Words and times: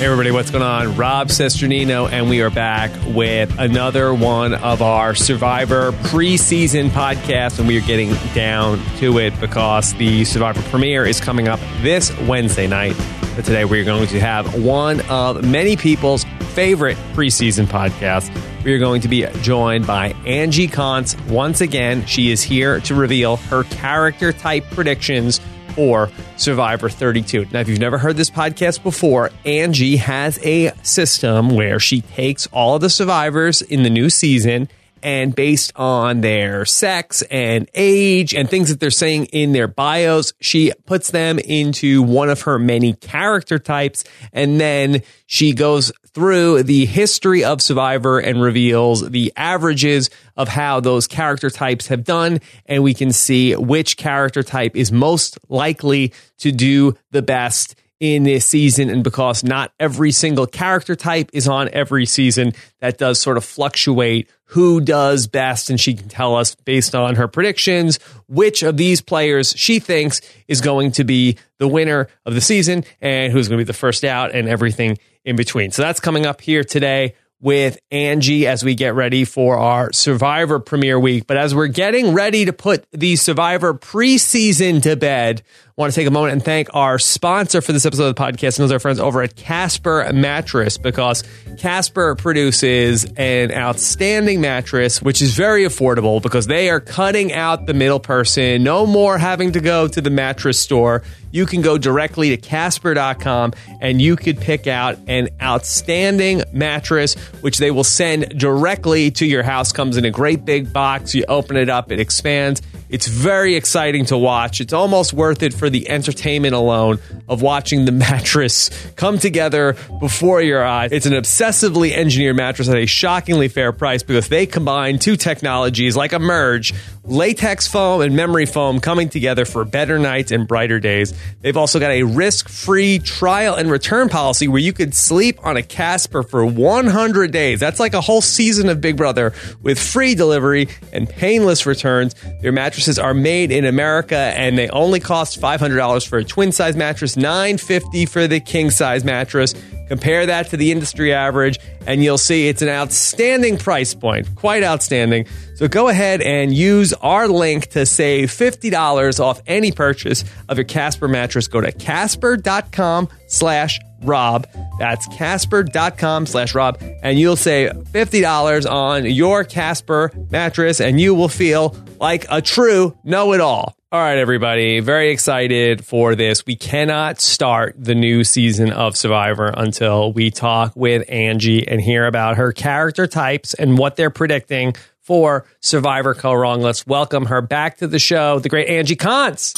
Hey 0.00 0.06
everybody, 0.06 0.30
what's 0.30 0.50
going 0.50 0.64
on? 0.64 0.96
Rob 0.96 1.28
Cesternino, 1.28 2.10
and 2.10 2.30
we 2.30 2.40
are 2.40 2.48
back 2.48 2.90
with 3.08 3.54
another 3.58 4.14
one 4.14 4.54
of 4.54 4.80
our 4.80 5.14
Survivor 5.14 5.92
preseason 5.92 6.88
podcasts, 6.88 7.58
and 7.58 7.68
we 7.68 7.76
are 7.76 7.86
getting 7.86 8.14
down 8.32 8.82
to 8.96 9.18
it 9.18 9.38
because 9.40 9.92
the 9.96 10.24
Survivor 10.24 10.62
premiere 10.70 11.04
is 11.04 11.20
coming 11.20 11.48
up 11.48 11.60
this 11.82 12.16
Wednesday 12.20 12.66
night. 12.66 12.96
But 13.36 13.44
today 13.44 13.66
we're 13.66 13.84
going 13.84 14.08
to 14.08 14.18
have 14.20 14.64
one 14.64 15.02
of 15.10 15.44
many 15.44 15.76
people's 15.76 16.24
favorite 16.54 16.96
preseason 17.12 17.66
podcasts. 17.66 18.34
We 18.64 18.72
are 18.72 18.78
going 18.78 19.02
to 19.02 19.08
be 19.08 19.26
joined 19.42 19.86
by 19.86 20.14
Angie 20.24 20.68
Caunce 20.68 21.14
once 21.28 21.60
again. 21.60 22.06
She 22.06 22.32
is 22.32 22.42
here 22.42 22.80
to 22.80 22.94
reveal 22.94 23.36
her 23.36 23.64
character 23.64 24.32
type 24.32 24.64
predictions 24.70 25.42
for 25.80 26.10
Survivor 26.36 26.90
32. 26.90 27.46
Now, 27.52 27.60
if 27.60 27.68
you've 27.70 27.78
never 27.78 27.96
heard 27.96 28.18
this 28.18 28.28
podcast 28.28 28.82
before, 28.82 29.30
Angie 29.46 29.96
has 29.96 30.38
a 30.44 30.72
system 30.82 31.48
where 31.56 31.80
she 31.80 32.02
takes 32.02 32.46
all 32.48 32.74
of 32.74 32.82
the 32.82 32.90
survivors 32.90 33.62
in 33.62 33.82
the 33.82 33.88
new 33.88 34.10
season 34.10 34.68
and 35.02 35.34
based 35.34 35.72
on 35.76 36.20
their 36.20 36.64
sex 36.64 37.22
and 37.30 37.68
age 37.74 38.34
and 38.34 38.48
things 38.48 38.68
that 38.68 38.80
they're 38.80 38.90
saying 38.90 39.26
in 39.26 39.52
their 39.52 39.68
bios, 39.68 40.32
she 40.40 40.72
puts 40.86 41.10
them 41.10 41.38
into 41.38 42.02
one 42.02 42.30
of 42.30 42.42
her 42.42 42.58
many 42.58 42.94
character 42.94 43.58
types. 43.58 44.04
And 44.32 44.60
then 44.60 45.02
she 45.26 45.52
goes 45.52 45.92
through 46.12 46.64
the 46.64 46.86
history 46.86 47.44
of 47.44 47.62
Survivor 47.62 48.18
and 48.18 48.42
reveals 48.42 49.08
the 49.08 49.32
averages 49.36 50.10
of 50.36 50.48
how 50.48 50.80
those 50.80 51.06
character 51.06 51.50
types 51.50 51.86
have 51.88 52.04
done. 52.04 52.40
And 52.66 52.82
we 52.82 52.94
can 52.94 53.12
see 53.12 53.54
which 53.54 53.96
character 53.96 54.42
type 54.42 54.76
is 54.76 54.90
most 54.90 55.38
likely 55.48 56.12
to 56.38 56.50
do 56.50 56.94
the 57.10 57.22
best 57.22 57.76
in 58.00 58.24
this 58.24 58.46
season. 58.46 58.88
And 58.88 59.04
because 59.04 59.44
not 59.44 59.72
every 59.78 60.10
single 60.10 60.46
character 60.46 60.96
type 60.96 61.30
is 61.32 61.46
on 61.46 61.68
every 61.72 62.06
season, 62.06 62.54
that 62.80 62.98
does 62.98 63.20
sort 63.20 63.36
of 63.36 63.44
fluctuate 63.44 64.28
who 64.46 64.80
does 64.80 65.28
best. 65.28 65.70
And 65.70 65.78
she 65.78 65.94
can 65.94 66.08
tell 66.08 66.34
us 66.34 66.54
based 66.54 66.94
on 66.94 67.14
her 67.16 67.28
predictions 67.28 67.98
which 68.26 68.62
of 68.62 68.76
these 68.76 69.00
players 69.00 69.54
she 69.56 69.78
thinks 69.78 70.20
is 70.48 70.60
going 70.60 70.92
to 70.92 71.04
be 71.04 71.36
the 71.58 71.68
winner 71.68 72.08
of 72.26 72.34
the 72.34 72.40
season 72.40 72.84
and 73.00 73.32
who's 73.32 73.48
going 73.48 73.58
to 73.58 73.64
be 73.64 73.66
the 73.66 73.72
first 73.72 74.02
out 74.02 74.34
and 74.34 74.48
everything 74.48 74.98
in 75.24 75.36
between. 75.36 75.70
So 75.70 75.82
that's 75.82 76.00
coming 76.00 76.26
up 76.26 76.40
here 76.40 76.64
today 76.64 77.14
with 77.40 77.78
Angie 77.90 78.46
as 78.46 78.62
we 78.62 78.74
get 78.74 78.94
ready 78.94 79.24
for 79.24 79.56
our 79.56 79.92
Survivor 79.92 80.58
premiere 80.58 81.00
week. 81.00 81.26
But 81.26 81.38
as 81.38 81.54
we're 81.54 81.68
getting 81.68 82.12
ready 82.12 82.44
to 82.44 82.52
put 82.52 82.84
the 82.92 83.16
Survivor 83.16 83.72
preseason 83.72 84.82
to 84.82 84.96
bed, 84.96 85.42
want 85.80 85.94
to 85.94 85.98
take 85.98 86.06
a 86.06 86.10
moment 86.10 86.34
and 86.34 86.44
thank 86.44 86.68
our 86.74 86.98
sponsor 86.98 87.62
for 87.62 87.72
this 87.72 87.86
episode 87.86 88.04
of 88.04 88.14
the 88.14 88.22
podcast, 88.22 88.58
and 88.58 88.64
those 88.64 88.70
are 88.70 88.74
our 88.74 88.80
friends 88.80 89.00
over 89.00 89.22
at 89.22 89.34
Casper 89.34 90.12
Mattress, 90.12 90.76
because 90.76 91.24
Casper 91.56 92.14
produces 92.16 93.06
an 93.16 93.50
outstanding 93.50 94.42
mattress, 94.42 95.00
which 95.00 95.22
is 95.22 95.34
very 95.34 95.64
affordable 95.64 96.20
because 96.20 96.46
they 96.46 96.68
are 96.68 96.80
cutting 96.80 97.32
out 97.32 97.64
the 97.64 97.72
middle 97.72 97.98
person. 97.98 98.62
No 98.62 98.84
more 98.84 99.16
having 99.16 99.52
to 99.52 99.60
go 99.60 99.88
to 99.88 100.02
the 100.02 100.10
mattress 100.10 100.60
store. 100.60 101.02
You 101.30 101.46
can 101.46 101.62
go 101.62 101.78
directly 101.78 102.28
to 102.30 102.36
Casper.com 102.36 103.54
and 103.80 104.02
you 104.02 104.16
could 104.16 104.38
pick 104.38 104.66
out 104.66 104.98
an 105.06 105.30
outstanding 105.40 106.42
mattress, 106.52 107.14
which 107.40 107.56
they 107.56 107.70
will 107.70 107.84
send 107.84 108.38
directly 108.38 109.10
to 109.12 109.24
your 109.24 109.42
house. 109.42 109.72
Comes 109.72 109.96
in 109.96 110.04
a 110.04 110.10
great 110.10 110.44
big 110.44 110.74
box. 110.74 111.14
You 111.14 111.24
open 111.26 111.56
it 111.56 111.70
up, 111.70 111.90
it 111.90 112.00
expands. 112.00 112.60
It's 112.90 113.06
very 113.06 113.54
exciting 113.54 114.06
to 114.06 114.18
watch. 114.18 114.60
It's 114.60 114.72
almost 114.72 115.12
worth 115.12 115.42
it 115.42 115.54
for 115.54 115.70
the 115.70 115.88
entertainment 115.88 116.54
alone 116.54 116.98
of 117.28 117.40
watching 117.40 117.84
the 117.84 117.92
mattress 118.10 118.70
come 118.96 119.18
together 119.18 119.76
before 120.00 120.42
your 120.42 120.64
eyes. 120.64 120.90
It's 120.92 121.06
an 121.06 121.12
obsessively 121.12 121.92
engineered 121.92 122.36
mattress 122.36 122.68
at 122.68 122.76
a 122.76 122.86
shockingly 122.86 123.48
fair 123.48 123.72
price 123.72 124.02
because 124.02 124.28
they 124.28 124.44
combine 124.46 124.98
two 124.98 125.16
technologies 125.16 125.96
like 125.96 126.12
a 126.12 126.18
merge 126.18 126.74
latex 127.04 127.66
foam 127.66 128.00
and 128.02 128.14
memory 128.14 128.46
foam 128.46 128.78
coming 128.78 129.08
together 129.08 129.44
for 129.44 129.64
better 129.64 129.98
nights 129.98 130.30
and 130.30 130.46
brighter 130.46 130.78
days. 130.78 131.14
They've 131.40 131.56
also 131.56 131.80
got 131.80 131.90
a 131.90 132.02
risk 132.02 132.48
free 132.48 132.98
trial 132.98 133.54
and 133.54 133.70
return 133.70 134.08
policy 134.08 134.48
where 134.48 134.60
you 134.60 134.72
could 134.72 134.94
sleep 134.94 135.44
on 135.44 135.56
a 135.56 135.62
Casper 135.62 136.22
for 136.22 136.44
100 136.44 137.30
days. 137.30 137.60
That's 137.60 137.80
like 137.80 137.94
a 137.94 138.00
whole 138.00 138.20
season 138.20 138.68
of 138.68 138.80
Big 138.80 138.96
Brother 138.96 139.32
with 139.62 139.78
free 139.78 140.14
delivery 140.14 140.68
and 140.92 141.08
painless 141.08 141.66
returns. 141.66 142.14
Their 142.42 142.52
mattresses 142.80 142.98
are 142.98 143.12
made 143.12 143.52
in 143.52 143.66
America 143.66 144.16
and 144.16 144.56
they 144.56 144.70
only 144.70 145.00
cost 145.00 145.38
$500 145.38 146.06
for 146.06 146.16
a 146.18 146.24
twin 146.24 146.50
size 146.50 146.76
mattress, 146.76 147.14
950 147.14 148.06
for 148.06 148.26
the 148.26 148.40
king 148.40 148.70
size 148.70 149.04
mattress. 149.04 149.54
Compare 149.88 150.24
that 150.26 150.48
to 150.48 150.56
the 150.56 150.72
industry 150.72 151.12
average, 151.12 151.58
and 151.84 152.02
you'll 152.02 152.16
see 152.16 152.48
it's 152.48 152.62
an 152.62 152.70
outstanding 152.70 153.58
price 153.58 153.92
point, 153.92 154.34
quite 154.34 154.62
outstanding. 154.62 155.26
So 155.56 155.68
go 155.68 155.88
ahead 155.88 156.22
and 156.22 156.54
use 156.54 156.94
our 156.94 157.28
link 157.28 157.66
to 157.72 157.84
save 157.84 158.30
$50 158.30 159.20
off 159.20 159.42
any 159.46 159.72
purchase 159.72 160.24
of 160.48 160.56
your 160.56 160.64
Casper 160.64 161.08
mattress. 161.08 161.48
Go 161.48 161.60
to 161.60 161.72
casper.com 161.72 163.08
slash 163.26 163.78
Rob. 164.02 164.46
That's 164.78 165.06
casper.com 165.08 166.26
slash 166.26 166.54
Rob. 166.54 166.78
And 167.02 167.18
you'll 167.18 167.36
save 167.36 167.72
$50 167.72 168.70
on 168.70 169.04
your 169.06 169.44
Casper 169.44 170.12
mattress 170.30 170.80
and 170.80 171.00
you 171.00 171.14
will 171.14 171.28
feel 171.28 171.76
like 171.98 172.26
a 172.30 172.40
true 172.40 172.96
know 173.04 173.32
it 173.32 173.40
all. 173.40 173.76
All 173.92 174.00
right, 174.00 174.18
everybody. 174.18 174.78
Very 174.78 175.10
excited 175.10 175.84
for 175.84 176.14
this. 176.14 176.46
We 176.46 176.54
cannot 176.54 177.20
start 177.20 177.74
the 177.76 177.96
new 177.96 178.22
season 178.22 178.70
of 178.70 178.96
Survivor 178.96 179.48
until 179.48 180.12
we 180.12 180.30
talk 180.30 180.76
with 180.76 181.04
Angie 181.10 181.66
and 181.66 181.80
hear 181.80 182.06
about 182.06 182.36
her 182.36 182.52
character 182.52 183.08
types 183.08 183.52
and 183.52 183.76
what 183.76 183.96
they're 183.96 184.08
predicting 184.10 184.74
for 185.00 185.44
Survivor 185.60 186.14
Kaôh 186.14 186.36
Rōng. 186.36 186.62
Let's 186.62 186.86
welcome 186.86 187.26
her 187.26 187.42
back 187.42 187.78
to 187.78 187.88
the 187.88 187.98
show, 187.98 188.38
the 188.38 188.48
great 188.48 188.68
Angie 188.68 188.94
Caunce. 188.94 189.54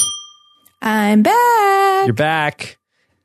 I'm 0.81 1.23
back. 1.23 2.07
You're 2.07 2.15
back 2.15 2.79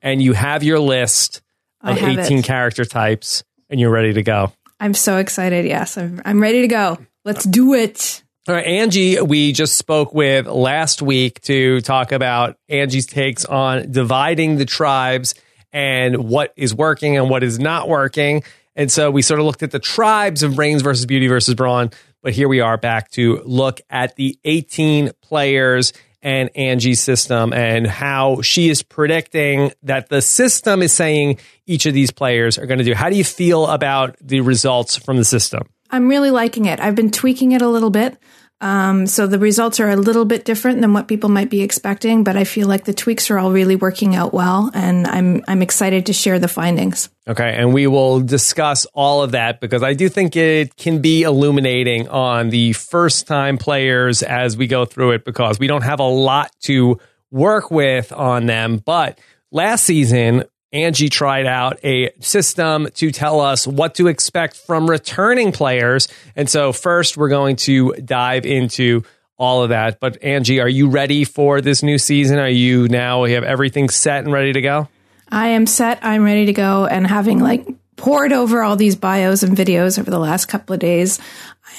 and 0.07 0.22
you 0.22 0.31
have 0.31 0.63
your 0.63 0.79
list 0.79 1.41
of 1.81 1.97
18 1.97 2.40
it. 2.40 2.45
character 2.45 2.85
types 2.85 3.44
and 3.69 3.78
you're 3.78 3.91
ready 3.91 4.13
to 4.13 4.23
go. 4.23 4.53
I'm 4.79 4.94
so 4.94 5.18
excited. 5.18 5.66
Yes, 5.66 5.97
I'm, 5.97 6.22
I'm 6.23 6.41
ready 6.41 6.62
to 6.62 6.68
go. 6.68 6.97
Let's 7.25 7.44
do 7.44 7.73
it. 7.73 8.23
All 8.47 8.56
right, 8.56 8.66
Angie, 8.66 9.19
we 9.19 9.51
just 9.51 9.75
spoke 9.75 10.13
with 10.13 10.47
last 10.47 11.01
week 11.01 11.41
to 11.41 11.81
talk 11.81 12.13
about 12.13 12.56
Angie's 12.69 13.06
takes 13.06 13.44
on 13.44 13.91
dividing 13.91 14.56
the 14.56 14.63
tribes 14.63 15.35
and 15.73 16.29
what 16.29 16.53
is 16.56 16.73
working 16.73 17.17
and 17.17 17.29
what 17.29 17.44
is 17.44 17.59
not 17.59 17.90
working. 17.90 18.44
And 18.78 18.90
so 18.90 19.12
we 19.12 19.22
sort 19.22 19.41
of 19.41 19.46
looked 19.46 19.63
at 19.63 19.72
the 19.72 19.79
tribes 19.79 20.41
of 20.41 20.56
brains 20.56 20.84
versus 20.84 21.06
beauty 21.06 21.28
versus 21.28 21.56
brawn. 21.56 21.91
But 22.23 22.31
here 22.31 22.47
we 22.47 22.62
are 22.62 22.78
back 22.78 23.12
to 23.12 23.41
look 23.44 23.81
at 23.90 24.16
the 24.16 24.40
18 24.46 25.12
players 25.22 25.91
and 26.22 26.50
Angie's 26.55 27.00
system 27.00 27.53
and 27.53 27.88
how 27.88 28.41
she 28.41 28.69
is 28.69 28.83
predicting 28.83 29.72
that 29.83 30.09
the 30.09 30.22
system 30.22 30.81
is 30.81 30.91
saying 30.91 31.39
each 31.66 31.85
of 31.85 31.94
these 31.94 32.11
players 32.11 32.57
are 32.57 32.66
going 32.66 32.79
to 32.79 32.83
do. 32.83 32.94
How 32.94 33.09
do 33.09 33.16
you 33.16 33.23
feel 33.23 33.67
about 33.67 34.16
the 34.22 34.41
results 34.41 34.95
from 34.95 35.17
the 35.17 35.25
system? 35.25 35.69
I'm 35.89 36.07
really 36.07 36.31
liking 36.31 36.66
it. 36.66 36.79
I've 36.79 36.95
been 36.95 37.11
tweaking 37.11 37.53
it 37.53 37.61
a 37.61 37.67
little 37.69 37.89
bit. 37.89 38.17
Um, 38.59 39.06
so 39.06 39.28
the 39.28 39.38
results 39.38 39.79
are 39.79 39.90
a 39.90 39.95
little 39.95 40.25
bit 40.25 40.44
different 40.44 40.81
than 40.81 40.91
what 40.91 41.07
people 41.07 41.29
might 41.29 41.51
be 41.51 41.62
expecting, 41.62 42.23
but 42.23 42.35
I 42.35 42.44
feel 42.44 42.68
like 42.68 42.85
the 42.85 42.94
tweaks 42.94 43.29
are 43.29 43.38
all 43.38 43.51
really 43.51 43.75
working 43.75 44.16
out 44.16 44.34
well, 44.34 44.72
and 44.73 45.06
I'm 45.06 45.44
I'm 45.47 45.62
excited 45.62 46.07
to 46.07 46.13
share 46.13 46.40
the 46.40 46.47
findings. 46.47 47.09
Okay, 47.28 47.53
and 47.56 47.72
we 47.72 47.85
will 47.85 48.19
discuss 48.19 48.85
all 48.94 49.22
of 49.22 49.34
that 49.34 49.62
because 49.62 49.84
I 49.84 49.94
do 49.94 50.09
think 50.09 50.35
it 50.35 50.75
can 50.75 51.01
be 51.01 51.22
illuminating 51.22 52.07
on 52.07 52.50
the 52.50 52.73
first 52.73 53.28
time 53.28 53.59
players 53.59 54.23
as 54.23 54.57
we 54.57 54.66
go 54.66 54.85
through 54.85 55.12
it 55.12 55.23
because 55.23 55.59
we 55.59 55.67
don't 55.67 55.84
have 55.84 56.00
a 56.00 56.03
lot 56.03 56.51
to 56.63 57.00
work 57.29 57.69
with 57.69 58.12
on 58.12 58.47
them. 58.47 58.81
But 58.84 59.19
last 59.51 59.84
season, 59.84 60.46
Angie 60.73 61.09
tried 61.09 61.45
out 61.45 61.83
a 61.83 62.11
system 62.19 62.90
to 62.96 63.11
tell 63.11 63.40
us 63.40 63.66
what 63.66 63.96
to 63.96 64.08
expect 64.08 64.55
from 64.55 64.90
returning 64.90 65.52
players. 65.52 66.08
And 66.35 66.49
so, 66.49 66.73
first, 66.73 67.16
we're 67.16 67.29
going 67.29 67.55
to 67.58 67.93
dive 67.93 68.46
into 68.46 69.03
all 69.37 69.64
of 69.64 69.69
that. 69.69 69.99
But, 69.99 70.22
Angie, 70.22 70.59
are 70.59 70.67
you 70.67 70.90
ready 70.90 71.23
for 71.23 71.61
this 71.61 71.84
new 71.84 71.97
season? 71.97 72.37
Are 72.37 72.49
you 72.49 72.87
now, 72.90 73.23
you 73.23 73.35
have 73.35 73.43
everything 73.43 73.90
set 73.90 74.25
and 74.25 74.34
ready 74.34 74.52
to 74.53 74.61
go? 74.61 74.90
I 75.29 75.49
am 75.49 75.67
set. 75.67 75.99
I'm 76.02 76.23
ready 76.23 76.46
to 76.47 76.53
go. 76.53 76.85
And 76.85 77.05
having 77.08 77.40
like 77.40 77.66
poured 77.96 78.31
over 78.31 78.61
all 78.61 78.75
these 78.75 78.96
bios 78.96 79.43
and 79.43 79.58
videos 79.58 79.99
over 79.99 80.09
the 80.09 80.19
last 80.19 80.46
couple 80.46 80.73
of 80.73 80.79
days, 80.79 81.19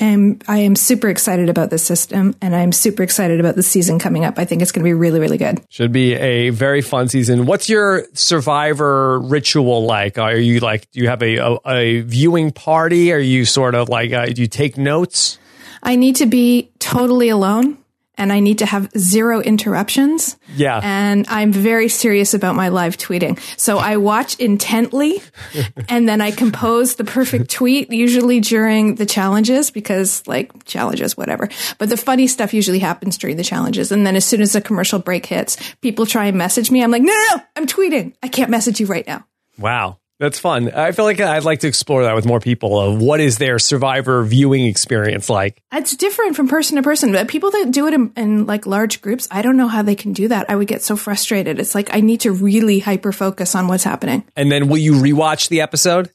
I 0.00 0.04
am 0.04 0.38
I 0.46 0.58
am 0.58 0.76
super 0.76 1.08
excited 1.08 1.48
about 1.48 1.70
the 1.70 1.78
system, 1.78 2.34
and 2.40 2.54
I'm 2.54 2.72
super 2.72 3.02
excited 3.02 3.40
about 3.40 3.56
the 3.56 3.62
season 3.62 3.98
coming 3.98 4.24
up. 4.24 4.38
I 4.38 4.44
think 4.44 4.62
it's 4.62 4.72
going 4.72 4.84
to 4.84 4.88
be 4.88 4.94
really 4.94 5.20
really 5.20 5.38
good. 5.38 5.60
Should 5.70 5.92
be 5.92 6.14
a 6.14 6.50
very 6.50 6.80
fun 6.82 7.08
season. 7.08 7.46
What's 7.46 7.68
your 7.68 8.06
survivor 8.14 9.18
ritual 9.20 9.84
like? 9.84 10.18
Are 10.18 10.36
you 10.36 10.60
like, 10.60 10.90
do 10.90 11.00
you 11.00 11.08
have 11.08 11.22
a, 11.22 11.36
a, 11.36 11.58
a 11.66 12.00
viewing 12.02 12.52
party? 12.52 13.12
Are 13.12 13.18
you 13.18 13.44
sort 13.44 13.74
of 13.74 13.88
like, 13.88 14.12
uh, 14.12 14.26
do 14.26 14.42
you 14.42 14.48
take 14.48 14.76
notes? 14.76 15.38
I 15.82 15.96
need 15.96 16.16
to 16.16 16.26
be 16.26 16.70
totally 16.78 17.28
alone 17.28 17.78
and 18.18 18.32
I 18.32 18.40
need 18.40 18.58
to 18.58 18.66
have 18.66 18.90
zero 18.98 19.40
interruptions. 19.40 20.36
Yeah. 20.56 20.80
And 20.82 21.24
I'm 21.28 21.52
very 21.52 21.88
serious 21.88 22.34
about 22.34 22.56
my 22.56 22.68
live 22.68 22.96
tweeting. 22.98 23.38
So 23.58 23.78
I 23.78 23.96
watch 23.96 24.38
intently 24.38 25.22
and 25.88 26.08
then 26.08 26.20
I 26.20 26.32
compose 26.32 26.96
the 26.96 27.04
perfect 27.04 27.50
tweet, 27.50 27.92
usually 27.92 28.40
during 28.40 28.96
the 28.96 29.06
challenges 29.06 29.70
because 29.70 30.26
like 30.26 30.64
challenges, 30.64 31.16
whatever. 31.16 31.48
But 31.78 31.88
the 31.88 31.96
funny 31.96 32.26
stuff 32.26 32.52
usually 32.52 32.80
happens 32.80 33.16
during 33.16 33.36
the 33.36 33.44
challenges. 33.44 33.92
And 33.92 34.06
then 34.06 34.16
as 34.16 34.24
soon 34.24 34.42
as 34.42 34.52
the 34.52 34.60
commercial 34.60 34.98
break 34.98 35.24
hits, 35.24 35.56
people 35.80 36.04
try 36.04 36.26
and 36.26 36.36
message 36.36 36.70
me. 36.70 36.82
I'm 36.82 36.90
like, 36.90 37.02
no, 37.02 37.12
no, 37.12 37.36
no, 37.36 37.42
I'm 37.56 37.66
tweeting. 37.66 38.14
I 38.22 38.28
can't 38.28 38.50
message 38.50 38.80
you 38.80 38.86
right 38.86 39.06
now. 39.06 39.24
Wow. 39.58 39.98
That's 40.18 40.38
fun. 40.38 40.72
I 40.72 40.90
feel 40.90 41.04
like 41.04 41.20
I'd 41.20 41.44
like 41.44 41.60
to 41.60 41.68
explore 41.68 42.02
that 42.02 42.16
with 42.16 42.26
more 42.26 42.40
people 42.40 42.80
of 42.80 43.00
what 43.00 43.20
is 43.20 43.38
their 43.38 43.60
survivor 43.60 44.24
viewing 44.24 44.66
experience 44.66 45.30
like. 45.30 45.62
It's 45.72 45.96
different 45.96 46.34
from 46.34 46.48
person 46.48 46.76
to 46.76 46.82
person. 46.82 47.12
But 47.12 47.28
people 47.28 47.52
that 47.52 47.70
do 47.70 47.86
it 47.86 47.94
in, 47.94 48.12
in, 48.16 48.46
like 48.46 48.66
large 48.66 49.00
groups, 49.00 49.28
I 49.30 49.42
don't 49.42 49.56
know 49.56 49.68
how 49.68 49.82
they 49.82 49.94
can 49.94 50.12
do 50.12 50.26
that. 50.28 50.50
I 50.50 50.56
would 50.56 50.66
get 50.66 50.82
so 50.82 50.96
frustrated. 50.96 51.60
It's 51.60 51.74
like 51.74 51.94
I 51.94 52.00
need 52.00 52.22
to 52.22 52.32
really 52.32 52.80
hyper 52.80 53.12
focus 53.12 53.54
on 53.54 53.68
what's 53.68 53.84
happening. 53.84 54.24
And 54.34 54.50
then 54.50 54.68
will 54.68 54.78
you 54.78 54.94
rewatch 54.94 55.50
the 55.50 55.60
episode? 55.60 56.10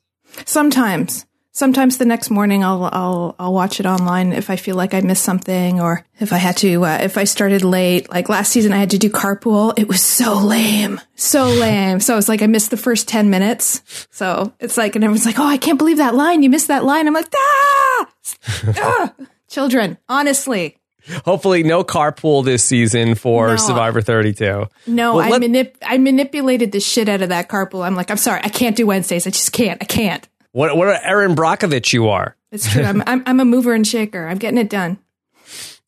Sometimes. 0.46 1.26
Sometimes 1.56 2.00
the 2.00 2.06
next 2.06 2.32
morning 2.32 2.64
I'll 2.64 2.90
I'll 2.92 3.36
I'll 3.38 3.54
watch 3.54 3.80
it 3.80 3.86
online 3.86 4.34
if 4.34 4.50
I 4.50 4.56
feel 4.56 4.76
like 4.76 4.96
I 4.96 5.02
missed 5.02 5.24
something 5.24 5.80
or 5.80 6.04
if 6.20 6.34
I 6.34 6.38
had 6.38 6.58
to 6.58 6.84
uh, 6.84 6.98
if 7.04 7.16
I 7.16 7.26
started 7.26 7.64
late. 7.64 8.10
Like 8.10 8.28
last 8.28 8.52
season 8.52 8.74
I 8.74 8.78
had 8.78 8.90
to 8.90 8.98
do 8.98 9.12
carpool. 9.12 9.72
It 9.78 9.88
was 9.88 10.02
so 10.02 10.34
lame. 10.34 11.00
So 11.14 11.46
lame. 11.46 12.00
So 12.00 12.18
it's 12.18 12.28
like 12.28 12.42
I 12.42 12.48
missed 12.48 12.72
the 12.72 12.78
first 12.78 13.08
10 13.08 13.30
minutes. 13.30 14.08
So 14.10 14.52
it's 14.60 14.78
like 14.78 14.96
and 14.96 15.04
everyone's 15.04 15.28
like, 15.28 15.38
"Oh, 15.38 15.46
I 15.46 15.58
can't 15.58 15.78
believe 15.78 15.98
that 15.98 16.16
line. 16.16 16.42
You 16.42 16.50
missed 16.50 16.70
that 16.70 16.86
line." 16.86 17.06
I'm 17.06 17.14
like, 17.14 17.32
"Ah!" 17.36 18.10
ah! 18.78 19.14
Children, 19.48 20.00
honestly. 20.10 20.80
Hopefully, 21.26 21.62
no 21.64 21.84
carpool 21.84 22.44
this 22.46 22.64
season 22.64 23.14
for 23.14 23.50
No. 23.50 23.56
Survivor 23.58 24.02
32. 24.02 24.68
No, 24.88 25.16
Well, 25.18 25.26
I 25.26 25.30
let- 25.30 25.42
manip- 25.42 25.76
I 25.84 25.98
manipulated 26.00 26.72
the 26.72 26.80
shit 26.80 27.10
out 27.10 27.22
of 27.22 27.30
that 27.30 27.48
carpool. 27.50 27.86
I'm 27.86 27.94
like, 27.96 28.10
"I'm 28.10 28.18
sorry. 28.18 28.42
I 28.44 28.50
can't 28.50 28.76
do 28.76 28.88
Wednesdays. 28.88 29.28
I 29.28 29.30
just 29.30 29.52
can't. 29.52 29.80
I 29.84 29.86
can't." 29.86 30.28
What 30.54 30.78
what 30.78 31.00
Erin 31.04 31.36
Brockovich 31.36 31.92
you 31.94 32.10
are. 32.10 32.36
It's 32.52 32.72
true. 32.72 32.84
I'm, 32.84 33.04
I'm 33.06 33.24
I'm 33.26 33.40
a 33.40 33.46
mover 33.46 33.74
and 33.74 33.86
shaker. 33.86 34.28
I'm 34.28 34.38
getting 34.38 34.60
it 34.60 34.70
done. 34.70 35.00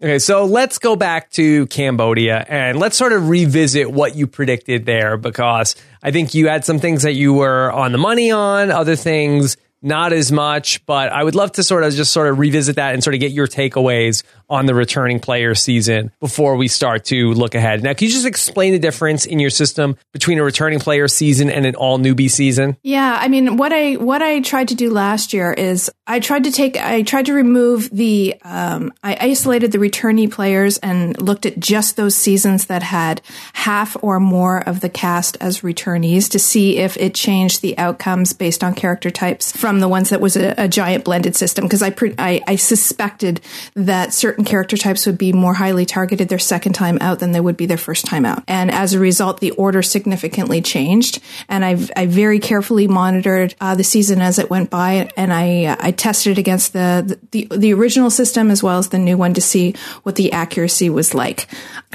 Okay, 0.03 0.19
so 0.19 0.43
let's 0.43 0.77
go 0.77 0.97
back 0.97 1.31
to 1.31 1.67
Cambodia 1.67 2.45
and 2.49 2.77
let's 2.79 2.97
sort 2.97 3.13
of 3.13 3.29
revisit 3.29 3.89
what 3.89 4.13
you 4.15 4.27
predicted 4.27 4.85
there 4.85 5.15
because 5.15 5.75
I 6.03 6.11
think 6.11 6.33
you 6.33 6.49
had 6.49 6.65
some 6.65 6.79
things 6.79 7.03
that 7.03 7.13
you 7.13 7.33
were 7.33 7.71
on 7.71 7.93
the 7.93 7.97
money 7.97 8.29
on, 8.29 8.71
other 8.71 8.97
things 8.97 9.55
not 9.81 10.13
as 10.13 10.31
much, 10.31 10.83
but 10.85 11.11
I 11.11 11.23
would 11.23 11.35
love 11.35 11.53
to 11.53 11.63
sort 11.63 11.83
of 11.83 11.93
just 11.93 12.11
sort 12.11 12.27
of 12.27 12.39
revisit 12.39 12.77
that 12.77 12.95
and 12.95 13.03
sort 13.03 13.13
of 13.13 13.19
get 13.19 13.31
your 13.31 13.47
takeaways 13.47 14.23
on 14.49 14.65
the 14.65 14.75
returning 14.75 15.19
player 15.19 15.55
season 15.55 16.11
before 16.19 16.55
we 16.55 16.67
start 16.67 17.05
to 17.05 17.33
look 17.33 17.55
ahead. 17.55 17.83
Now, 17.83 17.93
can 17.93 18.07
you 18.07 18.13
just 18.13 18.25
explain 18.25 18.73
the 18.73 18.79
difference 18.79 19.25
in 19.25 19.39
your 19.39 19.49
system 19.49 19.97
between 20.11 20.39
a 20.39 20.43
returning 20.43 20.79
player 20.79 21.07
season 21.07 21.49
and 21.49 21.65
an 21.65 21.75
all 21.75 21.97
newbie 21.97 22.29
season? 22.29 22.77
Yeah, 22.83 23.17
I 23.19 23.27
mean, 23.27 23.57
what 23.57 23.73
I 23.73 23.93
what 23.93 24.21
I 24.21 24.41
tried 24.41 24.69
to 24.69 24.75
do 24.75 24.91
last 24.91 25.33
year 25.33 25.53
is 25.53 25.89
I 26.07 26.19
tried 26.19 26.43
to 26.43 26.51
take 26.51 26.77
I 26.77 27.01
tried 27.01 27.25
to 27.27 27.33
remove 27.33 27.89
the 27.89 28.35
um, 28.43 28.93
I 29.03 29.17
isolated 29.19 29.71
the 29.71 29.77
returnee 29.77 30.31
players 30.31 30.77
and 30.79 31.19
looked 31.21 31.45
at 31.45 31.59
just 31.59 31.95
those 31.95 32.15
seasons 32.15 32.65
that 32.65 32.83
had 32.83 33.21
half 33.53 33.97
or 34.01 34.19
more 34.19 34.59
of 34.67 34.81
the 34.81 34.89
cast 34.89 35.37
as 35.41 35.61
returnees 35.61 36.29
to 36.31 36.39
see 36.39 36.77
if 36.77 36.97
it 36.97 37.15
changed 37.15 37.61
the 37.61 37.77
outcomes 37.77 38.33
based 38.33 38.63
on 38.63 38.75
character 38.75 39.09
types 39.09 39.55
from 39.55 39.79
the 39.79 39.87
ones 39.87 40.09
that 40.09 40.21
was 40.21 40.35
a, 40.35 40.53
a 40.57 40.67
giant 40.67 41.03
blended 41.03 41.35
system 41.35 41.65
because 41.65 41.81
I, 41.81 41.89
pre- 41.89 42.15
I 42.17 42.41
I 42.47 42.55
suspected 42.55 43.41
that 43.75 44.13
certain 44.13 44.34
character 44.43 44.75
types 44.77 45.05
would 45.05 45.17
be 45.17 45.31
more 45.31 45.53
highly 45.53 45.85
targeted 45.85 46.27
their 46.27 46.39
second 46.39 46.73
time 46.73 46.97
out 46.99 47.19
than 47.19 47.31
they 47.31 47.39
would 47.39 47.57
be 47.57 47.65
their 47.65 47.77
first 47.77 48.05
time 48.05 48.25
out, 48.25 48.43
and 48.47 48.71
as 48.71 48.93
a 48.93 48.99
result, 48.99 49.39
the 49.39 49.51
order 49.51 49.81
significantly 49.81 50.61
changed. 50.61 51.21
And 51.47 51.63
I've 51.63 51.91
I 51.95 52.07
very 52.07 52.39
carefully 52.39 52.87
monitored 52.87 53.55
uh, 53.61 53.75
the 53.75 53.83
season 53.83 54.21
as 54.21 54.39
it 54.39 54.49
went 54.49 54.69
by, 54.69 55.09
and 55.15 55.31
I 55.31 55.65
uh, 55.65 55.75
I 55.79 55.91
tested 55.91 56.37
against 56.37 56.73
the, 56.73 57.17
the 57.31 57.47
the 57.55 57.73
original 57.73 58.09
system 58.09 58.51
as 58.51 58.61
well 58.61 58.79
as 58.79 58.89
the 58.89 58.99
new 58.99 59.17
one 59.17 59.33
to 59.35 59.41
see 59.41 59.75
what 60.03 60.15
the 60.15 60.31
accuracy 60.31 60.89
was 60.89 61.13
like. 61.13 61.47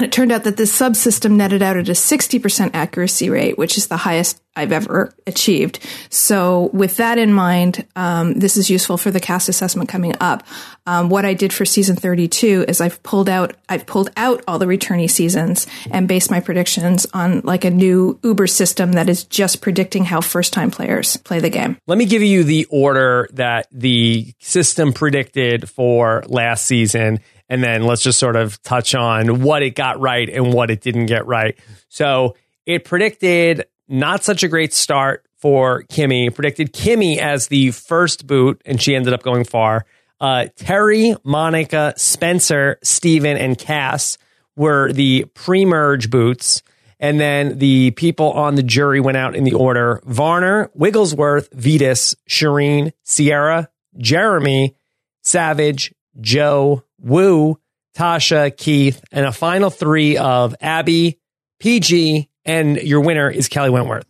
It 0.03 0.11
turned 0.11 0.31
out 0.31 0.43
that 0.43 0.57
this 0.57 0.77
subsystem 0.77 1.31
netted 1.31 1.61
out 1.61 1.77
at 1.77 1.89
a 1.89 1.95
sixty 1.95 2.39
percent 2.39 2.75
accuracy 2.75 3.29
rate, 3.29 3.57
which 3.57 3.77
is 3.77 3.87
the 3.87 3.97
highest 3.97 4.41
I've 4.53 4.73
ever 4.73 5.13
achieved. 5.25 5.79
So 6.09 6.69
with 6.73 6.97
that 6.97 7.17
in 7.17 7.33
mind, 7.33 7.87
um, 7.95 8.33
this 8.33 8.57
is 8.57 8.69
useful 8.69 8.97
for 8.97 9.09
the 9.09 9.21
cast 9.21 9.47
assessment 9.47 9.87
coming 9.87 10.13
up. 10.19 10.43
Um, 10.85 11.07
what 11.07 11.23
I 11.23 11.33
did 11.33 11.53
for 11.53 11.63
season 11.63 11.95
32 11.95 12.65
is 12.67 12.81
I've 12.81 13.01
pulled 13.01 13.29
out, 13.29 13.53
I've 13.69 13.85
pulled 13.85 14.09
out 14.17 14.43
all 14.47 14.59
the 14.59 14.65
returnee 14.65 15.09
seasons 15.09 15.67
and 15.89 16.05
based 16.05 16.29
my 16.29 16.41
predictions 16.41 17.07
on 17.13 17.41
like 17.41 17.63
a 17.63 17.69
new 17.69 18.19
Uber 18.23 18.47
system 18.47 18.93
that 18.93 19.07
is 19.07 19.23
just 19.23 19.61
predicting 19.61 20.03
how 20.03 20.19
first 20.19 20.51
time 20.51 20.69
players 20.69 21.15
play 21.17 21.39
the 21.39 21.49
game. 21.49 21.77
Let 21.87 21.97
me 21.97 22.05
give 22.05 22.21
you 22.21 22.43
the 22.43 22.65
order 22.69 23.29
that 23.33 23.67
the 23.71 24.33
system 24.39 24.91
predicted 24.91 25.69
for 25.69 26.23
last 26.27 26.65
season, 26.65 27.19
and 27.51 27.61
then 27.61 27.83
let's 27.83 28.01
just 28.01 28.17
sort 28.17 28.37
of 28.37 28.63
touch 28.63 28.95
on 28.95 29.41
what 29.41 29.61
it 29.61 29.71
got 29.71 29.99
right 29.99 30.29
and 30.29 30.53
what 30.53 30.71
it 30.71 30.79
didn't 30.79 31.07
get 31.07 31.27
right. 31.27 31.59
So 31.89 32.37
it 32.65 32.85
predicted 32.85 33.65
not 33.89 34.23
such 34.23 34.41
a 34.43 34.47
great 34.47 34.73
start 34.73 35.25
for 35.35 35.83
Kimmy. 35.83 36.29
It 36.29 36.31
predicted 36.31 36.71
Kimmy 36.71 37.17
as 37.17 37.49
the 37.49 37.71
first 37.71 38.25
boot, 38.25 38.61
and 38.65 38.81
she 38.81 38.95
ended 38.95 39.11
up 39.11 39.21
going 39.21 39.43
far. 39.43 39.85
Uh, 40.21 40.45
Terry, 40.55 41.13
Monica, 41.25 41.93
Spencer, 41.97 42.79
Stephen, 42.83 43.35
and 43.35 43.57
Cass 43.57 44.17
were 44.55 44.93
the 44.93 45.25
pre-merge 45.33 46.09
boots. 46.09 46.63
And 47.01 47.19
then 47.19 47.57
the 47.57 47.91
people 47.91 48.31
on 48.31 48.55
the 48.55 48.63
jury 48.63 49.01
went 49.01 49.17
out 49.17 49.35
in 49.35 49.43
the 49.43 49.55
order 49.55 49.99
Varner, 50.05 50.71
Wigglesworth, 50.73 51.49
Vytas, 51.51 52.15
Shirin, 52.29 52.93
Sierra, 53.03 53.67
Jeremy, 53.97 54.77
Savage, 55.21 55.93
Joe, 56.21 56.83
Wu, 57.01 57.57
Tasha, 57.95 58.55
Keith, 58.55 59.03
and 59.11 59.25
a 59.25 59.31
final 59.31 59.69
three 59.69 60.17
of 60.17 60.55
Abby, 60.61 61.19
PG, 61.59 62.29
and 62.45 62.77
your 62.77 63.01
winner 63.01 63.29
is 63.29 63.47
Kelly 63.47 63.69
Wentworth. 63.69 64.05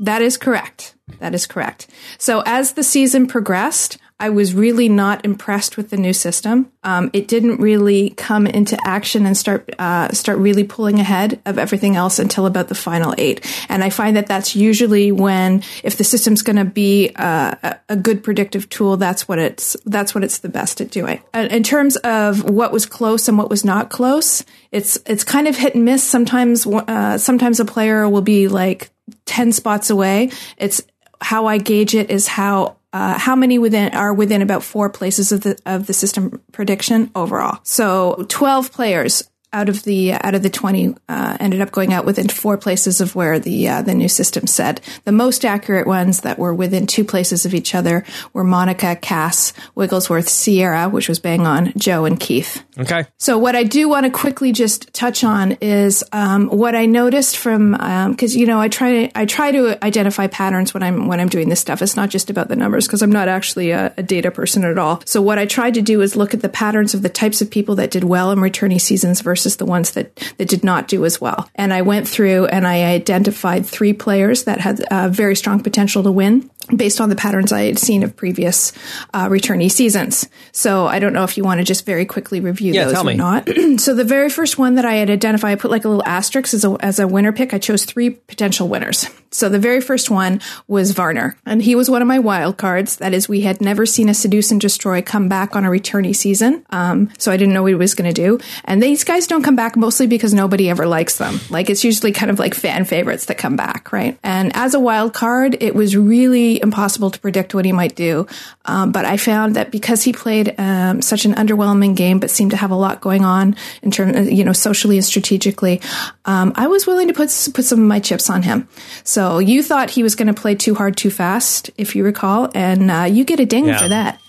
That 0.00 0.22
is 0.22 0.36
correct. 0.36 0.96
That 1.20 1.34
is 1.34 1.46
correct. 1.46 1.86
So 2.18 2.42
as 2.44 2.72
the 2.72 2.82
season 2.82 3.26
progressed, 3.26 3.98
I 4.22 4.30
was 4.30 4.54
really 4.54 4.88
not 4.88 5.24
impressed 5.24 5.76
with 5.76 5.90
the 5.90 5.96
new 5.96 6.12
system. 6.12 6.70
Um, 6.84 7.10
it 7.12 7.26
didn't 7.26 7.56
really 7.56 8.10
come 8.10 8.46
into 8.46 8.78
action 8.86 9.26
and 9.26 9.36
start 9.36 9.68
uh, 9.80 10.12
start 10.12 10.38
really 10.38 10.62
pulling 10.62 11.00
ahead 11.00 11.40
of 11.44 11.58
everything 11.58 11.96
else 11.96 12.20
until 12.20 12.46
about 12.46 12.68
the 12.68 12.76
final 12.76 13.16
eight. 13.18 13.44
And 13.68 13.82
I 13.82 13.90
find 13.90 14.16
that 14.16 14.28
that's 14.28 14.54
usually 14.54 15.10
when, 15.10 15.64
if 15.82 15.96
the 15.96 16.04
system's 16.04 16.42
going 16.42 16.54
to 16.54 16.64
be 16.64 17.10
uh, 17.16 17.74
a, 17.88 17.96
good 17.96 18.22
predictive 18.22 18.68
tool, 18.68 18.96
that's 18.96 19.26
what 19.26 19.40
it's 19.40 19.76
that's 19.86 20.14
what 20.14 20.22
it's 20.22 20.38
the 20.38 20.48
best 20.48 20.80
at 20.80 20.92
doing. 20.92 21.20
In 21.34 21.64
terms 21.64 21.96
of 21.96 22.48
what 22.48 22.70
was 22.70 22.86
close 22.86 23.26
and 23.26 23.36
what 23.36 23.50
was 23.50 23.64
not 23.64 23.90
close, 23.90 24.44
it's 24.70 25.00
it's 25.04 25.24
kind 25.24 25.48
of 25.48 25.56
hit 25.56 25.74
and 25.74 25.84
miss. 25.84 26.04
Sometimes 26.04 26.64
uh, 26.64 27.18
sometimes 27.18 27.58
a 27.58 27.64
player 27.64 28.08
will 28.08 28.22
be 28.22 28.46
like 28.46 28.92
10 29.24 29.50
spots 29.50 29.90
away. 29.90 30.30
It's 30.58 30.80
how 31.20 31.46
I 31.46 31.58
gauge 31.58 31.96
it 31.96 32.08
is 32.08 32.28
how 32.28 32.76
uh, 32.92 33.18
how 33.18 33.34
many 33.34 33.58
within 33.58 33.94
are 33.94 34.12
within 34.12 34.42
about 34.42 34.62
four 34.62 34.90
places 34.90 35.32
of 35.32 35.42
the 35.42 35.58
of 35.66 35.86
the 35.86 35.92
system 35.92 36.42
prediction 36.52 37.10
overall. 37.14 37.58
So 37.62 38.26
12 38.28 38.72
players 38.72 39.22
out 39.52 39.68
of 39.68 39.82
the 39.82 40.12
out 40.12 40.34
of 40.34 40.42
the 40.42 40.50
20 40.50 40.94
uh, 41.08 41.36
ended 41.38 41.60
up 41.60 41.72
going 41.72 41.92
out 41.92 42.06
within 42.06 42.28
four 42.28 42.56
places 42.56 43.00
of 43.00 43.14
where 43.14 43.38
the 43.38 43.68
uh, 43.68 43.82
the 43.82 43.94
new 43.94 44.08
system 44.08 44.46
said. 44.46 44.80
The 45.04 45.12
most 45.12 45.44
accurate 45.44 45.86
ones 45.86 46.20
that 46.20 46.38
were 46.38 46.54
within 46.54 46.86
two 46.86 47.04
places 47.04 47.44
of 47.44 47.54
each 47.54 47.74
other 47.74 48.04
were 48.32 48.44
Monica, 48.44 48.96
Cass, 48.96 49.52
Wigglesworth, 49.74 50.28
Sierra, 50.28 50.88
which 50.88 51.08
was 51.08 51.18
bang 51.18 51.46
on, 51.46 51.72
Joe, 51.76 52.04
and 52.04 52.18
Keith. 52.18 52.64
Okay. 52.78 53.06
So 53.18 53.36
what 53.36 53.54
I 53.54 53.64
do 53.64 53.88
want 53.88 54.06
to 54.06 54.10
quickly 54.10 54.52
just 54.52 54.92
touch 54.94 55.24
on 55.24 55.52
is 55.60 56.02
um, 56.12 56.48
what 56.48 56.74
I 56.74 56.86
noticed 56.86 57.36
from 57.36 57.72
because 58.10 58.34
you 58.34 58.46
know 58.46 58.60
I 58.60 58.68
try 58.68 59.06
to 59.06 59.18
I 59.18 59.26
try 59.26 59.50
to 59.52 59.84
identify 59.84 60.26
patterns 60.26 60.72
when 60.72 60.82
I'm 60.82 61.06
when 61.06 61.20
I'm 61.20 61.28
doing 61.28 61.48
this 61.48 61.60
stuff. 61.60 61.82
It's 61.82 61.96
not 61.96 62.08
just 62.08 62.30
about 62.30 62.48
the 62.48 62.56
numbers 62.56 62.86
because 62.86 63.02
I'm 63.02 63.12
not 63.12 63.28
actually 63.28 63.72
a, 63.72 63.92
a 63.96 64.02
data 64.02 64.30
person 64.30 64.64
at 64.64 64.78
all. 64.78 65.02
So 65.04 65.20
what 65.20 65.38
I 65.38 65.46
tried 65.46 65.74
to 65.74 65.82
do 65.82 66.00
is 66.00 66.16
look 66.16 66.32
at 66.32 66.40
the 66.40 66.48
patterns 66.48 66.94
of 66.94 67.02
the 67.02 67.08
types 67.08 67.42
of 67.42 67.50
people 67.50 67.74
that 67.76 67.90
did 67.90 68.04
well 68.04 68.30
in 68.30 68.38
returnee 68.38 68.80
seasons 68.80 69.20
versus 69.20 69.56
the 69.56 69.66
ones 69.66 69.92
that 69.92 70.16
that 70.38 70.48
did 70.48 70.64
not 70.64 70.88
do 70.88 71.04
as 71.04 71.20
well. 71.20 71.48
And 71.54 71.72
I 71.72 71.82
went 71.82 72.08
through 72.08 72.46
and 72.46 72.66
I 72.66 72.84
identified 72.84 73.66
three 73.66 73.92
players 73.92 74.44
that 74.44 74.60
had 74.60 74.80
uh, 74.84 75.08
very 75.08 75.36
strong 75.36 75.62
potential 75.62 76.02
to 76.04 76.12
win 76.12 76.50
based 76.74 77.00
on 77.00 77.08
the 77.08 77.16
patterns 77.16 77.52
I 77.52 77.62
had 77.62 77.78
seen 77.78 78.02
of 78.02 78.16
previous 78.16 78.72
uh, 79.12 79.28
returnee 79.28 79.70
seasons. 79.70 80.28
So 80.52 80.86
I 80.86 80.98
don't 80.98 81.12
know 81.12 81.24
if 81.24 81.36
you 81.36 81.44
want 81.44 81.58
to 81.58 81.64
just 81.64 81.84
very 81.84 82.04
quickly 82.06 82.40
review 82.40 82.72
Yeah, 82.72 82.84
those 82.86 82.98
or 82.98 83.04
me. 83.04 83.14
not. 83.14 83.48
so 83.78 83.94
the 83.94 84.04
very 84.04 84.30
first 84.30 84.58
one 84.58 84.76
that 84.76 84.84
I 84.84 84.94
had 84.94 85.10
identified, 85.10 85.52
I 85.52 85.60
put 85.60 85.70
like 85.70 85.84
a 85.84 85.88
little 85.88 86.04
asterisk 86.06 86.54
as 86.54 86.64
a, 86.64 86.76
as 86.80 86.98
a 86.98 87.08
winner 87.08 87.32
pick. 87.32 87.52
I 87.52 87.58
chose 87.58 87.84
three 87.84 88.10
potential 88.10 88.68
winners. 88.68 89.08
So 89.30 89.48
the 89.48 89.58
very 89.58 89.80
first 89.80 90.10
one 90.10 90.40
was 90.68 90.90
Varner, 90.92 91.38
and 91.46 91.62
he 91.62 91.74
was 91.74 91.88
one 91.88 92.02
of 92.02 92.08
my 92.08 92.18
wild 92.18 92.58
cards. 92.58 92.96
That 92.96 93.14
is, 93.14 93.30
we 93.30 93.40
had 93.40 93.62
never 93.62 93.86
seen 93.86 94.10
a 94.10 94.14
seduce 94.14 94.50
and 94.50 94.60
destroy 94.60 95.00
come 95.00 95.28
back 95.28 95.56
on 95.56 95.64
a 95.64 95.68
returnee 95.70 96.14
season. 96.14 96.66
Um, 96.68 97.08
so 97.16 97.32
I 97.32 97.38
didn't 97.38 97.54
know 97.54 97.62
what 97.62 97.68
he 97.68 97.74
was 97.74 97.94
going 97.94 98.12
to 98.12 98.14
do. 98.14 98.38
And 98.66 98.82
these 98.82 99.04
guys 99.04 99.26
don't 99.26 99.42
come 99.42 99.56
back 99.56 99.74
mostly 99.74 100.06
because 100.06 100.34
nobody 100.34 100.68
ever 100.68 100.86
likes 100.86 101.16
them. 101.16 101.40
Like 101.48 101.70
it's 101.70 101.82
usually 101.82 102.12
kind 102.12 102.30
of 102.30 102.38
like 102.38 102.54
fan 102.54 102.84
favorites 102.84 103.24
that 103.26 103.38
come 103.38 103.56
back, 103.56 103.90
right? 103.90 104.18
And 104.22 104.54
as 104.54 104.74
a 104.74 104.80
wild 104.80 105.14
card, 105.14 105.56
it 105.62 105.74
was 105.74 105.96
really 105.96 106.51
impossible 106.60 107.10
to 107.10 107.20
predict 107.20 107.54
what 107.54 107.64
he 107.64 107.72
might 107.72 107.94
do. 107.94 108.26
Um, 108.64 108.90
but 108.92 109.04
I 109.04 109.16
found 109.16 109.56
that 109.56 109.70
because 109.70 110.02
he 110.02 110.12
played 110.12 110.54
um, 110.58 111.00
such 111.00 111.24
an 111.24 111.34
underwhelming 111.34 111.94
game, 111.94 112.18
but 112.18 112.30
seemed 112.30 112.50
to 112.50 112.56
have 112.56 112.70
a 112.70 112.76
lot 112.76 113.00
going 113.00 113.24
on 113.24 113.54
in 113.82 113.90
terms, 113.90 114.30
you 114.30 114.42
know, 114.44 114.52
socially 114.52 114.96
and 114.96 115.04
strategically, 115.04 115.80
um, 116.24 116.52
I 116.56 116.66
was 116.66 116.86
willing 116.86 117.08
to 117.08 117.14
put 117.14 117.28
put 117.54 117.64
some 117.64 117.80
of 117.80 117.86
my 117.86 118.00
chips 118.00 118.28
on 118.28 118.42
him. 118.42 118.68
So 119.04 119.38
you 119.38 119.62
thought 119.62 119.90
he 119.90 120.02
was 120.02 120.16
going 120.16 120.28
to 120.34 120.34
play 120.34 120.54
too 120.54 120.74
hard, 120.74 120.96
too 120.96 121.10
fast, 121.10 121.70
if 121.78 121.94
you 121.94 122.02
recall, 122.04 122.50
and 122.54 122.90
uh, 122.90 123.04
you 123.08 123.24
get 123.24 123.38
a 123.40 123.46
ding 123.46 123.66
Yeah. 123.66 123.78
for 123.78 123.88
that. 123.88 124.20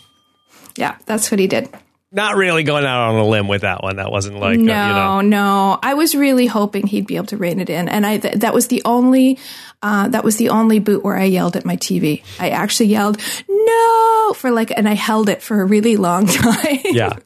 Yeah, 0.75 0.95
that's 1.05 1.31
what 1.31 1.39
he 1.39 1.47
did. 1.47 1.69
Not 2.15 2.35
really 2.35 2.61
going 2.61 2.85
out 2.85 3.09
on 3.09 3.15
a 3.15 3.25
limb 3.25 3.47
with 3.47 3.61
that 3.63 3.81
one. 3.81 3.95
That 3.95 4.11
wasn't 4.11 4.37
like, 4.39 4.57
uh, 4.57 4.61
you 4.61 4.65
No, 4.67 5.19
know. 5.19 5.21
no. 5.21 5.79
I 5.81 5.95
was 5.95 6.13
really 6.13 6.45
hoping 6.45 6.85
he'd 6.85 7.07
be 7.07 7.15
able 7.15 7.25
to 7.27 7.37
rein 7.37 7.59
it 7.59 7.71
in, 7.71 7.89
and 7.89 8.05
I 8.05 8.19
th- 8.19 8.35
that 8.35 8.53
was 8.53 8.67
the 8.67 8.83
only 8.85 9.39
uh, 9.81 10.07
that 10.09 10.23
was 10.23 10.37
the 10.37 10.49
only 10.49 10.77
boot 10.79 11.03
where 11.03 11.17
I 11.17 11.23
yelled 11.23 11.55
at 11.55 11.65
my 11.65 11.75
TV. 11.75 12.21
I 12.39 12.49
actually 12.51 12.85
yelled 12.89 13.19
no 13.49 14.33
for 14.35 14.51
like, 14.51 14.71
and 14.75 14.87
I 14.87 14.93
held 14.93 15.27
it 15.27 15.41
for 15.41 15.61
a 15.61 15.65
really 15.65 15.97
long 15.97 16.25
time. 16.27 16.79
Yeah. 16.85 17.17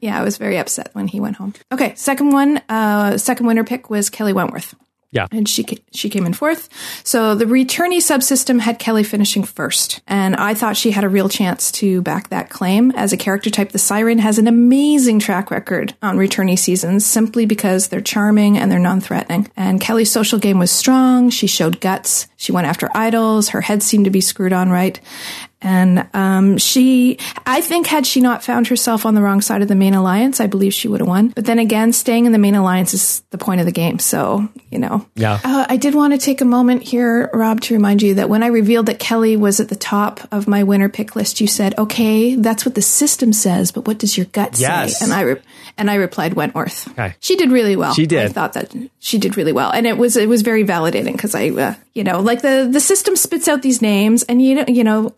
yeah, 0.00 0.18
I 0.18 0.22
was 0.22 0.36
very 0.38 0.58
upset 0.58 0.90
when 0.94 1.08
he 1.08 1.20
went 1.20 1.36
home. 1.36 1.52
Okay, 1.72 1.94
second 1.96 2.30
one, 2.30 2.60
uh, 2.68 3.18
second 3.18 3.46
winner 3.46 3.64
pick 3.64 3.90
was 3.90 4.10
Kelly 4.10 4.32
Wentworth. 4.32 4.74
Yeah. 5.14 5.28
And 5.30 5.48
she 5.48 5.64
she 5.92 6.10
came 6.10 6.26
in 6.26 6.34
fourth. 6.34 6.68
So 7.04 7.36
the 7.36 7.44
returnee 7.44 7.98
subsystem 7.98 8.58
had 8.58 8.80
Kelly 8.80 9.04
finishing 9.04 9.44
first, 9.44 10.00
and 10.08 10.34
I 10.34 10.54
thought 10.54 10.76
she 10.76 10.90
had 10.90 11.04
a 11.04 11.08
real 11.08 11.28
chance 11.28 11.70
to 11.72 12.02
back 12.02 12.30
that 12.30 12.50
claim. 12.50 12.90
As 12.96 13.12
a 13.12 13.16
character 13.16 13.48
type, 13.48 13.70
the 13.70 13.78
Siren 13.78 14.18
has 14.18 14.38
an 14.38 14.48
amazing 14.48 15.20
track 15.20 15.52
record 15.52 15.94
on 16.02 16.18
returnee 16.18 16.58
seasons, 16.58 17.06
simply 17.06 17.46
because 17.46 17.88
they're 17.88 18.00
charming 18.00 18.58
and 18.58 18.72
they're 18.72 18.80
non-threatening. 18.80 19.48
And 19.56 19.80
Kelly's 19.80 20.10
social 20.10 20.40
game 20.40 20.58
was 20.58 20.72
strong. 20.72 21.30
She 21.30 21.46
showed 21.46 21.80
guts. 21.80 22.26
She 22.36 22.50
went 22.50 22.66
after 22.66 22.90
idols. 22.92 23.50
Her 23.50 23.60
head 23.60 23.84
seemed 23.84 24.06
to 24.06 24.10
be 24.10 24.20
screwed 24.20 24.52
on 24.52 24.68
right. 24.68 25.00
And 25.64 26.06
um, 26.12 26.58
she, 26.58 27.18
I 27.46 27.60
think, 27.62 27.86
had 27.86 28.06
she 28.06 28.20
not 28.20 28.44
found 28.44 28.68
herself 28.68 29.06
on 29.06 29.14
the 29.14 29.22
wrong 29.22 29.40
side 29.40 29.62
of 29.62 29.68
the 29.68 29.74
main 29.74 29.94
alliance, 29.94 30.40
I 30.40 30.46
believe 30.46 30.74
she 30.74 30.88
would 30.88 31.00
have 31.00 31.08
won. 31.08 31.28
But 31.28 31.46
then 31.46 31.58
again, 31.58 31.92
staying 31.92 32.26
in 32.26 32.32
the 32.32 32.38
main 32.38 32.54
alliance 32.54 32.92
is 32.92 33.22
the 33.30 33.38
point 33.38 33.60
of 33.60 33.66
the 33.66 33.72
game. 33.72 33.98
So, 33.98 34.48
you 34.70 34.78
know. 34.78 35.06
Yeah. 35.14 35.40
Uh, 35.42 35.66
I 35.68 35.76
did 35.76 35.94
want 35.94 36.12
to 36.12 36.18
take 36.18 36.40
a 36.42 36.44
moment 36.44 36.82
here, 36.82 37.30
Rob, 37.32 37.62
to 37.62 37.74
remind 37.74 38.02
you 38.02 38.14
that 38.14 38.28
when 38.28 38.42
I 38.42 38.48
revealed 38.48 38.86
that 38.86 38.98
Kelly 38.98 39.36
was 39.36 39.58
at 39.58 39.70
the 39.70 39.76
top 39.76 40.20
of 40.30 40.46
my 40.46 40.62
winner 40.62 40.88
pick 40.88 41.16
list, 41.16 41.40
you 41.40 41.46
said, 41.46 41.76
"Okay, 41.78 42.34
that's 42.34 42.66
what 42.66 42.74
the 42.74 42.82
system 42.82 43.32
says, 43.32 43.72
but 43.72 43.86
what 43.86 43.98
does 43.98 44.16
your 44.16 44.26
gut 44.26 44.58
Yes. 44.60 44.98
say?" 44.98 45.04
And 45.04 45.14
I 45.14 45.20
re- 45.22 45.40
and 45.78 45.90
I 45.90 45.94
replied, 45.94 46.34
"Wentworth." 46.34 46.88
Okay. 46.90 47.14
She 47.20 47.36
did 47.36 47.50
really 47.50 47.76
well. 47.76 47.94
She 47.94 48.06
did. 48.06 48.26
I 48.26 48.28
thought 48.28 48.52
that 48.52 48.74
she 48.98 49.18
did 49.18 49.36
really 49.36 49.52
well, 49.52 49.70
and 49.70 49.86
it 49.86 49.96
was 49.96 50.16
it 50.16 50.28
was 50.28 50.42
very 50.42 50.64
validating 50.64 51.12
because 51.12 51.34
I, 51.34 51.48
uh, 51.48 51.74
you 51.94 52.04
know, 52.04 52.20
like 52.20 52.42
the 52.42 52.68
the 52.70 52.80
system 52.80 53.16
spits 53.16 53.48
out 53.48 53.62
these 53.62 53.80
names, 53.80 54.22
and 54.24 54.42
you 54.42 54.56
know, 54.56 54.64
you 54.68 54.84
know. 54.84 55.14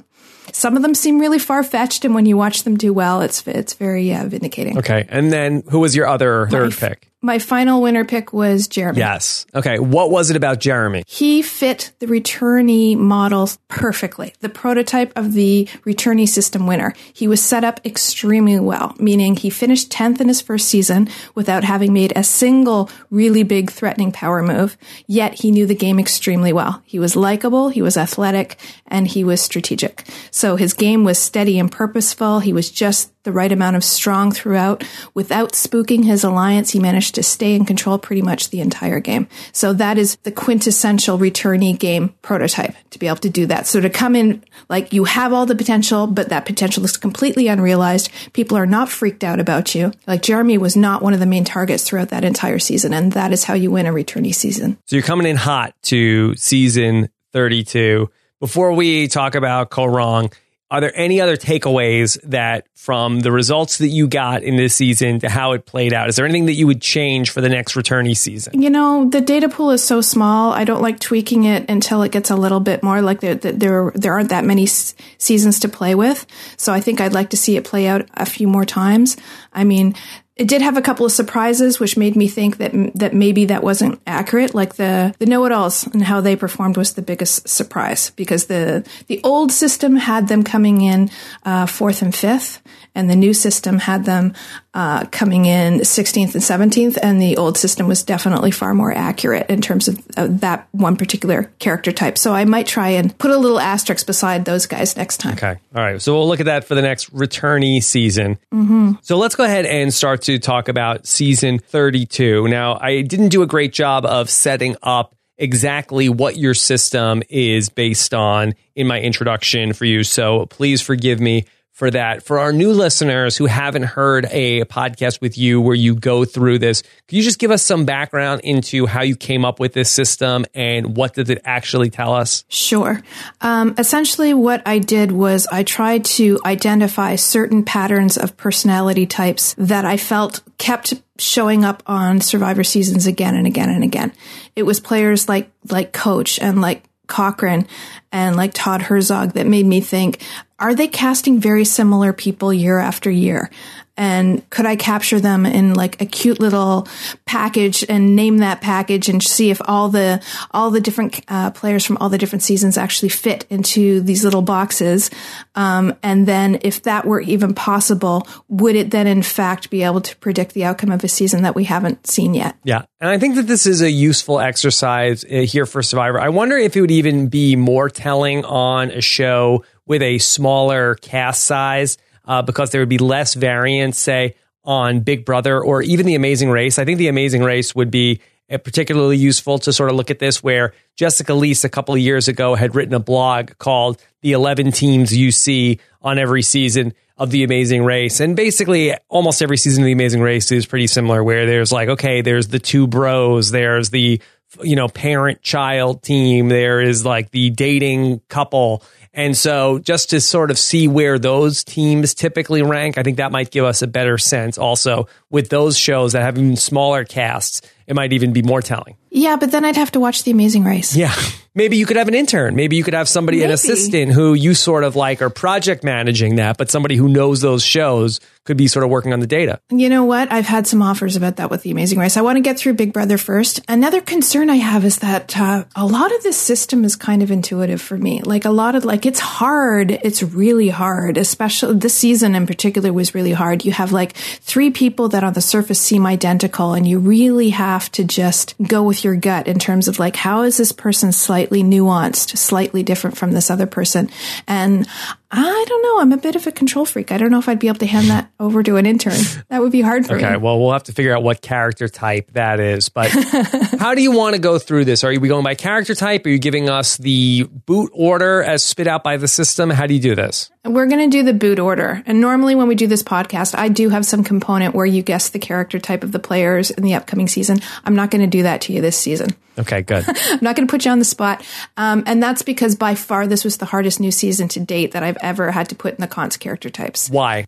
Some 0.52 0.76
of 0.76 0.82
them 0.82 0.94
seem 0.94 1.18
really 1.18 1.38
far 1.38 1.62
fetched, 1.62 2.04
and 2.04 2.14
when 2.14 2.26
you 2.26 2.36
watch 2.36 2.62
them 2.62 2.76
do 2.76 2.92
well, 2.92 3.20
it's 3.20 3.46
it's 3.46 3.74
very 3.74 4.14
uh, 4.14 4.26
vindicating. 4.26 4.78
Okay. 4.78 5.06
And 5.08 5.32
then 5.32 5.62
who 5.70 5.80
was 5.80 5.94
your 5.96 6.06
other 6.06 6.48
third 6.50 6.72
f- 6.72 6.80
pick? 6.80 7.12
My 7.22 7.38
final 7.38 7.80
winner 7.80 8.04
pick 8.04 8.32
was 8.32 8.68
Jeremy. 8.68 8.98
Yes. 8.98 9.46
Okay. 9.54 9.78
What 9.78 10.10
was 10.10 10.30
it 10.30 10.36
about 10.36 10.60
Jeremy? 10.60 11.02
He 11.06 11.40
fit 11.40 11.92
the 11.98 12.06
returnee 12.06 12.96
model 12.96 13.48
perfectly, 13.68 14.34
the 14.40 14.48
prototype 14.48 15.12
of 15.16 15.32
the 15.32 15.66
returnee 15.86 16.28
system 16.28 16.66
winner. 16.66 16.92
He 17.14 17.26
was 17.26 17.42
set 17.42 17.64
up 17.64 17.80
extremely 17.86 18.60
well, 18.60 18.94
meaning 18.98 19.34
he 19.34 19.50
finished 19.50 19.90
10th 19.90 20.20
in 20.20 20.28
his 20.28 20.42
first 20.42 20.68
season 20.68 21.08
without 21.34 21.64
having 21.64 21.92
made 21.92 22.12
a 22.14 22.22
single 22.22 22.90
really 23.10 23.42
big 23.42 23.70
threatening 23.70 24.12
power 24.12 24.42
move, 24.42 24.76
yet 25.06 25.34
he 25.40 25.50
knew 25.50 25.66
the 25.66 25.74
game 25.74 25.98
extremely 25.98 26.52
well. 26.52 26.82
He 26.84 26.98
was 26.98 27.16
likable, 27.16 27.70
he 27.70 27.82
was 27.82 27.96
athletic, 27.96 28.58
and 28.86 29.08
he 29.08 29.24
was 29.24 29.40
strategic. 29.40 30.04
So 30.30 30.56
his 30.56 30.74
game 30.74 31.02
was 31.02 31.18
steady 31.18 31.58
and 31.58 31.72
purposeful. 31.72 32.40
He 32.40 32.52
was 32.52 32.70
just 32.70 33.10
the 33.24 33.32
right 33.32 33.50
amount 33.50 33.74
of 33.74 33.82
strong 33.82 34.30
throughout. 34.30 34.84
Without 35.12 35.52
spooking 35.52 36.04
his 36.04 36.22
alliance, 36.22 36.70
he 36.70 36.78
managed 36.78 37.05
to 37.12 37.22
stay 37.22 37.54
in 37.54 37.64
control 37.64 37.98
pretty 37.98 38.22
much 38.22 38.50
the 38.50 38.60
entire 38.60 39.00
game. 39.00 39.28
So 39.52 39.72
that 39.74 39.98
is 39.98 40.16
the 40.22 40.32
quintessential 40.32 41.18
returnee 41.18 41.78
game 41.78 42.14
prototype 42.22 42.74
to 42.90 42.98
be 42.98 43.06
able 43.06 43.16
to 43.18 43.30
do 43.30 43.46
that. 43.46 43.66
So 43.66 43.80
to 43.80 43.90
come 43.90 44.14
in 44.14 44.44
like 44.68 44.92
you 44.92 45.04
have 45.04 45.32
all 45.32 45.46
the 45.46 45.54
potential, 45.54 46.06
but 46.06 46.28
that 46.28 46.46
potential 46.46 46.84
is 46.84 46.96
completely 46.96 47.48
unrealized. 47.48 48.10
People 48.32 48.56
are 48.56 48.66
not 48.66 48.88
freaked 48.88 49.24
out 49.24 49.40
about 49.40 49.74
you. 49.74 49.92
Like 50.06 50.22
Jeremy 50.22 50.58
was 50.58 50.76
not 50.76 51.02
one 51.02 51.14
of 51.14 51.20
the 51.20 51.26
main 51.26 51.44
targets 51.44 51.84
throughout 51.84 52.10
that 52.10 52.24
entire 52.24 52.58
season. 52.58 52.92
And 52.92 53.12
that 53.12 53.32
is 53.32 53.44
how 53.44 53.54
you 53.54 53.70
win 53.70 53.86
a 53.86 53.92
returnee 53.92 54.34
season. 54.34 54.78
So 54.86 54.96
you're 54.96 55.02
coming 55.02 55.26
in 55.26 55.36
hot 55.36 55.74
to 55.84 56.34
season 56.36 57.08
32. 57.32 58.10
Before 58.40 58.72
we 58.72 59.08
talk 59.08 59.34
about 59.34 59.70
Kaôh 59.70 59.88
Rōng, 59.88 60.32
are 60.76 60.80
there 60.82 60.92
any 60.94 61.22
other 61.22 61.38
takeaways 61.38 62.20
that 62.24 62.66
from 62.74 63.20
the 63.20 63.32
results 63.32 63.78
that 63.78 63.88
you 63.88 64.06
got 64.06 64.42
in 64.42 64.56
this 64.56 64.74
season 64.74 65.20
to 65.20 65.28
how 65.30 65.52
it 65.52 65.64
played 65.64 65.94
out? 65.94 66.10
Is 66.10 66.16
there 66.16 66.26
anything 66.26 66.44
that 66.46 66.52
you 66.52 66.66
would 66.66 66.82
change 66.82 67.30
for 67.30 67.40
the 67.40 67.48
next 67.48 67.72
returnee 67.72 68.14
season? 68.14 68.60
You 68.60 68.68
know, 68.68 69.08
the 69.08 69.22
data 69.22 69.48
pool 69.48 69.70
is 69.70 69.82
so 69.82 70.02
small. 70.02 70.52
I 70.52 70.64
don't 70.64 70.82
like 70.82 71.00
tweaking 71.00 71.44
it 71.44 71.64
until 71.70 72.02
it 72.02 72.12
gets 72.12 72.28
a 72.28 72.36
little 72.36 72.60
bit 72.60 72.82
more 72.82 73.00
like 73.00 73.20
there 73.20 73.36
there 73.36 73.90
there 73.94 74.12
aren't 74.12 74.28
that 74.28 74.44
many 74.44 74.66
seasons 74.66 75.60
to 75.60 75.68
play 75.70 75.94
with. 75.94 76.26
So 76.58 76.74
I 76.74 76.80
think 76.80 77.00
I'd 77.00 77.14
like 77.14 77.30
to 77.30 77.38
see 77.38 77.56
it 77.56 77.64
play 77.64 77.86
out 77.86 78.06
a 78.12 78.26
few 78.26 78.46
more 78.46 78.66
times. 78.66 79.16
I 79.54 79.64
mean, 79.64 79.94
it 80.36 80.48
did 80.48 80.60
have 80.60 80.76
a 80.76 80.82
couple 80.82 81.06
of 81.06 81.12
surprises, 81.12 81.80
which 81.80 81.96
made 81.96 82.14
me 82.14 82.28
think 82.28 82.58
that 82.58 82.72
that 82.94 83.14
maybe 83.14 83.46
that 83.46 83.62
wasn't 83.62 84.00
accurate. 84.06 84.54
Like 84.54 84.74
the 84.74 85.14
the 85.18 85.24
know-it-alls 85.26 85.86
and 85.86 86.02
how 86.02 86.20
they 86.20 86.36
performed 86.36 86.76
was 86.76 86.92
the 86.92 87.02
biggest 87.02 87.48
surprise 87.48 88.10
because 88.10 88.46
the 88.46 88.86
the 89.06 89.20
old 89.24 89.50
system 89.50 89.96
had 89.96 90.28
them 90.28 90.44
coming 90.44 90.82
in 90.82 91.10
uh, 91.44 91.64
fourth 91.64 92.02
and 92.02 92.14
fifth, 92.14 92.60
and 92.96 93.08
the 93.08 93.14
new 93.14 93.34
system 93.34 93.78
had 93.78 94.04
them 94.06 94.32
uh, 94.74 95.04
coming 95.06 95.44
in 95.44 95.80
16th 95.80 96.34
and 96.34 96.72
17th, 96.72 96.98
and 97.02 97.20
the 97.20 97.36
old 97.36 97.56
system 97.56 97.86
was 97.86 98.02
definitely 98.02 98.50
far 98.50 98.74
more 98.74 98.90
accurate 98.90 99.48
in 99.48 99.60
terms 99.60 99.86
of, 99.86 100.04
of 100.16 100.40
that 100.40 100.66
one 100.72 100.96
particular 100.96 101.52
character 101.58 101.92
type. 101.92 102.18
So 102.18 102.32
I 102.32 102.44
might 102.46 102.66
try 102.66 102.88
and 102.88 103.16
put 103.18 103.30
a 103.30 103.36
little 103.36 103.60
asterisk 103.60 104.06
beside 104.06 104.46
those 104.46 104.66
guys 104.66 104.96
next 104.96 105.18
time. 105.18 105.34
Okay. 105.34 105.56
All 105.74 105.82
right. 105.82 106.00
So 106.00 106.14
we'll 106.14 106.26
look 106.26 106.40
at 106.40 106.46
that 106.46 106.64
for 106.64 106.74
the 106.74 106.82
next 106.82 107.14
returnee 107.14 107.82
season. 107.82 108.38
Mm-hmm. 108.52 108.92
So 109.02 109.18
let's 109.18 109.36
go 109.36 109.44
ahead 109.44 109.66
and 109.66 109.92
start 109.92 110.22
to 110.22 110.38
talk 110.38 110.68
about 110.68 111.06
season 111.06 111.58
32. 111.58 112.48
Now, 112.48 112.78
I 112.80 113.02
didn't 113.02 113.28
do 113.28 113.42
a 113.42 113.46
great 113.46 113.72
job 113.72 114.06
of 114.06 114.30
setting 114.30 114.76
up 114.82 115.14
exactly 115.38 116.08
what 116.08 116.36
your 116.36 116.54
system 116.54 117.22
is 117.28 117.68
based 117.68 118.14
on 118.14 118.54
in 118.74 118.86
my 118.86 119.00
introduction 119.00 119.72
for 119.72 119.84
you. 119.84 120.02
So 120.02 120.46
please 120.46 120.80
forgive 120.80 121.20
me 121.20 121.44
for 121.76 121.90
that. 121.90 122.22
For 122.22 122.38
our 122.38 122.54
new 122.54 122.72
listeners 122.72 123.36
who 123.36 123.44
haven't 123.44 123.82
heard 123.82 124.26
a 124.30 124.64
podcast 124.64 125.20
with 125.20 125.36
you 125.36 125.60
where 125.60 125.74
you 125.74 125.94
go 125.94 126.24
through 126.24 126.58
this, 126.58 126.80
could 126.80 127.18
you 127.18 127.22
just 127.22 127.38
give 127.38 127.50
us 127.50 127.62
some 127.62 127.84
background 127.84 128.40
into 128.44 128.86
how 128.86 129.02
you 129.02 129.14
came 129.14 129.44
up 129.44 129.60
with 129.60 129.74
this 129.74 129.90
system 129.90 130.46
and 130.54 130.96
what 130.96 131.12
does 131.12 131.28
it 131.28 131.38
actually 131.44 131.90
tell 131.90 132.14
us? 132.14 132.46
Sure. 132.48 133.02
Um, 133.42 133.74
essentially, 133.76 134.32
what 134.32 134.62
I 134.64 134.78
did 134.78 135.12
was 135.12 135.46
I 135.48 135.64
tried 135.64 136.06
to 136.06 136.40
identify 136.46 137.16
certain 137.16 137.62
patterns 137.62 138.16
of 138.16 138.38
personality 138.38 139.04
types 139.04 139.54
that 139.58 139.84
I 139.84 139.98
felt 139.98 140.40
kept 140.56 140.94
showing 141.18 141.62
up 141.62 141.82
on 141.86 142.22
Survivor 142.22 142.64
seasons 142.64 143.06
again 143.06 143.34
and 143.34 143.46
again 143.46 143.68
and 143.68 143.84
again. 143.84 144.14
It 144.54 144.62
was 144.62 144.80
players 144.80 145.28
like 145.28 145.50
like 145.70 145.92
Coach 145.92 146.38
and 146.38 146.62
like 146.62 146.84
Cochran 147.06 147.66
and 148.12 148.36
like 148.36 148.52
Todd 148.54 148.82
Herzog 148.82 149.32
that 149.32 149.46
made 149.46 149.66
me 149.66 149.80
think 149.80 150.22
are 150.58 150.74
they 150.74 150.88
casting 150.88 151.40
very 151.40 151.64
similar 151.64 152.12
people 152.12 152.52
year 152.52 152.78
after 152.78 153.10
year? 153.10 153.50
And 153.98 154.48
could 154.50 154.66
I 154.66 154.76
capture 154.76 155.20
them 155.20 155.46
in 155.46 155.72
like 155.72 156.02
a 156.02 156.06
cute 156.06 156.38
little 156.38 156.86
package 157.24 157.82
and 157.88 158.14
name 158.14 158.38
that 158.38 158.60
package 158.60 159.08
and 159.08 159.22
see 159.22 159.50
if 159.50 159.58
all 159.64 159.88
the 159.88 160.22
all 160.50 160.70
the 160.70 160.82
different 160.82 161.20
uh, 161.28 161.50
players 161.52 161.84
from 161.84 161.96
all 161.96 162.10
the 162.10 162.18
different 162.18 162.42
seasons 162.42 162.76
actually 162.76 163.08
fit 163.08 163.46
into 163.48 164.02
these 164.02 164.22
little 164.22 164.42
boxes? 164.42 165.10
Um, 165.54 165.94
and 166.02 166.28
then, 166.28 166.58
if 166.60 166.82
that 166.82 167.06
were 167.06 167.22
even 167.22 167.54
possible, 167.54 168.28
would 168.48 168.76
it 168.76 168.90
then 168.90 169.06
in 169.06 169.22
fact 169.22 169.70
be 169.70 169.82
able 169.82 170.02
to 170.02 170.14
predict 170.16 170.52
the 170.52 170.64
outcome 170.64 170.90
of 170.90 171.02
a 171.02 171.08
season 171.08 171.42
that 171.44 171.54
we 171.54 171.64
haven't 171.64 172.06
seen 172.06 172.34
yet? 172.34 172.54
Yeah, 172.64 172.84
and 173.00 173.08
I 173.08 173.18
think 173.18 173.36
that 173.36 173.46
this 173.46 173.64
is 173.64 173.80
a 173.80 173.90
useful 173.90 174.40
exercise 174.40 175.24
uh, 175.24 175.38
here 175.38 175.64
for 175.64 175.82
Survivor. 175.82 176.20
I 176.20 176.28
wonder 176.28 176.58
if 176.58 176.76
it 176.76 176.82
would 176.82 176.90
even 176.90 177.28
be 177.28 177.56
more 177.56 177.88
telling 177.88 178.44
on 178.44 178.90
a 178.90 179.00
show 179.00 179.64
with 179.86 180.02
a 180.02 180.18
smaller 180.18 180.96
cast 180.96 181.44
size 181.44 181.98
uh, 182.24 182.42
because 182.42 182.70
there 182.70 182.80
would 182.80 182.88
be 182.88 182.98
less 182.98 183.34
variance, 183.34 183.98
say, 183.98 184.34
on 184.64 185.00
Big 185.00 185.24
Brother 185.24 185.62
or 185.62 185.82
even 185.82 186.06
The 186.06 186.16
Amazing 186.16 186.50
Race. 186.50 186.78
I 186.78 186.84
think 186.84 186.98
The 186.98 187.08
Amazing 187.08 187.42
Race 187.42 187.74
would 187.74 187.90
be 187.90 188.20
particularly 188.48 189.16
useful 189.16 189.58
to 189.60 189.72
sort 189.72 189.90
of 189.90 189.96
look 189.96 190.10
at 190.10 190.18
this, 190.18 190.42
where 190.42 190.72
Jessica 190.94 191.32
Liese 191.32 191.64
a 191.64 191.68
couple 191.68 191.94
of 191.94 192.00
years 192.00 192.28
ago 192.28 192.54
had 192.54 192.74
written 192.74 192.94
a 192.94 193.00
blog 193.00 193.52
called 193.58 194.00
The 194.22 194.32
11 194.32 194.72
Teams 194.72 195.16
You 195.16 195.30
See 195.30 195.80
on 196.02 196.18
Every 196.18 196.42
Season 196.42 196.94
of 197.16 197.30
The 197.30 197.44
Amazing 197.44 197.84
Race. 197.84 198.20
And 198.20 198.36
basically, 198.36 198.94
almost 199.08 199.42
every 199.42 199.56
season 199.56 199.82
of 199.82 199.86
The 199.86 199.92
Amazing 199.92 200.20
Race 200.20 200.52
is 200.52 200.66
pretty 200.66 200.86
similar, 200.86 201.24
where 201.24 201.46
there's 201.46 201.72
like, 201.72 201.88
okay, 201.88 202.20
there's 202.22 202.48
the 202.48 202.58
two 202.58 202.86
bros, 202.86 203.50
there's 203.50 203.90
the 203.90 204.20
you 204.62 204.76
know 204.76 204.88
parent 204.88 205.42
child 205.42 206.02
team 206.02 206.48
there 206.48 206.80
is 206.80 207.04
like 207.04 207.30
the 207.30 207.50
dating 207.50 208.20
couple 208.28 208.82
and 209.16 209.34
so 209.34 209.78
just 209.78 210.10
to 210.10 210.20
sort 210.20 210.50
of 210.50 210.58
see 210.58 210.86
where 210.86 211.18
those 211.18 211.64
teams 211.64 212.12
typically 212.12 212.60
rank, 212.60 212.98
I 212.98 213.02
think 213.02 213.16
that 213.16 213.32
might 213.32 213.50
give 213.50 213.64
us 213.64 213.80
a 213.80 213.86
better 213.86 214.18
sense. 214.18 214.58
Also 214.58 215.08
with 215.30 215.48
those 215.48 215.76
shows 215.76 216.12
that 216.12 216.22
have 216.22 216.38
even 216.38 216.56
smaller 216.56 217.04
casts. 217.04 217.62
It 217.86 217.94
might 217.94 218.12
even 218.12 218.32
be 218.32 218.42
more 218.42 218.62
telling. 218.62 218.96
Yeah, 219.10 219.36
but 219.36 219.50
then 219.50 219.64
I'd 219.64 219.76
have 219.76 219.92
to 219.92 220.00
watch 220.00 220.24
The 220.24 220.30
Amazing 220.30 220.64
Race. 220.64 220.94
Yeah. 220.96 221.14
Maybe 221.54 221.78
you 221.78 221.86
could 221.86 221.96
have 221.96 222.08
an 222.08 222.14
intern. 222.14 222.54
Maybe 222.54 222.76
you 222.76 222.84
could 222.84 222.92
have 222.92 223.08
somebody, 223.08 223.38
Maybe. 223.38 223.46
an 223.46 223.52
assistant 223.52 224.12
who 224.12 224.34
you 224.34 224.52
sort 224.52 224.84
of 224.84 224.94
like 224.94 225.22
are 225.22 225.30
project 225.30 225.84
managing 225.84 226.36
that, 226.36 226.58
but 226.58 226.70
somebody 226.70 226.96
who 226.96 227.08
knows 227.08 227.40
those 227.40 227.62
shows 227.62 228.20
could 228.44 228.58
be 228.58 228.68
sort 228.68 228.84
of 228.84 228.90
working 228.90 229.14
on 229.14 229.20
the 229.20 229.26
data. 229.26 229.58
You 229.70 229.88
know 229.88 230.04
what? 230.04 230.30
I've 230.30 230.44
had 230.44 230.66
some 230.66 230.82
offers 230.82 231.16
about 231.16 231.36
that 231.36 231.50
with 231.50 231.62
The 231.62 231.70
Amazing 231.70 231.98
Race. 231.98 232.18
I 232.18 232.20
want 232.20 232.36
to 232.36 232.42
get 232.42 232.58
through 232.58 232.74
Big 232.74 232.92
Brother 232.92 233.16
first. 233.16 233.60
Another 233.68 234.02
concern 234.02 234.50
I 234.50 234.56
have 234.56 234.84
is 234.84 234.98
that 234.98 235.34
uh, 235.38 235.64
a 235.74 235.86
lot 235.86 236.14
of 236.14 236.22
this 236.22 236.36
system 236.36 236.84
is 236.84 236.94
kind 236.94 237.22
of 237.22 237.30
intuitive 237.30 237.80
for 237.80 237.96
me. 237.96 238.20
Like 238.20 238.44
a 238.44 238.50
lot 238.50 238.74
of, 238.74 238.84
like, 238.84 239.06
it's 239.06 239.18
hard. 239.20 239.90
It's 239.90 240.22
really 240.22 240.68
hard, 240.68 241.16
especially 241.16 241.78
this 241.78 241.94
season 241.94 242.34
in 242.34 242.46
particular 242.46 242.92
was 242.92 243.14
really 243.14 243.32
hard. 243.32 243.64
You 243.64 243.72
have 243.72 243.92
like 243.92 244.12
three 244.12 244.70
people 244.70 245.08
that 245.08 245.15
on 245.24 245.32
the 245.32 245.40
surface 245.40 245.80
seem 245.80 246.06
identical, 246.06 246.74
and 246.74 246.86
you 246.86 246.98
really 246.98 247.50
have 247.50 247.90
to 247.92 248.04
just 248.04 248.54
go 248.62 248.82
with 248.82 249.04
your 249.04 249.16
gut 249.16 249.48
in 249.48 249.58
terms 249.58 249.88
of 249.88 249.98
like, 249.98 250.16
how 250.16 250.42
is 250.42 250.56
this 250.56 250.72
person 250.72 251.12
slightly 251.12 251.62
nuanced, 251.62 252.36
slightly 252.36 252.82
different 252.82 253.16
from 253.16 253.32
this 253.32 253.50
other 253.50 253.66
person? 253.66 254.10
And 254.46 254.86
I 255.30 255.64
don't 255.68 255.82
know. 255.82 256.00
I'm 256.00 256.12
a 256.12 256.16
bit 256.16 256.36
of 256.36 256.46
a 256.46 256.52
control 256.52 256.84
freak. 256.84 257.10
I 257.10 257.18
don't 257.18 257.30
know 257.30 257.38
if 257.40 257.48
I'd 257.48 257.58
be 257.58 257.66
able 257.66 257.80
to 257.80 257.86
hand 257.86 258.06
that 258.08 258.30
over 258.38 258.62
to 258.62 258.76
an 258.76 258.86
intern. 258.86 259.18
That 259.48 259.60
would 259.60 259.72
be 259.72 259.80
hard 259.80 260.06
for 260.06 260.14
Okay, 260.14 260.22
me. 260.22 260.28
Okay, 260.28 260.36
well, 260.36 260.60
we'll 260.60 260.72
have 260.72 260.84
to 260.84 260.92
figure 260.92 261.16
out 261.16 261.22
what 261.24 261.42
character 261.42 261.88
type 261.88 262.30
that 262.32 262.60
is. 262.60 262.88
But 262.88 263.10
how 263.80 263.94
do 263.94 264.02
you 264.02 264.12
want 264.12 264.36
to 264.36 264.40
go 264.40 264.58
through 264.58 264.84
this? 264.84 265.02
Are 265.02 265.08
we 265.08 265.28
going 265.28 265.42
by 265.42 265.54
character 265.56 265.94
type? 265.96 266.24
Are 266.26 266.28
you 266.28 266.38
giving 266.38 266.70
us 266.70 266.96
the 266.96 267.42
boot 267.66 267.90
order 267.92 268.42
as 268.42 268.62
spit 268.62 268.86
out 268.86 269.02
by 269.02 269.16
the 269.16 269.26
system? 269.28 269.68
How 269.70 269.86
do 269.86 269.94
you 269.94 270.00
do 270.00 270.14
this? 270.14 270.50
We're 270.64 270.86
going 270.86 271.10
to 271.10 271.16
do 271.16 271.24
the 271.24 271.34
boot 271.34 271.58
order. 271.58 272.02
And 272.06 272.20
normally 272.20 272.54
when 272.54 272.68
we 272.68 272.74
do 272.76 272.86
this 272.86 273.02
podcast, 273.02 273.58
I 273.58 273.68
do 273.68 273.88
have 273.88 274.06
some 274.06 274.22
component 274.22 274.74
where 274.74 274.86
you 274.86 275.02
guess 275.02 275.30
the 275.30 275.38
character 275.40 275.78
type 275.80 276.04
of 276.04 276.12
the 276.12 276.18
players 276.20 276.70
in 276.70 276.84
the 276.84 276.94
upcoming 276.94 277.26
season. 277.26 277.58
I'm 277.84 277.96
not 277.96 278.10
going 278.12 278.22
to 278.22 278.26
do 278.28 278.44
that 278.44 278.60
to 278.62 278.72
you 278.72 278.80
this 278.80 278.96
season. 278.96 279.30
Okay, 279.58 279.82
good. 279.82 280.04
I'm 280.08 280.38
not 280.42 280.56
going 280.56 280.66
to 280.66 280.70
put 280.70 280.84
you 280.84 280.90
on 280.90 280.98
the 280.98 281.04
spot. 281.04 281.44
Um, 281.76 282.04
and 282.06 282.22
that's 282.22 282.42
because 282.42 282.74
by 282.74 282.94
far 282.94 283.26
this 283.26 283.44
was 283.44 283.56
the 283.56 283.66
hardest 283.66 284.00
new 284.00 284.10
season 284.10 284.48
to 284.48 284.60
date 284.60 284.92
that 284.92 285.02
I've 285.02 285.16
ever 285.20 285.50
had 285.50 285.68
to 285.70 285.74
put 285.74 285.94
in 285.94 286.00
the 286.00 286.06
cons 286.06 286.36
character 286.36 286.70
types. 286.70 287.08
Why? 287.08 287.46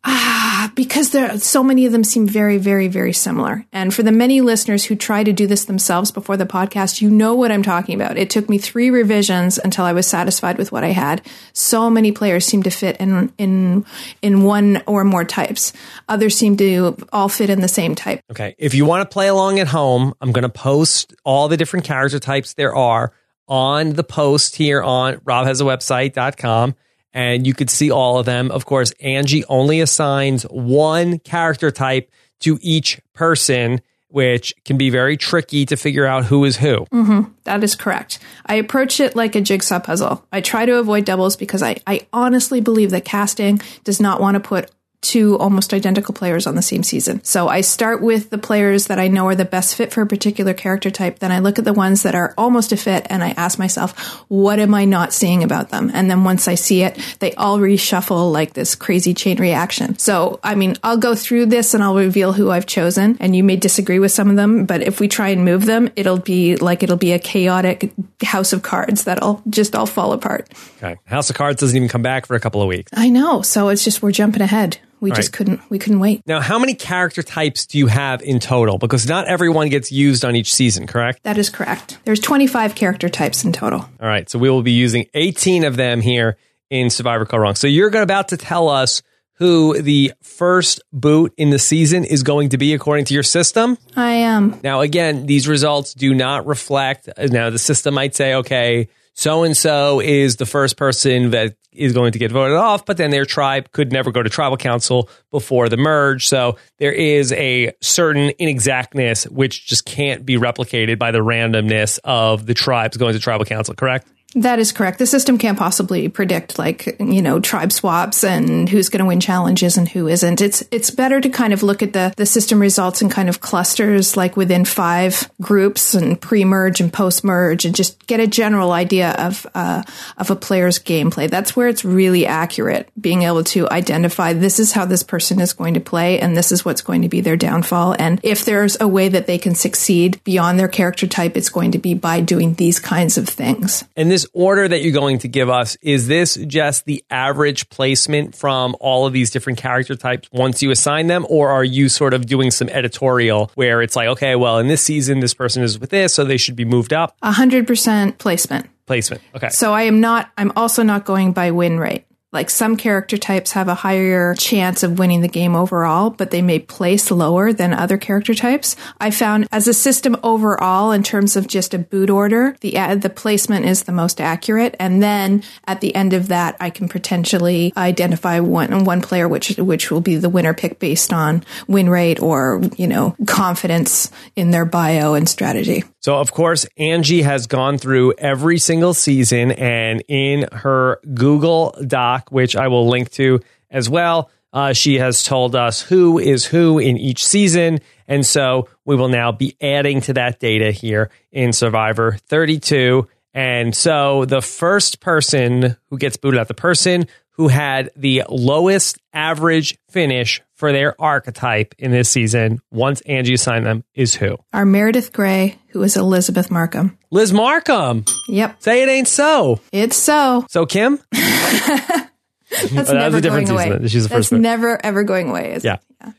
Uh, 0.60 0.66
because 0.74 1.10
there 1.10 1.38
so 1.38 1.62
many 1.62 1.86
of 1.86 1.92
them 1.92 2.02
seem 2.02 2.26
very 2.26 2.58
very 2.58 2.88
very 2.88 3.12
similar. 3.12 3.64
And 3.72 3.94
for 3.94 4.02
the 4.02 4.10
many 4.10 4.40
listeners 4.40 4.84
who 4.84 4.96
try 4.96 5.22
to 5.22 5.32
do 5.32 5.46
this 5.46 5.66
themselves 5.66 6.10
before 6.10 6.36
the 6.36 6.46
podcast 6.46 7.00
you 7.00 7.08
know 7.08 7.34
what 7.34 7.52
i'm 7.52 7.62
talking 7.62 7.94
about. 7.94 8.18
It 8.18 8.28
took 8.28 8.48
me 8.48 8.58
three 8.58 8.90
revisions 8.90 9.58
until 9.58 9.84
i 9.84 9.92
was 9.92 10.08
satisfied 10.08 10.58
with 10.58 10.72
what 10.72 10.82
i 10.82 10.88
had. 10.88 11.24
So 11.52 11.88
many 11.88 12.10
players 12.10 12.44
seem 12.44 12.64
to 12.64 12.70
fit 12.70 12.96
in 12.96 13.32
in 13.38 13.84
in 14.20 14.42
one 14.42 14.82
or 14.88 15.04
more 15.04 15.24
types. 15.24 15.72
Others 16.08 16.36
seem 16.36 16.56
to 16.56 16.96
all 17.12 17.28
fit 17.28 17.50
in 17.50 17.60
the 17.60 17.68
same 17.68 17.94
type. 17.94 18.20
Okay. 18.28 18.56
If 18.58 18.74
you 18.74 18.84
want 18.84 19.08
to 19.08 19.12
play 19.12 19.28
along 19.28 19.60
at 19.60 19.68
home, 19.68 20.12
I'm 20.20 20.32
going 20.32 20.42
to 20.42 20.48
post 20.48 21.14
all 21.24 21.46
the 21.46 21.56
different 21.56 21.86
character 21.86 22.18
types 22.18 22.54
there 22.54 22.74
are 22.74 23.12
on 23.46 23.92
the 23.92 24.04
post 24.04 24.56
here 24.56 24.82
on 24.82 25.18
robhasawebsite.com 25.18 26.74
and 27.12 27.46
you 27.46 27.54
could 27.54 27.70
see 27.70 27.90
all 27.90 28.18
of 28.18 28.26
them. 28.26 28.50
Of 28.50 28.66
course, 28.66 28.92
Angie 29.00 29.44
only 29.46 29.80
assigns 29.80 30.42
one 30.44 31.18
character 31.18 31.70
type 31.70 32.10
to 32.40 32.58
each 32.62 33.00
person, 33.14 33.80
which 34.08 34.54
can 34.64 34.78
be 34.78 34.90
very 34.90 35.16
tricky 35.16 35.66
to 35.66 35.76
figure 35.76 36.06
out 36.06 36.24
who 36.24 36.44
is 36.44 36.56
who. 36.56 36.86
Mm-hmm. 36.92 37.32
That 37.44 37.64
is 37.64 37.74
correct. 37.74 38.18
I 38.46 38.54
approach 38.56 39.00
it 39.00 39.16
like 39.16 39.34
a 39.34 39.40
jigsaw 39.40 39.80
puzzle. 39.80 40.24
I 40.32 40.40
try 40.40 40.66
to 40.66 40.76
avoid 40.76 41.04
doubles 41.04 41.36
because 41.36 41.62
I, 41.62 41.76
I 41.86 42.06
honestly 42.12 42.60
believe 42.60 42.90
that 42.90 43.04
casting 43.04 43.60
does 43.84 44.00
not 44.00 44.20
want 44.20 44.34
to 44.34 44.40
put 44.40 44.70
two 45.00 45.38
almost 45.38 45.72
identical 45.72 46.12
players 46.12 46.46
on 46.46 46.56
the 46.56 46.62
same 46.62 46.82
season. 46.82 47.22
So 47.22 47.48
I 47.48 47.60
start 47.60 48.02
with 48.02 48.30
the 48.30 48.38
players 48.38 48.88
that 48.88 48.98
I 48.98 49.08
know 49.08 49.28
are 49.28 49.34
the 49.34 49.44
best 49.44 49.76
fit 49.76 49.92
for 49.92 50.02
a 50.02 50.06
particular 50.06 50.54
character 50.54 50.90
type. 50.90 51.20
Then 51.20 51.30
I 51.30 51.38
look 51.38 51.58
at 51.58 51.64
the 51.64 51.72
ones 51.72 52.02
that 52.02 52.14
are 52.14 52.34
almost 52.36 52.72
a 52.72 52.76
fit 52.76 53.06
and 53.08 53.22
I 53.22 53.30
ask 53.30 53.58
myself, 53.58 53.96
what 54.28 54.58
am 54.58 54.74
I 54.74 54.84
not 54.84 55.12
seeing 55.12 55.44
about 55.44 55.70
them? 55.70 55.90
And 55.94 56.10
then 56.10 56.24
once 56.24 56.48
I 56.48 56.56
see 56.56 56.82
it, 56.82 56.98
they 57.20 57.32
all 57.34 57.58
reshuffle 57.58 58.32
like 58.32 58.54
this 58.54 58.74
crazy 58.74 59.14
chain 59.14 59.38
reaction. 59.38 59.98
So, 59.98 60.40
I 60.42 60.56
mean, 60.56 60.76
I'll 60.82 60.98
go 60.98 61.14
through 61.14 61.46
this 61.46 61.74
and 61.74 61.82
I'll 61.82 61.94
reveal 61.94 62.32
who 62.32 62.50
I've 62.50 62.66
chosen 62.66 63.16
and 63.20 63.36
you 63.36 63.44
may 63.44 63.56
disagree 63.56 64.00
with 64.00 64.12
some 64.12 64.30
of 64.30 64.36
them, 64.36 64.66
but 64.66 64.82
if 64.82 64.98
we 64.98 65.06
try 65.06 65.28
and 65.28 65.44
move 65.44 65.64
them, 65.64 65.90
it'll 65.94 66.18
be 66.18 66.56
like 66.56 66.82
it'll 66.82 66.96
be 66.96 67.12
a 67.12 67.18
chaotic 67.18 67.92
house 68.22 68.52
of 68.52 68.62
cards 68.62 69.04
that'll 69.04 69.42
just 69.48 69.76
all 69.76 69.86
fall 69.86 70.12
apart. 70.12 70.48
Okay. 70.78 70.96
House 71.04 71.30
of 71.30 71.36
Cards 71.36 71.60
doesn't 71.60 71.76
even 71.76 71.88
come 71.88 72.02
back 72.02 72.26
for 72.26 72.34
a 72.34 72.40
couple 72.40 72.60
of 72.60 72.68
weeks. 72.68 72.90
I 72.94 73.10
know. 73.10 73.42
So 73.42 73.68
it's 73.68 73.84
just 73.84 74.02
we're 74.02 74.12
jumping 74.12 74.42
ahead. 74.42 74.78
We 75.00 75.10
just 75.10 75.28
right. 75.28 75.32
couldn't 75.32 75.70
we 75.70 75.78
couldn't 75.78 76.00
wait. 76.00 76.22
Now, 76.26 76.40
how 76.40 76.58
many 76.58 76.74
character 76.74 77.22
types 77.22 77.66
do 77.66 77.78
you 77.78 77.86
have 77.86 78.22
in 78.22 78.40
total? 78.40 78.78
Because 78.78 79.06
not 79.06 79.26
everyone 79.26 79.68
gets 79.68 79.92
used 79.92 80.24
on 80.24 80.36
each 80.36 80.52
season, 80.52 80.86
correct? 80.86 81.22
That 81.22 81.38
is 81.38 81.50
correct. 81.50 81.98
There's 82.04 82.20
25 82.20 82.74
character 82.74 83.08
types 83.08 83.44
in 83.44 83.52
total. 83.52 83.80
All 83.80 84.08
right, 84.08 84.28
so 84.28 84.38
we 84.38 84.50
will 84.50 84.62
be 84.62 84.72
using 84.72 85.06
18 85.14 85.64
of 85.64 85.76
them 85.76 86.00
here 86.00 86.36
in 86.70 86.90
Survivor 86.90 87.24
Kaôh 87.24 87.40
Rōng. 87.40 87.56
So 87.56 87.66
you're 87.66 87.88
about 87.96 88.28
to 88.28 88.36
tell 88.36 88.68
us 88.68 89.02
who 89.34 89.80
the 89.80 90.12
first 90.22 90.80
boot 90.92 91.32
in 91.36 91.50
the 91.50 91.58
season 91.58 92.04
is 92.04 92.24
going 92.24 92.48
to 92.50 92.58
be 92.58 92.74
according 92.74 93.04
to 93.06 93.14
your 93.14 93.22
system. 93.22 93.78
I 93.94 94.10
am. 94.10 94.58
Now, 94.64 94.80
again, 94.80 95.26
these 95.26 95.46
results 95.46 95.94
do 95.94 96.12
not 96.12 96.46
reflect. 96.46 97.08
Now, 97.16 97.50
the 97.50 97.58
system 97.58 97.94
might 97.94 98.16
say, 98.16 98.34
okay, 98.34 98.88
so 99.18 99.42
and 99.42 99.56
so 99.56 99.98
is 99.98 100.36
the 100.36 100.46
first 100.46 100.76
person 100.76 101.32
that 101.32 101.56
is 101.72 101.92
going 101.92 102.12
to 102.12 102.20
get 102.20 102.30
voted 102.30 102.56
off, 102.56 102.86
but 102.86 102.98
then 102.98 103.10
their 103.10 103.24
tribe 103.24 103.72
could 103.72 103.90
never 103.90 104.12
go 104.12 104.22
to 104.22 104.30
tribal 104.30 104.56
council 104.56 105.10
before 105.32 105.68
the 105.68 105.76
merge. 105.76 106.28
So 106.28 106.56
there 106.78 106.92
is 106.92 107.32
a 107.32 107.72
certain 107.80 108.30
inexactness 108.38 109.28
which 109.28 109.66
just 109.66 109.84
can't 109.84 110.24
be 110.24 110.36
replicated 110.36 111.00
by 111.00 111.10
the 111.10 111.18
randomness 111.18 111.98
of 112.04 112.46
the 112.46 112.54
tribes 112.54 112.96
going 112.96 113.14
to 113.14 113.18
tribal 113.18 113.44
council, 113.44 113.74
correct? 113.74 114.06
That 114.34 114.58
is 114.58 114.72
correct. 114.72 114.98
The 114.98 115.06
system 115.06 115.38
can't 115.38 115.58
possibly 115.58 116.08
predict 116.08 116.58
like, 116.58 116.96
you 117.00 117.22
know, 117.22 117.40
tribe 117.40 117.72
swaps 117.72 118.22
and 118.22 118.68
who's 118.68 118.90
going 118.90 119.00
to 119.00 119.06
win 119.06 119.20
challenges 119.20 119.78
and 119.78 119.88
who 119.88 120.06
isn't. 120.06 120.42
It's 120.42 120.62
it's 120.70 120.90
better 120.90 121.18
to 121.18 121.30
kind 121.30 121.54
of 121.54 121.62
look 121.62 121.82
at 121.82 121.94
the 121.94 122.12
the 122.16 122.26
system 122.26 122.60
results 122.60 123.00
in 123.00 123.08
kind 123.08 123.30
of 123.30 123.40
clusters 123.40 124.18
like 124.18 124.36
within 124.36 124.66
five 124.66 125.30
groups 125.40 125.94
and 125.94 126.20
pre-merge 126.20 126.78
and 126.78 126.92
post-merge 126.92 127.64
and 127.64 127.74
just 127.74 128.06
get 128.06 128.20
a 128.20 128.26
general 128.26 128.72
idea 128.72 129.12
of 129.12 129.46
uh, 129.54 129.82
of 130.18 130.30
a 130.30 130.36
player's 130.36 130.78
gameplay. 130.78 131.30
That's 131.30 131.56
where 131.56 131.68
it's 131.68 131.84
really 131.84 132.26
accurate, 132.26 132.90
being 133.00 133.22
able 133.22 133.44
to 133.44 133.66
identify 133.70 134.34
this 134.34 134.60
is 134.60 134.72
how 134.72 134.84
this 134.84 135.02
person 135.02 135.40
is 135.40 135.54
going 135.54 135.72
to 135.72 135.80
play 135.80 136.20
and 136.20 136.36
this 136.36 136.52
is 136.52 136.66
what's 136.66 136.82
going 136.82 137.00
to 137.00 137.08
be 137.08 137.22
their 137.22 137.36
downfall 137.36 137.96
and 137.98 138.20
if 138.22 138.44
there's 138.44 138.78
a 138.78 138.88
way 138.88 139.08
that 139.08 139.26
they 139.26 139.38
can 139.38 139.54
succeed 139.54 140.20
beyond 140.24 140.58
their 140.58 140.68
character 140.68 141.06
type, 141.06 141.34
it's 141.36 141.48
going 141.48 141.72
to 141.72 141.78
be 141.78 141.94
by 141.94 142.20
doing 142.20 142.54
these 142.54 142.78
kinds 142.78 143.16
of 143.16 143.26
things. 143.26 143.84
And 143.96 144.10
this 144.10 144.17
order 144.32 144.66
that 144.66 144.82
you're 144.82 144.92
going 144.92 145.18
to 145.18 145.28
give 145.28 145.50
us, 145.50 145.76
is 145.82 146.08
this 146.08 146.34
just 146.46 146.84
the 146.84 147.04
average 147.10 147.68
placement 147.68 148.34
from 148.34 148.76
all 148.80 149.06
of 149.06 149.12
these 149.12 149.30
different 149.30 149.58
character 149.58 149.94
types 149.94 150.28
once 150.32 150.62
you 150.62 150.70
assign 150.70 151.06
them? 151.06 151.26
Or 151.28 151.50
are 151.50 151.64
you 151.64 151.88
sort 151.88 152.14
of 152.14 152.26
doing 152.26 152.50
some 152.50 152.68
editorial 152.68 153.50
where 153.54 153.82
it's 153.82 153.96
like, 153.96 154.08
okay, 154.08 154.36
well, 154.36 154.58
in 154.58 154.68
this 154.68 154.82
season, 154.82 155.20
this 155.20 155.34
person 155.34 155.62
is 155.62 155.78
with 155.78 155.90
this, 155.90 156.14
so 156.14 156.24
they 156.24 156.36
should 156.36 156.56
be 156.56 156.64
moved 156.64 156.92
up? 156.92 157.16
A 157.22 157.32
hundred 157.32 157.66
percent 157.66 158.18
placement. 158.18 158.68
Placement. 158.86 159.22
Okay. 159.34 159.50
So 159.50 159.74
I 159.74 159.82
am 159.82 160.00
not. 160.00 160.30
I'm 160.38 160.52
also 160.56 160.82
not 160.82 161.04
going 161.04 161.32
by 161.32 161.50
win 161.50 161.78
rate. 161.78 162.06
Like 162.30 162.50
some 162.50 162.76
character 162.76 163.16
types 163.16 163.52
have 163.52 163.68
a 163.68 163.74
higher 163.74 164.34
chance 164.34 164.82
of 164.82 164.98
winning 164.98 165.22
the 165.22 165.28
game 165.28 165.56
overall, 165.56 166.10
but 166.10 166.30
they 166.30 166.42
may 166.42 166.58
place 166.58 167.10
lower 167.10 167.54
than 167.54 167.72
other 167.72 167.96
character 167.96 168.34
types. 168.34 168.76
I 169.00 169.10
found 169.10 169.48
as 169.50 169.66
a 169.66 169.72
system 169.72 170.14
overall, 170.22 170.92
in 170.92 171.02
terms 171.02 171.36
of 171.36 171.46
just 171.46 171.72
a 171.72 171.78
boot 171.78 172.10
order, 172.10 172.54
the 172.60 172.76
uh, 172.76 172.96
the 172.96 173.08
placement 173.08 173.64
is 173.64 173.84
the 173.84 173.92
most 173.92 174.20
accurate, 174.20 174.76
and 174.78 175.02
then 175.02 175.42
at 175.66 175.80
the 175.80 175.94
end 175.94 176.12
of 176.12 176.28
that, 176.28 176.56
I 176.60 176.68
can 176.68 176.88
potentially 176.88 177.72
identify 177.78 178.40
one 178.40 178.84
one 178.84 179.00
player 179.00 179.26
which 179.26 179.56
which 179.56 179.90
will 179.90 180.02
be 180.02 180.16
the 180.16 180.28
winner 180.28 180.52
pick 180.52 180.78
based 180.78 181.14
on 181.14 181.44
win 181.66 181.88
rate 181.88 182.20
or 182.20 182.60
you 182.76 182.88
know 182.88 183.16
confidence 183.26 184.10
in 184.36 184.50
their 184.50 184.66
bio 184.66 185.14
and 185.14 185.26
strategy. 185.26 185.82
So, 186.00 186.16
of 186.16 186.32
course, 186.32 186.66
Angie 186.76 187.22
has 187.22 187.46
gone 187.46 187.78
through 187.78 188.14
every 188.18 188.58
single 188.58 188.94
season 188.94 189.50
and 189.52 190.02
in 190.08 190.46
her 190.52 191.00
Google 191.14 191.74
Doc, 191.86 192.30
which 192.30 192.54
I 192.54 192.68
will 192.68 192.88
link 192.88 193.10
to 193.12 193.40
as 193.70 193.90
well, 193.90 194.30
uh, 194.52 194.72
she 194.72 194.98
has 194.98 195.24
told 195.24 195.54
us 195.54 195.82
who 195.82 196.18
is 196.18 196.46
who 196.46 196.78
in 196.78 196.96
each 196.96 197.26
season. 197.26 197.80
And 198.06 198.24
so 198.24 198.68
we 198.84 198.96
will 198.96 199.08
now 199.08 199.32
be 199.32 199.56
adding 199.60 200.00
to 200.02 200.14
that 200.14 200.40
data 200.40 200.70
here 200.70 201.10
in 201.30 201.52
Survivor 201.52 202.12
32. 202.28 203.06
And 203.34 203.74
so 203.74 204.24
the 204.24 204.40
first 204.40 205.00
person 205.00 205.76
who 205.90 205.98
gets 205.98 206.16
booted 206.16 206.40
out, 206.40 206.48
the 206.48 206.54
person 206.54 207.06
who 207.32 207.48
had 207.48 207.90
the 207.94 208.24
lowest 208.28 208.98
average 209.18 209.76
finish 209.90 210.40
for 210.54 210.70
their 210.72 211.00
archetype 211.00 211.74
in 211.78 211.90
this 211.90 212.08
season, 212.08 212.60
once 212.70 213.00
Angie 213.02 213.34
assigned 213.34 213.66
them, 213.66 213.84
is 213.94 214.14
who? 214.14 214.36
Our 214.52 214.64
Meredith 214.64 215.12
Grey, 215.12 215.58
who 215.68 215.82
is 215.82 215.96
Elizabeth 215.96 216.50
Markham. 216.50 216.96
Liz 217.10 217.32
Markham. 217.32 218.04
Yep, 218.28 218.62
Say 218.62 218.82
it 218.82 218.88
ain't 218.88 219.08
so. 219.08 219.60
it's 219.72 219.96
so. 219.96 220.46
So, 220.48 220.66
Kim? 220.66 220.98
That's 222.72 222.90
never 222.90 223.20
going 223.20 223.46
season. 223.46 223.72
away. 223.72 223.88
She's 223.88 224.04
the 224.04 224.08
That's 224.08 224.12
first 224.28 224.32
one. 224.32 224.42
never 224.42 224.84
ever 224.84 225.04
going 225.04 225.28
away. 225.30 225.52
Is 225.54 225.64
Yeah. 225.64 225.74
it? 226.00 226.14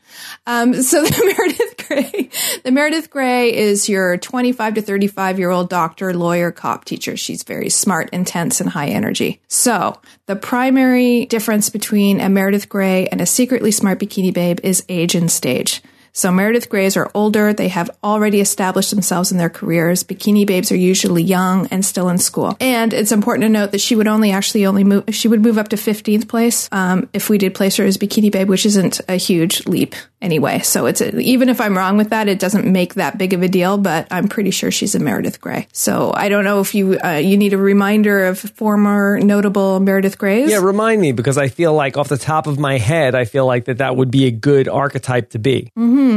Um, 0.46 0.74
so 0.82 1.02
the 1.04 1.34
Meredith 1.36 1.88
Grey, 1.88 2.30
the 2.64 2.70
Meredith 2.70 3.10
Grey 3.10 3.54
is 3.56 3.88
your 3.88 4.16
25 4.18 4.74
to 4.74 4.82
35 4.82 5.38
year 5.38 5.50
old 5.50 5.68
doctor, 5.70 6.12
lawyer, 6.14 6.50
cop 6.50 6.84
teacher. 6.84 7.16
She's 7.16 7.42
very 7.42 7.68
smart, 7.70 8.10
intense, 8.12 8.60
and 8.60 8.68
high 8.70 8.88
energy. 8.88 9.40
So 9.48 9.98
the 10.26 10.36
primary 10.36 11.26
difference 11.26 11.68
between 11.70 12.20
a 12.20 12.28
Meredith 12.28 12.68
Grey 12.68 13.06
and 13.08 13.20
a 13.20 13.26
secretly 13.26 13.70
smart 13.70 13.98
bikini 13.98 14.32
babe 14.32 14.60
is 14.62 14.84
age 14.88 15.14
and 15.14 15.30
stage. 15.30 15.82
So 16.12 16.30
Meredith 16.30 16.68
Greys 16.68 16.96
are 16.96 17.10
older. 17.14 17.52
They 17.52 17.68
have 17.68 17.90
already 18.02 18.40
established 18.40 18.90
themselves 18.90 19.32
in 19.32 19.38
their 19.38 19.50
careers. 19.50 20.04
Bikini 20.04 20.46
babes 20.46 20.72
are 20.72 20.76
usually 20.76 21.22
young 21.22 21.66
and 21.68 21.84
still 21.84 22.08
in 22.08 22.18
school. 22.18 22.56
And 22.60 22.92
it's 22.92 23.12
important 23.12 23.44
to 23.44 23.48
note 23.48 23.72
that 23.72 23.80
she 23.80 23.96
would 23.96 24.08
only 24.08 24.32
actually 24.32 24.66
only 24.66 24.84
move, 24.84 25.04
she 25.10 25.28
would 25.28 25.42
move 25.42 25.58
up 25.58 25.68
to 25.68 25.76
15th 25.76 26.28
place 26.28 26.68
um, 26.72 27.08
if 27.12 27.28
we 27.28 27.38
did 27.38 27.54
place 27.54 27.76
her 27.76 27.84
as 27.84 27.96
bikini 27.96 28.30
babe, 28.30 28.48
which 28.48 28.66
isn't 28.66 29.00
a 29.08 29.16
huge 29.16 29.66
leap 29.66 29.94
anyway. 30.22 30.60
So 30.60 30.86
it's 30.86 31.00
a, 31.00 31.18
even 31.18 31.48
if 31.48 31.60
I'm 31.60 31.76
wrong 31.76 31.96
with 31.96 32.10
that, 32.10 32.28
it 32.28 32.38
doesn't 32.38 32.70
make 32.70 32.94
that 32.94 33.18
big 33.18 33.32
of 33.32 33.42
a 33.42 33.48
deal. 33.48 33.78
But 33.78 34.08
I'm 34.10 34.28
pretty 34.28 34.50
sure 34.50 34.70
she's 34.70 34.94
a 34.94 34.98
Meredith 34.98 35.40
Grey. 35.40 35.66
So 35.72 36.12
I 36.14 36.28
don't 36.28 36.44
know 36.44 36.60
if 36.60 36.74
you 36.74 36.98
uh, 37.02 37.14
you 37.14 37.36
need 37.36 37.52
a 37.52 37.58
reminder 37.58 38.26
of 38.26 38.38
former 38.38 39.18
notable 39.20 39.80
Meredith 39.80 40.18
Greys. 40.18 40.50
Yeah, 40.50 40.58
remind 40.58 41.00
me 41.00 41.12
because 41.12 41.38
I 41.38 41.48
feel 41.48 41.74
like 41.74 41.96
off 41.96 42.08
the 42.08 42.18
top 42.18 42.46
of 42.46 42.58
my 42.58 42.78
head, 42.78 43.14
I 43.14 43.24
feel 43.24 43.46
like 43.46 43.66
that 43.66 43.78
that 43.78 43.96
would 43.96 44.10
be 44.10 44.26
a 44.26 44.30
good 44.30 44.68
archetype 44.68 45.30
to 45.30 45.38
be. 45.38 45.70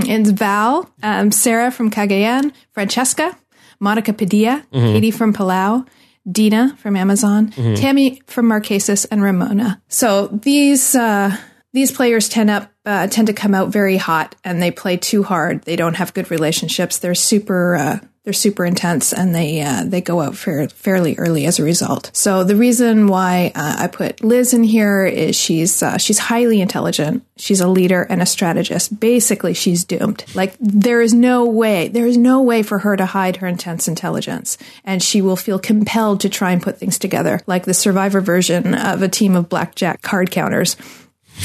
It's 0.08 0.30
Val, 0.32 0.90
um, 1.02 1.32
Sarah 1.32 1.72
from 1.72 1.92
Cagayan, 1.92 2.52
Francesca, 2.72 3.38
Monica 3.80 4.14
Padilla, 4.14 4.64
Katie 4.72 5.12
from 5.12 5.34
Palau, 5.34 5.86
Deena 6.30 6.76
from 6.78 6.96
Amazon, 6.96 7.52
Tammy 7.76 8.22
from 8.28 8.48
Marquesas, 8.48 9.06
and 9.12 9.22
Ramona. 9.22 9.82
So 9.90 10.28
these 10.28 10.96
uh, 10.96 11.36
these 11.74 11.92
players 11.92 12.30
tend 12.30 12.50
up 12.50 12.72
uh, 12.86 13.08
tend 13.08 13.28
to 13.28 13.34
come 13.34 13.54
out 13.54 13.70
very 13.70 13.98
hot, 13.98 14.36
and 14.44 14.62
they 14.62 14.72
play 14.72 14.98
too 14.98 15.24
hard. 15.24 15.64
They 15.64 15.76
don't 15.76 15.96
have 15.96 16.14
good 16.14 16.32
relationships. 16.32 16.98
They're 16.98 17.16
super. 17.16 17.76
Uh, 17.76 18.00
they're 18.24 18.32
super 18.32 18.64
intense 18.64 19.12
and 19.12 19.36
they 19.36 19.62
uh, 19.62 19.84
they 19.86 20.00
go 20.00 20.22
out 20.22 20.38
fair, 20.38 20.70
fairly 20.70 21.16
early 21.18 21.46
as 21.46 21.60
a 21.60 21.64
result. 21.64 22.10
So 22.14 22.46
the 22.46 22.56
reason 22.56 23.08
why 23.08 23.52
uh, 23.54 23.76
I 23.80 23.88
put 23.88 24.24
Liz 24.24 24.54
in 24.54 24.64
here 24.64 25.06
is 25.06 25.36
she's 25.36 25.84
uh, 25.84 25.98
she's 25.98 26.20
highly 26.20 26.62
intelligent. 26.62 27.26
She's 27.36 27.60
a 27.60 27.68
leader 27.68 28.04
and 28.04 28.22
a 28.22 28.26
strategist. 28.26 28.98
Basically, 28.98 29.54
she's 29.54 29.84
doomed. 29.84 30.24
Like 30.36 30.56
there 30.60 31.02
is 31.02 31.14
no 31.14 31.46
way 31.46 31.90
there 31.90 32.06
is 32.06 32.16
no 32.16 32.42
way 32.42 32.64
for 32.64 32.80
her 32.80 32.96
to 32.96 33.06
hide 33.06 33.38
her 33.38 33.48
intense 33.48 33.90
intelligence, 33.90 34.58
and 34.86 35.04
she 35.04 35.22
will 35.22 35.36
feel 35.36 35.60
compelled 35.60 36.22
to 36.22 36.30
try 36.30 36.54
and 36.54 36.62
put 36.62 36.78
things 36.78 36.98
together, 36.98 37.42
like 37.46 37.66
the 37.66 37.74
Survivor 37.74 38.22
version 38.22 38.74
of 38.74 39.02
a 39.02 39.10
team 39.10 39.36
of 39.36 39.50
blackjack 39.50 40.02
card 40.02 40.32
counters. 40.32 40.78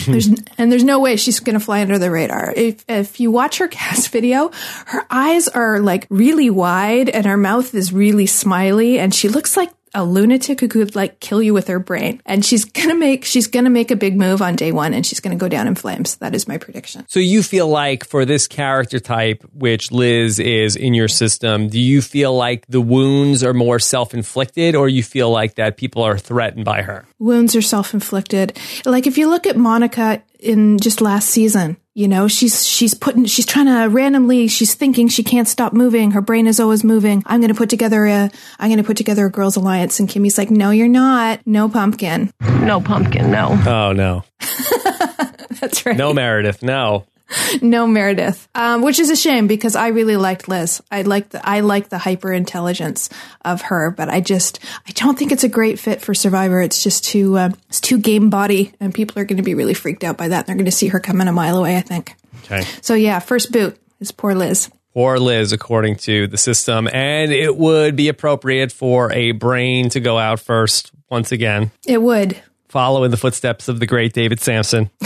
There's 0.07 0.29
and 0.59 0.71
there's 0.71 0.85
no 0.85 1.01
way 1.01 1.17
she's 1.17 1.41
going 1.41 1.59
to 1.59 1.65
fly 1.65 1.81
under 1.81 1.99
the 1.99 2.11
radar. 2.11 2.53
If 2.55 2.85
if 2.89 3.21
you 3.21 3.31
watch 3.31 3.59
her 3.59 3.69
cast 3.69 4.11
video, 4.11 4.51
her 4.87 5.07
eyes 5.11 5.49
are 5.49 5.81
like 5.81 6.07
really 6.11 6.51
wide 6.51 7.09
and 7.09 7.27
her 7.27 7.37
mouth 7.37 7.75
is 7.75 7.93
really 7.93 8.27
smiley 8.27 8.99
and 8.99 9.15
she 9.15 9.29
looks 9.29 9.57
like 9.57 9.71
a 9.95 10.05
lunatic 10.05 10.61
who 10.61 10.69
could 10.69 10.95
like 10.95 11.21
kill 11.21 11.43
you 11.43 11.55
with 11.55 11.69
her 11.69 11.79
brain. 11.79 12.23
And 12.27 12.45
she's 12.45 12.65
going 12.65 12.89
to 12.89 12.95
make 12.95 13.25
she's 13.25 13.49
to 13.49 13.63
make 13.69 13.91
a 13.91 13.97
big 13.97 14.17
move 14.17 14.43
on 14.43 14.57
day 14.57 14.73
1 14.73 14.95
and 14.95 15.05
she's 15.05 15.21
going 15.21 15.37
to 15.37 15.41
go 15.41 15.49
down 15.49 15.67
in 15.67 15.75
flames. 15.75 16.17
That 16.17 16.35
is 16.35 16.47
my 16.47 16.59
prediction. 16.59 17.05
So 17.09 17.21
you 17.21 17.43
feel 17.43 17.69
like 17.69 18.05
for 18.05 18.25
this 18.25 18.47
character 18.47 19.01
type, 19.01 19.43
which 19.53 19.91
Liz 19.91 20.39
is 20.39 20.77
in 20.77 20.95
your 20.95 21.09
system, 21.09 21.69
do 21.69 21.81
you 21.81 22.03
feel 22.03 22.35
like 22.35 22.67
the 22.67 22.81
wounds 22.81 23.43
are 23.43 23.55
more 23.55 23.79
self-inflicted 23.79 24.75
or 24.75 24.89
you 24.89 25.03
feel 25.03 25.31
like 25.31 25.57
that 25.57 25.77
people 25.77 26.03
are 26.03 26.19
threatened 26.19 26.65
by 26.65 26.83
her? 26.83 27.05
wounds 27.19 27.57
are 27.57 27.63
self-inflicted. 27.63 28.57
Like 28.85 29.07
if 29.07 29.19
you 29.19 29.29
look 29.29 29.47
at 29.47 29.57
Monica 29.57 30.23
in 30.39 30.79
just 30.79 31.01
last 31.01 31.29
season, 31.29 31.77
you 31.99 32.07
know, 32.07 32.29
she's 32.29 32.65
she's 32.65 32.95
putting 32.95 33.25
she's 33.25 33.45
trying 33.45 33.67
to 33.67 33.93
randomly 33.93 34.47
she's 34.47 34.73
thinking 34.73 35.09
she 35.09 35.25
can't 35.25 35.49
stop 35.49 35.73
moving. 35.73 36.13
Her 36.13 36.21
brain 36.21 36.47
is 36.47 36.61
always 36.61 36.85
moving. 36.85 37.25
I'm 37.27 37.41
going 37.41 37.53
to 37.53 37.59
put 37.59 37.71
together 37.71 38.07
a 38.07 38.31
I'm 38.61 38.69
going 38.69 38.79
to 38.79 38.85
put 38.85 38.97
together 38.97 39.27
a 39.27 39.31
girls 39.33 39.57
alliance 39.57 39.99
and 39.99 40.09
Kimmy's 40.09 40.39
like, 40.39 40.49
"No, 40.49 40.71
you're 40.71 40.87
not. 40.87 41.41
No 41.45 41.69
pumpkin." 41.69 42.31
No 42.41 42.81
pumpkin, 42.81 43.33
no. 43.33 43.61
Oh 43.67 43.93
no. 43.93 44.23
That's 45.61 45.85
right. 45.85 45.97
No 45.97 46.15
Meredith, 46.15 46.63
no. 46.63 47.05
no 47.63 47.87
Meredith, 47.87 48.49
um, 48.55 48.83
which 48.83 48.99
is 48.99 49.11
a 49.11 49.17
shame 49.17 49.47
because 49.47 49.77
I 49.77 49.89
really 49.89 50.17
liked 50.17 50.49
Liz. 50.49 50.83
I 50.91 51.03
like 51.03 51.31
the 51.31 51.47
I 51.47 51.61
like 51.61 51.89
the 51.89 51.99
hyper 51.99 52.33
intelligence 52.33 53.11
of 53.45 53.63
her, 53.63 53.91
but 53.91 54.09
I 54.09 54.21
just 54.21 54.61
I 54.87 54.93
don't 54.93 55.19
think 55.19 55.33
it's 55.33 55.45
a 55.45 55.49
great 55.49 55.79
fit 55.79 56.01
for 56.01 56.15
Survivor. 56.15 56.61
It's 56.61 56.83
just 56.83 57.05
too 57.05 57.37
uh, 57.37 57.51
it's 57.69 57.81
too 57.81 57.99
game 57.99 58.31
body, 58.31 58.73
and 58.81 58.95
people 58.95 59.21
are 59.21 59.25
going 59.25 59.37
to 59.37 59.43
be 59.43 59.55
really 59.55 59.75
freaked 59.75 60.05
out 60.05 60.17
by 60.17 60.29
that. 60.29 60.47
They're 60.47 60.57
going 60.57 60.65
to 60.65 60.71
see 60.71 60.89
her 60.89 61.01
coming 61.01 61.29
a 61.29 61.33
mile 61.33 61.59
away. 61.59 61.77
I 61.77 61.83
think. 61.83 62.15
Okay. 62.45 62.63
So 62.81 62.95
yeah, 62.95 63.19
first 63.19 63.53
boot 63.53 63.79
is 64.01 64.13
poor 64.13 64.35
Liz. 64.35 64.71
Poor 64.95 65.19
Liz, 65.19 65.53
according 65.53 65.97
to 65.97 66.27
the 66.27 66.39
system. 66.39 66.89
And 66.93 67.31
it 67.31 67.57
would 67.57 67.95
be 67.95 68.09
appropriate 68.09 68.73
for 68.73 69.13
a 69.13 69.33
brain 69.33 69.91
to 69.91 70.01
go 70.01 70.19
out 70.19 70.41
first 70.41 70.91
once 71.11 71.31
again. 71.31 71.71
It 71.87 72.03
would. 72.03 72.41
Follow 72.69 73.05
in 73.05 73.11
the 73.11 73.17
footsteps 73.17 73.69
of 73.69 73.81
the 73.81 73.87
great 73.87 74.13
David 74.13 74.41
Samson. 74.41 74.91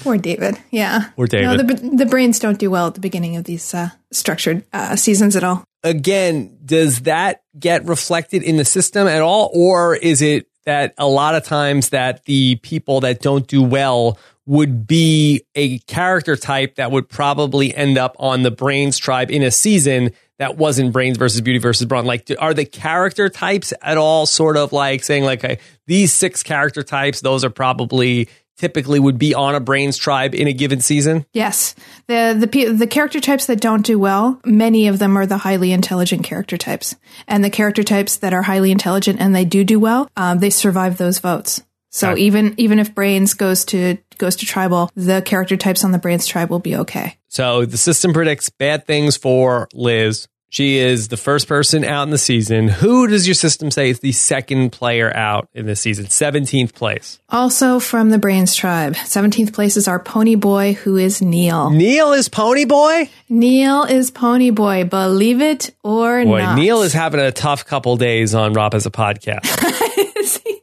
Poor 0.00 0.18
David. 0.18 0.58
Yeah. 0.70 1.10
Poor 1.16 1.26
David. 1.26 1.44
No, 1.46 1.56
the 1.62 1.96
the 1.96 2.06
brains 2.06 2.38
don't 2.38 2.58
do 2.58 2.70
well 2.70 2.88
at 2.88 2.94
the 2.94 3.00
beginning 3.00 3.36
of 3.36 3.44
these 3.44 3.72
uh, 3.72 3.90
structured 4.10 4.64
uh, 4.72 4.96
seasons 4.96 5.36
at 5.36 5.44
all. 5.44 5.64
again, 5.82 6.58
does 6.64 7.02
that 7.02 7.42
get 7.58 7.84
reflected 7.86 8.42
in 8.42 8.56
the 8.56 8.64
system 8.64 9.06
at 9.06 9.22
all? 9.22 9.50
Or 9.54 9.94
is 9.96 10.20
it 10.22 10.46
that 10.64 10.94
a 10.98 11.06
lot 11.06 11.34
of 11.34 11.44
times 11.44 11.90
that 11.90 12.24
the 12.24 12.56
people 12.56 13.00
that 13.00 13.20
don't 13.20 13.46
do 13.46 13.62
well 13.62 14.18
would 14.46 14.86
be 14.86 15.42
a 15.54 15.78
character 15.80 16.36
type 16.36 16.74
that 16.74 16.90
would 16.90 17.08
probably 17.08 17.74
end 17.74 17.96
up 17.96 18.14
on 18.18 18.42
the 18.42 18.50
Brains 18.50 18.98
tribe 18.98 19.30
in 19.30 19.42
a 19.42 19.50
season 19.50 20.10
that 20.38 20.56
wasn't 20.56 20.92
Brains 20.92 21.16
versus 21.16 21.40
Beauty 21.40 21.58
versus 21.58 21.86
Brawn? 21.86 22.06
Like, 22.06 22.30
are 22.38 22.54
the 22.54 22.64
character 22.64 23.28
types 23.28 23.72
at 23.82 23.96
all 23.98 24.26
sort 24.26 24.56
of 24.56 24.72
like 24.72 25.04
saying, 25.04 25.24
like, 25.24 25.44
okay, 25.44 25.58
these 25.86 26.12
six 26.12 26.42
character 26.42 26.82
types, 26.82 27.20
those 27.20 27.44
are 27.44 27.50
probably 27.50 28.28
typically 28.56 29.00
would 29.00 29.18
be 29.18 29.34
on 29.34 29.56
a 29.56 29.60
Brains 29.60 29.96
tribe 29.96 30.32
in 30.34 30.46
a 30.46 30.52
given 30.52 30.80
season? 30.80 31.26
Yes, 31.32 31.74
the 32.06 32.36
the 32.38 32.72
the 32.72 32.86
character 32.86 33.20
types 33.20 33.46
that 33.46 33.60
don't 33.60 33.84
do 33.84 33.98
well, 33.98 34.40
many 34.44 34.86
of 34.88 34.98
them 35.00 35.16
are 35.18 35.26
the 35.26 35.38
highly 35.38 35.72
intelligent 35.72 36.22
character 36.24 36.56
types, 36.56 36.94
and 37.26 37.42
the 37.44 37.50
character 37.50 37.82
types 37.82 38.16
that 38.18 38.32
are 38.32 38.42
highly 38.42 38.70
intelligent 38.70 39.20
and 39.20 39.34
they 39.34 39.44
do 39.44 39.64
do 39.64 39.80
well, 39.80 40.08
um, 40.16 40.38
they 40.38 40.50
survive 40.50 40.98
those 40.98 41.18
votes. 41.18 41.62
So 41.90 42.10
Okay. 42.10 42.22
even 42.22 42.54
even 42.56 42.78
if 42.80 42.94
brains 42.94 43.34
goes 43.34 43.64
to 43.66 43.98
goes 44.18 44.36
to 44.36 44.46
tribal, 44.46 44.90
the 44.94 45.22
character 45.22 45.56
types 45.56 45.84
on 45.84 45.92
the 45.92 45.98
brains 45.98 46.26
tribe 46.26 46.50
will 46.50 46.58
be 46.58 46.76
okay. 46.76 47.16
So 47.28 47.64
the 47.64 47.78
system 47.78 48.12
predicts 48.12 48.48
bad 48.50 48.86
things 48.86 49.16
for 49.16 49.68
Liz. 49.72 50.28
She 50.54 50.76
is 50.76 51.08
the 51.08 51.16
first 51.16 51.48
person 51.48 51.82
out 51.84 52.04
in 52.04 52.10
the 52.10 52.18
season. 52.18 52.68
Who 52.68 53.08
does 53.08 53.26
your 53.26 53.34
system 53.34 53.72
say 53.72 53.90
is 53.90 53.98
the 53.98 54.12
second 54.12 54.70
player 54.70 55.12
out 55.12 55.48
in 55.52 55.66
this 55.66 55.80
season? 55.80 56.06
17th 56.06 56.74
place. 56.74 57.18
Also 57.28 57.80
from 57.80 58.10
the 58.10 58.18
brains 58.18 58.54
tribe, 58.54 58.94
seventeenth 58.94 59.52
place 59.52 59.76
is 59.76 59.88
our 59.88 59.98
pony 59.98 60.36
boy, 60.36 60.74
who 60.74 60.96
is 60.96 61.20
Neil. 61.20 61.70
Neil 61.70 62.12
is 62.12 62.28
Pony 62.28 62.66
Boy? 62.66 63.10
Neil 63.28 63.82
is 63.82 64.12
pony 64.12 64.50
boy, 64.50 64.84
believe 64.84 65.40
it 65.40 65.74
or 65.82 66.24
Boy, 66.24 66.38
not. 66.38 66.56
Neil 66.56 66.82
is 66.82 66.92
having 66.92 67.18
a 67.18 67.32
tough 67.32 67.66
couple 67.66 67.96
days 67.96 68.32
on 68.32 68.52
Rob 68.52 68.74
Has 68.74 68.86
a 68.86 68.92
Podcast. 68.92 69.50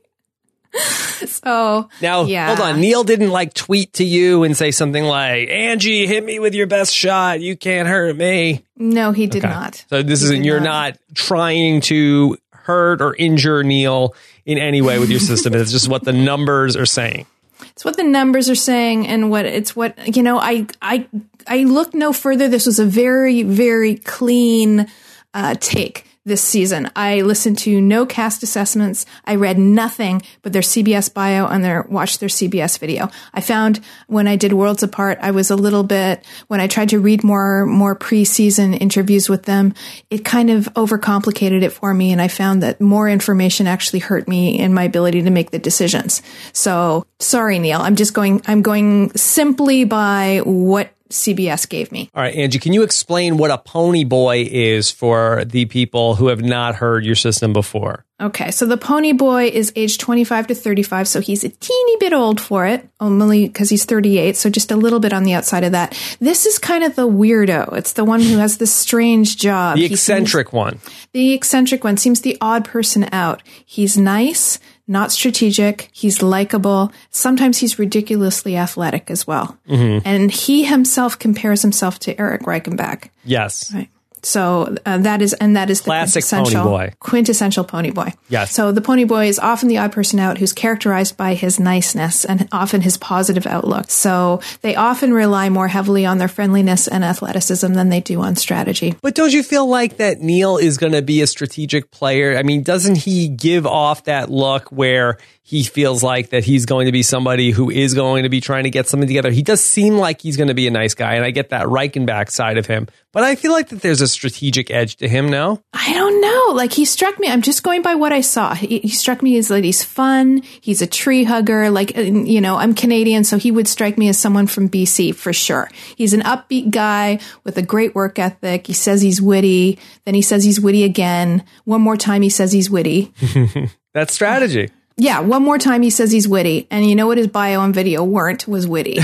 So 1.28 1.90
Now, 2.02 2.24
yeah. 2.24 2.48
hold 2.48 2.60
on. 2.60 2.82
Neil 2.82 3.04
didn't 3.04 3.30
like 3.30 3.54
tweet 3.54 3.94
to 3.94 4.04
you 4.04 4.44
and 4.44 4.58
say 4.58 4.72
something 4.72 5.04
like, 5.04 5.50
Angie, 5.50 6.08
hit 6.08 6.24
me 6.24 6.40
with 6.40 6.56
your 6.56 6.68
best 6.68 6.94
shot. 6.94 7.42
You 7.42 7.56
can't 7.56 7.88
hurt 7.88 8.16
me. 8.16 8.64
No, 8.76 9.12
he 9.12 9.28
did 9.28 9.44
not. 9.44 9.86
So 9.90 10.02
this 10.02 10.22
He 10.22 10.26
isn't, 10.26 10.44
you're 10.44 10.60
not 10.60 10.98
trying 11.14 11.82
to 11.82 12.38
hurt 12.52 13.02
or 13.02 13.16
injure 13.16 13.64
Neil 13.64 14.16
in 14.46 14.58
any 14.58 14.82
way 14.82 15.00
with 15.00 15.10
your 15.10 15.20
system. 15.20 15.54
it's 15.54 15.72
just 15.72 15.88
what 15.88 16.04
the 16.04 16.14
numbers 16.14 16.76
are 16.76 16.86
saying. 16.86 17.26
It's 17.72 17.86
what 17.86 17.98
the 17.98 18.04
numbers 18.04 18.50
are 18.50 18.56
saying, 18.56 19.08
and 19.08 19.30
what 19.30 19.46
it's 19.46 19.76
what 19.76 20.16
you 20.16 20.24
know. 20.24 20.40
I 20.40 20.66
I 20.82 21.08
I 21.48 21.64
look 21.64 21.94
no 21.94 22.12
further. 22.12 22.48
This 22.48 22.66
was 22.66 22.80
a 22.80 22.86
very 22.86 23.44
very 23.44 23.96
clean 23.96 24.88
uh, 25.34 25.56
take 25.60 26.06
this 26.24 26.44
season. 26.44 26.90
I 26.96 27.22
listened 27.22 27.58
to 27.60 27.82
no 27.82 28.06
cast 28.06 28.44
assessments. 28.44 29.08
I 29.26 29.36
read 29.36 29.58
nothing 29.58 30.22
but 30.44 30.54
their 30.54 30.62
CBS 30.62 31.12
bio 31.12 31.48
and 31.48 31.64
their 31.64 31.82
watched 31.90 32.20
their 32.20 32.30
CBS 32.30 32.78
video. 32.78 33.10
I 33.34 33.42
found 33.42 33.82
when 34.06 34.28
I 34.28 34.36
did 34.36 34.54
Worlds 34.54 34.84
Apart, 34.84 35.18
I 35.22 35.32
was 35.32 35.50
a 35.50 35.56
little 35.56 35.84
bit 35.84 36.24
when 36.48 36.62
I 36.62 36.68
tried 36.68 36.90
to 36.90 37.00
read 37.00 37.24
more 37.24 37.66
more 37.66 37.96
preseason 37.96 38.80
interviews 38.80 39.30
with 39.30 39.44
them, 39.44 39.74
it 40.12 40.24
kind 40.24 40.52
of 40.52 40.66
overcomplicated 40.76 41.64
it 41.64 41.72
for 41.72 41.92
me 41.92 42.12
and 42.12 42.22
I 42.22 42.28
found 42.28 42.62
that 42.62 42.80
more 42.80 43.10
information 43.10 43.66
actually 43.66 44.00
hurt 44.00 44.28
me 44.28 44.60
in 44.60 44.76
my 44.76 44.84
ability 44.84 45.24
to 45.24 45.32
make 45.32 45.50
the 45.50 45.60
decisions. 45.60 46.22
So, 46.54 47.06
sorry 47.20 47.58
Neil, 47.58 47.82
I'm 47.82 47.96
just 47.96 48.14
going 48.14 48.44
I'm 48.46 48.62
going 48.62 49.12
simply 49.16 49.86
by 49.86 50.42
what 50.44 50.92
CBS 51.12 51.68
gave 51.70 51.92
me. 51.92 52.10
All 52.16 52.24
right, 52.24 52.34
Angie, 52.36 52.60
can 52.60 52.74
you 52.74 52.84
explain 52.84 53.38
what 53.38 53.52
a 53.52 53.58
pony 53.58 54.04
boy 54.04 54.48
is 54.50 54.90
for 54.90 55.44
the 55.46 55.66
people 55.66 56.16
who 56.16 56.28
have 56.28 56.42
not 56.42 56.76
heard 56.76 57.06
your 57.06 57.16
system 57.16 57.54
before? 57.54 58.06
Okay, 58.22 58.52
so 58.52 58.66
the 58.68 58.78
pony 58.78 59.14
boy 59.14 59.48
is 59.48 59.74
age 59.76 59.98
25 59.98 60.48
to 60.48 60.56
35, 60.56 61.08
so 61.08 61.22
he's 61.22 61.44
a 61.44 61.50
teeny 61.50 61.98
bit 62.00 62.14
old 62.14 62.40
for 62.40 62.68
it, 62.68 62.88
only 63.00 63.48
because 63.48 63.70
he's 63.70 63.84
38, 63.86 64.38
so 64.38 64.48
just 64.50 64.72
a 64.72 64.76
little 64.76 65.00
bit 65.00 65.12
on 65.12 65.24
the 65.24 65.34
outside 65.34 65.64
of 65.64 65.72
that. 65.72 65.98
This 66.20 66.46
is 66.46 66.60
kind 66.60 66.84
of 66.84 66.96
the 66.96 67.08
weirdo. 67.08 67.74
It's 67.78 67.94
the 67.94 68.06
one 68.06 68.22
who 68.22 68.38
has 68.38 68.58
this 68.58 68.72
strange 68.72 69.38
job. 69.38 69.76
The 69.78 69.82
He 69.82 69.88
seems- 69.96 70.00
eccentric 70.02 70.54
one. 70.54 70.80
the 71.14 71.34
eccentric 71.34 71.84
one 71.84 71.98
seems 71.98 72.22
the 72.22 72.38
odd 72.42 72.64
person 72.64 73.10
out. 73.12 73.42
He's 73.66 73.98
nice, 73.98 74.60
not 74.88 75.12
strategic. 75.12 75.90
He's 75.92 76.22
likable. 76.22 76.92
Sometimes 77.10 77.58
he's 77.58 77.80
ridiculously 77.80 78.58
athletic 78.58 79.10
as 79.10 79.26
well. 79.26 79.58
Mm-hmm. 79.68 80.08
And 80.08 80.32
he 80.32 80.66
himself 80.66 81.18
compares 81.18 81.62
himself 81.62 82.00
to 82.00 82.20
Eric 82.20 82.42
Reichenbach. 82.42 83.10
Yes. 83.24 83.74
Right. 83.74 83.90
So 84.24 84.76
uh, 84.86 85.00
that 85.00 85.22
is, 85.22 85.34
and 85.34 85.56
that 85.56 85.70
is 85.70 85.82
the 85.82 85.86
Classic 85.86 86.24
pony 86.26 86.54
boy. 86.54 86.94
quintessential 87.00 87.64
pony 87.64 87.92
boy. 87.92 88.14
Yes. 88.30 88.54
So 88.54 88.72
the 88.72 88.82
pony 88.82 89.04
boy 89.04 89.28
is 89.28 89.40
often 89.40 89.68
the 89.68 89.78
odd 89.78 89.92
person 89.92 90.20
out 90.20 90.38
who's 90.38 90.54
characterized 90.54 91.18
by 91.18 91.34
his 91.34 91.60
niceness 91.60 92.26
and 92.26 92.48
often 92.52 92.82
his 92.82 92.98
positive 92.98 93.46
outlook. 93.46 93.90
So 93.90 94.42
they 94.62 94.76
often 94.76 95.14
rely 95.14 95.50
more 95.50 95.68
heavily 95.68 96.06
on 96.06 96.18
their 96.18 96.28
friendliness 96.28 96.88
and 96.88 97.04
athleticism 97.04 97.74
than 97.74 97.90
they 97.90 98.02
do 98.02 98.22
on 98.22 98.36
strategy. 98.36 98.96
But 99.02 99.16
don't 99.16 99.34
you 99.34 99.44
feel 99.44 99.68
like 99.68 99.98
that 99.98 100.20
Neil 100.22 100.58
is 100.58 100.78
going 100.78 100.94
to 100.94 101.02
be 101.02 101.22
a 101.22 101.28
strategic 101.28 101.92
player? 101.92 102.38
I 102.38 102.44
mean, 102.44 102.64
doesn't 102.64 102.96
he 102.96 103.28
give 103.28 103.66
off 103.66 104.06
that 104.06 104.30
look 104.30 104.72
where 104.72 105.18
he 105.44 105.64
feels 105.64 106.02
like 106.02 106.30
that 106.30 106.46
he's 106.46 106.66
going 106.66 106.86
to 106.86 106.92
be 106.92 107.04
somebody 107.04 107.52
who 107.52 107.70
is 107.70 107.94
going 107.94 108.24
to 108.24 108.30
be 108.30 108.40
trying 108.40 108.64
to 108.64 108.70
get 108.70 108.88
something 108.88 109.08
together? 109.08 109.32
He 109.32 109.42
does 109.42 109.62
seem 109.64 109.98
like 109.98 110.22
he's 110.22 110.38
going 110.38 110.48
to 110.48 110.54
be 110.54 110.68
a 110.68 110.72
nice 110.72 110.94
guy, 110.94 111.16
and 111.16 111.26
I 111.26 111.32
get 111.32 111.50
that 111.50 111.66
Reichenbach 111.66 112.30
side 112.30 112.58
of 112.58 112.66
him. 112.66 112.88
But 113.14 113.24
I 113.24 113.36
feel 113.36 113.52
like 113.52 113.70
that 113.70 113.82
there's 113.82 114.00
a 114.00 114.08
strategic 114.08 114.72
edge 114.72 114.96
to 114.98 115.08
him, 115.10 115.30
now. 115.30 115.62
I 115.74 115.94
don't 115.94 116.22
know. 116.22 116.54
Like 116.56 116.72
he 116.72 116.86
struck 116.86 117.20
me. 117.20 117.28
I'm 117.28 117.42
just 117.42 117.62
going 117.62 117.82
by 117.82 117.96
what 117.96 118.14
I 118.14 118.22
saw. 118.22 118.54
He, 118.54 118.80
he 118.80 118.90
struck 118.90 119.22
me 119.22 119.38
as 119.38 119.50
like 119.50 119.66
he's 119.66 119.84
fun. 119.84 120.44
He's 120.62 120.82
a 120.82 120.88
tree 120.88 121.26
hugger. 121.26 121.70
Like 121.70 121.98
uh, 121.98 122.02
you 122.02 122.40
know, 122.40 122.56
I'm 122.56 122.74
Canadian, 122.74 123.24
so 123.26 123.38
he 123.38 123.52
would 123.52 123.68
strike 123.68 123.98
me 123.98 124.08
as 124.08 124.18
someone 124.18 124.48
from 124.48 124.70
BC 124.70 125.14
for 125.14 125.34
sure. 125.34 125.70
He's 125.98 126.14
an 126.14 126.22
upbeat 126.22 126.72
guy 126.72 127.20
with 127.44 127.58
a 127.58 127.62
great 127.62 127.96
work 127.96 128.18
ethic. 128.18 128.68
He 128.68 128.74
says 128.74 129.02
he's 129.02 129.22
witty. 129.22 129.78
Then 130.06 130.16
he 130.16 130.22
says 130.22 130.44
he's 130.44 130.62
witty 130.62 130.84
again. 130.84 131.44
One 131.66 131.82
more 131.82 131.98
time, 131.98 132.22
he 132.22 132.30
says 132.30 132.54
he's 132.54 132.70
witty. 132.70 133.14
That's 133.94 134.14
strategy. 134.14 134.70
Yeah, 134.98 135.20
one 135.20 135.44
more 135.44 135.58
time 135.58 135.82
he 135.82 135.90
says 135.90 136.12
he's 136.12 136.28
witty. 136.28 136.68
And 136.72 136.88
you 136.88 136.96
know 136.96 137.08
what 137.08 137.18
his 137.18 137.28
bio 137.28 137.62
and 137.62 137.74
video 137.74 138.04
weren't 138.04 138.48
was 138.48 138.68
witty. 138.68 139.00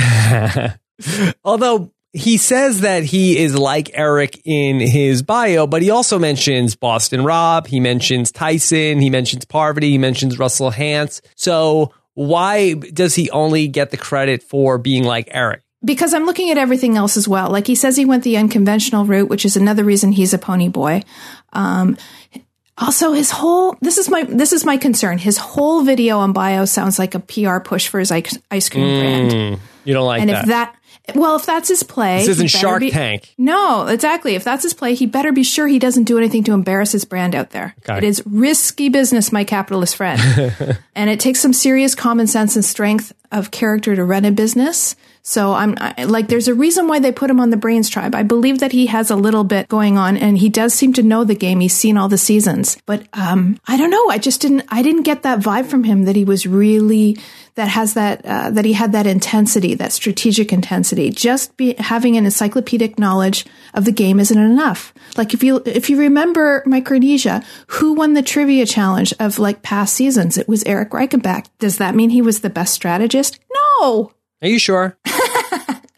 Although 1.44 1.92
he 2.18 2.38
says 2.38 2.82
that 2.82 3.04
he 3.04 3.38
is 3.38 3.58
like 3.58 3.92
Eric 3.94 4.42
in 4.46 4.80
his 4.80 5.22
bio, 5.22 5.68
but 5.68 5.82
he 5.82 5.90
also 5.90 6.18
mentions 6.20 6.76
Boston 6.76 7.24
Rob, 7.24 7.68
he 7.68 7.80
mentions 7.80 8.32
Tyson, 8.32 9.00
he 9.00 9.10
mentions 9.10 9.46
Parvati, 9.46 9.92
he 9.92 9.98
mentions 9.98 10.40
Russell 10.40 10.72
Hantz. 10.72 11.22
So 11.36 11.92
why 12.16 12.74
does 12.74 13.14
he 13.16 13.30
only 13.30 13.68
get 13.68 13.92
the 13.92 13.98
credit 13.98 14.42
for 14.44 14.78
being 14.78 15.04
like 15.04 15.28
Eric? 15.32 15.62
because 15.86 16.14
I'm 16.14 16.26
looking 16.26 16.50
at 16.50 16.58
everything 16.58 16.98
else 16.98 17.16
as 17.16 17.28
well. 17.28 17.50
Like 17.52 17.68
he 17.68 17.76
says 17.76 17.96
he 17.96 18.04
went 18.04 18.24
the 18.24 18.36
unconventional 18.36 19.06
route, 19.06 19.30
which 19.30 19.46
is 19.46 19.56
another 19.56 19.84
reason 19.84 20.12
he's 20.12 20.34
a 20.34 20.38
pony 20.40 20.68
boy. 20.70 21.04
Um, 21.54 21.98
also 22.80 23.14
his 23.14 23.32
whole 23.32 23.78
this 23.80 23.98
is 23.98 24.10
my 24.10 24.24
this 24.24 24.52
is 24.54 24.66
my 24.66 24.78
concern. 24.78 25.18
His 25.20 25.38
whole 25.38 25.84
video 25.84 26.18
on 26.18 26.34
bio 26.34 26.66
sounds 26.66 26.98
like 27.00 27.16
a 27.16 27.20
PR 27.20 27.60
push 27.60 27.88
for 27.88 28.00
his 28.00 28.12
ice, 28.12 28.38
ice 28.52 28.70
cream 28.70 28.86
brand. 29.00 29.60
You 29.86 29.94
don't 29.94 30.06
like 30.08 30.22
And 30.22 30.30
that. 30.32 30.42
if 30.44 30.48
that 30.50 30.76
well, 31.16 31.36
if 31.36 31.46
that's 31.46 31.70
his 31.70 31.84
play, 31.84 32.20
this 32.20 32.28
isn't 32.30 32.50
Shark 32.50 32.82
be- 32.82 32.92
Tank. 32.92 33.34
No, 33.38 33.88
exactly. 33.88 34.36
If 34.36 34.44
that's 34.44 34.64
his 34.64 34.74
play, 34.74 34.94
he 34.94 35.06
better 35.06 35.32
be 35.32 35.44
sure 35.44 35.68
he 35.68 35.80
doesn't 35.80 36.04
do 36.04 36.18
anything 36.18 36.44
to 36.46 36.54
embarrass 36.54 36.92
his 36.92 37.06
brand 37.06 37.36
out 37.36 37.52
there. 37.52 37.76
Okay. 37.80 38.00
It 38.00 38.04
is 38.04 38.22
risky 38.26 38.90
business, 38.90 39.32
my 39.32 39.44
capitalist 39.44 39.96
friend. 39.96 40.20
and 40.96 41.10
it 41.10 41.20
takes 41.20 41.40
some 41.40 41.54
serious 41.54 41.96
common 41.96 42.28
sense 42.28 42.56
and 42.56 42.66
strength 42.66 43.14
of 43.32 43.52
character 43.52 43.96
to 43.96 44.04
run 44.04 44.26
a 44.26 44.32
business. 44.32 44.96
So 45.22 45.52
I'm 45.52 45.76
I, 45.78 46.06
like, 46.06 46.30
there's 46.30 46.48
a 46.48 46.54
reason 46.54 46.88
why 46.88 47.00
they 47.00 47.12
put 47.12 47.30
him 47.30 47.42
on 47.42 47.50
the 47.50 47.58
Brains 47.58 47.90
Tribe. 47.90 48.16
I 48.16 48.24
believe 48.24 48.60
that 48.60 48.72
he 48.72 48.86
has 48.86 49.12
a 49.12 49.16
little 49.18 49.44
bit 49.44 49.68
going 49.68 49.98
on, 49.98 50.16
and 50.16 50.38
he 50.38 50.48
does 50.48 50.74
seem 50.74 50.94
to 50.94 51.04
know 51.04 51.26
the 51.26 51.36
game. 51.36 51.60
He's 51.60 51.76
seen 51.76 51.98
all 51.98 52.08
the 52.08 52.18
seasons, 52.18 52.78
but 52.86 53.06
um, 53.12 53.60
I 53.68 53.76
don't 53.76 53.90
know. 53.90 54.10
I 54.10 54.20
just 54.20 54.40
didn't. 54.40 54.64
I 54.70 54.82
didn't 54.82 55.04
get 55.04 55.24
that 55.24 55.40
vibe 55.40 55.66
from 55.66 55.84
him 55.84 56.06
that 56.06 56.16
he 56.16 56.24
was 56.24 56.48
really 56.48 57.18
that 57.58 57.68
has 57.68 57.96
that 57.96 58.26
uh, 58.26 58.52
that 58.52 58.66
he 58.66 58.74
had 58.74 58.94
that 58.94 59.06
intensity, 59.06 59.74
that 59.76 59.92
strategic 59.92 60.54
intensity. 60.54 61.10
Just 61.10 61.58
be, 61.58 61.76
having 61.78 62.16
an 62.16 62.26
encyclopedic 62.26 62.98
knowledge 62.98 63.46
of 63.74 63.84
the 63.84 63.92
game 63.92 64.20
isn't 64.20 64.38
enough. 64.38 64.94
Like 65.18 65.34
if 65.34 65.44
you 65.44 65.62
if 65.66 65.90
you 65.90 66.00
remember 66.00 66.64
Micronesia, 66.66 67.44
who 67.68 67.94
won 67.94 68.14
the 68.14 68.22
trivia 68.22 68.66
challenge 68.66 69.14
of 69.20 69.40
like 69.40 69.64
past 69.64 69.96
seasons? 69.96 70.38
It 70.38 70.48
was 70.48 70.64
Eric 70.64 70.92
Reichenbach. 70.92 71.48
Does 71.60 71.78
that 71.78 71.96
mean 71.96 72.12
he 72.12 72.22
was 72.22 72.42
the 72.42 72.50
best 72.50 72.74
strategist? 72.74 73.40
No. 73.82 74.12
Are 74.42 74.48
you 74.48 74.60
sure? 74.60 74.98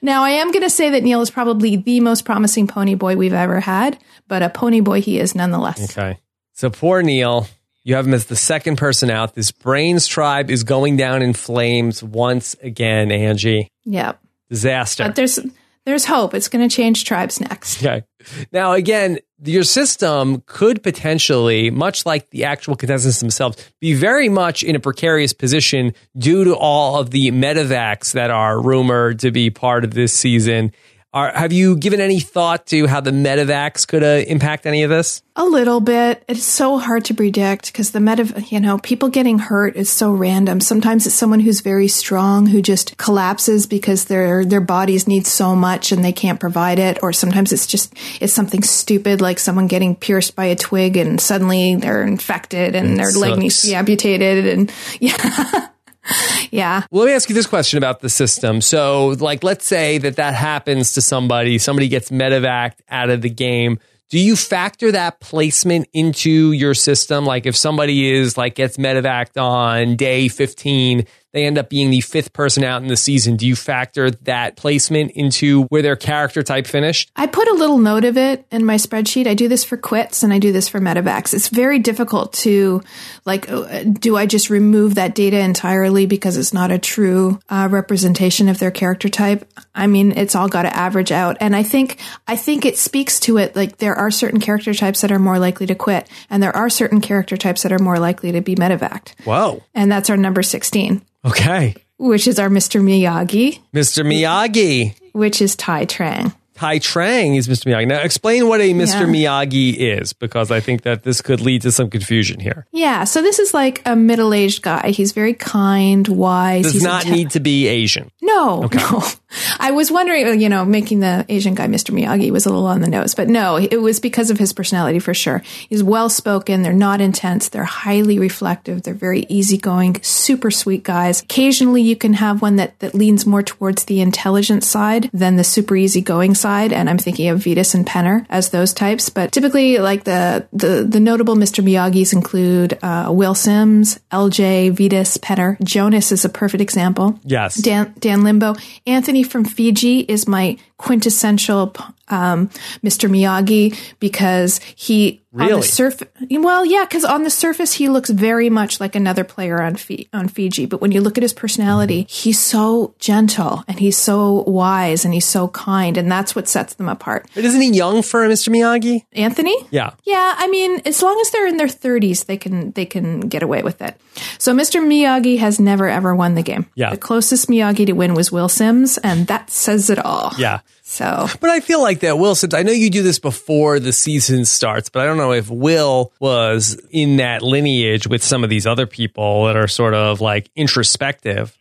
Now 0.02 0.24
I 0.24 0.30
am 0.30 0.52
going 0.52 0.64
to 0.64 0.70
say 0.70 0.92
that 0.92 1.04
Neil 1.04 1.22
is 1.22 1.30
probably 1.30 1.76
the 1.76 2.00
most 2.00 2.24
promising 2.24 2.68
pony 2.68 2.96
boy 2.96 3.18
we've 3.18 3.34
ever 3.34 3.60
had, 3.60 4.00
but 4.30 4.42
a 4.42 4.50
pony 4.50 4.80
boy 4.80 5.02
he 5.02 5.20
is 5.20 5.36
nonetheless. 5.36 5.92
Okay. 5.92 6.18
So 6.54 6.70
poor 6.70 7.02
Neil. 7.02 7.48
You 7.84 7.96
have 7.96 8.06
him 8.06 8.14
as 8.14 8.26
the 8.26 8.36
second 8.36 8.78
person 8.78 9.10
out. 9.10 9.36
This 9.36 9.52
Brains 9.52 10.06
tribe 10.06 10.52
is 10.52 10.64
going 10.64 10.98
down 10.98 11.22
in 11.22 11.34
flames 11.34 12.04
once 12.04 12.56
again, 12.62 13.12
Angie. 13.12 13.70
Yep. 13.86 14.22
Disaster. 14.50 15.06
But 15.06 15.16
there's 15.16 15.40
there's 15.86 16.06
hope. 16.06 16.34
It's 16.34 16.50
going 16.50 16.68
to 16.68 16.74
change 16.74 17.06
tribes 17.06 17.40
next. 17.42 17.84
Okay. 17.90 18.04
Now, 18.52 18.74
again, 18.74 19.20
your 19.46 19.64
system 19.64 20.44
could 20.46 20.84
potentially, 20.84 21.72
much 21.72 22.06
like 22.06 22.30
the 22.32 22.44
actual 22.44 22.76
contestants 22.76 23.22
themselves, 23.22 23.72
be 23.80 23.94
very 23.94 24.28
much 24.28 24.62
in 24.62 24.76
a 24.76 24.80
precarious 24.80 25.32
position 25.32 25.94
due 26.18 26.44
to 26.44 26.54
all 26.54 27.00
of 27.00 27.12
the 27.12 27.32
medevacs 27.32 28.12
that 28.12 28.30
are 28.30 28.62
rumored 28.62 29.20
to 29.20 29.32
be 29.32 29.50
part 29.50 29.86
of 29.86 29.94
this 29.94 30.12
season. 30.12 30.74
Are, 31.12 31.32
have 31.32 31.52
you 31.52 31.76
given 31.76 32.02
any 32.02 32.20
thought 32.20 32.68
to 32.68 32.86
how 32.86 33.02
the 33.02 33.10
medevacs 33.10 33.88
could 33.88 34.04
uh, 34.04 34.24
impact 34.28 34.68
any 34.68 34.84
of 34.84 34.92
this? 34.92 35.24
A 35.36 35.44
little 35.44 35.80
bit. 35.80 36.24
It's 36.28 36.44
so 36.44 36.78
hard 36.78 37.06
to 37.06 37.16
predict 37.16 37.72
because 37.72 37.92
the 37.92 38.00
meta, 38.00 38.44
you 38.50 38.60
know, 38.60 38.78
people 38.78 39.10
getting 39.10 39.40
hurt 39.40 39.76
is 39.76 39.90
so 39.90 40.12
random. 40.12 40.60
Sometimes 40.60 41.08
it's 41.08 41.16
someone 41.16 41.40
who's 41.40 41.62
very 41.62 41.88
strong 41.88 42.46
who 42.46 42.62
just 42.62 42.96
collapses 42.98 43.66
because 43.66 44.06
their 44.06 44.46
their 44.46 44.62
bodies 44.62 45.08
need 45.08 45.26
so 45.26 45.56
much 45.56 45.92
and 45.92 46.06
they 46.06 46.14
can't 46.14 46.40
provide 46.40 46.78
it. 46.78 47.00
Or 47.02 47.12
sometimes 47.12 47.52
it's 47.52 47.66
just 47.66 47.92
it's 48.22 48.34
something 48.34 48.62
stupid 48.62 49.20
like 49.20 49.40
someone 49.40 49.66
getting 49.66 49.96
pierced 49.96 50.36
by 50.36 50.46
a 50.46 50.56
twig 50.56 50.96
and 50.96 51.20
suddenly 51.20 51.76
they're 51.76 52.04
infected 52.04 52.76
and 52.76 53.00
their 53.00 53.12
leg 53.12 53.40
needs 53.40 53.64
to 53.64 53.70
be 53.70 53.76
amputated 53.76 54.46
and 54.46 54.72
yeah. 55.00 55.70
yeah. 56.52 56.84
Well, 56.92 57.04
let 57.04 57.10
me 57.10 57.16
ask 57.16 57.30
you 57.30 57.36
this 57.36 57.48
question 57.48 57.78
about 57.78 58.02
the 58.02 58.10
system. 58.10 58.62
So, 58.62 59.16
like, 59.20 59.44
let's 59.44 59.66
say 59.66 59.98
that 60.00 60.16
that 60.16 60.34
happens 60.34 60.94
to 60.94 61.02
somebody, 61.02 61.58
somebody 61.58 61.88
gets 61.88 62.10
medevaced 62.10 62.80
out 62.90 63.10
of 63.10 63.22
the 63.22 63.30
game. 63.30 63.80
Do 64.10 64.18
you 64.18 64.36
factor 64.36 64.92
that 64.92 65.20
placement 65.20 65.88
into 65.94 66.52
your 66.52 66.74
system? 66.74 67.26
Like, 67.26 67.46
if 67.46 67.56
somebody 67.56 68.12
is 68.12 68.38
like 68.38 68.56
gets 68.56 68.78
medevaced 68.78 69.40
on 69.40 69.98
day 69.98 70.28
15, 70.28 71.06
they 71.32 71.46
end 71.46 71.58
up 71.58 71.70
being 71.70 71.92
the 71.92 72.02
fifth 72.02 72.34
person 72.34 72.64
out 72.64 72.82
in 72.82 72.88
the 72.88 72.98
season. 72.98 73.36
Do 73.36 73.46
you 73.46 73.56
factor 73.56 74.10
that 74.12 74.56
placement 74.56 75.12
into 75.12 75.64
where 75.66 75.82
their 75.82 75.96
character 75.96 76.42
type 76.42 76.66
finished? 76.66 77.12
I 77.16 77.28
put 77.28 77.48
a 77.48 77.54
little 77.54 77.78
note 77.78 78.04
of 78.04 78.18
it 78.18 78.46
in 78.52 78.66
my 78.66 78.76
spreadsheet. 78.76 79.28
I 79.28 79.36
do 79.36 79.48
this 79.48 79.64
for 79.64 79.78
quits 79.78 80.24
and 80.24 80.34
I 80.34 80.40
do 80.40 80.52
this 80.52 80.68
for 80.68 80.80
medevacs. 80.80 81.34
It's 81.34 81.50
very 81.50 81.78
difficult 81.80 82.34
to 82.34 82.82
like, 83.26 83.50
uh, 83.50 83.84
do 83.84 84.18
I 84.18 84.26
just 84.26 84.50
remove 84.50 84.96
that 84.96 85.14
data 85.14 85.40
entirely 85.40 86.08
because 86.08 86.36
it's 86.36 86.54
not 86.54 86.72
a 86.72 86.80
true 86.80 87.40
uh, 87.50 87.68
representation 87.70 88.50
of 88.50 88.58
their 88.58 88.72
character 88.72 89.10
type? 89.10 89.48
I 89.76 89.86
mean, 89.86 90.12
it's 90.14 90.36
all 90.36 90.50
got 90.50 90.64
to 90.64 90.76
average 90.76 91.12
out. 91.12 91.38
And 91.40 91.56
I 91.56 91.62
think, 91.62 92.00
I 92.28 92.36
think 92.36 92.66
it 92.66 92.78
speaks 92.78 93.20
to 93.22 93.38
it. 93.38 93.56
Like 93.56 93.78
there 93.78 93.96
are 93.96 94.10
certain 94.10 94.40
character 94.40 94.74
types 94.74 95.02
that 95.02 95.12
are 95.12 95.20
more 95.20 95.38
likely 95.38 95.68
to 95.68 95.76
quit 95.76 96.10
and 96.30 96.42
there 96.42 96.56
are 96.56 96.70
certain 96.70 97.02
character 97.02 97.38
types 97.38 97.62
that 97.62 97.72
are 97.72 97.80
more 97.80 98.00
likely 98.00 98.32
to 98.32 98.42
be 98.42 98.56
medevaced. 98.56 99.14
Whoa. 99.26 99.62
And 99.76 99.92
that's 99.92 100.10
our 100.10 100.18
number 100.18 100.42
16. 100.42 101.06
Okay. 101.26 101.76
Which 101.98 102.28
is 102.28 102.40
our 102.40 102.50
Mr. 102.50 102.82
Miyagi. 102.82 103.62
Mr. 103.74 104.06
Miyagi. 104.06 104.96
Which 105.12 105.42
is 105.42 105.56
Tai 105.56 105.86
Trang. 105.86 106.34
Tai 106.56 106.80
Trang 106.80 107.38
is 107.38 107.48
Mr. 107.48 107.68
Miyagi. 107.68 107.88
Now, 107.88 108.02
explain 108.02 108.50
what 108.50 108.60
a 108.60 108.74
Mr. 108.74 109.02
Yeah. 109.02 109.06
Miyagi 109.46 109.76
is, 109.78 110.12
because 110.12 110.52
I 110.52 110.60
think 110.60 110.82
that 110.82 111.04
this 111.04 111.22
could 111.22 111.40
lead 111.40 111.62
to 111.62 111.72
some 111.72 111.90
confusion 111.90 112.42
here. 112.42 112.68
Yeah, 112.74 113.06
so 113.06 113.22
this 113.22 113.40
is 113.40 113.54
like 113.54 113.82
a 113.86 113.96
middle 113.96 114.34
aged 114.34 114.62
guy. 114.62 114.92
He's 114.92 115.14
very 115.14 115.34
kind, 115.34 116.06
wise. 116.08 116.64
Does 116.64 116.74
He's 116.74 116.84
not 116.84 117.06
need 117.06 117.30
to 117.32 117.40
be 117.40 117.68
Asian. 117.68 118.12
No, 118.22 118.64
okay. 118.66 118.78
no. 118.78 119.04
I 119.60 119.72
was 119.72 119.92
wondering, 119.92 120.42
you 120.42 120.50
know, 120.50 120.66
making 120.66 121.02
the 121.02 121.26
Asian 121.30 121.54
guy 121.54 121.68
Mr. 121.68 121.92
Miyagi 121.92 122.32
was 122.32 122.46
a 122.46 122.50
little 122.50 122.66
on 122.66 122.82
the 122.82 122.88
nose, 122.88 123.14
but 123.14 123.28
no, 123.28 123.58
it 123.58 123.82
was 123.82 124.00
because 124.00 124.30
of 124.30 124.40
his 124.40 124.54
personality 124.54 125.00
for 125.00 125.14
sure. 125.14 125.44
He's 125.70 125.84
well 125.84 126.10
spoken. 126.10 126.64
They're 126.64 126.74
not 126.74 127.02
intense. 127.02 127.50
They're 127.50 127.64
highly 127.64 128.20
reflective. 128.20 128.84
They're 128.84 128.94
very 128.94 129.26
easygoing, 129.30 130.02
super 130.02 130.50
sweet 130.52 130.84
guys. 130.84 131.22
Occasionally 131.22 131.82
you 131.82 131.96
can 131.96 132.14
have 132.14 132.42
one 132.42 132.56
that, 132.56 132.80
that 132.80 132.96
leans 132.96 133.26
more 133.26 133.44
towards 133.44 133.86
the 133.86 134.02
intelligent 134.02 134.64
side 134.64 135.10
than 135.14 135.36
the 135.36 135.44
super 135.44 135.76
easygoing 135.76 136.36
side. 136.36 136.74
And 136.74 136.90
I'm 136.90 136.98
thinking 136.98 137.30
of 137.30 137.40
Vytas 137.40 137.76
and 137.76 137.86
Penner 137.86 138.26
as 138.30 138.50
those 138.50 138.74
types. 138.74 139.10
But 139.10 139.32
typically 139.32 139.78
like 139.78 140.04
the, 140.04 140.48
the, 140.52 140.84
the 140.84 141.00
notable 141.00 141.36
Mr. 141.36 141.64
Miyagis 141.64 142.14
include, 142.14 142.80
uh, 142.82 143.10
Will 143.12 143.36
Sims, 143.36 144.00
LJ, 144.12 144.76
Vytas, 144.76 145.20
Penner. 145.20 145.62
Jonas 145.64 146.12
is 146.12 146.26
a 146.26 146.30
perfect 146.30 146.62
example. 146.62 147.20
Yes. 147.24 147.56
Dan, 147.56 147.94
Dan 148.00 148.19
Limbo. 148.24 148.56
Anthony 148.86 149.24
from 149.24 149.46
Fiji 149.46 150.00
is 150.02 150.28
my 150.28 150.58
quintessential 150.78 151.76
um, 152.10 152.50
Mr. 152.84 153.10
Miyagi 153.10 153.78
because 154.00 154.60
he 154.76 155.22
really? 155.32 155.54
on 155.54 155.60
the 155.60 155.66
surface. 155.66 156.08
Well, 156.30 156.66
yeah, 156.66 156.86
because 156.86 157.06
on 157.06 157.24
the 157.24 157.30
surface 157.30 157.74
he 157.74 157.90
looks 157.90 158.10
very 158.10 158.50
much 158.50 158.80
like 158.80 158.96
another 158.96 159.24
player 159.24 159.62
on 159.62 159.78
on 160.14 160.28
Fiji, 160.28 160.66
but 160.66 160.82
when 160.82 160.92
you 160.92 161.02
look 161.02 161.18
at 161.18 161.24
his 161.24 161.34
personality, 161.34 162.04
mm-hmm. 162.04 162.30
he's 162.30 162.40
so 162.40 162.96
gentle 163.00 163.64
and 163.68 163.80
he's 163.80 163.98
so 163.98 164.44
wise 164.44 165.06
and 165.06 165.14
he's 165.14 165.26
so 165.26 165.48
kind, 165.50 165.98
and 165.98 166.12
that's 166.12 166.36
what 166.36 166.48
sets 166.48 166.76
them 166.76 166.90
apart. 166.90 167.28
But 167.36 167.46
isn't 167.46 167.62
he 167.62 167.72
young 167.72 168.02
for 168.02 168.28
Mr. 168.28 168.50
Miyagi? 168.50 169.06
Anthony? 169.14 169.56
Yeah, 169.72 169.92
yeah. 170.04 170.36
I 170.38 170.48
mean, 170.48 170.82
as 170.86 171.02
long 171.02 171.20
as 171.22 171.32
they're 171.32 171.48
in 171.48 171.58
their 171.58 171.68
thirties, 171.68 172.26
they 172.26 172.38
can 172.38 172.72
they 172.72 172.86
can 172.86 173.22
get 173.22 173.44
away 173.44 173.64
with 173.64 173.82
it. 173.82 174.00
So 174.38 174.54
Mr. 174.54 174.82
Miyagi 174.82 175.38
has 175.40 175.60
never 175.60 175.88
ever 175.88 176.16
won 176.16 176.36
the 176.36 176.44
game. 176.44 176.66
Yeah, 176.76 176.90
the 176.92 176.98
closest 176.98 177.48
Miyagi 177.50 177.86
to 177.88 177.94
win 177.94 178.14
was 178.14 178.32
Will 178.32 178.50
Sims, 178.50 178.98
and 179.00 179.28
that 179.28 179.50
says 179.50 179.90
it 179.90 180.00
all. 180.00 180.34
Yeah. 180.38 180.62
So, 180.90 181.28
but 181.40 181.52
I 181.52 181.60
feel 181.60 181.84
like 181.84 182.00
that 182.00 182.18
Will 182.18 182.34
Sims. 182.34 182.56
I 182.56 182.64
know 182.64 182.72
you 182.72 182.90
do 182.90 183.04
this 183.04 183.20
before 183.20 183.80
the 183.80 183.94
season 183.94 184.44
starts, 184.44 184.90
but 184.90 185.04
I 185.04 185.06
don't 185.06 185.18
know 185.18 185.34
if 185.34 185.48
Will 185.48 186.12
was 186.20 186.82
in 186.90 187.18
that 187.18 187.44
lineage 187.44 188.08
with 188.08 188.24
some 188.24 188.44
of 188.44 188.50
these 188.50 188.66
other 188.66 188.88
people 188.88 189.46
that 189.46 189.56
are 189.56 189.68
sort 189.68 189.94
of 189.94 190.20
like 190.20 190.50
introspective. 190.56 191.56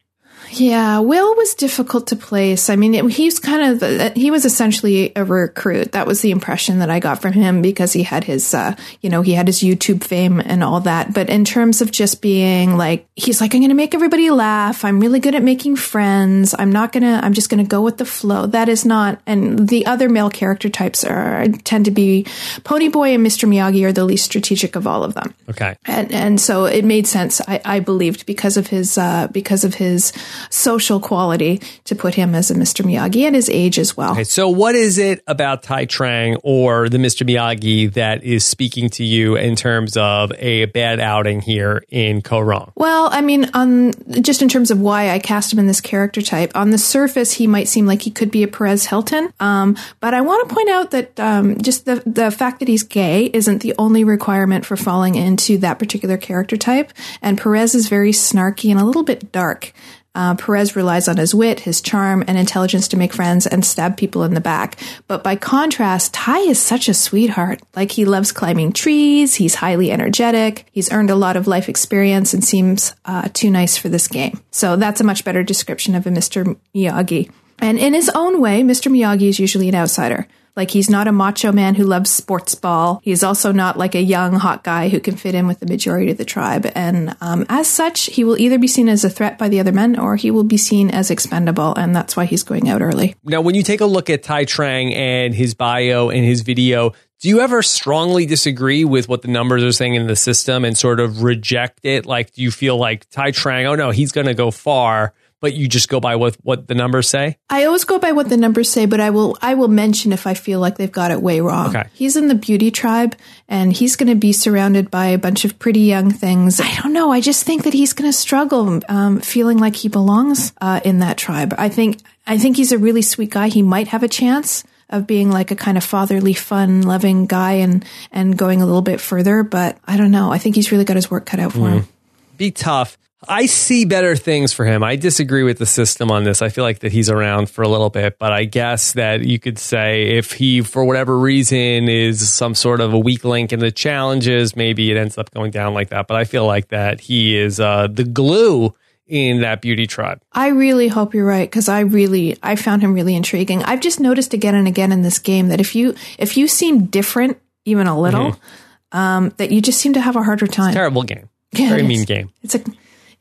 Yeah, 0.53 1.01
Will 1.01 1.35
was 1.37 1.55
difficult 1.55 2.09
to 2.09 2.17
place. 2.17 2.71
I 2.71 2.77
mean, 2.77 2.95
it, 2.95 3.05
he's 3.11 3.39
kind 3.39 3.83
of 3.83 4.15
he 4.15 4.31
was 4.31 4.45
essentially 4.45 5.13
a 5.15 5.25
recruit. 5.25 5.93
That 5.93 6.07
was 6.07 6.21
the 6.21 6.31
impression 6.31 6.79
that 6.79 6.91
I 6.91 7.01
got 7.01 7.21
from 7.21 7.33
him 7.33 7.63
because 7.63 7.93
he 7.93 8.03
had 8.03 8.25
his, 8.25 8.55
uh, 8.55 8.75
you 9.01 9.11
know, 9.11 9.23
he 9.23 9.33
had 9.33 9.47
his 9.47 9.61
YouTube 9.61 10.05
fame 10.05 10.41
and 10.41 10.63
all 10.65 10.81
that. 10.81 11.13
But 11.13 11.29
in 11.29 11.45
terms 11.45 11.81
of 11.81 11.91
just 11.91 12.23
being 12.23 12.77
like, 12.77 13.07
he's 13.15 13.41
like, 13.41 13.55
I'm 13.55 13.61
going 13.61 13.71
to 13.71 13.75
make 13.75 13.95
everybody 13.95 14.31
laugh. 14.31 14.85
I'm 14.85 15.01
really 15.01 15.21
good 15.21 15.35
at 15.35 15.43
making 15.43 15.77
friends. 15.77 16.55
I'm 16.59 16.73
not 16.73 16.93
gonna. 16.93 17.21
I'm 17.23 17.35
just 17.35 17.51
going 17.51 17.63
to 17.63 17.69
go 17.69 17.83
with 17.83 17.99
the 17.99 18.07
flow. 18.07 18.47
That 18.47 18.69
is 18.69 18.85
not. 18.85 19.21
And 19.27 19.69
the 19.69 19.87
other 19.87 20.09
male 20.09 20.31
character 20.31 20.69
types 20.69 21.05
are 21.05 21.47
tend 21.65 21.85
to 21.85 21.91
be 21.91 22.25
Ponyboy 22.63 23.15
and 23.15 23.27
Mr. 23.27 23.49
Miyagi 23.49 23.85
are 23.85 23.93
the 23.93 24.05
least 24.05 24.25
strategic 24.25 24.77
of 24.77 24.87
all 24.87 25.05
of 25.05 25.15
them. 25.15 25.35
Okay, 25.49 25.77
and 25.85 26.13
and 26.13 26.41
so 26.41 26.65
it 26.65 26.85
made 26.85 27.07
sense. 27.07 27.41
I, 27.47 27.61
I 27.65 27.81
believed 27.81 28.27
because 28.27 28.57
of 28.57 28.69
his 28.69 28.99
uh, 28.99 29.29
because 29.29 29.65
of 29.65 29.75
his 29.75 30.13
social 30.51 31.01
quality 31.01 31.61
to 31.85 31.95
put 31.95 32.15
him 32.15 32.35
as 32.35 32.51
a 32.51 32.55
Mr. 32.55 32.85
Miyagi 32.85 33.23
and 33.23 33.35
his 33.35 33.49
age 33.51 33.79
as 33.79 33.97
well. 33.97 34.13
Okay, 34.13 34.25
so 34.25 34.49
what 34.49 34.75
is 34.75 34.99
it 34.99 35.23
about 35.27 35.63
Tai 35.63 35.87
Trang 35.87 36.39
or 36.43 36.89
the 36.89 36.99
Mr. 36.99 37.27
Miyagi 37.27 37.93
that 37.95 38.23
is 38.25 38.45
speaking 38.45 38.91
to 38.91 39.05
you 39.05 39.37
in 39.37 39.57
terms 39.57 39.97
of 39.97 40.33
a 40.39 40.67
bad 40.67 41.01
outing 41.01 41.41
here 41.41 41.85
in 41.89 42.23
Kaôh 42.23 42.45
Rōng? 42.45 42.73
Well, 42.75 43.09
I 43.13 43.21
mean, 43.21 43.51
on 43.55 43.93
just 44.23 44.43
in 44.43 44.49
terms 44.49 44.71
of 44.71 44.81
why 44.81 45.11
I 45.11 45.19
cast 45.19 45.53
him 45.53 45.59
in 45.59 45.67
this 45.67 45.81
character 45.81 46.23
type, 46.23 46.53
on 46.55 46.71
the 46.71 46.79
surface 46.79 47.33
he 47.33 47.47
might 47.47 47.69
seem 47.69 47.87
like 47.87 48.03
he 48.03 48.11
could 48.11 48.31
be 48.31 48.43
a 48.43 48.49
Perez 48.49 48.87
Hilton, 48.87 49.33
um, 49.41 49.77
but 50.01 50.15
I 50.15 50.21
want 50.21 50.49
to 50.49 50.55
point 50.55 50.69
out 50.69 50.91
that 50.93 51.19
um, 51.21 51.61
just 51.61 51.85
the 51.85 52.03
the 52.07 52.31
fact 52.31 52.61
that 52.61 52.69
he's 52.69 52.83
gay 52.83 53.27
isn't 53.33 53.63
the 53.63 53.75
only 53.79 54.05
requirement 54.05 54.65
for 54.65 54.77
falling 54.77 55.15
into 55.15 55.59
that 55.59 55.79
particular 55.79 56.17
character 56.17 56.57
type. 56.57 56.93
And 57.23 57.39
Perez 57.39 57.75
is 57.75 57.89
very 57.89 58.13
snarky 58.13 58.71
and 58.71 58.81
a 58.81 58.85
little 58.85 59.03
bit 59.03 59.33
dark. 59.33 59.73
Uh, 60.19 60.35
Perez 60.35 60.75
relies 60.75 61.07
on 61.07 61.17
his 61.17 61.33
wit, 61.33 61.61
his 61.61 61.81
charm, 61.81 62.25
and 62.27 62.37
intelligence 62.37 62.89
to 62.89 62.97
make 62.97 63.13
friends 63.13 63.47
and 63.47 63.65
stab 63.65 63.97
people 63.97 64.25
in 64.25 64.35
the 64.35 64.41
back. 64.41 64.77
But 65.07 65.23
by 65.23 65.37
contrast, 65.37 66.13
Tai 66.13 66.41
is 66.41 66.61
such 66.61 66.89
a 66.89 66.95
sweetheart. 66.95 67.63
Like 67.77 67.93
he 67.93 68.05
loves 68.05 68.33
climbing 68.33 68.73
trees, 68.73 69.37
he's 69.37 69.55
highly 69.55 69.93
energetic, 69.93 70.67
he's 70.73 70.91
earned 70.91 71.11
a 71.11 71.15
lot 71.15 71.37
of 71.37 71.47
life 71.47 71.69
experience, 71.69 72.35
and 72.35 72.43
seems 72.43 72.97
uh, 73.05 73.29
too 73.33 73.49
nice 73.49 73.77
for 73.77 73.89
this 73.89 74.09
game. 74.09 74.43
So 74.51 74.75
that's 74.75 75.01
a 75.01 75.05
much 75.05 75.25
better 75.25 75.45
description 75.45 75.95
of 75.95 76.05
a 76.05 76.11
Mr. 76.11 76.59
Miyagi. 76.75 77.31
And 77.61 77.79
in 77.79 77.95
his 77.95 78.11
own 78.13 78.41
way, 78.41 78.63
Mr. 78.63 78.91
Miyagi 78.91 79.29
is 79.29 79.39
usually 79.39 79.69
an 79.69 79.77
outsider. 79.77 80.27
Like 80.59 80.73
he's 80.73 80.91
not 80.91 81.07
a 81.07 81.13
macho 81.13 81.53
man 81.53 81.77
who 81.77 81.85
loves 81.85 82.11
sports 82.11 82.57
ball. 82.57 83.01
He's 83.05 83.23
also 83.23 83.53
not 83.53 83.79
like 83.79 83.95
a 83.95 84.03
young 84.03 84.35
hot 84.35 84.65
guy 84.65 84.89
who 84.89 84.99
can 84.99 85.15
fit 85.15 85.37
in 85.37 85.47
with 85.47 85.61
the 85.61 85.67
majority 85.67 86.11
of 86.11 86.19
the 86.19 86.25
tribe. 86.25 86.69
And 86.75 87.17
um, 87.21 87.47
as 87.49 87.69
such, 87.69 88.07
he 88.07 88.25
will 88.25 88.37
either 88.37 88.59
be 88.59 88.67
seen 88.67 88.89
as 88.89 89.05
a 89.05 89.09
threat 89.09 89.39
by 89.39 89.49
the 89.49 89.61
other 89.61 89.71
men 89.71 89.97
or 89.97 90.17
he 90.17 90.33
will 90.33 90.43
be 90.43 90.57
seen 90.57 90.91
as 90.91 91.13
expendable. 91.13 91.77
And 91.77 91.95
that's 91.95 92.17
why 92.17 92.25
he's 92.25 92.43
going 92.43 92.69
out 92.69 92.83
early. 92.83 93.15
Now, 93.23 93.41
when 93.41 93.55
you 93.55 93.63
take 93.63 93.81
a 93.81 93.87
look 93.87 94.11
at 94.11 94.25
Tai 94.25 94.47
Trang 94.47 94.93
and 94.93 95.33
his 95.33 95.55
bio 95.55 96.09
and 96.09 96.25
his 96.25 96.41
video, 96.41 96.93
do 97.21 97.29
you 97.29 97.39
ever 97.39 97.63
strongly 97.63 98.27
disagree 98.27 98.85
with 98.85 99.09
what 99.09 99.23
the 99.23 99.29
numbers 99.29 99.63
are 99.63 99.71
saying 99.71 99.95
in 99.95 100.09
the 100.09 100.17
system 100.17 100.65
and 100.65 100.77
sort 100.77 100.99
of 100.99 101.23
reject 101.23 101.85
it? 101.85 102.05
Like, 102.05 102.33
do 102.33 102.43
you 102.43 102.51
feel 102.51 102.77
like 102.77 103.09
Tai 103.11 103.31
Trang, 103.31 103.67
oh 103.67 103.77
no, 103.77 103.93
he's 103.93 104.11
going 104.11 104.27
to 104.27 104.35
go 104.35 104.51
far? 104.51 105.15
But 105.41 105.55
you 105.55 105.69
just 105.69 105.89
go 105.89 106.01
by 106.01 106.17
what 106.17 106.37
what 106.43 106.67
the 106.67 106.75
numbers 106.75 107.09
say? 107.09 107.39
I 107.49 107.65
always 107.65 107.85
go 107.85 107.99
by 107.99 108.13
what 108.13 108.29
the 108.29 108.37
numbers 108.37 108.69
say, 108.69 108.87
but 108.87 109.01
I 109.01 109.11
will 109.11 109.37
I 109.41 109.55
will 109.55 109.69
mention 109.69 110.13
if 110.13 110.27
I 110.27 110.35
feel 110.35 110.61
like 110.61 110.77
they've 110.77 110.91
got 110.91 111.11
it 111.11 111.23
way 111.23 111.41
wrong. 111.41 111.77
Okay. 111.77 111.89
He's 111.95 112.17
in 112.17 112.29
the 112.29 112.35
beauty 112.35 112.71
tribe 112.71 113.15
and 113.49 113.73
he's 113.73 113.97
going 113.97 114.09
to 114.09 114.17
be 114.17 114.33
surrounded 114.33 114.91
by 114.91 115.07
a 115.07 115.19
bunch 115.19 115.45
of 115.45 115.59
pretty 115.59 115.81
young 115.81 116.11
things. 116.11 116.61
I 116.61 116.75
don't 116.83 116.93
know. 116.93 117.13
I 117.13 117.21
just 117.21 117.45
think 117.45 117.65
that 117.65 117.73
he's 117.73 117.93
going 117.93 118.09
to 118.11 118.17
struggle 118.17 118.81
um, 118.89 119.21
feeling 119.21 119.59
like 119.59 119.77
he 119.77 119.89
belongs 119.89 120.53
uh, 120.61 120.81
in 120.85 121.01
that 121.01 121.17
tribe. 121.17 121.55
I 121.57 121.69
think 121.69 122.01
I 122.27 122.39
think 122.39 122.57
he's 122.57 122.73
a 122.73 122.79
really 122.79 123.03
sweet 123.03 123.31
guy. 123.31 123.49
He 123.49 123.63
might 123.63 123.89
have 123.89 124.03
a 124.03 124.09
chance 124.09 124.65
of 124.91 125.07
being 125.07 125.31
like 125.31 125.51
a 125.51 125.57
kind 125.57 125.77
of 125.77 125.85
fatherly, 125.85 126.33
fun, 126.33 126.83
loving 126.83 127.27
guy 127.27 127.53
and 127.53 127.85
and 128.11 128.37
going 128.37 128.63
a 128.63 128.67
little 128.67 128.83
bit 128.83 129.01
further, 129.01 129.43
but 129.43 129.79
I 129.87 129.97
don't 129.97 130.11
know. 130.11 130.33
I 130.33 130.39
think 130.39 130.57
he's 130.57 130.73
really 130.73 130.85
got 130.85 130.97
his 130.97 131.11
work 131.11 131.27
cut 131.27 131.41
out 131.41 131.53
for 131.53 131.59
mm. 131.59 131.73
him. 131.81 131.89
Be 132.37 132.51
tough. 132.51 132.97
I 133.27 133.47
see 133.47 133.85
better 133.85 134.15
things 134.15 134.53
for 134.53 134.65
him. 134.65 134.85
I 134.85 134.95
disagree 134.95 135.43
with 135.43 135.59
the 135.59 135.67
system 135.67 136.11
on 136.11 136.23
this. 136.23 136.41
I 136.41 136.51
feel 136.51 136.63
like 136.63 136.81
that 136.81 136.93
he's 136.93 137.11
around 137.11 137.51
for 137.51 137.63
a 137.63 137.69
little 137.69 137.91
bit, 137.91 138.17
but 138.19 138.33
I 138.33 138.45
guess 138.45 138.93
that 138.93 139.25
you 139.25 139.41
could 139.41 139.59
say 139.59 140.17
if 140.19 140.33
he, 140.33 140.61
for 140.61 140.85
whatever 140.85 141.19
reason, 141.19 141.89
is 141.89 142.31
some 142.31 142.55
sort 142.55 142.81
of 142.81 142.93
a 142.93 142.99
weak 142.99 143.25
link 143.25 143.53
in 143.53 143.59
the 143.59 143.73
challenges, 143.73 144.55
maybe 144.55 144.91
it 144.93 144.97
ends 144.97 145.19
up 145.19 145.33
going 145.33 145.51
down 145.51 145.75
like 145.75 145.89
that. 145.89 146.07
But 146.07 146.17
I 146.17 146.25
feel 146.25 146.47
like 146.47 146.69
that 146.69 147.01
he 147.01 147.37
is 147.37 147.59
uh, 147.59 147.89
the 147.89 148.05
glue 148.05 148.75
in 149.09 149.41
that 149.41 149.63
beauty 149.63 149.87
tribe. 149.87 150.23
I 150.33 150.49
really 150.49 150.87
hope 150.87 151.15
you're 151.15 151.27
right 151.27 151.49
because 151.51 151.69
I 151.69 151.81
really 151.81 152.37
I 152.43 152.55
found 152.55 152.83
him 152.83 152.95
really 152.95 153.17
intriguing. 153.17 153.65
I've 153.65 153.81
just 153.81 153.99
noticed 153.99 154.35
again 154.35 154.55
and 154.55 154.69
again 154.69 154.93
in 154.93 155.03
this 155.03 155.19
game 155.19 155.49
that 155.49 155.61
if 155.61 155.75
you 155.75 155.95
if 156.19 156.37
you 156.37 156.47
seem 156.47 156.87
different 156.87 157.41
even 157.65 157.87
a 157.87 157.99
little, 157.99 158.33
mm-hmm. 158.33 158.99
um, 158.99 159.33
that 159.39 159.51
you 159.51 159.61
just 159.61 159.81
seem 159.81 159.95
to 159.95 160.01
have 160.01 160.15
a 160.15 160.23
harder 160.23 160.47
time. 160.47 160.73
terrible 160.73 161.03
game. 161.03 161.29
Yeah, 161.53 161.71
Very 161.71 161.83
mean 161.83 162.05
game. 162.05 162.31
It's 162.43 162.55
a 162.55 162.63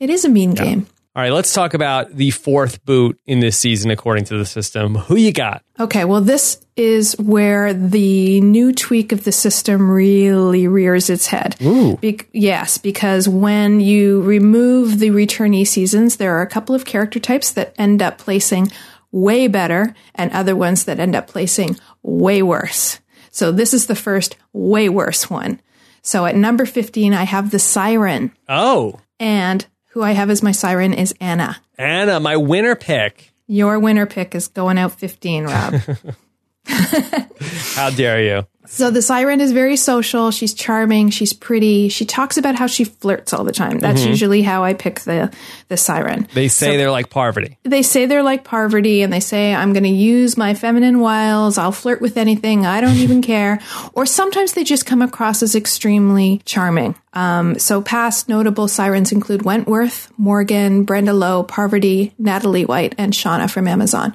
it 0.00 0.10
is 0.10 0.24
a 0.24 0.28
mean 0.28 0.52
yeah. 0.52 0.64
game. 0.64 0.86
All 1.16 1.22
right, 1.22 1.32
let's 1.32 1.52
talk 1.52 1.74
about 1.74 2.14
the 2.14 2.30
fourth 2.30 2.84
boot 2.84 3.18
in 3.26 3.40
this 3.40 3.58
season 3.58 3.90
according 3.90 4.26
to 4.26 4.38
the 4.38 4.46
system. 4.46 4.94
Who 4.94 5.16
you 5.16 5.32
got? 5.32 5.64
Okay, 5.80 6.04
well, 6.04 6.20
this 6.20 6.64
is 6.76 7.18
where 7.18 7.74
the 7.74 8.40
new 8.40 8.72
tweak 8.72 9.10
of 9.10 9.24
the 9.24 9.32
system 9.32 9.90
really 9.90 10.68
rears 10.68 11.10
its 11.10 11.26
head. 11.26 11.56
Ooh. 11.60 11.96
Be- 11.96 12.20
yes, 12.32 12.78
because 12.78 13.28
when 13.28 13.80
you 13.80 14.22
remove 14.22 15.00
the 15.00 15.10
returnee 15.10 15.66
seasons, 15.66 16.18
there 16.18 16.36
are 16.36 16.42
a 16.42 16.46
couple 16.46 16.76
of 16.76 16.84
character 16.84 17.18
types 17.18 17.50
that 17.50 17.74
end 17.76 18.00
up 18.00 18.18
placing 18.18 18.70
way 19.10 19.48
better 19.48 19.96
and 20.14 20.30
other 20.30 20.54
ones 20.54 20.84
that 20.84 21.00
end 21.00 21.16
up 21.16 21.26
placing 21.26 21.76
way 22.02 22.42
worse. 22.42 23.00
So 23.32 23.50
this 23.50 23.74
is 23.74 23.88
the 23.88 23.96
first 23.96 24.36
way 24.52 24.88
worse 24.88 25.28
one. 25.28 25.60
So 26.02 26.26
at 26.26 26.36
number 26.36 26.64
15, 26.64 27.12
I 27.12 27.24
have 27.24 27.50
the 27.50 27.58
Siren. 27.58 28.32
Oh, 28.48 29.00
And 29.18 29.66
who 29.88 30.02
I 30.02 30.12
have 30.12 30.30
as 30.30 30.42
my 30.42 30.52
Siren 30.52 30.92
is 30.92 31.14
Anna. 31.20 31.60
Anna, 31.76 32.20
my 32.20 32.36
winner 32.36 32.74
pick. 32.74 33.32
Your 33.46 33.78
winner 33.78 34.06
pick 34.06 34.34
is 34.34 34.48
going 34.48 34.78
out 34.78 34.92
15, 34.92 35.44
Rob. 35.44 35.74
How 36.66 37.90
dare 37.90 38.22
you? 38.22 38.46
So 38.70 38.90
the 38.90 39.02
siren 39.02 39.40
is 39.40 39.52
very 39.52 39.76
social. 39.76 40.30
She's 40.30 40.52
charming. 40.54 41.10
She's 41.10 41.32
pretty. 41.32 41.88
She 41.88 42.04
talks 42.04 42.36
about 42.36 42.54
how 42.54 42.66
she 42.66 42.84
flirts 42.84 43.32
all 43.32 43.42
the 43.44 43.52
time. 43.52 43.78
That's 43.78 44.04
usually 44.04 44.42
how 44.42 44.62
I 44.62 44.74
pick 44.74 45.00
the 45.00 45.32
the 45.68 45.76
siren. 45.76 46.28
They 46.34 46.48
say 46.48 46.76
they're 46.76 46.90
like 46.90 47.10
Parvati. 47.10 47.58
They 47.64 47.82
say 47.82 48.06
they're 48.06 48.22
like 48.22 48.44
Parvati, 48.44 49.02
and 49.02 49.12
they 49.12 49.20
say 49.20 49.54
I'm 49.54 49.72
going 49.72 49.84
to 49.84 49.88
use 49.88 50.36
my 50.36 50.54
feminine 50.54 51.00
wiles. 51.00 51.58
I'll 51.58 51.72
flirt 51.72 52.00
with 52.00 52.16
anything. 52.16 52.66
I 52.66 52.80
don't 52.80 52.96
even 52.96 53.22
care. 53.22 53.58
Or 53.94 54.06
sometimes 54.06 54.52
they 54.52 54.64
just 54.64 54.86
come 54.86 55.02
across 55.02 55.42
as 55.42 55.54
extremely 55.54 56.42
charming. 56.44 56.94
Um, 57.14 57.58
so 57.58 57.80
past 57.82 58.28
notable 58.28 58.68
sirens 58.68 59.10
include 59.12 59.42
Wentworth, 59.42 60.12
Morgan, 60.18 60.84
Brenda 60.84 61.12
Lowe, 61.12 61.42
Parvati, 61.42 62.12
Natalie 62.18 62.66
White, 62.66 62.94
and 62.98 63.12
Shawna 63.12 63.50
from 63.50 63.66
Amazon. 63.66 64.14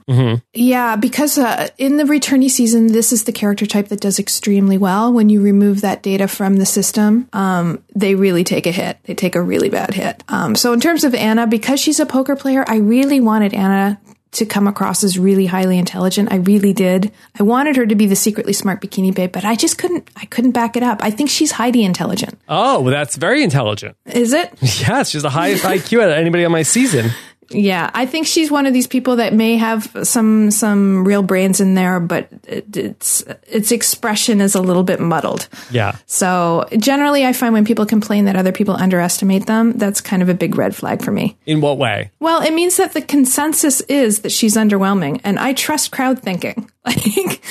Yeah, 0.53 0.95
because 0.95 1.37
uh, 1.37 1.69
in 1.77 1.97
the 1.97 2.03
returnee 2.03 2.51
season, 2.51 2.87
this 2.87 3.11
is 3.11 3.23
the 3.25 3.31
character 3.33 3.65
type 3.65 3.87
that 3.89 3.99
does 3.99 4.19
extremely 4.19 4.42
well. 4.47 5.13
When 5.13 5.29
you 5.29 5.41
remove 5.41 5.81
that 5.81 6.03
data 6.03 6.27
from 6.27 6.57
the 6.57 6.65
system, 6.65 7.27
um, 7.33 7.83
they 7.95 8.15
really 8.15 8.43
take 8.43 8.67
a 8.67 8.71
hit. 8.71 8.97
They 9.03 9.15
take 9.15 9.35
a 9.35 9.41
really 9.41 9.69
bad 9.69 9.93
hit. 9.93 10.23
Um, 10.27 10.55
so 10.55 10.73
in 10.73 10.79
terms 10.79 11.03
of 11.03 11.15
Anna, 11.15 11.47
because 11.47 11.79
she's 11.79 11.99
a 11.99 12.05
poker 12.05 12.35
player, 12.35 12.65
I 12.67 12.77
really 12.77 13.19
wanted 13.19 13.53
Anna 13.53 13.99
to 14.33 14.45
come 14.45 14.67
across 14.67 15.03
as 15.03 15.17
really 15.17 15.45
highly 15.45 15.77
intelligent. 15.77 16.31
I 16.31 16.37
really 16.37 16.73
did. 16.73 17.11
I 17.39 17.43
wanted 17.43 17.75
her 17.75 17.85
to 17.85 17.95
be 17.95 18.07
the 18.07 18.15
secretly 18.15 18.53
smart 18.53 18.81
bikini 18.81 19.13
babe, 19.13 19.31
but 19.31 19.45
I 19.45 19.55
just 19.55 19.77
couldn't. 19.77 20.09
I 20.15 20.25
couldn't 20.25 20.51
back 20.51 20.75
it 20.75 20.83
up. 20.83 20.99
I 21.01 21.11
think 21.11 21.29
she's 21.29 21.51
highly 21.51 21.83
intelligent. 21.83 22.39
Oh, 22.49 22.81
well, 22.81 22.91
that's 22.91 23.15
very 23.15 23.43
intelligent. 23.43 23.95
Is 24.05 24.33
it? 24.33 24.51
Yes, 24.83 25.11
she's 25.11 25.21
the 25.21 25.29
highest 25.29 25.63
IQ 25.63 26.01
out 26.01 26.09
of 26.09 26.15
anybody 26.17 26.43
on 26.43 26.51
my 26.51 26.63
season. 26.63 27.11
Yeah, 27.49 27.89
I 27.93 28.05
think 28.05 28.27
she's 28.27 28.51
one 28.51 28.65
of 28.65 28.73
these 28.73 28.87
people 28.87 29.17
that 29.17 29.33
may 29.33 29.57
have 29.57 29.89
some 30.03 30.51
some 30.51 31.05
real 31.05 31.23
brains 31.23 31.59
in 31.59 31.73
there, 31.75 31.99
but 31.99 32.27
it, 32.47 32.75
its 32.75 33.23
its 33.47 33.71
expression 33.71 34.41
is 34.41 34.55
a 34.55 34.61
little 34.61 34.83
bit 34.83 34.99
muddled. 34.99 35.47
Yeah. 35.71 35.97
So 36.05 36.65
generally, 36.77 37.25
I 37.25 37.33
find 37.33 37.53
when 37.53 37.65
people 37.65 37.85
complain 37.85 38.25
that 38.25 38.35
other 38.35 38.51
people 38.51 38.75
underestimate 38.75 39.45
them, 39.45 39.73
that's 39.73 40.01
kind 40.01 40.21
of 40.21 40.29
a 40.29 40.33
big 40.33 40.55
red 40.55 40.75
flag 40.75 41.03
for 41.03 41.11
me. 41.11 41.37
In 41.45 41.61
what 41.61 41.77
way? 41.77 42.11
Well, 42.19 42.41
it 42.41 42.53
means 42.53 42.77
that 42.77 42.93
the 42.93 43.01
consensus 43.01 43.81
is 43.81 44.21
that 44.21 44.31
she's 44.31 44.55
underwhelming, 44.55 45.21
and 45.23 45.39
I 45.39 45.53
trust 45.53 45.91
crowd 45.91 46.19
thinking. 46.19 46.69
Like, 46.85 47.41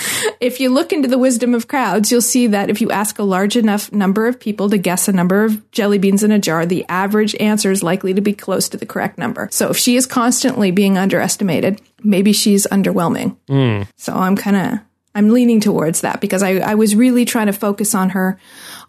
if 0.42 0.60
you 0.60 0.68
look 0.68 0.92
into 0.92 1.08
the 1.08 1.16
wisdom 1.16 1.54
of 1.54 1.66
crowds, 1.66 2.12
you'll 2.12 2.20
see 2.20 2.48
that 2.48 2.68
if 2.68 2.82
you 2.82 2.90
ask 2.90 3.18
a 3.18 3.22
large 3.22 3.56
enough 3.56 3.90
number 3.90 4.26
of 4.26 4.38
people 4.38 4.68
to 4.68 4.76
guess 4.76 5.08
a 5.08 5.12
number 5.12 5.42
of 5.44 5.70
jelly 5.70 5.96
beans 5.96 6.22
in 6.22 6.32
a 6.32 6.38
jar, 6.38 6.66
the 6.66 6.84
average 6.90 7.34
answer 7.36 7.70
is 7.70 7.82
likely 7.82 8.12
to 8.12 8.20
be 8.20 8.34
close 8.34 8.68
to 8.68 8.76
the 8.76 8.84
correct 8.84 9.16
number. 9.16 9.48
So 9.50 9.70
if 9.70 9.78
she 9.82 9.96
is 9.96 10.06
constantly 10.06 10.70
being 10.70 10.96
underestimated, 10.96 11.80
maybe 12.04 12.32
she's 12.32 12.66
underwhelming. 12.68 13.36
Hmm. 13.48 13.82
So 13.96 14.14
I'm 14.14 14.36
kind 14.36 14.56
of 14.56 14.78
I'm 15.14 15.30
leaning 15.30 15.60
towards 15.60 16.00
that 16.00 16.20
because 16.20 16.42
I, 16.42 16.58
I 16.58 16.74
was 16.74 16.94
really 16.94 17.24
trying 17.24 17.46
to 17.46 17.52
focus 17.52 17.94
on 17.94 18.10
her 18.10 18.38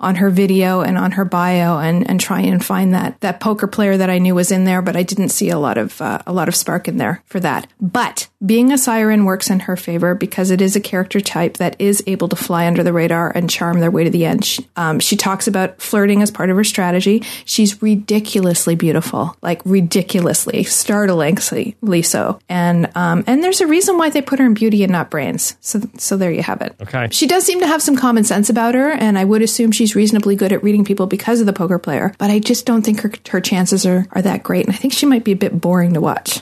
on 0.03 0.15
her 0.15 0.29
video 0.29 0.81
and 0.81 0.97
on 0.97 1.11
her 1.11 1.25
bio 1.25 1.79
and, 1.79 2.07
and 2.09 2.19
try 2.19 2.41
and 2.41 2.63
find 2.63 2.93
that 2.93 3.19
that 3.21 3.39
poker 3.39 3.67
player 3.67 3.97
that 3.97 4.09
I 4.09 4.19
knew 4.19 4.35
was 4.35 4.51
in 4.51 4.65
there, 4.65 4.81
but 4.81 4.95
I 4.95 5.03
didn't 5.03 5.29
see 5.29 5.49
a 5.49 5.57
lot 5.57 5.77
of 5.77 6.01
uh, 6.01 6.19
a 6.27 6.33
lot 6.33 6.47
of 6.47 6.55
spark 6.55 6.87
in 6.87 6.97
there 6.97 7.23
for 7.25 7.39
that. 7.39 7.67
But 7.81 8.27
being 8.45 8.71
a 8.71 8.77
siren 8.77 9.25
works 9.25 9.49
in 9.49 9.61
her 9.61 9.77
favor 9.77 10.15
because 10.15 10.51
it 10.51 10.61
is 10.61 10.75
a 10.75 10.81
character 10.81 11.21
type 11.21 11.57
that 11.57 11.75
is 11.79 12.03
able 12.07 12.27
to 12.27 12.35
fly 12.35 12.67
under 12.67 12.83
the 12.83 12.91
radar 12.91 13.31
and 13.33 13.49
charm 13.49 13.79
their 13.79 13.91
way 13.91 14.03
to 14.03 14.09
the 14.09 14.25
end. 14.25 14.43
She, 14.43 14.67
um, 14.75 14.99
she 14.99 15.15
talks 15.15 15.47
about 15.47 15.81
flirting 15.81 16.21
as 16.21 16.29
part 16.29 16.49
of 16.49 16.57
her 16.57 16.63
strategy. 16.63 17.23
She's 17.45 17.81
ridiculously 17.81 18.75
beautiful, 18.75 19.37
like 19.41 19.61
ridiculously, 19.63 20.63
startlingly 20.63 22.03
so. 22.03 22.39
And 22.49 22.91
um, 22.95 23.23
and 23.27 23.43
there's 23.43 23.61
a 23.61 23.67
reason 23.67 23.97
why 23.97 24.09
they 24.09 24.21
put 24.21 24.39
her 24.39 24.45
in 24.45 24.53
beauty 24.53 24.83
and 24.83 24.91
not 24.91 25.09
brains. 25.09 25.55
So 25.61 25.81
so 25.97 26.17
there 26.17 26.31
you 26.31 26.43
have 26.43 26.61
it. 26.61 26.75
Okay. 26.81 27.07
She 27.11 27.27
does 27.27 27.45
seem 27.45 27.61
to 27.61 27.67
have 27.67 27.81
some 27.81 27.95
common 27.95 28.23
sense 28.23 28.49
about 28.49 28.75
her, 28.75 28.91
and 28.91 29.17
I 29.17 29.23
would 29.23 29.41
assume 29.41 29.71
she's 29.71 29.92
reasonably 29.95 30.35
good 30.35 30.51
at 30.51 30.63
reading 30.63 30.85
people 30.85 31.05
because 31.07 31.39
of 31.39 31.45
the 31.45 31.53
poker 31.53 31.79
player. 31.79 32.13
But 32.17 32.29
I 32.31 32.39
just 32.39 32.65
don't 32.65 32.83
think 32.83 33.01
her 33.01 33.11
her 33.29 33.41
chances 33.41 33.85
are 33.85 34.07
are 34.11 34.21
that 34.21 34.43
great, 34.43 34.65
and 34.65 34.73
I 34.73 34.77
think 34.77 34.93
she 34.93 35.05
might 35.05 35.23
be 35.23 35.31
a 35.31 35.35
bit 35.37 35.59
boring 35.59 35.93
to 35.93 36.01
watch. 36.01 36.41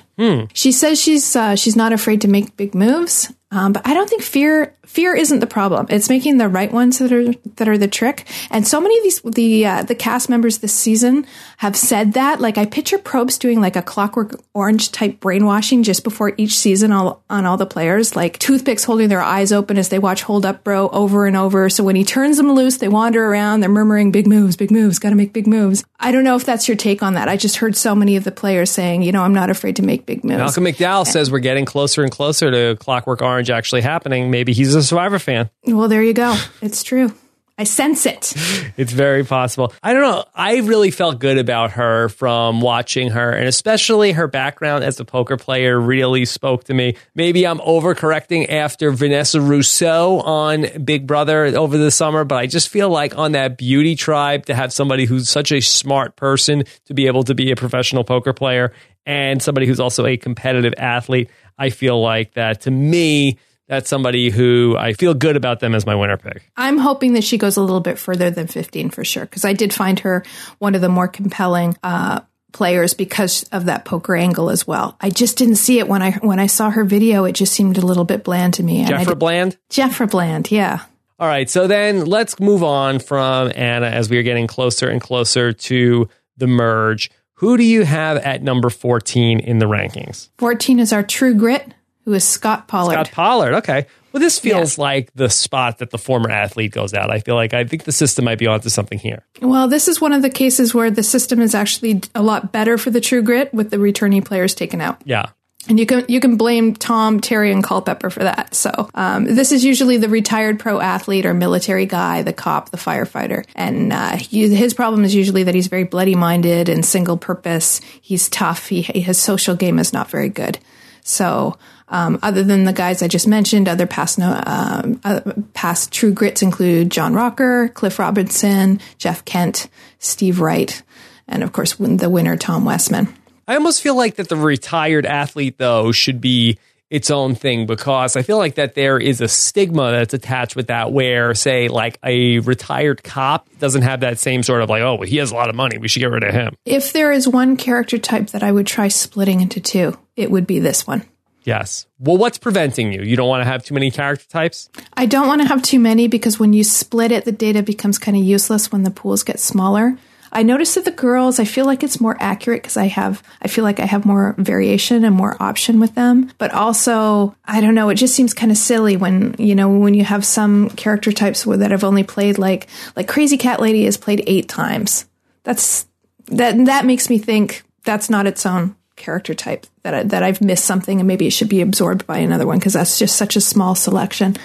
She 0.53 0.71
says 0.71 1.01
she's 1.01 1.35
uh, 1.35 1.55
she's 1.55 1.75
not 1.75 1.93
afraid 1.93 2.21
to 2.21 2.27
make 2.27 2.55
big 2.57 2.75
moves, 2.75 3.31
um, 3.51 3.73
but 3.73 3.87
I 3.87 3.93
don't 3.93 4.09
think 4.09 4.21
fear 4.21 4.75
fear 4.91 5.15
isn't 5.15 5.39
the 5.39 5.47
problem. 5.47 5.85
It's 5.89 6.09
making 6.09 6.37
the 6.37 6.49
right 6.49 6.71
ones 6.71 6.99
that 6.99 7.11
are 7.13 7.31
that 7.55 7.67
are 7.67 7.77
the 7.77 7.87
trick. 7.87 8.27
And 8.49 8.67
so 8.67 8.81
many 8.81 8.97
of 8.97 9.03
these 9.03 9.21
the 9.21 9.65
uh, 9.65 9.83
the 9.83 9.95
cast 9.95 10.29
members 10.29 10.57
this 10.57 10.73
season 10.73 11.25
have 11.57 11.77
said 11.77 12.13
that. 12.13 12.41
Like 12.41 12.57
I 12.57 12.65
picture 12.65 12.97
Probst 12.97 13.39
doing 13.39 13.61
like 13.61 13.77
a 13.77 13.81
Clockwork 13.81 14.41
Orange 14.53 14.91
type 14.91 15.19
brainwashing 15.21 15.83
just 15.83 16.03
before 16.03 16.33
each 16.37 16.57
season 16.57 16.91
all, 16.91 17.23
on 17.29 17.45
all 17.45 17.55
the 17.55 17.65
players, 17.65 18.15
like 18.15 18.37
toothpicks 18.39 18.83
holding 18.83 19.07
their 19.07 19.21
eyes 19.21 19.53
open 19.53 19.77
as 19.77 19.89
they 19.89 19.99
watch 19.99 20.23
Hold 20.23 20.45
Up 20.45 20.63
Bro 20.63 20.89
over 20.89 21.25
and 21.25 21.37
over. 21.37 21.69
So 21.69 21.83
when 21.83 21.95
he 21.95 22.03
turns 22.03 22.37
them 22.37 22.51
loose, 22.51 22.77
they 22.77 22.89
wander 22.89 23.25
around. 23.25 23.61
They're 23.61 23.69
murmuring 23.69 24.11
big 24.11 24.27
moves, 24.27 24.57
big 24.57 24.71
moves, 24.71 24.99
got 24.99 25.11
to 25.11 25.15
make 25.15 25.31
big 25.31 25.47
moves. 25.47 25.85
I 25.99 26.11
don't 26.11 26.25
know 26.25 26.35
if 26.35 26.45
that's 26.45 26.67
your 26.67 26.75
take 26.75 27.01
on 27.01 27.13
that. 27.13 27.29
I 27.29 27.37
just 27.37 27.57
heard 27.57 27.77
so 27.77 27.95
many 27.95 28.17
of 28.17 28.25
the 28.25 28.31
players 28.31 28.71
saying, 28.71 29.03
you 29.03 29.11
know, 29.11 29.23
I'm 29.23 29.33
not 29.33 29.49
afraid 29.49 29.77
to 29.77 29.83
make 29.83 30.05
big 30.05 30.25
moves. 30.25 30.39
Malcolm 30.39 30.65
McDowell 30.65 31.07
says 31.07 31.31
we're 31.31 31.39
getting 31.39 31.63
closer 31.63 32.03
and 32.03 32.11
closer 32.11 32.51
to 32.51 32.75
Clockwork 32.77 33.21
Orange 33.21 33.49
actually 33.49 33.81
happening. 33.81 34.31
Maybe 34.31 34.51
he's 34.51 34.75
a 34.75 34.80
Survivor 34.83 35.19
fan. 35.19 35.49
Well, 35.65 35.87
there 35.87 36.03
you 36.03 36.13
go. 36.13 36.37
It's 36.61 36.83
true. 36.83 37.13
I 37.57 37.63
sense 37.65 38.05
it. 38.05 38.33
It's 38.77 38.93
very 38.93 39.23
possible. 39.25 39.73
I 39.83 39.93
don't 39.93 40.01
know. 40.01 40.23
I 40.33 40.59
really 40.59 40.89
felt 40.91 41.19
good 41.19 41.37
about 41.37 41.71
her 41.71 42.09
from 42.09 42.61
watching 42.61 43.09
her, 43.09 43.29
and 43.31 43.47
especially 43.47 44.13
her 44.13 44.27
background 44.27 44.83
as 44.83 44.99
a 44.99 45.05
poker 45.05 45.37
player 45.37 45.79
really 45.79 46.25
spoke 46.25 46.63
to 46.63 46.73
me. 46.73 46.95
Maybe 47.13 47.45
I'm 47.45 47.59
overcorrecting 47.59 48.49
after 48.49 48.91
Vanessa 48.91 49.39
Rousseau 49.41 50.21
on 50.21 50.65
Big 50.83 51.05
Brother 51.05 51.45
over 51.45 51.77
the 51.77 51.91
summer, 51.91 52.23
but 52.23 52.37
I 52.37 52.47
just 52.47 52.69
feel 52.69 52.89
like 52.89 53.17
on 53.17 53.33
that 53.33 53.57
beauty 53.57 53.95
tribe 53.95 54.45
to 54.45 54.55
have 54.55 54.73
somebody 54.73 55.05
who's 55.05 55.29
such 55.29 55.51
a 55.51 55.59
smart 55.59 56.15
person 56.15 56.63
to 56.85 56.93
be 56.93 57.05
able 57.07 57.23
to 57.25 57.35
be 57.35 57.51
a 57.51 57.55
professional 57.55 58.03
poker 58.03 58.33
player 58.33 58.73
and 59.05 59.41
somebody 59.43 59.67
who's 59.67 59.79
also 59.79 60.05
a 60.05 60.17
competitive 60.17 60.73
athlete, 60.77 61.29
I 61.59 61.69
feel 61.69 62.01
like 62.01 62.33
that 62.35 62.61
to 62.61 62.71
me, 62.71 63.37
that's 63.71 63.89
somebody 63.89 64.29
who 64.29 64.75
I 64.77 64.91
feel 64.91 65.13
good 65.13 65.37
about 65.37 65.61
them 65.61 65.73
as 65.73 65.85
my 65.85 65.95
winner 65.95 66.17
pick. 66.17 66.51
I'm 66.57 66.77
hoping 66.77 67.13
that 67.13 67.23
she 67.23 67.37
goes 67.37 67.55
a 67.55 67.61
little 67.61 67.79
bit 67.79 67.97
further 67.97 68.29
than 68.29 68.47
15 68.47 68.89
for 68.89 69.05
sure, 69.05 69.23
because 69.23 69.45
I 69.45 69.53
did 69.53 69.73
find 69.73 69.97
her 69.99 70.25
one 70.59 70.75
of 70.75 70.81
the 70.81 70.89
more 70.89 71.07
compelling 71.07 71.77
uh, 71.81 72.19
players 72.51 72.93
because 72.93 73.43
of 73.53 73.67
that 73.67 73.85
poker 73.85 74.13
angle 74.13 74.49
as 74.49 74.67
well. 74.67 74.97
I 74.99 75.09
just 75.09 75.37
didn't 75.37 75.55
see 75.55 75.79
it 75.79 75.87
when 75.87 76.01
I 76.01 76.11
when 76.17 76.37
I 76.37 76.47
saw 76.47 76.69
her 76.69 76.83
video. 76.83 77.23
It 77.23 77.31
just 77.31 77.53
seemed 77.53 77.77
a 77.77 77.85
little 77.85 78.03
bit 78.03 78.25
bland 78.25 78.55
to 78.55 78.63
me. 78.63 78.83
Jeffra 78.83 79.17
Bland? 79.17 79.57
Jeffra 79.69 80.11
Bland, 80.11 80.51
yeah. 80.51 80.81
All 81.17 81.27
right, 81.29 81.49
so 81.49 81.65
then 81.67 82.03
let's 82.03 82.41
move 82.41 82.63
on 82.63 82.99
from 82.99 83.53
Anna 83.55 83.87
as 83.87 84.09
we 84.09 84.17
are 84.17 84.23
getting 84.23 84.47
closer 84.47 84.89
and 84.89 84.99
closer 84.99 85.53
to 85.53 86.09
the 86.35 86.47
merge. 86.47 87.09
Who 87.35 87.55
do 87.55 87.63
you 87.63 87.85
have 87.85 88.17
at 88.17 88.43
number 88.43 88.69
14 88.69 89.39
in 89.39 89.59
the 89.59 89.65
rankings? 89.65 90.27
14 90.39 90.79
is 90.79 90.91
our 90.91 91.03
true 91.03 91.35
grit, 91.35 91.73
who 92.05 92.13
is 92.13 92.23
Scott 92.23 92.67
Pollard. 92.67 92.93
Scott 92.93 93.11
Pollard. 93.11 93.53
Okay. 93.55 93.85
Well, 94.11 94.19
this 94.19 94.39
feels 94.39 94.77
like 94.77 95.13
the 95.13 95.29
spot 95.29 95.77
that 95.77 95.89
the 95.89 95.97
former 95.97 96.29
athlete 96.29 96.73
goes 96.73 96.93
out. 96.93 97.09
I 97.09 97.19
feel 97.19 97.35
like 97.35 97.53
I 97.53 97.63
think 97.63 97.85
the 97.85 97.93
system 97.93 98.25
might 98.25 98.39
be 98.39 98.47
onto 98.47 98.67
something 98.67 98.99
here. 98.99 99.25
Well, 99.41 99.69
this 99.69 99.87
is 99.87 100.01
one 100.01 100.11
of 100.11 100.21
the 100.21 100.29
cases 100.29 100.73
where 100.73 100.91
the 100.91 101.03
system 101.03 101.39
is 101.41 101.55
actually 101.55 102.01
a 102.13 102.21
lot 102.21 102.51
better 102.51 102.77
for 102.77 102.89
the 102.89 102.99
true 102.99 103.21
grit 103.21 103.53
with 103.53 103.69
the 103.69 103.77
returnee 103.77 104.23
players 104.23 104.53
taken 104.53 104.81
out. 104.81 105.01
Yeah. 105.05 105.27
And 105.69 105.79
you 105.79 105.85
can 105.85 106.03
you 106.07 106.19
can 106.19 106.37
blame 106.37 106.73
Tom, 106.73 107.19
Terry, 107.19 107.51
and 107.51 107.63
Culpepper 107.63 108.09
for 108.09 108.23
that. 108.23 108.55
So 108.55 108.89
um, 108.95 109.25
this 109.25 109.51
is 109.51 109.63
usually 109.63 109.97
the 109.97 110.09
retired 110.09 110.59
pro 110.59 110.79
athlete 110.79 111.25
or 111.25 111.35
military 111.35 111.85
guy, 111.85 112.23
the 112.23 112.33
cop, 112.33 112.71
the 112.71 112.77
firefighter, 112.77 113.45
and 113.53 113.93
uh, 113.93 114.17
he, 114.17 114.53
his 114.53 114.73
problem 114.73 115.05
is 115.05 115.13
usually 115.13 115.43
that 115.43 115.53
he's 115.53 115.67
very 115.67 115.83
bloody 115.83 116.15
minded 116.15 116.67
and 116.67 116.83
single 116.83 117.15
purpose. 117.15 117.79
He's 118.01 118.27
tough. 118.27 118.69
He, 118.69 118.81
his 118.81 119.19
social 119.19 119.55
game 119.55 119.77
is 119.77 119.93
not 119.93 120.09
very 120.09 120.29
good. 120.29 120.57
So 121.03 121.57
um, 121.91 122.19
other 122.23 122.43
than 122.43 122.63
the 122.63 122.73
guys 122.73 123.03
I 123.03 123.07
just 123.07 123.27
mentioned, 123.27 123.67
other 123.67 123.85
past 123.85 124.17
no, 124.17 124.41
um, 124.45 124.99
uh, 125.03 125.19
past 125.53 125.91
true 125.91 126.13
grits 126.13 126.41
include 126.41 126.89
John 126.89 127.13
Rocker, 127.13 127.67
Cliff 127.67 127.99
Robinson, 127.99 128.79
Jeff 128.97 129.25
Kent, 129.25 129.67
Steve 129.99 130.39
Wright, 130.39 130.81
and 131.27 131.43
of 131.43 131.51
course 131.51 131.75
the 131.75 132.09
winner 132.09 132.37
Tom 132.37 132.63
Westman. 132.63 133.13
I 133.47 133.55
almost 133.55 133.81
feel 133.81 133.95
like 133.95 134.15
that 134.15 134.29
the 134.29 134.37
retired 134.37 135.05
athlete 135.05 135.57
though 135.57 135.91
should 135.91 136.21
be 136.21 136.57
its 136.89 137.09
own 137.11 137.35
thing 137.35 137.65
because 137.65 138.15
I 138.15 138.21
feel 138.21 138.37
like 138.37 138.55
that 138.55 138.75
there 138.75 138.97
is 138.97 139.21
a 139.21 139.27
stigma 139.27 139.91
that's 139.91 140.13
attached 140.13 140.55
with 140.55 140.67
that 140.67 140.91
where 140.91 141.33
say 141.33 141.67
like 141.67 141.97
a 142.03 142.39
retired 142.39 143.03
cop 143.03 143.47
doesn't 143.59 143.81
have 143.81 144.01
that 144.01 144.19
same 144.19 144.43
sort 144.43 144.61
of 144.61 144.69
like 144.69 144.81
oh 144.81 144.95
well, 144.95 145.07
he 145.07 145.17
has 145.17 145.31
a 145.31 145.35
lot 145.35 145.49
of 145.49 145.55
money 145.55 145.77
we 145.77 145.89
should 145.89 145.99
get 145.99 146.11
rid 146.11 146.23
of 146.23 146.33
him. 146.33 146.55
If 146.65 146.93
there 146.93 147.11
is 147.11 147.27
one 147.27 147.57
character 147.57 147.97
type 147.97 148.27
that 148.27 148.43
I 148.43 148.51
would 148.51 148.67
try 148.67 148.87
splitting 148.87 149.41
into 149.41 149.59
two, 149.59 149.97
it 150.15 150.31
would 150.31 150.47
be 150.47 150.59
this 150.59 150.87
one. 150.87 151.03
Yes. 151.43 151.87
Well, 151.99 152.17
what's 152.17 152.37
preventing 152.37 152.93
you? 152.93 153.01
You 153.01 153.15
don't 153.15 153.27
want 153.27 153.41
to 153.41 153.49
have 153.49 153.63
too 153.63 153.73
many 153.73 153.91
character 153.91 154.25
types? 154.27 154.69
I 154.93 155.05
don't 155.05 155.27
want 155.27 155.41
to 155.41 155.47
have 155.47 155.61
too 155.61 155.79
many 155.79 156.07
because 156.07 156.39
when 156.39 156.53
you 156.53 156.63
split 156.63 157.11
it, 157.11 157.25
the 157.25 157.31
data 157.31 157.63
becomes 157.63 157.97
kind 157.97 158.15
of 158.15 158.23
useless 158.23 158.71
when 158.71 158.83
the 158.83 158.91
pools 158.91 159.23
get 159.23 159.39
smaller. 159.39 159.97
I 160.33 160.43
noticed 160.43 160.75
that 160.75 160.85
the 160.85 160.91
girls, 160.91 161.39
I 161.39 161.45
feel 161.45 161.65
like 161.65 161.83
it's 161.83 161.99
more 161.99 162.15
accurate 162.21 162.61
because 162.61 162.77
I 162.77 162.85
have, 162.87 163.21
I 163.41 163.49
feel 163.49 163.65
like 163.65 163.81
I 163.81 163.85
have 163.85 164.05
more 164.05 164.33
variation 164.37 165.03
and 165.03 165.13
more 165.13 165.35
option 165.41 165.79
with 165.81 165.93
them. 165.95 166.31
But 166.37 166.53
also, 166.53 167.35
I 167.43 167.59
don't 167.59 167.75
know, 167.75 167.89
it 167.89 167.95
just 167.95 168.15
seems 168.15 168.33
kind 168.33 168.51
of 168.51 168.57
silly 168.57 168.95
when, 168.95 169.35
you 169.37 169.55
know, 169.55 169.69
when 169.69 169.93
you 169.93 170.05
have 170.05 170.25
some 170.25 170.69
character 170.69 171.11
types 171.11 171.43
that 171.43 171.71
have 171.71 171.83
only 171.83 172.03
played 172.03 172.37
like, 172.37 172.67
like 172.95 173.09
Crazy 173.09 173.37
Cat 173.37 173.59
Lady 173.59 173.83
has 173.83 173.97
played 173.97 174.23
eight 174.25 174.47
times. 174.47 175.05
That's, 175.43 175.85
that, 176.27 176.65
that 176.65 176.85
makes 176.85 177.09
me 177.09 177.17
think 177.17 177.63
that's 177.83 178.09
not 178.09 178.25
its 178.25 178.45
own 178.45 178.77
character 178.95 179.33
type 179.33 179.65
that 179.83 179.93
I, 179.93 180.03
that 180.03 180.23
I've 180.23 180.41
missed 180.41 180.65
something 180.65 180.99
and 180.99 181.07
maybe 181.07 181.27
it 181.27 181.31
should 181.31 181.49
be 181.49 181.61
absorbed 181.61 182.05
by 182.05 182.17
another 182.17 182.45
one 182.47 182.59
because 182.59 182.73
that's 182.73 182.99
just 182.99 183.15
such 183.15 183.35
a 183.35 183.41
small 183.41 183.75
selection. 183.75 184.35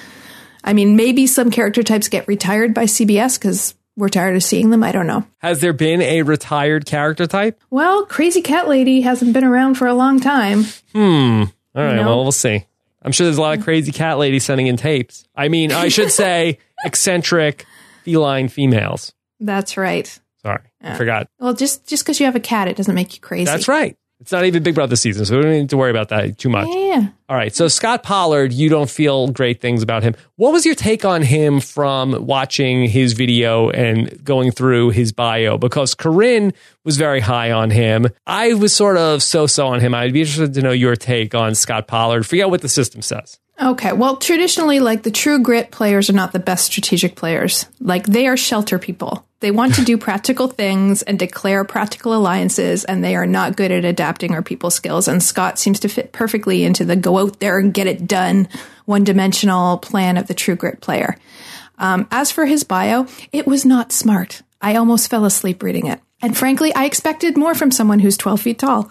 I 0.64 0.72
mean, 0.72 0.96
maybe 0.96 1.26
some 1.26 1.50
character 1.50 1.82
types 1.82 2.08
get 2.08 2.26
retired 2.26 2.74
by 2.74 2.84
CBS 2.84 3.38
because 3.38 3.74
we're 3.96 4.08
tired 4.08 4.36
of 4.36 4.42
seeing 4.42 4.70
them. 4.70 4.82
I 4.82 4.92
don't 4.92 5.06
know. 5.06 5.24
Has 5.38 5.60
there 5.60 5.72
been 5.72 6.02
a 6.02 6.22
retired 6.22 6.86
character 6.86 7.26
type? 7.26 7.60
Well, 7.70 8.04
Crazy 8.04 8.42
Cat 8.42 8.68
Lady 8.68 9.00
hasn't 9.02 9.32
been 9.32 9.44
around 9.44 9.74
for 9.76 9.86
a 9.86 9.94
long 9.94 10.20
time. 10.20 10.64
Hmm. 10.92 11.44
All 11.74 11.82
right. 11.82 11.90
You 11.90 11.96
know? 11.96 12.06
Well, 12.06 12.22
we'll 12.22 12.32
see. 12.32 12.66
I'm 13.02 13.12
sure 13.12 13.24
there's 13.24 13.38
a 13.38 13.40
lot 13.40 13.56
of 13.56 13.62
crazy 13.62 13.92
cat 13.92 14.18
ladies 14.18 14.44
sending 14.44 14.66
in 14.66 14.76
tapes. 14.76 15.24
I 15.36 15.46
mean, 15.48 15.70
I 15.70 15.88
should 15.88 16.10
say 16.12 16.58
eccentric 16.84 17.64
feline 18.02 18.48
females. 18.48 19.14
That's 19.38 19.76
right. 19.76 20.06
Sorry, 20.42 20.62
yeah. 20.80 20.94
I 20.94 20.96
forgot. 20.96 21.28
Well, 21.38 21.54
just 21.54 21.86
just 21.86 22.04
because 22.04 22.18
you 22.18 22.26
have 22.26 22.34
a 22.34 22.40
cat, 22.40 22.66
it 22.66 22.76
doesn't 22.76 22.94
make 22.94 23.14
you 23.14 23.20
crazy. 23.20 23.44
That's 23.44 23.68
right. 23.68 23.96
It's 24.18 24.32
not 24.32 24.46
even 24.46 24.62
Big 24.62 24.74
Brother 24.74 24.90
the 24.90 24.96
season, 24.96 25.26
so 25.26 25.36
we 25.36 25.42
don't 25.42 25.52
need 25.52 25.70
to 25.70 25.76
worry 25.76 25.90
about 25.90 26.08
that 26.08 26.38
too 26.38 26.48
much. 26.48 26.68
Yeah. 26.70 27.08
All 27.28 27.36
right. 27.36 27.54
So 27.54 27.68
Scott 27.68 28.02
Pollard, 28.02 28.52
you 28.52 28.70
don't 28.70 28.88
feel 28.88 29.28
great 29.28 29.60
things 29.60 29.82
about 29.82 30.02
him. 30.02 30.14
What 30.36 30.52
was 30.52 30.64
your 30.64 30.74
take 30.74 31.04
on 31.04 31.20
him 31.20 31.60
from 31.60 32.24
watching 32.24 32.88
his 32.88 33.12
video 33.12 33.68
and 33.68 34.24
going 34.24 34.52
through 34.52 34.90
his 34.90 35.12
bio? 35.12 35.58
Because 35.58 35.94
Corinne 35.94 36.54
was 36.82 36.96
very 36.96 37.20
high 37.20 37.52
on 37.52 37.70
him. 37.70 38.06
I 38.26 38.54
was 38.54 38.74
sort 38.74 38.96
of 38.96 39.22
so-so 39.22 39.66
on 39.66 39.80
him. 39.80 39.94
I'd 39.94 40.14
be 40.14 40.20
interested 40.20 40.54
to 40.54 40.62
know 40.62 40.72
your 40.72 40.96
take 40.96 41.34
on 41.34 41.54
Scott 41.54 41.86
Pollard. 41.86 42.26
Forget 42.26 42.48
what 42.48 42.62
the 42.62 42.68
system 42.70 43.02
says. 43.02 43.38
Okay. 43.60 43.92
Well, 43.92 44.16
traditionally, 44.18 44.80
like 44.80 45.02
the 45.02 45.10
true 45.10 45.38
grit 45.38 45.70
players 45.70 46.10
are 46.10 46.14
not 46.14 46.32
the 46.32 46.38
best 46.38 46.66
strategic 46.66 47.16
players. 47.16 47.66
Like 47.80 48.06
they 48.06 48.26
are 48.26 48.36
shelter 48.36 48.78
people. 48.78 49.26
They 49.40 49.50
want 49.50 49.74
to 49.76 49.84
do 49.84 49.96
practical 49.98 50.48
things 50.48 51.02
and 51.02 51.18
declare 51.18 51.64
practical 51.64 52.14
alliances, 52.14 52.84
and 52.84 53.02
they 53.02 53.16
are 53.16 53.26
not 53.26 53.56
good 53.56 53.72
at 53.72 53.84
adapting 53.84 54.34
our 54.34 54.42
people 54.42 54.70
skills. 54.70 55.08
And 55.08 55.22
Scott 55.22 55.58
seems 55.58 55.80
to 55.80 55.88
fit 55.88 56.12
perfectly 56.12 56.64
into 56.64 56.84
the 56.84 56.96
go 56.96 57.18
out 57.18 57.40
there 57.40 57.58
and 57.58 57.72
get 57.72 57.86
it 57.86 58.06
done, 58.06 58.48
one 58.84 59.04
dimensional 59.04 59.78
plan 59.78 60.18
of 60.18 60.26
the 60.26 60.34
true 60.34 60.56
grit 60.56 60.80
player. 60.82 61.16
Um, 61.78 62.06
as 62.10 62.30
for 62.30 62.46
his 62.46 62.64
bio, 62.64 63.06
it 63.32 63.46
was 63.46 63.64
not 63.64 63.92
smart. 63.92 64.42
I 64.60 64.76
almost 64.76 65.08
fell 65.08 65.24
asleep 65.24 65.62
reading 65.62 65.86
it. 65.86 66.00
And 66.22 66.36
frankly, 66.36 66.74
I 66.74 66.86
expected 66.86 67.36
more 67.36 67.54
from 67.54 67.70
someone 67.70 67.98
who's 67.98 68.16
12 68.16 68.40
feet 68.40 68.58
tall. 68.58 68.90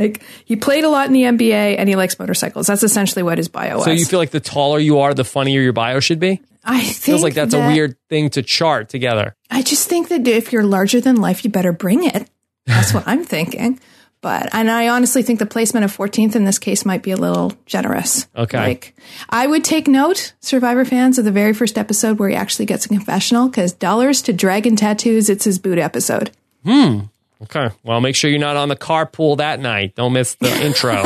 Like 0.00 0.22
he 0.44 0.56
played 0.56 0.84
a 0.84 0.88
lot 0.88 1.06
in 1.06 1.12
the 1.12 1.22
NBA 1.22 1.76
and 1.78 1.88
he 1.88 1.94
likes 1.94 2.18
motorcycles. 2.18 2.66
That's 2.66 2.82
essentially 2.82 3.22
what 3.22 3.36
his 3.36 3.48
bio 3.48 3.76
was. 3.76 3.84
So 3.84 3.90
you 3.90 4.06
feel 4.06 4.18
like 4.18 4.30
the 4.30 4.40
taller 4.40 4.78
you 4.78 5.00
are, 5.00 5.12
the 5.12 5.24
funnier 5.24 5.60
your 5.60 5.74
bio 5.74 6.00
should 6.00 6.18
be? 6.18 6.40
I 6.64 6.80
think 6.80 6.96
feels 6.96 7.22
like 7.22 7.34
that's 7.34 7.52
that, 7.52 7.70
a 7.70 7.72
weird 7.72 7.96
thing 8.08 8.30
to 8.30 8.42
chart 8.42 8.88
together. 8.88 9.34
I 9.50 9.62
just 9.62 9.88
think 9.88 10.08
that 10.08 10.26
if 10.26 10.52
you're 10.52 10.64
larger 10.64 11.00
than 11.00 11.16
life, 11.16 11.44
you 11.44 11.50
better 11.50 11.72
bring 11.72 12.04
it. 12.04 12.30
That's 12.66 12.94
what 12.94 13.04
I'm 13.06 13.24
thinking. 13.24 13.78
But 14.22 14.50
and 14.52 14.70
I 14.70 14.88
honestly 14.88 15.22
think 15.22 15.38
the 15.38 15.46
placement 15.46 15.84
of 15.84 15.96
14th 15.96 16.36
in 16.36 16.44
this 16.44 16.58
case 16.58 16.84
might 16.84 17.02
be 17.02 17.10
a 17.10 17.16
little 17.16 17.52
generous. 17.64 18.28
Okay. 18.36 18.58
Like 18.58 18.94
I 19.30 19.46
would 19.46 19.64
take 19.64 19.88
note, 19.88 20.34
Survivor 20.40 20.84
fans, 20.84 21.18
of 21.18 21.24
the 21.24 21.30
very 21.30 21.54
first 21.54 21.78
episode 21.78 22.18
where 22.18 22.28
he 22.28 22.34
actually 22.34 22.66
gets 22.66 22.84
a 22.84 22.88
confessional 22.88 23.48
because 23.48 23.72
dollars 23.72 24.20
to 24.22 24.32
dragon 24.32 24.76
tattoos. 24.76 25.30
It's 25.30 25.44
his 25.44 25.58
boot 25.58 25.78
episode. 25.78 26.30
Hmm. 26.64 27.00
Okay. 27.42 27.70
Well, 27.82 28.00
make 28.00 28.16
sure 28.16 28.30
you're 28.30 28.38
not 28.38 28.56
on 28.56 28.68
the 28.68 28.76
carpool 28.76 29.38
that 29.38 29.60
night. 29.60 29.94
Don't 29.94 30.12
miss 30.12 30.34
the 30.34 30.50
intro. 30.64 31.02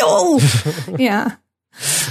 oh, 0.00 0.94
yeah. 0.98 1.36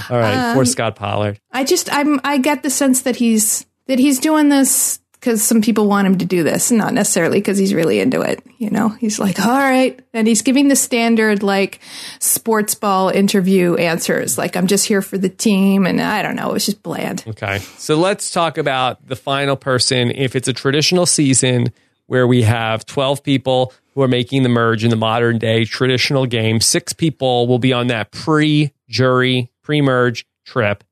All 0.10 0.18
right. 0.18 0.50
Um, 0.50 0.56
poor 0.56 0.66
Scott 0.66 0.96
Pollard. 0.96 1.40
I 1.52 1.64
just, 1.64 1.92
I'm, 1.92 2.20
I 2.24 2.38
get 2.38 2.64
the 2.64 2.70
sense 2.70 3.04
that 3.04 3.16
he's, 3.16 3.66
that 3.88 4.00
he's 4.00 4.20
doing 4.20 4.50
this 4.50 5.00
because 5.24 5.42
some 5.42 5.62
people 5.62 5.88
want 5.88 6.06
him 6.06 6.18
to 6.18 6.26
do 6.26 6.44
this, 6.44 6.70
not 6.70 6.94
necessarily 6.94 7.40
because 7.40 7.58
he's 7.58 7.74
really 7.74 8.02
into 8.02 8.20
it. 8.20 8.46
You 8.58 8.70
know, 8.70 8.90
he's 8.90 9.20
like, 9.20 9.40
all 9.40 9.58
right. 9.58 9.98
And 10.14 10.28
he's 10.28 10.42
giving 10.42 10.68
the 10.68 10.76
standard 10.76 11.42
like 11.42 11.80
sports 12.20 12.76
ball 12.76 13.08
interview 13.08 13.76
answers. 13.76 14.38
Like, 14.38 14.58
I'm 14.58 14.68
just 14.68 14.86
here 14.86 15.02
for 15.02 15.18
the 15.18 15.30
team. 15.30 15.86
And 15.86 16.02
I 16.02 16.24
don't 16.24 16.36
know. 16.36 16.54
It's 16.56 16.66
just 16.66 16.84
bland. 16.84 17.24
Okay. 17.26 17.60
So 17.78 17.96
let's 17.96 18.32
talk 18.32 18.58
about 18.58 19.08
the 19.08 19.16
final 19.16 19.56
person. 19.56 20.12
If 20.12 20.36
it's 20.36 20.50
a 20.50 20.54
traditional 20.54 21.06
season, 21.06 21.72
where 22.08 22.28
we 22.28 22.44
have 22.44 22.86
12 22.86 23.24
people 23.24 23.74
who 23.94 24.02
are 24.02 24.08
making 24.08 24.44
the 24.44 24.50
merge 24.50 24.84
in 24.84 24.90
the 24.90 24.96
modern 24.96 25.38
day 25.38 25.66
traditional 25.66 26.26
game. 26.26 26.60
Six 26.60 26.94
people 26.94 27.48
will 27.48 27.60
be 27.60 27.74
on 27.74 27.88
that 27.88 28.12
pre 28.12 28.74
jury, 28.90 29.52
pre 29.62 29.82
merge 29.82 30.26
trip. 30.46 30.84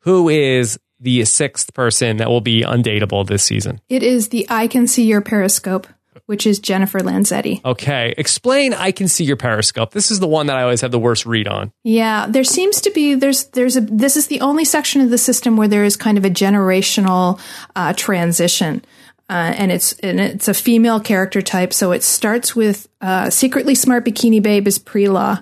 Who 0.00 0.28
is 0.28 0.78
the 1.00 1.24
sixth 1.24 1.74
person 1.74 2.18
that 2.18 2.28
will 2.28 2.40
be 2.40 2.62
undateable 2.62 3.26
this 3.26 3.42
season? 3.42 3.80
It 3.88 4.02
is 4.02 4.28
the 4.28 4.46
I 4.48 4.66
Can 4.66 4.86
See 4.86 5.04
Your 5.04 5.20
Periscope, 5.20 5.86
which 6.26 6.46
is 6.46 6.58
Jennifer 6.58 7.00
Lanzetti. 7.00 7.64
Okay. 7.64 8.14
Explain 8.16 8.72
I 8.72 8.92
Can 8.92 9.08
See 9.08 9.24
Your 9.24 9.36
Periscope. 9.36 9.90
This 9.90 10.10
is 10.10 10.20
the 10.20 10.28
one 10.28 10.46
that 10.46 10.56
I 10.56 10.62
always 10.62 10.80
have 10.80 10.92
the 10.92 10.98
worst 10.98 11.26
read 11.26 11.48
on. 11.48 11.72
Yeah. 11.84 12.26
There 12.28 12.44
seems 12.44 12.80
to 12.82 12.90
be, 12.90 13.14
there's, 13.14 13.44
there's 13.48 13.76
a, 13.76 13.80
this 13.80 14.16
is 14.16 14.28
the 14.28 14.40
only 14.40 14.64
section 14.64 15.00
of 15.00 15.10
the 15.10 15.18
system 15.18 15.56
where 15.56 15.68
there 15.68 15.84
is 15.84 15.96
kind 15.96 16.16
of 16.16 16.24
a 16.24 16.30
generational 16.30 17.40
uh, 17.74 17.92
transition. 17.92 18.84
Uh, 19.28 19.52
and 19.56 19.72
it's 19.72 19.92
and 20.00 20.20
it's 20.20 20.46
a 20.46 20.54
female 20.54 21.00
character 21.00 21.42
type. 21.42 21.72
So 21.72 21.92
it 21.92 22.04
starts 22.04 22.54
with 22.54 22.88
uh, 23.00 23.28
secretly 23.30 23.74
smart 23.74 24.04
bikini 24.04 24.40
babe 24.40 24.68
is 24.68 24.78
pre 24.78 25.08
law. 25.08 25.40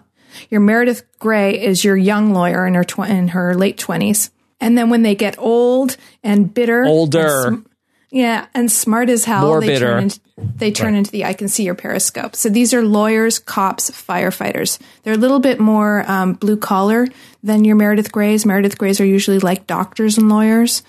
Your 0.51 0.61
Meredith 0.61 1.05
Grey 1.19 1.63
is 1.63 1.85
your 1.85 1.97
young 1.97 2.33
lawyer 2.33 2.67
in 2.67 2.75
her 2.75 2.85
tw- 2.85 3.01
in 3.01 3.29
her 3.29 3.55
late 3.55 3.77
twenties, 3.77 4.31
and 4.61 4.77
then 4.77 4.89
when 4.89 5.03
they 5.03 5.15
get 5.15 5.39
old 5.39 5.97
and 6.23 6.53
bitter, 6.53 6.85
older, 6.85 7.47
and 7.49 7.59
sm- 7.59 7.69
yeah, 8.11 8.47
and 8.55 8.73
smart 8.73 9.11
as 9.11 9.25
hell, 9.27 9.49
More 9.49 9.61
they 9.61 9.67
bitter. 9.67 9.87
turn 9.87 10.03
into, 10.05 10.21
they 10.57 10.71
turn 10.71 10.93
right. 10.93 10.99
into 10.99 11.11
the 11.11 11.25
I 11.27 11.35
can 11.35 11.49
see 11.49 11.65
your 11.65 11.75
periscope. 11.75 12.35
So 12.37 12.49
these 12.49 12.73
are 12.73 12.83
lawyers, 12.83 13.39
cops, 13.39 13.91
firefighters. 13.91 14.79
They're 15.03 15.15
a 15.15 15.19
little 15.19 15.41
bit 15.41 15.61
more 15.61 16.11
um, 16.11 16.33
blue 16.33 16.57
collar 16.57 17.07
than 17.43 17.65
your 17.65 17.77
Meredith 17.77 18.13
Greys. 18.13 18.47
Meredith 18.47 18.79
Greys 18.79 19.01
are 19.01 19.05
usually 19.05 19.41
like 19.41 19.67
doctors 19.67 20.17
and 20.17 20.29
lawyers. 20.29 20.83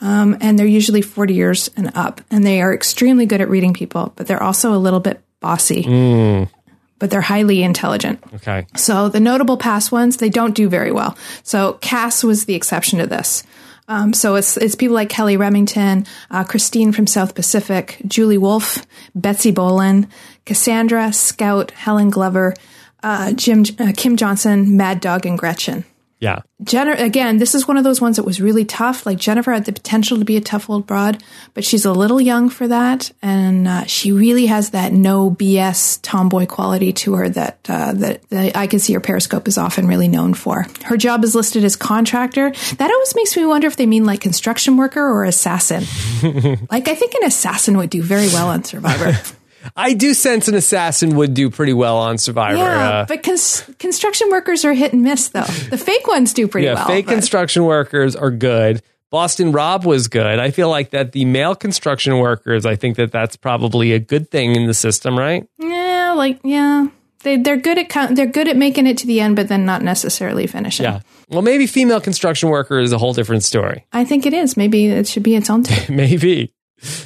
Um, 0.00 0.36
and 0.40 0.58
they're 0.58 0.66
usually 0.66 1.02
40 1.02 1.34
years 1.34 1.70
and 1.76 1.90
up. 1.94 2.20
And 2.30 2.44
they 2.44 2.60
are 2.60 2.74
extremely 2.74 3.26
good 3.26 3.40
at 3.40 3.48
reading 3.48 3.72
people, 3.72 4.12
but 4.16 4.26
they're 4.26 4.42
also 4.42 4.74
a 4.74 4.78
little 4.78 5.00
bit 5.00 5.20
bossy. 5.40 5.84
Mm. 5.84 6.50
But 6.98 7.10
they're 7.10 7.20
highly 7.20 7.62
intelligent. 7.62 8.22
Okay. 8.34 8.66
So 8.76 9.08
the 9.08 9.20
notable 9.20 9.56
past 9.56 9.92
ones, 9.92 10.16
they 10.16 10.30
don't 10.30 10.54
do 10.54 10.68
very 10.68 10.92
well. 10.92 11.16
So 11.42 11.74
Cass 11.74 12.24
was 12.24 12.46
the 12.46 12.54
exception 12.54 12.98
to 12.98 13.06
this. 13.06 13.42
Um, 13.88 14.12
so 14.12 14.34
it's 14.34 14.56
it's 14.56 14.74
people 14.74 14.94
like 14.94 15.08
Kelly 15.08 15.36
Remington, 15.36 16.06
uh, 16.30 16.42
Christine 16.44 16.92
from 16.92 17.06
South 17.06 17.34
Pacific, 17.34 18.00
Julie 18.06 18.38
Wolfe, 18.38 18.84
Betsy 19.14 19.52
Bolan, 19.52 20.08
Cassandra, 20.44 21.12
Scout, 21.12 21.70
Helen 21.70 22.10
Glover, 22.10 22.54
uh, 23.02 23.32
Jim 23.32 23.64
uh, 23.78 23.92
Kim 23.96 24.16
Johnson, 24.16 24.76
Mad 24.76 25.00
Dog, 25.00 25.24
and 25.24 25.38
Gretchen. 25.38 25.84
Yeah. 26.18 26.40
Jennifer, 26.62 27.02
again, 27.02 27.36
this 27.36 27.54
is 27.54 27.68
one 27.68 27.76
of 27.76 27.84
those 27.84 28.00
ones 28.00 28.16
that 28.16 28.24
was 28.24 28.40
really 28.40 28.64
tough. 28.64 29.04
Like 29.04 29.18
Jennifer 29.18 29.52
had 29.52 29.66
the 29.66 29.72
potential 29.72 30.18
to 30.18 30.24
be 30.24 30.38
a 30.38 30.40
tough 30.40 30.70
old 30.70 30.86
broad, 30.86 31.22
but 31.52 31.62
she's 31.62 31.84
a 31.84 31.92
little 31.92 32.20
young 32.20 32.48
for 32.48 32.66
that. 32.68 33.12
And 33.20 33.68
uh, 33.68 33.84
she 33.84 34.12
really 34.12 34.46
has 34.46 34.70
that 34.70 34.92
no 34.92 35.30
BS 35.30 36.00
tomboy 36.02 36.46
quality 36.46 36.94
to 36.94 37.14
her 37.14 37.28
that, 37.28 37.58
uh, 37.68 37.92
that, 37.92 38.28
that 38.30 38.56
I 38.56 38.66
can 38.66 38.78
see 38.78 38.94
her 38.94 39.00
Periscope 39.00 39.46
is 39.46 39.58
often 39.58 39.86
really 39.86 40.08
known 40.08 40.32
for. 40.32 40.66
Her 40.84 40.96
job 40.96 41.22
is 41.22 41.34
listed 41.34 41.64
as 41.64 41.76
contractor. 41.76 42.50
That 42.50 42.90
always 42.90 43.14
makes 43.14 43.36
me 43.36 43.44
wonder 43.44 43.66
if 43.66 43.76
they 43.76 43.86
mean 43.86 44.06
like 44.06 44.22
construction 44.22 44.78
worker 44.78 45.02
or 45.02 45.24
assassin. 45.24 45.84
like 46.70 46.88
I 46.88 46.94
think 46.94 47.14
an 47.14 47.24
assassin 47.24 47.76
would 47.76 47.90
do 47.90 48.02
very 48.02 48.28
well 48.28 48.48
on 48.48 48.64
Survivor. 48.64 49.18
I 49.74 49.94
do 49.94 50.14
sense 50.14 50.48
an 50.48 50.54
assassin 50.54 51.16
would 51.16 51.34
do 51.34 51.50
pretty 51.50 51.72
well 51.72 51.96
on 51.98 52.18
Survivor. 52.18 52.58
Yeah, 52.58 52.88
uh, 52.88 53.06
but 53.06 53.22
cons- 53.22 53.68
construction 53.78 54.28
workers 54.30 54.64
are 54.64 54.74
hit 54.74 54.92
and 54.92 55.02
miss, 55.02 55.28
though. 55.28 55.42
The 55.42 55.78
fake 55.78 56.06
ones 56.06 56.32
do 56.32 56.46
pretty 56.46 56.66
yeah, 56.66 56.74
well. 56.74 56.86
fake 56.86 57.06
but. 57.06 57.12
construction 57.14 57.64
workers 57.64 58.14
are 58.14 58.30
good. 58.30 58.82
Boston 59.10 59.52
Rob 59.52 59.84
was 59.86 60.08
good. 60.08 60.26
I 60.26 60.50
feel 60.50 60.68
like 60.68 60.90
that 60.90 61.12
the 61.12 61.24
male 61.24 61.54
construction 61.54 62.18
workers, 62.18 62.66
I 62.66 62.76
think 62.76 62.96
that 62.96 63.12
that's 63.12 63.36
probably 63.36 63.92
a 63.92 63.98
good 64.00 64.30
thing 64.30 64.56
in 64.56 64.66
the 64.66 64.74
system, 64.74 65.16
right? 65.18 65.48
Yeah, 65.58 66.12
like 66.16 66.40
yeah, 66.42 66.88
they 67.22 67.36
they're 67.36 67.56
good 67.56 67.78
at 67.78 68.14
they're 68.16 68.26
good 68.26 68.48
at 68.48 68.56
making 68.56 68.86
it 68.86 68.98
to 68.98 69.06
the 69.06 69.20
end, 69.20 69.36
but 69.36 69.48
then 69.48 69.64
not 69.64 69.82
necessarily 69.82 70.46
finishing. 70.48 70.84
Yeah. 70.84 71.00
Well, 71.28 71.42
maybe 71.42 71.66
female 71.66 72.00
construction 72.00 72.48
worker 72.50 72.78
is 72.80 72.92
a 72.92 72.98
whole 72.98 73.12
different 73.12 73.44
story. 73.44 73.86
I 73.92 74.04
think 74.04 74.26
it 74.26 74.32
is. 74.32 74.56
Maybe 74.56 74.86
it 74.86 75.06
should 75.08 75.22
be 75.22 75.36
its 75.36 75.50
own 75.50 75.62
thing. 75.64 75.96
maybe. 75.96 76.52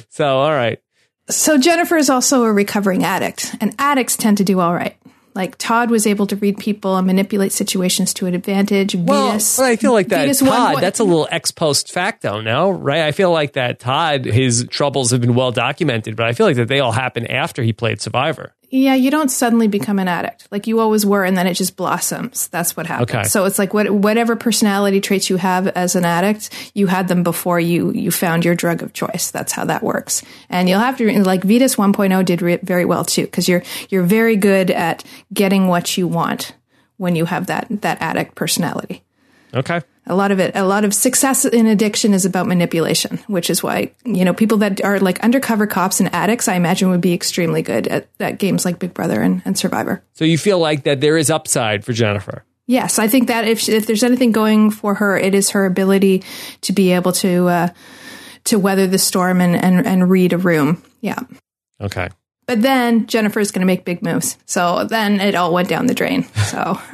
So, 0.09 0.39
all 0.39 0.51
right. 0.51 0.79
So 1.31 1.57
Jennifer 1.57 1.97
is 1.97 2.09
also 2.09 2.43
a 2.43 2.51
recovering 2.53 3.03
addict, 3.03 3.55
and 3.61 3.73
addicts 3.79 4.15
tend 4.15 4.37
to 4.37 4.43
do 4.43 4.59
all 4.59 4.73
right. 4.73 4.95
Like 5.33 5.57
Todd 5.57 5.89
was 5.89 6.05
able 6.05 6.27
to 6.27 6.35
read 6.35 6.57
people 6.57 6.97
and 6.97 7.07
manipulate 7.07 7.53
situations 7.53 8.13
to 8.15 8.25
an 8.25 8.33
advantage. 8.35 8.95
Well, 8.95 9.31
Vytas, 9.35 9.59
I 9.61 9.77
feel 9.77 9.93
like 9.93 10.09
that 10.09 10.27
Vytas 10.27 10.39
Todd. 10.45 10.73
what- 10.73 10.81
That's 10.81 10.99
a 10.99 11.05
little 11.05 11.27
ex 11.31 11.51
post 11.51 11.89
facto, 11.91 12.41
no? 12.41 12.69
Right? 12.69 13.03
I 13.03 13.11
feel 13.13 13.31
like 13.31 13.53
that 13.53 13.79
Todd. 13.79 14.25
His 14.25 14.65
troubles 14.69 15.11
have 15.11 15.21
been 15.21 15.33
well 15.33 15.53
documented, 15.53 16.17
but 16.17 16.25
I 16.25 16.33
feel 16.33 16.45
like 16.47 16.57
that 16.57 16.67
they 16.67 16.81
all 16.81 16.91
happened 16.91 17.31
after 17.31 17.63
he 17.63 17.71
played 17.71 18.01
Survivor. 18.01 18.53
Yeah, 18.73 18.95
you 18.95 19.11
don't 19.11 19.29
suddenly 19.29 19.67
become 19.67 19.99
an 19.99 20.07
addict 20.07 20.47
like 20.49 20.65
you 20.65 20.79
always 20.79 21.05
were, 21.05 21.25
and 21.25 21.35
then 21.35 21.45
it 21.45 21.55
just 21.55 21.75
blossoms. 21.75 22.47
That's 22.47 22.77
what 22.77 22.87
happens. 22.87 23.11
Okay. 23.11 23.23
So 23.25 23.43
it's 23.43 23.59
like 23.59 23.73
what, 23.73 23.89
whatever 23.91 24.37
personality 24.37 25.01
traits 25.01 25.29
you 25.29 25.35
have 25.35 25.67
as 25.67 25.97
an 25.97 26.05
addict, 26.05 26.71
you 26.73 26.87
had 26.87 27.09
them 27.09 27.21
before 27.21 27.59
you 27.59 27.91
you 27.91 28.11
found 28.11 28.45
your 28.45 28.55
drug 28.55 28.81
of 28.81 28.93
choice. 28.93 29.29
That's 29.29 29.51
how 29.51 29.65
that 29.65 29.83
works. 29.83 30.23
And 30.49 30.69
you'll 30.69 30.79
have 30.79 30.97
to 30.99 31.23
like 31.23 31.41
Vytas 31.41 31.75
1.0 31.75 32.23
did 32.23 32.41
re- 32.41 32.59
very 32.63 32.85
well 32.85 33.03
too 33.03 33.23
because 33.23 33.49
you're 33.49 33.63
you're 33.89 34.03
very 34.03 34.37
good 34.37 34.71
at 34.71 35.03
getting 35.33 35.67
what 35.67 35.97
you 35.97 36.07
want 36.07 36.55
when 36.95 37.17
you 37.17 37.25
have 37.25 37.47
that 37.47 37.67
that 37.81 38.01
addict 38.01 38.35
personality. 38.35 39.03
Okay. 39.53 39.81
A 40.11 40.15
lot 40.15 40.31
of 40.31 40.41
it, 40.41 40.57
a 40.57 40.65
lot 40.65 40.83
of 40.83 40.93
success 40.93 41.45
in 41.45 41.67
addiction 41.67 42.13
is 42.13 42.25
about 42.25 42.45
manipulation, 42.45 43.17
which 43.27 43.49
is 43.49 43.63
why, 43.63 43.93
you 44.03 44.25
know, 44.25 44.33
people 44.33 44.57
that 44.57 44.83
are 44.83 44.99
like 44.99 45.21
undercover 45.21 45.65
cops 45.65 46.01
and 46.01 46.13
addicts, 46.13 46.49
I 46.49 46.55
imagine 46.55 46.89
would 46.89 46.99
be 46.99 47.13
extremely 47.13 47.61
good 47.61 47.87
at, 47.87 48.09
at 48.19 48.37
games 48.37 48.65
like 48.65 48.77
Big 48.77 48.93
Brother 48.93 49.21
and, 49.21 49.41
and 49.45 49.57
Survivor. 49.57 50.03
So 50.11 50.25
you 50.25 50.37
feel 50.37 50.59
like 50.59 50.83
that 50.83 50.99
there 50.99 51.17
is 51.17 51.29
upside 51.29 51.85
for 51.85 51.93
Jennifer. 51.93 52.43
Yes, 52.67 52.99
I 52.99 53.07
think 53.07 53.29
that 53.29 53.47
if, 53.47 53.69
if 53.69 53.87
there's 53.87 54.03
anything 54.03 54.33
going 54.33 54.69
for 54.69 54.95
her, 54.95 55.17
it 55.17 55.33
is 55.33 55.51
her 55.51 55.65
ability 55.65 56.23
to 56.61 56.73
be 56.73 56.91
able 56.91 57.13
to, 57.13 57.47
uh, 57.47 57.67
to 58.43 58.59
weather 58.59 58.87
the 58.87 58.99
storm 58.99 59.39
and, 59.39 59.55
and, 59.55 59.87
and 59.87 60.09
read 60.09 60.33
a 60.33 60.37
room. 60.37 60.83
Yeah. 60.99 61.19
Okay. 61.79 62.09
But 62.51 62.63
then 62.63 63.07
Jennifer's 63.07 63.49
going 63.49 63.61
to 63.61 63.65
make 63.65 63.85
big 63.85 64.03
moves. 64.03 64.37
So 64.45 64.83
then 64.83 65.21
it 65.21 65.35
all 65.35 65.53
went 65.53 65.69
down 65.69 65.85
the 65.85 65.93
drain. 65.93 66.23
So. 66.47 66.77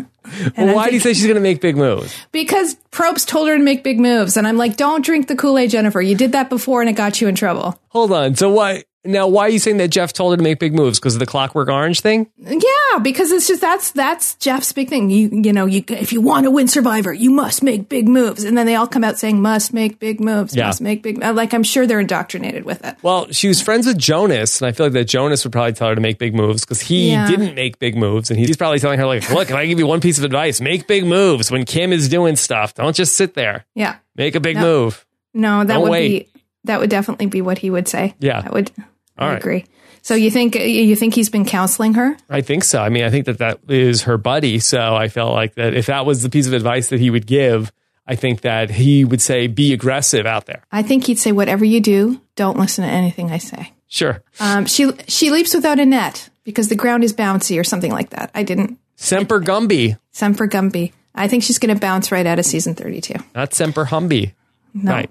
Well, 0.57 0.75
why 0.75 0.89
do 0.89 0.93
you 0.93 0.99
say 0.99 1.13
she's 1.13 1.23
going 1.23 1.35
to 1.35 1.41
make 1.41 1.61
big 1.61 1.77
moves? 1.77 2.13
Because 2.33 2.75
Probst 2.91 3.27
told 3.27 3.47
her 3.47 3.55
to 3.55 3.63
make 3.63 3.81
big 3.81 3.97
moves. 3.97 4.35
And 4.35 4.45
I'm 4.45 4.57
like, 4.57 4.75
don't 4.75 5.03
drink 5.03 5.29
the 5.29 5.37
Kool 5.37 5.57
Aid, 5.57 5.69
Jennifer. 5.69 6.01
You 6.01 6.17
did 6.17 6.33
that 6.33 6.49
before 6.49 6.81
and 6.81 6.89
it 6.89 6.97
got 6.97 7.21
you 7.21 7.29
in 7.29 7.35
trouble. 7.35 7.79
Hold 7.87 8.11
on. 8.11 8.35
So 8.35 8.49
why 8.49 8.83
now? 9.07 9.27
Why 9.27 9.43
are 9.43 9.49
you 9.49 9.59
saying 9.59 9.77
that 9.77 9.87
Jeff 9.89 10.13
told 10.13 10.33
her 10.33 10.37
to 10.37 10.43
make 10.43 10.59
big 10.59 10.73
moves 10.73 10.99
because 10.99 11.15
of 11.15 11.19
the 11.19 11.25
Clockwork 11.25 11.69
Orange 11.69 12.01
thing? 12.01 12.29
Yeah, 12.37 12.99
because 13.01 13.31
it's 13.31 13.47
just 13.47 13.61
that's 13.61 13.91
that's 13.91 14.35
Jeff's 14.35 14.71
big 14.73 14.89
thing. 14.89 15.09
You 15.09 15.29
you 15.31 15.53
know, 15.53 15.65
you 15.65 15.83
if 15.89 16.11
you 16.13 16.21
want 16.21 16.45
to 16.45 16.51
win 16.51 16.67
Survivor, 16.67 17.11
you 17.13 17.31
must 17.31 17.63
make 17.63 17.89
big 17.89 18.07
moves. 18.07 18.43
And 18.43 18.57
then 18.57 18.65
they 18.65 18.75
all 18.75 18.87
come 18.87 19.03
out 19.03 19.17
saying 19.17 19.41
must 19.41 19.73
make 19.73 19.99
big 19.99 20.19
moves, 20.19 20.55
Yeah. 20.55 20.67
must 20.67 20.81
make 20.81 21.03
big 21.03 21.17
like 21.19 21.53
I'm 21.53 21.63
sure 21.63 21.87
they're 21.87 21.99
indoctrinated 21.99 22.65
with 22.65 22.83
it. 22.85 22.95
Well, 23.01 23.31
she 23.31 23.47
was 23.47 23.61
friends 23.61 23.87
with 23.87 23.97
Jonas, 23.97 24.61
and 24.61 24.67
I 24.67 24.71
feel 24.71 24.85
like 24.87 24.93
that 24.93 25.05
Jonas 25.05 25.43
would 25.43 25.51
probably 25.51 25.73
tell 25.73 25.89
her 25.89 25.95
to 25.95 26.01
make 26.01 26.17
big 26.19 26.35
moves 26.35 26.61
because 26.65 26.81
he 26.81 27.11
Yeah. 27.11 27.27
didn't 27.29 27.55
make 27.55 27.79
big 27.79 27.95
moves, 27.97 28.29
and 28.29 28.39
he's 28.39 28.57
probably 28.57 28.79
telling 28.79 28.99
her 28.99 29.05
like, 29.05 29.29
"Look, 29.31 29.49
if 29.49 29.55
I 29.55 29.65
give 29.65 29.79
you 29.79 29.87
one 29.87 30.01
piece 30.01 30.17
of 30.17 30.23
advice, 30.23 30.59
make 30.61 30.87
big 30.87 31.05
moves 31.05 31.49
when 31.51 31.65
Kim 31.65 31.93
is 31.93 32.09
doing 32.09 32.35
stuff. 32.35 32.73
Don't 32.73 32.95
just 32.95 33.15
sit 33.15 33.33
there. 33.33 33.65
Yeah. 33.75 33.95
Make 34.15 34.35
a 34.35 34.39
big 34.39 34.55
No. 34.57 34.61
move." 34.61 35.05
No, 35.33 35.59
that 35.63 35.73
Don't 35.73 35.83
would 35.83 35.91
wait. 35.91 36.33
be 36.33 36.41
that 36.63 36.79
would 36.81 36.89
definitely 36.89 37.27
be 37.27 37.41
what 37.41 37.59
he 37.59 37.69
would 37.69 37.87
say. 37.87 38.13
Yeah. 38.19 38.41
That 38.41 38.51
would 38.53 38.71
All 39.17 39.27
I 39.27 39.31
right. 39.31 39.37
agree. 39.39 39.65
So 40.01 40.15
you 40.15 40.31
think 40.31 40.55
you 40.55 40.95
think 40.95 41.15
he's 41.15 41.29
been 41.29 41.43
counseling 41.45 41.95
her? 41.95 42.15
I 42.29 42.41
think 42.41 42.63
so. 42.63 42.81
I 42.81 42.89
mean, 42.89 43.03
I 43.03 43.09
think 43.09 43.25
that 43.25 43.39
that 43.39 43.59
is 43.67 44.03
her 44.03 44.17
buddy. 44.17 44.59
So 44.59 44.95
I 44.95 45.09
felt 45.09 45.33
like 45.33 45.55
that 45.55 45.73
if 45.73 45.87
that 45.87 46.05
was 46.05 46.23
the 46.23 46.29
piece 46.29 46.47
of 46.47 46.53
advice 46.53 46.89
that 46.89 46.99
he 47.01 47.09
would 47.09 47.27
give, 47.27 47.73
I 48.07 48.15
think 48.15 48.41
that 48.41 48.69
he 48.69 49.03
would 49.03 49.21
say, 49.21 49.47
"Be 49.47 49.73
aggressive 49.73 50.25
out 50.25 50.45
there." 50.45 50.63
I 50.71 50.81
think 50.81 51.05
he'd 51.05 51.19
say 51.19 51.33
whatever 51.33 51.65
you 51.65 51.81
do, 51.81 52.21
don't 52.35 52.57
listen 52.57 52.85
to 52.85 52.89
anything 52.89 53.31
I 53.31 53.37
say. 53.37 53.73
Sure. 53.89 54.23
Um, 54.39 54.65
she 54.65 54.91
she 55.07 55.29
leaps 55.29 55.53
without 55.53 55.77
a 55.79 55.85
net 55.85 56.29
because 56.45 56.69
the 56.69 56.75
ground 56.75 57.03
is 57.03 57.13
bouncy 57.13 57.59
or 57.59 57.63
something 57.65 57.91
like 57.91 58.11
that. 58.11 58.31
I 58.33 58.43
didn't. 58.43 58.79
Semper 58.95 59.41
Gumby, 59.41 59.97
Semper 60.11 60.47
Gumby. 60.47 60.93
I 61.15 61.27
think 61.27 61.43
she's 61.43 61.57
going 61.59 61.73
to 61.73 61.79
bounce 61.81 62.11
right 62.11 62.25
out 62.25 62.37
of 62.39 62.45
season 62.45 62.75
32. 62.75 63.15
not 63.35 63.53
Semper 63.53 63.85
Humby. 63.85 64.33
No. 64.73 64.91
Right. 64.91 65.09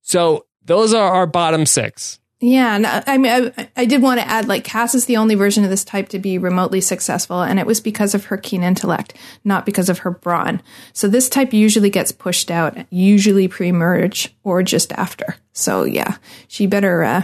So 0.00 0.46
those 0.64 0.94
are 0.94 1.12
our 1.12 1.26
bottom 1.26 1.66
six. 1.66 2.18
Yeah, 2.44 2.74
and 2.74 2.84
I 2.88 3.04
I 3.06 3.18
mean, 3.18 3.52
I, 3.56 3.68
I 3.76 3.84
did 3.84 4.02
want 4.02 4.18
to 4.18 4.26
add, 4.26 4.48
like, 4.48 4.64
Cass 4.64 4.96
is 4.96 5.04
the 5.04 5.16
only 5.16 5.36
version 5.36 5.62
of 5.62 5.70
this 5.70 5.84
type 5.84 6.08
to 6.08 6.18
be 6.18 6.38
remotely 6.38 6.80
successful, 6.80 7.40
and 7.40 7.60
it 7.60 7.66
was 7.66 7.80
because 7.80 8.16
of 8.16 8.24
her 8.24 8.36
keen 8.36 8.64
intellect, 8.64 9.14
not 9.44 9.64
because 9.64 9.88
of 9.88 10.00
her 10.00 10.10
brawn. 10.10 10.60
So 10.92 11.06
this 11.06 11.28
type 11.28 11.52
usually 11.52 11.88
gets 11.88 12.10
pushed 12.10 12.50
out, 12.50 12.76
usually 12.90 13.46
pre-merge 13.46 14.34
or 14.42 14.64
just 14.64 14.90
after. 14.94 15.36
So 15.52 15.84
yeah, 15.84 16.16
she 16.48 16.66
better 16.66 17.04
uh, 17.04 17.22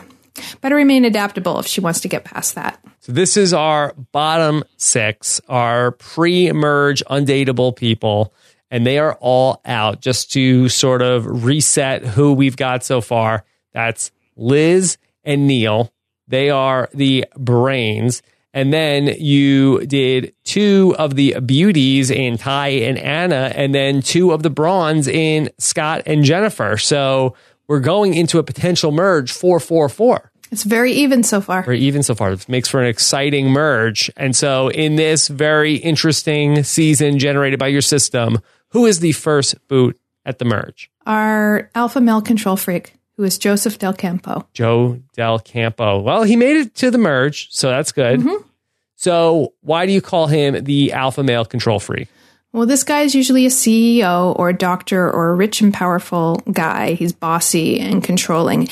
better 0.61 0.77
remain 0.77 1.05
adaptable 1.05 1.59
if 1.59 1.67
she 1.67 1.81
wants 1.81 2.01
to 2.03 2.09
get 2.09 2.23
past 2.23 2.55
that. 2.55 2.79
So 3.01 3.11
this 3.11 3.37
is 3.37 3.53
our 3.53 3.95
bottom 4.13 4.63
six, 4.77 5.41
our 5.49 5.91
pre-merge 5.91 7.03
undateable 7.11 7.75
people, 7.75 8.33
and 8.71 8.87
they 8.87 9.01
are 9.01 9.19
all 9.21 9.61
out. 9.65 10.01
Just 10.01 10.31
to 10.35 10.69
sort 10.69 11.03
of 11.03 11.45
reset 11.45 12.05
who 12.05 12.35
we've 12.35 12.57
got 12.57 12.85
so 12.85 13.01
far, 13.01 13.45
that's 13.73 14.13
Liz 14.37 14.97
and 15.25 15.47
Neal. 15.47 15.93
They 16.27 16.51
are 16.51 16.89
the 16.95 17.25
brains. 17.37 18.23
And 18.55 18.73
then 18.73 19.07
you 19.19 19.87
did 19.87 20.35
two 20.45 20.95
of 20.99 21.15
the 21.17 21.39
beauties 21.41 22.11
in 22.11 22.39
Tai 22.39 22.69
and 22.69 22.99
Anna, 22.99 23.53
and 23.55 23.75
then 23.75 24.01
two 24.03 24.33
of 24.33 24.43
the 24.43 24.51
bronze 24.51 25.07
in 25.07 25.51
Scott 25.59 26.03
and 26.07 26.25
Jennifer. 26.25 26.77
So 26.79 27.35
we're 27.69 27.81
going 27.81 28.15
into 28.15 28.39
a 28.39 28.43
potential 28.43 28.91
merge 28.91 29.31
444 29.33 30.33
It's 30.51 30.65
very 30.65 30.93
even 30.93 31.23
so 31.23 31.43
far. 31.43 31.63
or 31.67 31.75
even 31.75 32.03
so 32.03 32.15
far. 32.15 32.33
It 32.33 32.49
makes 32.49 32.69
for 32.71 32.81
an 32.83 32.89
exciting 32.89 33.49
merge. 33.51 34.11
And 34.17 34.35
so, 34.35 34.69
in 34.71 34.97
this 34.97 35.29
very 35.29 35.75
interesting 35.77 36.63
season 36.65 37.19
generated 37.19 37.59
by 37.59 37.69
your 37.69 37.83
system, 37.83 38.39
who 38.71 38.87
is 38.87 39.01
the 39.01 39.13
first 39.13 39.57
boot 39.69 39.99
at 40.25 40.39
the 40.39 40.47
merge? 40.47 40.91
Our 41.07 41.71
alpha 41.75 42.01
male 42.01 42.23
control 42.23 42.57
freak, 42.57 42.95
who 43.19 43.25
is 43.25 43.37
Joseph 43.37 43.79
Del 43.79 43.93
Campo. 43.93 44.47
Joe 44.55 45.01
Del 45.15 45.41
Campo. 45.41 45.99
Well, 45.99 46.23
he 46.23 46.37
made 46.37 46.57
it 46.57 46.75
to 46.77 46.91
the 46.91 46.99
merge, 46.99 47.49
so 47.51 47.69
that's 47.69 47.91
good. 47.91 48.21
Mm-hmm. 48.21 48.47
So, 48.95 49.55
why 49.61 49.87
do 49.87 49.93
you 49.93 50.01
call 50.01 50.29
him 50.29 50.65
the 50.65 50.93
alpha 50.93 51.25
male 51.25 51.45
control 51.45 51.81
freak? 51.81 52.09
Well, 52.53 52.67
this 52.67 52.85
guy 52.85 53.03
is 53.03 53.15
usually 53.15 53.45
a 53.45 53.51
CEO 53.51 54.39
or 54.39 54.49
a 54.49 54.57
doctor 54.57 55.11
or 55.11 55.31
a 55.31 55.35
rich 55.35 55.61
and 55.61 55.75
powerful 55.75 56.37
guy. 56.51 56.93
He's 56.93 57.13
bossy 57.13 57.79
and 57.79 58.03
controlling. 58.03 58.69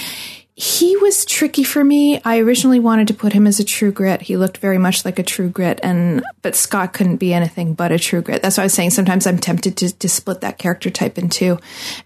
He 0.54 0.96
was 0.96 1.26
tricky 1.26 1.64
for 1.64 1.84
me. 1.84 2.20
I 2.24 2.38
originally 2.38 2.80
wanted 2.80 3.08
to 3.08 3.14
put 3.14 3.34
him 3.34 3.46
as 3.46 3.60
a 3.60 3.64
true 3.64 3.92
grit. 3.92 4.22
He 4.22 4.38
looked 4.38 4.58
very 4.58 4.78
much 4.78 5.04
like 5.04 5.18
a 5.18 5.22
true 5.22 5.50
grit, 5.50 5.80
and 5.82 6.24
but 6.40 6.54
Scott 6.54 6.94
couldn't 6.94 7.16
be 7.16 7.34
anything 7.34 7.74
but 7.74 7.92
a 7.92 7.98
true 7.98 8.22
grit. 8.22 8.42
That's 8.42 8.56
why 8.56 8.62
I 8.62 8.66
was 8.66 8.72
saying 8.72 8.90
sometimes 8.90 9.26
I'm 9.26 9.38
tempted 9.38 9.76
to, 9.76 9.98
to 9.98 10.08
split 10.08 10.40
that 10.40 10.56
character 10.56 10.88
type 10.88 11.18
in 11.18 11.28
two. 11.28 11.58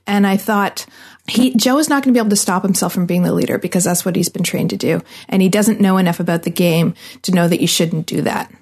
And 0.06 0.26
I 0.26 0.36
thought 0.36 0.84
he 1.28 1.54
Joe 1.54 1.78
is 1.78 1.88
not 1.88 2.02
going 2.02 2.12
to 2.12 2.18
be 2.18 2.20
able 2.20 2.30
to 2.30 2.36
stop 2.36 2.62
himself 2.62 2.92
from 2.92 3.06
being 3.06 3.22
the 3.22 3.32
leader 3.32 3.58
because 3.58 3.84
that's 3.84 4.04
what 4.04 4.16
he's 4.16 4.28
been 4.28 4.42
trained 4.42 4.70
to 4.70 4.76
do, 4.76 5.02
and 5.28 5.42
he 5.42 5.48
doesn't 5.48 5.80
know 5.80 5.98
enough 5.98 6.20
about 6.20 6.42
the 6.42 6.50
game 6.50 6.94
to 7.22 7.32
know 7.32 7.48
that 7.48 7.60
you 7.60 7.66
shouldn't 7.66 8.06
do 8.06 8.22
that. 8.22 8.52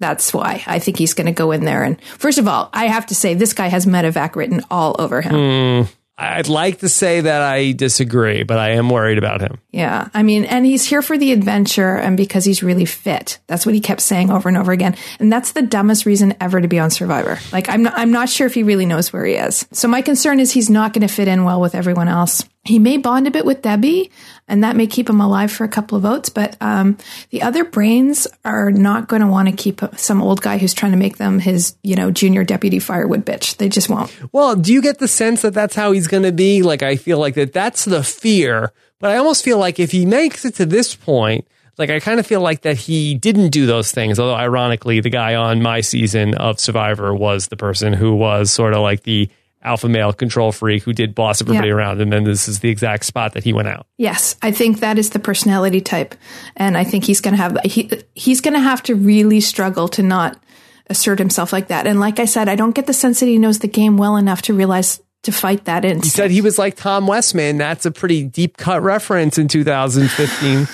That's 0.00 0.32
why 0.32 0.64
I 0.66 0.78
think 0.78 0.96
he's 0.96 1.14
going 1.14 1.26
to 1.26 1.32
go 1.32 1.52
in 1.52 1.64
there. 1.64 1.84
And 1.84 2.02
first 2.02 2.38
of 2.38 2.48
all, 2.48 2.70
I 2.72 2.86
have 2.86 3.06
to 3.06 3.14
say 3.14 3.34
this 3.34 3.52
guy 3.52 3.66
has 3.68 3.84
medevac 3.84 4.34
written 4.34 4.62
all 4.70 4.96
over 4.98 5.20
him. 5.20 5.84
Hmm. 5.84 5.92
I'd 6.20 6.48
like 6.48 6.80
to 6.80 6.88
say 6.90 7.22
that 7.22 7.40
I 7.40 7.72
disagree, 7.72 8.42
but 8.42 8.58
I 8.58 8.72
am 8.72 8.90
worried 8.90 9.16
about 9.16 9.40
him. 9.40 9.58
Yeah. 9.70 10.08
I 10.12 10.22
mean, 10.22 10.44
and 10.44 10.66
he's 10.66 10.84
here 10.84 11.00
for 11.00 11.16
the 11.16 11.32
adventure 11.32 11.96
and 11.96 12.14
because 12.14 12.44
he's 12.44 12.62
really 12.62 12.84
fit. 12.84 13.38
That's 13.46 13.64
what 13.64 13.74
he 13.74 13.80
kept 13.80 14.02
saying 14.02 14.30
over 14.30 14.46
and 14.48 14.58
over 14.58 14.70
again. 14.70 14.96
And 15.18 15.32
that's 15.32 15.52
the 15.52 15.62
dumbest 15.62 16.04
reason 16.04 16.34
ever 16.38 16.60
to 16.60 16.68
be 16.68 16.78
on 16.78 16.90
Survivor. 16.90 17.38
Like, 17.52 17.70
I'm 17.70 17.84
not, 17.84 17.94
I'm 17.96 18.12
not 18.12 18.28
sure 18.28 18.46
if 18.46 18.52
he 18.52 18.62
really 18.62 18.84
knows 18.84 19.12
where 19.12 19.24
he 19.24 19.34
is. 19.34 19.66
So 19.72 19.88
my 19.88 20.02
concern 20.02 20.40
is 20.40 20.52
he's 20.52 20.68
not 20.68 20.92
going 20.92 21.06
to 21.06 21.12
fit 21.12 21.26
in 21.26 21.44
well 21.44 21.60
with 21.60 21.74
everyone 21.74 22.08
else. 22.08 22.44
He 22.64 22.78
may 22.78 22.98
bond 22.98 23.26
a 23.26 23.30
bit 23.30 23.46
with 23.46 23.62
Debbie 23.62 24.10
and 24.46 24.62
that 24.64 24.76
may 24.76 24.86
keep 24.86 25.08
him 25.08 25.20
alive 25.20 25.50
for 25.50 25.64
a 25.64 25.68
couple 25.68 25.96
of 25.96 26.02
votes, 26.02 26.28
but 26.28 26.56
um, 26.60 26.98
the 27.30 27.40
other 27.40 27.64
brains 27.64 28.26
are 28.44 28.70
not 28.70 29.08
going 29.08 29.22
to 29.22 29.28
want 29.28 29.48
to 29.48 29.56
keep 29.56 29.80
some 29.96 30.20
old 30.20 30.42
guy 30.42 30.58
who's 30.58 30.74
trying 30.74 30.92
to 30.92 30.98
make 30.98 31.16
them 31.16 31.38
his, 31.38 31.76
you 31.82 31.96
know, 31.96 32.10
junior 32.10 32.44
deputy 32.44 32.78
firewood 32.78 33.24
bitch. 33.24 33.56
They 33.56 33.70
just 33.70 33.88
won't. 33.88 34.14
Well, 34.32 34.56
do 34.56 34.74
you 34.74 34.82
get 34.82 34.98
the 34.98 35.08
sense 35.08 35.40
that 35.42 35.54
that's 35.54 35.74
how 35.74 35.92
he's 35.92 36.06
going 36.06 36.24
to 36.24 36.32
be? 36.32 36.62
Like, 36.62 36.82
I 36.82 36.96
feel 36.96 37.18
like 37.18 37.34
that 37.34 37.54
that's 37.54 37.86
the 37.86 38.02
fear, 38.02 38.72
but 38.98 39.10
I 39.10 39.16
almost 39.16 39.42
feel 39.42 39.58
like 39.58 39.80
if 39.80 39.90
he 39.90 40.04
makes 40.04 40.44
it 40.44 40.56
to 40.56 40.66
this 40.66 40.94
point, 40.94 41.46
like 41.78 41.88
I 41.88 41.98
kind 41.98 42.20
of 42.20 42.26
feel 42.26 42.42
like 42.42 42.62
that 42.62 42.76
he 42.76 43.14
didn't 43.14 43.50
do 43.50 43.64
those 43.64 43.90
things. 43.90 44.20
Although 44.20 44.34
ironically, 44.34 45.00
the 45.00 45.08
guy 45.08 45.34
on 45.34 45.62
my 45.62 45.80
season 45.80 46.34
of 46.34 46.60
Survivor 46.60 47.14
was 47.14 47.48
the 47.48 47.56
person 47.56 47.94
who 47.94 48.14
was 48.14 48.50
sort 48.50 48.74
of 48.74 48.80
like 48.80 49.04
the 49.04 49.30
alpha 49.62 49.88
male 49.88 50.12
control 50.12 50.52
freak 50.52 50.82
who 50.82 50.92
did 50.92 51.14
boss 51.14 51.40
everybody 51.42 51.68
Yeah. 51.68 51.74
around, 51.74 52.00
and 52.00 52.12
then 52.12 52.24
this 52.24 52.48
is 52.48 52.60
the 52.60 52.68
exact 52.70 53.04
spot 53.04 53.34
that 53.34 53.44
he 53.44 53.52
went 53.52 53.68
out. 53.68 53.86
Yes, 53.98 54.36
I 54.42 54.52
think 54.52 54.80
that 54.80 54.98
is 54.98 55.10
the 55.10 55.18
personality 55.18 55.80
type, 55.80 56.14
and 56.56 56.76
I 56.78 56.84
think 56.84 57.04
he's 57.04 57.20
going 57.20 57.36
to 57.36 57.42
have 57.42 57.58
he 57.64 57.90
he's 58.14 58.40
going 58.40 58.54
to 58.54 58.60
have 58.60 58.82
to 58.84 58.94
really 58.94 59.40
struggle 59.40 59.88
to 59.88 60.02
not 60.02 60.42
assert 60.88 61.18
himself 61.18 61.52
like 61.52 61.68
that. 61.68 61.86
And 61.86 62.00
like 62.00 62.18
I 62.18 62.24
said, 62.24 62.48
I 62.48 62.56
don't 62.56 62.74
get 62.74 62.86
the 62.86 62.92
sense 62.94 63.20
that 63.20 63.26
he 63.26 63.38
knows 63.38 63.58
the 63.60 63.68
game 63.68 63.96
well 63.96 64.16
enough 64.16 64.42
to 64.42 64.54
realize 64.54 65.00
to 65.22 65.32
fight 65.32 65.66
that 65.66 65.84
in. 65.84 66.02
He 66.02 66.08
said 66.08 66.30
he 66.30 66.40
was 66.40 66.58
like 66.58 66.76
Tom 66.76 67.06
Westman. 67.06 67.58
That's 67.58 67.84
a 67.84 67.90
pretty 67.90 68.24
deep 68.24 68.56
cut 68.56 68.82
reference 68.82 69.36
in 69.36 69.46
2015. 69.48 70.66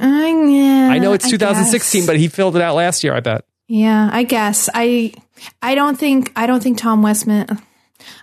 I, 0.00 0.46
yeah, 0.48 0.88
I 0.90 0.98
know 0.98 1.12
it's 1.12 1.28
2016, 1.28 2.00
guess. 2.00 2.06
but 2.06 2.16
he 2.16 2.28
filled 2.28 2.56
it 2.56 2.62
out 2.62 2.74
last 2.74 3.04
year. 3.04 3.14
I 3.14 3.20
bet. 3.20 3.44
yeah, 3.68 4.08
I 4.10 4.22
guess 4.22 4.70
I 4.72 5.12
I 5.60 5.74
don't 5.74 5.98
think 5.98 6.32
I 6.34 6.46
don't 6.46 6.62
think 6.62 6.78
Tom 6.78 7.02
Westman. 7.02 7.60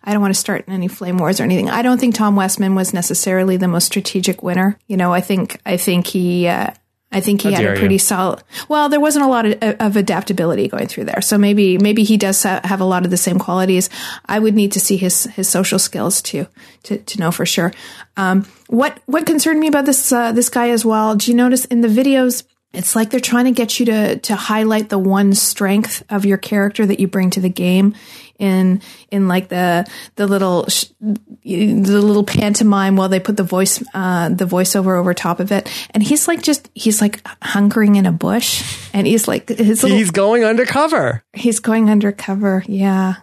I 0.04 0.14
don't 0.14 0.22
want 0.22 0.34
to 0.34 0.40
start 0.40 0.66
any 0.68 0.88
flame 0.88 1.18
wars 1.18 1.40
or 1.40 1.44
anything. 1.44 1.70
I 1.70 1.82
don't 1.82 2.00
think 2.00 2.16
Tom 2.16 2.36
Westman 2.36 2.76
was 2.76 2.94
necessarily 2.94 3.58
the 3.58 3.68
most 3.68 3.86
strategic 3.86 4.44
winner. 4.44 4.78
You 4.88 4.98
know, 4.98 5.14
I 5.14 5.22
think 5.22 5.60
I 5.66 5.78
think 5.78 6.08
he 6.08 6.48
uh, 6.48 6.72
I 7.12 7.22
think 7.22 7.42
he 7.42 7.52
How 7.52 7.62
had 7.62 7.66
a 7.66 7.74
you. 7.74 7.80
pretty 7.80 7.98
solid. 7.98 8.44
Well, 8.68 8.88
there 8.88 9.00
wasn't 9.00 9.26
a 9.26 9.28
lot 9.28 9.46
of, 9.46 9.58
of 9.80 9.96
adaptability 9.96 10.68
going 10.68 10.88
through 10.88 11.06
there, 11.06 11.22
so 11.22 11.38
maybe 11.40 11.78
maybe 11.80 12.04
he 12.04 12.18
does 12.18 12.44
ha- 12.44 12.62
have 12.64 12.82
a 12.82 12.86
lot 12.86 13.04
of 13.04 13.10
the 13.10 13.18
same 13.18 13.40
qualities. 13.40 13.90
I 14.26 14.38
would 14.38 14.54
need 14.54 14.74
to 14.74 14.80
see 14.80 14.96
his 14.96 15.24
his 15.24 15.50
social 15.50 15.80
skills 15.80 16.22
to 16.24 16.46
to, 16.84 16.98
to 16.98 17.20
know 17.20 17.32
for 17.32 17.48
sure. 17.48 17.74
Um, 18.16 18.46
what 18.68 19.00
what 19.08 19.26
concerned 19.26 19.60
me 19.60 19.68
about 19.68 19.86
this 19.86 20.12
uh, 20.12 20.34
this 20.34 20.50
guy 20.50 20.70
as 20.70 20.86
well? 20.86 21.16
Do 21.16 21.32
you 21.32 21.38
notice 21.38 21.66
in 21.66 21.82
the 21.82 21.88
videos? 21.88 22.44
It's 22.72 22.96
like 22.96 23.10
they're 23.10 23.20
trying 23.20 23.46
to 23.46 23.52
get 23.52 23.80
you 23.80 23.88
to 23.88 24.20
to 24.20 24.36
highlight 24.36 24.90
the 24.90 25.00
one 25.00 25.34
strength 25.34 26.04
of 26.10 26.26
your 26.26 26.38
character 26.38 26.86
that 26.86 27.00
you 27.00 27.08
bring 27.08 27.32
to 27.32 27.40
the 27.40 27.50
game 27.50 27.96
in 28.40 28.82
in 29.12 29.28
like 29.28 29.50
the 29.50 29.86
the 30.16 30.26
little 30.26 30.66
sh- 30.68 30.86
the 31.02 32.02
little 32.02 32.24
pantomime 32.24 32.96
while 32.96 33.10
they 33.10 33.20
put 33.20 33.36
the 33.38 33.44
voice 33.44 33.84
uh 33.94 34.30
the 34.30 34.46
voiceover 34.46 34.98
over 34.98 35.14
top 35.14 35.40
of 35.40 35.52
it 35.52 35.70
and 35.92 36.02
he's 36.02 36.28
like 36.28 36.42
just 36.42 36.70
he's 36.74 37.02
like 37.02 37.22
hunkering 37.42 37.98
in 37.98 38.06
a 38.06 38.12
bush 38.12 38.64
and 38.94 39.06
he's 39.06 39.28
like 39.28 39.50
his 39.50 39.84
little 39.84 39.98
He's 39.98 40.12
going 40.12 40.44
undercover. 40.46 41.22
he's 41.34 41.60
going 41.60 41.90
undercover 41.90 42.64
yeah 42.68 43.16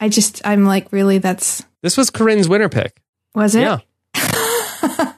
i 0.00 0.08
just 0.08 0.42
i'm 0.44 0.64
like 0.64 0.92
really 0.92 1.18
that's 1.18 1.62
This 1.82 1.96
was 1.96 2.10
Corinne's 2.10 2.48
winner 2.48 2.68
pick. 2.68 3.00
was 3.34 3.54
it 3.54 3.60
Yeah. 3.62 3.78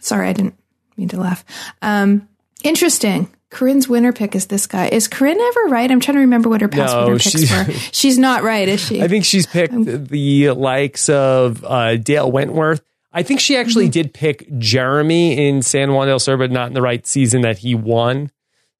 sorry 0.00 0.28
i 0.28 0.32
didn't 0.32 0.54
mean 0.96 1.08
to 1.08 1.20
laugh 1.20 1.44
um 1.82 2.28
interesting 2.62 3.28
Corinne's 3.50 3.88
winner 3.88 4.12
pick 4.12 4.34
is 4.34 4.46
this 4.46 4.66
guy. 4.66 4.88
Is 4.88 5.08
Corinne 5.08 5.40
ever 5.40 5.64
right? 5.68 5.90
I'm 5.90 6.00
trying 6.00 6.16
to 6.16 6.20
remember 6.20 6.48
what 6.48 6.60
her 6.60 6.68
past 6.68 6.92
No, 6.92 7.06
winner 7.06 7.18
picks 7.18 7.50
were. 7.50 7.72
She's 7.92 8.18
not 8.18 8.42
right, 8.42 8.68
is 8.68 8.80
she? 8.80 9.00
I 9.02 9.08
think 9.08 9.24
she's 9.24 9.46
picked 9.46 9.74
the 9.84 10.50
likes 10.50 11.08
of 11.08 11.64
uh, 11.64 11.96
Dale 11.96 12.30
Wentworth. 12.30 12.82
I 13.12 13.22
think 13.22 13.40
she 13.40 13.56
actually 13.56 13.88
did 13.88 14.12
pick 14.12 14.46
Jeremy 14.58 15.48
in 15.48 15.62
San 15.62 15.92
Juan 15.92 16.06
del 16.08 16.18
Sur, 16.18 16.36
but 16.36 16.50
not 16.50 16.68
in 16.68 16.74
the 16.74 16.82
right 16.82 17.06
season 17.06 17.42
that 17.42 17.58
he 17.58 17.74
won. 17.74 18.30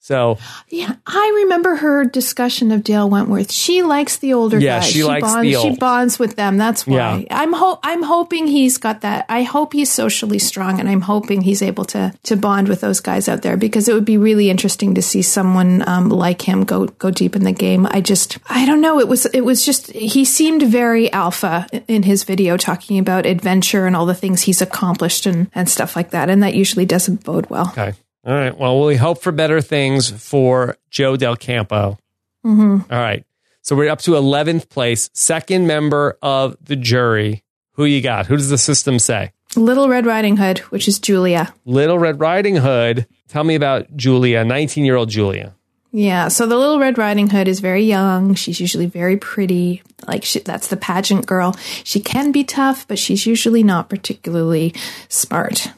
So 0.07 0.39
Yeah, 0.69 0.95
I 1.05 1.33
remember 1.43 1.75
her 1.75 2.05
discussion 2.05 2.71
of 2.71 2.85
Dale 2.85 3.11
Wentworth. 3.11 3.51
She 3.51 3.83
likes 3.83 4.19
the 4.19 4.35
older 4.35 4.57
Yeah, 4.57 4.79
guys. 4.79 4.89
she 4.89 5.03
likes 5.03 5.23
bonds, 5.27 5.53
the 5.53 5.61
She 5.61 5.77
bonds 5.77 6.19
with 6.21 6.37
them. 6.37 6.59
That's 6.59 6.87
why. 6.87 7.27
Yeah. 7.29 7.41
I'm 7.43 7.53
ho- 7.53 7.81
I'm 7.83 8.05
hoping 8.05 8.47
he's 8.47 8.79
got 8.79 9.01
that. 9.01 9.27
I 9.29 9.43
hope 9.43 9.73
he's 9.73 9.91
socially 9.91 10.39
strong, 10.39 10.79
and 10.79 10.89
I'm 10.89 11.01
hoping 11.01 11.41
he's 11.41 11.61
able 11.61 11.85
to 11.87 12.13
to 12.23 12.37
bond 12.37 12.69
with 12.69 12.83
those 12.83 13.01
guys 13.01 13.29
out 13.29 13.43
there 13.43 13.57
because 13.57 13.89
it 13.89 13.95
would 13.95 14.05
be 14.05 14.17
really 14.17 14.49
interesting 14.49 14.95
to 14.95 15.03
see 15.03 15.23
someone 15.23 15.83
um, 15.89 16.09
like 16.09 16.41
him 16.43 16.63
go 16.63 16.87
go 16.87 17.11
deep 17.11 17.35
in 17.35 17.43
the 17.43 17.51
game. 17.51 17.89
I 17.91 18.01
just 18.01 18.39
I 18.49 18.65
don't 18.65 18.81
know. 18.81 19.01
It 19.01 19.09
was 19.09 19.27
it 19.27 19.41
was 19.41 19.65
just 19.65 19.91
he 19.91 20.25
seemed 20.25 20.63
very 20.63 21.13
alpha 21.13 21.67
in 21.89 22.05
his 22.05 22.23
video 22.23 22.57
talking 22.57 23.01
about 23.01 23.27
adventure 23.27 23.87
and 23.87 23.97
all 23.97 24.07
the 24.07 24.15
things 24.15 24.43
he's 24.43 24.63
accomplished 24.63 25.27
and 25.27 25.51
and 25.53 25.69
stuff 25.69 25.97
like 25.97 26.11
that, 26.11 26.31
and 26.31 26.45
that 26.45 26.55
usually 26.55 26.87
doesn't 26.87 27.25
bode 27.25 27.51
well. 27.51 27.71
Okay. 27.71 27.93
All 28.27 28.35
right. 28.35 28.57
Well, 28.57 28.85
we 28.85 28.97
hope 28.97 29.23
for 29.23 29.31
better 29.31 29.61
things 29.61 30.11
for 30.11 30.77
Joe 30.91 31.17
Del 31.17 31.37
Campo. 31.37 31.97
Mm-hmm. 32.45 32.93
All 32.93 33.01
right. 33.01 33.25
So 33.63 33.77
we're 33.77 33.89
up 33.91 34.01
to 34.01 34.13
11th 34.13 34.69
place, 34.69 35.11
second 35.13 35.67
member 35.67 36.19
of 36.23 36.57
the 36.61 36.77
jury. 36.77 37.45
Who 37.73 37.85
you 37.85 38.01
got? 38.01 38.27
Who 38.27 38.37
does 38.37 38.49
the 38.49 38.59
system 38.59 38.99
say? 38.99 39.33
Little 39.55 39.89
Red 39.89 40.07
Riding 40.07 40.37
Hood, 40.39 40.59
which 40.71 40.89
is 40.89 40.99
Julia. 40.99 41.55
Little 41.65 41.99
Red 41.99 42.19
Riding 42.21 42.57
Hood. 42.57 43.07
Tell 43.29 43.45
me 43.45 43.55
about 43.55 43.97
Julia, 43.97 44.45
19 44.45 44.85
year 44.85 44.97
old 44.97 45.09
Julia. 45.09 45.55
Yeah, 45.93 46.29
so 46.29 46.47
the 46.47 46.57
Little 46.57 46.79
Red 46.79 46.99
Riding 46.99 47.31
Hood 47.31 47.49
is 47.49 47.61
very 47.61 47.83
young. 47.83 48.35
She's 48.35 48.61
usually 48.61 48.87
very 48.87 49.17
pretty. 49.17 49.83
Like 50.07 50.25
she, 50.25 50.41
that's 50.41 50.69
the 50.69 50.77
pageant 50.77 51.27
girl. 51.27 51.57
She 51.85 52.01
can 52.01 52.33
be 52.33 52.45
tough, 52.45 52.87
but 52.87 52.99
she's 52.99 53.25
usually 53.25 53.63
not 53.63 53.89
particularly 53.89 54.75
smart. 55.09 55.69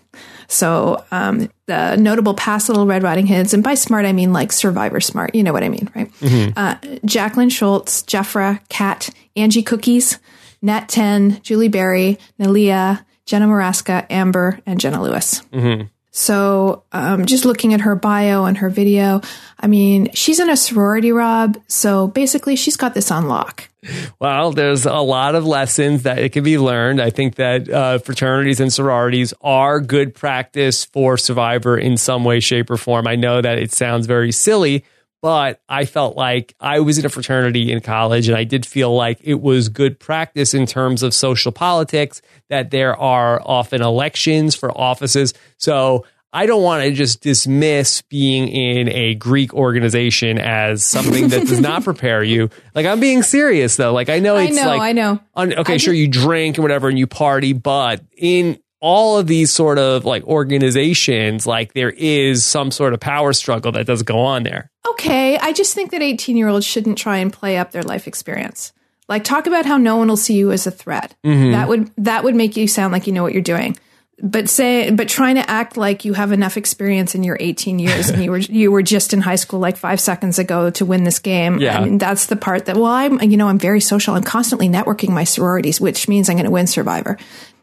So 0.48 1.04
um, 1.10 1.50
the 1.66 1.96
notable 1.96 2.34
past 2.34 2.68
Little 2.68 2.86
Red 2.86 3.02
Riding 3.02 3.26
Hoods, 3.26 3.52
and 3.54 3.62
by 3.62 3.74
smart 3.74 4.06
I 4.06 4.12
mean 4.12 4.32
like 4.32 4.50
Survivor 4.50 5.00
smart. 5.00 5.34
You 5.34 5.42
know 5.42 5.52
what 5.52 5.62
I 5.62 5.68
mean, 5.68 5.90
right? 5.94 6.10
Uh, 6.56 6.74
Jaclyn 7.06 7.50
Schultz, 7.50 8.02
Jeffra, 8.02 8.60
Kat, 8.68 9.10
Angie 9.36 9.62
Cookies, 9.62 10.18
Nat 10.62 10.88
Ten, 10.88 11.40
Julie 11.42 11.68
Berry, 11.68 12.18
Nalia, 12.40 13.04
Jenna 13.26 13.46
Morasca, 13.46 14.06
Amber, 14.10 14.58
and 14.64 14.80
Jenna 14.80 15.02
Lewis. 15.02 15.42
So, 16.18 16.82
um, 16.90 17.26
just 17.26 17.44
looking 17.44 17.72
at 17.74 17.82
her 17.82 17.94
bio 17.94 18.44
and 18.44 18.58
her 18.58 18.70
video, 18.70 19.20
I 19.60 19.68
mean, 19.68 20.10
she's 20.14 20.40
in 20.40 20.50
a 20.50 20.56
sorority, 20.56 21.12
Rob. 21.12 21.56
So 21.68 22.08
basically, 22.08 22.56
she's 22.56 22.76
got 22.76 22.92
this 22.92 23.12
on 23.12 23.28
lock. 23.28 23.68
Well, 24.18 24.50
there's 24.50 24.84
a 24.84 24.96
lot 24.96 25.36
of 25.36 25.46
lessons 25.46 26.02
that 26.02 26.18
it 26.18 26.32
can 26.32 26.42
be 26.42 26.58
learned. 26.58 27.00
I 27.00 27.10
think 27.10 27.36
that 27.36 27.70
uh, 27.70 27.98
fraternities 27.98 28.58
and 28.58 28.72
sororities 28.72 29.32
are 29.42 29.80
good 29.80 30.12
practice 30.12 30.84
for 30.84 31.16
Survivor 31.16 31.78
in 31.78 31.96
some 31.96 32.24
way, 32.24 32.40
shape, 32.40 32.68
or 32.68 32.76
form. 32.76 33.06
I 33.06 33.14
know 33.14 33.40
that 33.40 33.56
it 33.56 33.70
sounds 33.70 34.06
very 34.06 34.32
silly, 34.32 34.84
but 35.20 35.60
I 35.68 35.84
felt 35.84 36.16
like 36.16 36.54
I 36.60 36.80
was 36.80 36.98
in 36.98 37.06
a 37.06 37.08
fraternity 37.08 37.72
in 37.72 37.80
college 37.80 38.28
and 38.28 38.36
I 38.36 38.44
did 38.44 38.64
feel 38.64 38.94
like 38.94 39.18
it 39.22 39.40
was 39.40 39.68
good 39.68 39.98
practice 39.98 40.54
in 40.54 40.66
terms 40.66 41.02
of 41.02 41.12
social 41.12 41.52
politics, 41.52 42.22
that 42.48 42.70
there 42.70 42.96
are 42.96 43.40
often 43.44 43.82
elections 43.82 44.54
for 44.54 44.70
offices. 44.70 45.34
So 45.56 46.06
I 46.32 46.46
don't 46.46 46.62
want 46.62 46.84
to 46.84 46.92
just 46.92 47.22
dismiss 47.22 48.02
being 48.02 48.48
in 48.48 48.88
a 48.90 49.14
Greek 49.14 49.54
organization 49.54 50.38
as 50.38 50.84
something 50.84 51.28
that 51.28 51.46
does 51.46 51.60
not 51.60 51.84
prepare 51.84 52.22
you. 52.22 52.50
Like 52.74 52.86
I'm 52.86 53.00
being 53.00 53.22
serious 53.22 53.76
though. 53.76 53.92
Like 53.92 54.10
I 54.10 54.18
know 54.18 54.36
I 54.36 54.44
it's 54.44 54.56
know, 54.56 54.66
like 54.66 54.80
I 54.80 54.92
know. 54.92 55.20
on, 55.34 55.54
okay, 55.54 55.74
I 55.74 55.76
sure, 55.78 55.94
you 55.94 56.06
drink 56.06 56.58
and 56.58 56.62
whatever 56.62 56.88
and 56.88 56.98
you 56.98 57.06
party, 57.06 57.54
but 57.54 58.02
in 58.16 58.58
all 58.80 59.18
of 59.18 59.26
these 59.26 59.52
sort 59.52 59.78
of 59.78 60.04
like 60.04 60.24
organizations, 60.24 61.46
like 61.46 61.72
there 61.74 61.90
is 61.90 62.44
some 62.44 62.70
sort 62.70 62.94
of 62.94 63.00
power 63.00 63.32
struggle 63.32 63.72
that 63.72 63.86
does 63.86 64.02
go 64.02 64.18
on 64.20 64.44
there. 64.44 64.70
Okay, 64.90 65.36
I 65.38 65.52
just 65.52 65.74
think 65.74 65.90
that 65.90 66.02
18 66.02 66.36
year 66.36 66.48
olds 66.48 66.66
shouldn't 66.66 66.98
try 66.98 67.18
and 67.18 67.32
play 67.32 67.58
up 67.58 67.72
their 67.72 67.82
life 67.82 68.06
experience. 68.06 68.72
Like 69.08 69.24
talk 69.24 69.46
about 69.46 69.66
how 69.66 69.78
no 69.78 69.96
one 69.96 70.08
will 70.08 70.16
see 70.16 70.34
you 70.34 70.52
as 70.52 70.66
a 70.66 70.70
threat. 70.70 71.14
Mm-hmm. 71.24 71.52
That 71.52 71.68
would 71.68 71.90
that 71.96 72.24
would 72.24 72.34
make 72.34 72.56
you 72.56 72.68
sound 72.68 72.92
like 72.92 73.06
you 73.06 73.12
know 73.12 73.22
what 73.22 73.32
you're 73.32 73.42
doing. 73.42 73.76
But 74.20 74.48
say 74.48 74.90
but 74.90 75.08
trying 75.08 75.36
to 75.36 75.50
act 75.50 75.76
like 75.76 76.04
you 76.04 76.12
have 76.12 76.30
enough 76.30 76.56
experience 76.56 77.14
in 77.14 77.22
your 77.22 77.36
18 77.40 77.78
years 77.78 78.10
and 78.10 78.22
you 78.22 78.30
were 78.30 78.38
you 78.38 78.70
were 78.70 78.82
just 78.82 79.14
in 79.14 79.20
high 79.20 79.36
school 79.36 79.60
like 79.60 79.76
5 79.76 79.98
seconds 79.98 80.38
ago 80.38 80.70
to 80.70 80.84
win 80.84 81.04
this 81.04 81.20
game. 81.20 81.58
Yeah. 81.58 81.78
I 81.78 81.84
mean 81.84 81.98
that's 81.98 82.26
the 82.26 82.36
part 82.36 82.66
that 82.66 82.76
well 82.76 82.86
I'm 82.86 83.20
you 83.22 83.38
know 83.38 83.48
I'm 83.48 83.58
very 83.58 83.80
social. 83.80 84.14
I'm 84.14 84.24
constantly 84.24 84.68
networking 84.68 85.10
my 85.10 85.24
sororities, 85.24 85.80
which 85.80 86.06
means 86.06 86.28
I'm 86.28 86.36
going 86.36 86.44
to 86.44 86.50
win 86.50 86.66
Survivor. 86.66 87.16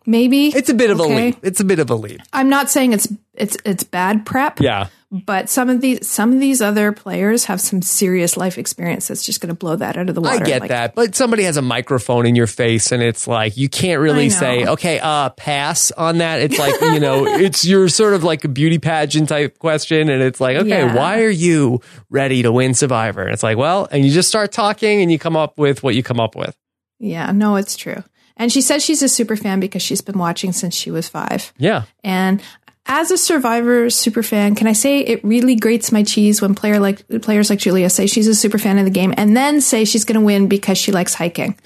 Maybe 0.06 0.48
It's 0.48 0.70
a 0.70 0.74
bit 0.74 0.90
of 0.92 1.00
a 1.00 1.04
leap. 1.04 1.38
It's 1.42 1.60
a 1.60 1.66
bit 1.66 1.80
of 1.80 1.90
a 1.90 1.96
leap. 1.96 2.22
I'm 2.34 2.50
not 2.50 2.70
saying 2.70 2.94
it's 2.94 3.08
it's 3.34 3.58
it's 3.66 3.84
bad 3.84 4.26
prep. 4.26 4.60
Yeah. 4.60 4.88
But 5.12 5.50
some 5.50 5.70
of 5.70 5.82
these 5.82 6.08
some 6.08 6.34
of 6.34 6.40
these 6.40 6.62
other 6.62 6.92
players 6.92 7.46
have 7.46 7.62
some 7.62 7.82
serious 7.82 8.36
life 8.36 8.58
experience 8.58 9.08
that's 9.08 9.26
just 9.26 9.40
going 9.40 9.48
to 9.50 9.56
blow 9.56 9.76
that 9.78 9.96
out 9.96 10.10
of 10.10 10.16
the 10.16 10.20
water. 10.22 10.44
I 10.44 10.46
get 10.46 10.62
Like, 10.62 10.70
that, 10.70 10.96
but 10.96 11.16
somebody 11.16 11.44
has 11.44 11.56
a 11.56 11.62
microphone 11.62 12.26
in 12.26 12.36
your 12.36 12.48
face, 12.48 12.92
and 12.92 13.02
it's 13.02 13.26
like 13.28 13.56
you 13.56 13.70
can't 13.70 14.02
really 14.02 14.30
say, 14.30 14.66
"Okay, 14.66 15.00
uh, 15.00 15.30
pass 15.30 15.92
on 15.92 16.18
that." 16.18 16.42
It's 16.42 16.60
like 16.60 16.80
you 16.82 17.00
know, 17.00 17.26
it's 17.28 17.66
your 17.66 17.88
sort 17.88 18.14
of 18.14 18.24
like 18.26 18.44
a 18.44 18.50
beauty 18.50 18.78
pageant 18.78 19.30
type 19.30 19.58
question, 19.60 20.10
and 20.10 20.22
it's 20.22 20.42
like, 20.42 20.58
"Okay, 20.58 20.70
Yeah. 20.70 20.96
why 20.96 21.22
are 21.22 21.30
you 21.30 21.82
ready 22.10 22.42
to 22.42 22.52
win 22.52 22.74
Survivor?" 22.74 23.22
And 23.24 23.34
it's 23.34 23.44
like, 23.44 23.58
well, 23.58 23.88
and 23.92 24.04
you 24.06 24.12
just 24.12 24.28
start 24.28 24.52
talking, 24.52 25.02
and 25.02 25.10
you 25.12 25.20
come 25.20 25.38
up 25.38 25.58
with 25.58 25.82
what 25.82 25.96
you 25.96 26.04
come 26.04 26.20
up 26.20 26.36
with. 26.36 26.58
Yeah, 27.00 27.32
no, 27.32 27.56
it's 27.56 27.78
true. 27.78 28.04
And 28.38 28.52
she 28.52 28.62
says 28.62 28.84
she's 28.84 29.02
a 29.02 29.10
super 29.10 29.36
fan 29.36 29.60
because 29.60 29.82
she's 29.82 30.02
been 30.02 30.18
watching 30.18 30.52
since 30.52 30.76
she 30.76 30.92
was 30.92 31.08
five. 31.08 31.54
Yeah, 31.58 31.84
And 32.04 32.42
as 32.88 33.10
a 33.10 33.18
Survivor 33.18 33.90
super 33.90 34.22
fan, 34.22 34.54
can 34.56 34.68
I 34.68 34.74
say 34.74 35.00
it 35.00 35.24
really 35.24 35.56
grates 35.56 35.92
my 35.92 36.04
cheese 36.04 36.42
when 36.42 36.54
player 36.54 36.80
like 36.80 37.08
players 37.22 37.50
like 37.50 37.60
Julia 37.60 37.90
say 37.90 38.06
she's 38.06 38.28
a 38.28 38.36
super 38.36 38.60
fan 38.60 38.78
of 38.78 38.86
the 38.86 38.92
game 38.92 39.14
and 39.18 39.36
then 39.36 39.60
say 39.60 39.86
she's 39.86 40.06
going 40.06 40.20
to 40.20 40.26
win 40.26 40.48
because 40.48 40.78
she 40.78 40.92
likes 40.92 41.14
hiking? 41.14 41.58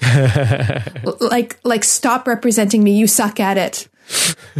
Like, 1.20 1.58
like 1.64 1.84
stop 1.84 2.26
representing 2.26 2.82
me. 2.82 2.92
You 2.92 3.06
suck 3.06 3.40
at 3.40 3.56
it. 3.58 3.88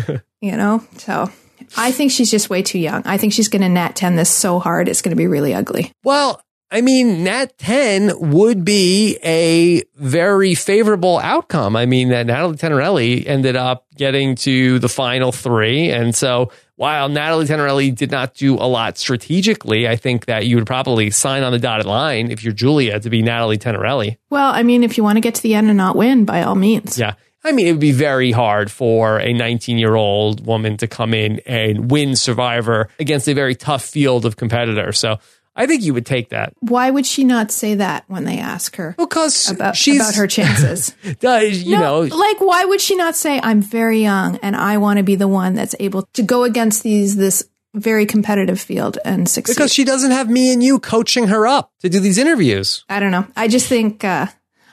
you 0.40 0.56
know. 0.56 0.84
So 0.98 1.30
I 1.76 1.92
think 1.92 2.12
she's 2.12 2.30
just 2.30 2.50
way 2.50 2.62
too 2.62 2.78
young. 2.78 3.02
I 3.04 3.16
think 3.16 3.32
she's 3.32 3.48
going 3.48 3.62
to 3.62 3.68
nat 3.68 3.96
ten 3.96 4.16
this 4.16 4.30
so 4.30 4.58
hard 4.58 4.88
it's 4.88 5.02
going 5.02 5.10
to 5.10 5.16
be 5.16 5.26
really 5.26 5.54
ugly. 5.54 5.92
Well, 6.04 6.42
I 6.72 6.82
mean, 6.82 7.24
Nat 7.24 7.58
10 7.58 8.30
would 8.30 8.64
be 8.64 9.18
a 9.24 9.82
very 9.96 10.54
favorable 10.54 11.18
outcome. 11.18 11.74
I 11.74 11.84
mean, 11.86 12.10
that 12.10 12.26
Natalie 12.26 12.56
Tenerelli 12.56 13.26
ended 13.26 13.56
up 13.56 13.86
getting 13.96 14.36
to 14.36 14.78
the 14.78 14.88
final 14.88 15.32
three. 15.32 15.90
And 15.90 16.14
so 16.14 16.52
while 16.76 17.08
Natalie 17.08 17.46
Tenerelli 17.46 17.94
did 17.94 18.12
not 18.12 18.34
do 18.34 18.54
a 18.54 18.68
lot 18.68 18.98
strategically, 18.98 19.88
I 19.88 19.96
think 19.96 20.26
that 20.26 20.46
you 20.46 20.56
would 20.56 20.66
probably 20.66 21.10
sign 21.10 21.42
on 21.42 21.50
the 21.50 21.58
dotted 21.58 21.86
line 21.86 22.30
if 22.30 22.44
you're 22.44 22.52
Julia 22.52 23.00
to 23.00 23.10
be 23.10 23.20
Natalie 23.20 23.58
Tenerelli. 23.58 24.18
Well, 24.30 24.52
I 24.52 24.62
mean, 24.62 24.84
if 24.84 24.96
you 24.96 25.02
want 25.02 25.16
to 25.16 25.20
get 25.20 25.34
to 25.34 25.42
the 25.42 25.54
end 25.54 25.68
and 25.68 25.76
not 25.76 25.96
win, 25.96 26.24
by 26.24 26.42
all 26.42 26.54
means. 26.54 26.98
Yeah. 26.98 27.14
I 27.42 27.52
mean, 27.52 27.66
it 27.66 27.72
would 27.72 27.80
be 27.80 27.92
very 27.92 28.32
hard 28.32 28.70
for 28.70 29.18
a 29.18 29.32
19 29.32 29.78
year 29.78 29.94
old 29.94 30.46
woman 30.46 30.76
to 30.76 30.86
come 30.86 31.14
in 31.14 31.40
and 31.46 31.90
win 31.90 32.14
Survivor 32.14 32.88
against 32.98 33.28
a 33.28 33.34
very 33.34 33.54
tough 33.54 33.82
field 33.82 34.24
of 34.24 34.36
competitors. 34.36 34.98
So 34.98 35.18
I 35.56 35.66
think 35.66 35.82
you 35.82 35.92
would 35.94 36.06
take 36.06 36.30
that. 36.30 36.54
Why 36.60 36.90
would 36.90 37.04
she 37.04 37.24
not 37.24 37.50
say 37.50 37.74
that 37.74 38.04
when 38.06 38.24
they 38.24 38.38
ask 38.38 38.76
her 38.76 38.94
Because 38.96 39.50
about, 39.50 39.76
she's, 39.76 40.00
about 40.00 40.14
her 40.14 40.26
chances? 40.26 40.94
does, 41.20 41.62
you 41.62 41.76
No, 41.76 42.04
know, 42.04 42.16
like 42.16 42.40
why 42.40 42.64
would 42.64 42.80
she 42.80 42.96
not 42.96 43.16
say 43.16 43.40
I'm 43.42 43.60
very 43.60 44.00
young 44.00 44.36
and 44.42 44.54
I 44.56 44.78
want 44.78 44.98
to 44.98 45.02
be 45.02 45.16
the 45.16 45.28
one 45.28 45.54
that's 45.54 45.74
able 45.80 46.08
to 46.14 46.22
go 46.22 46.44
against 46.44 46.82
these 46.82 47.16
this 47.16 47.48
very 47.74 48.06
competitive 48.06 48.60
field 48.60 48.98
and 49.04 49.28
succeed? 49.28 49.54
because 49.54 49.72
she 49.72 49.84
doesn't 49.84 50.12
have 50.12 50.30
me 50.30 50.52
and 50.52 50.62
you 50.62 50.78
coaching 50.78 51.28
her 51.28 51.46
up 51.46 51.72
to 51.80 51.88
do 51.88 52.00
these 52.00 52.18
interviews. 52.18 52.84
I 52.88 53.00
don't 53.00 53.10
know. 53.10 53.26
I 53.36 53.48
just 53.48 53.68
think 53.68 54.04
uh, 54.04 54.26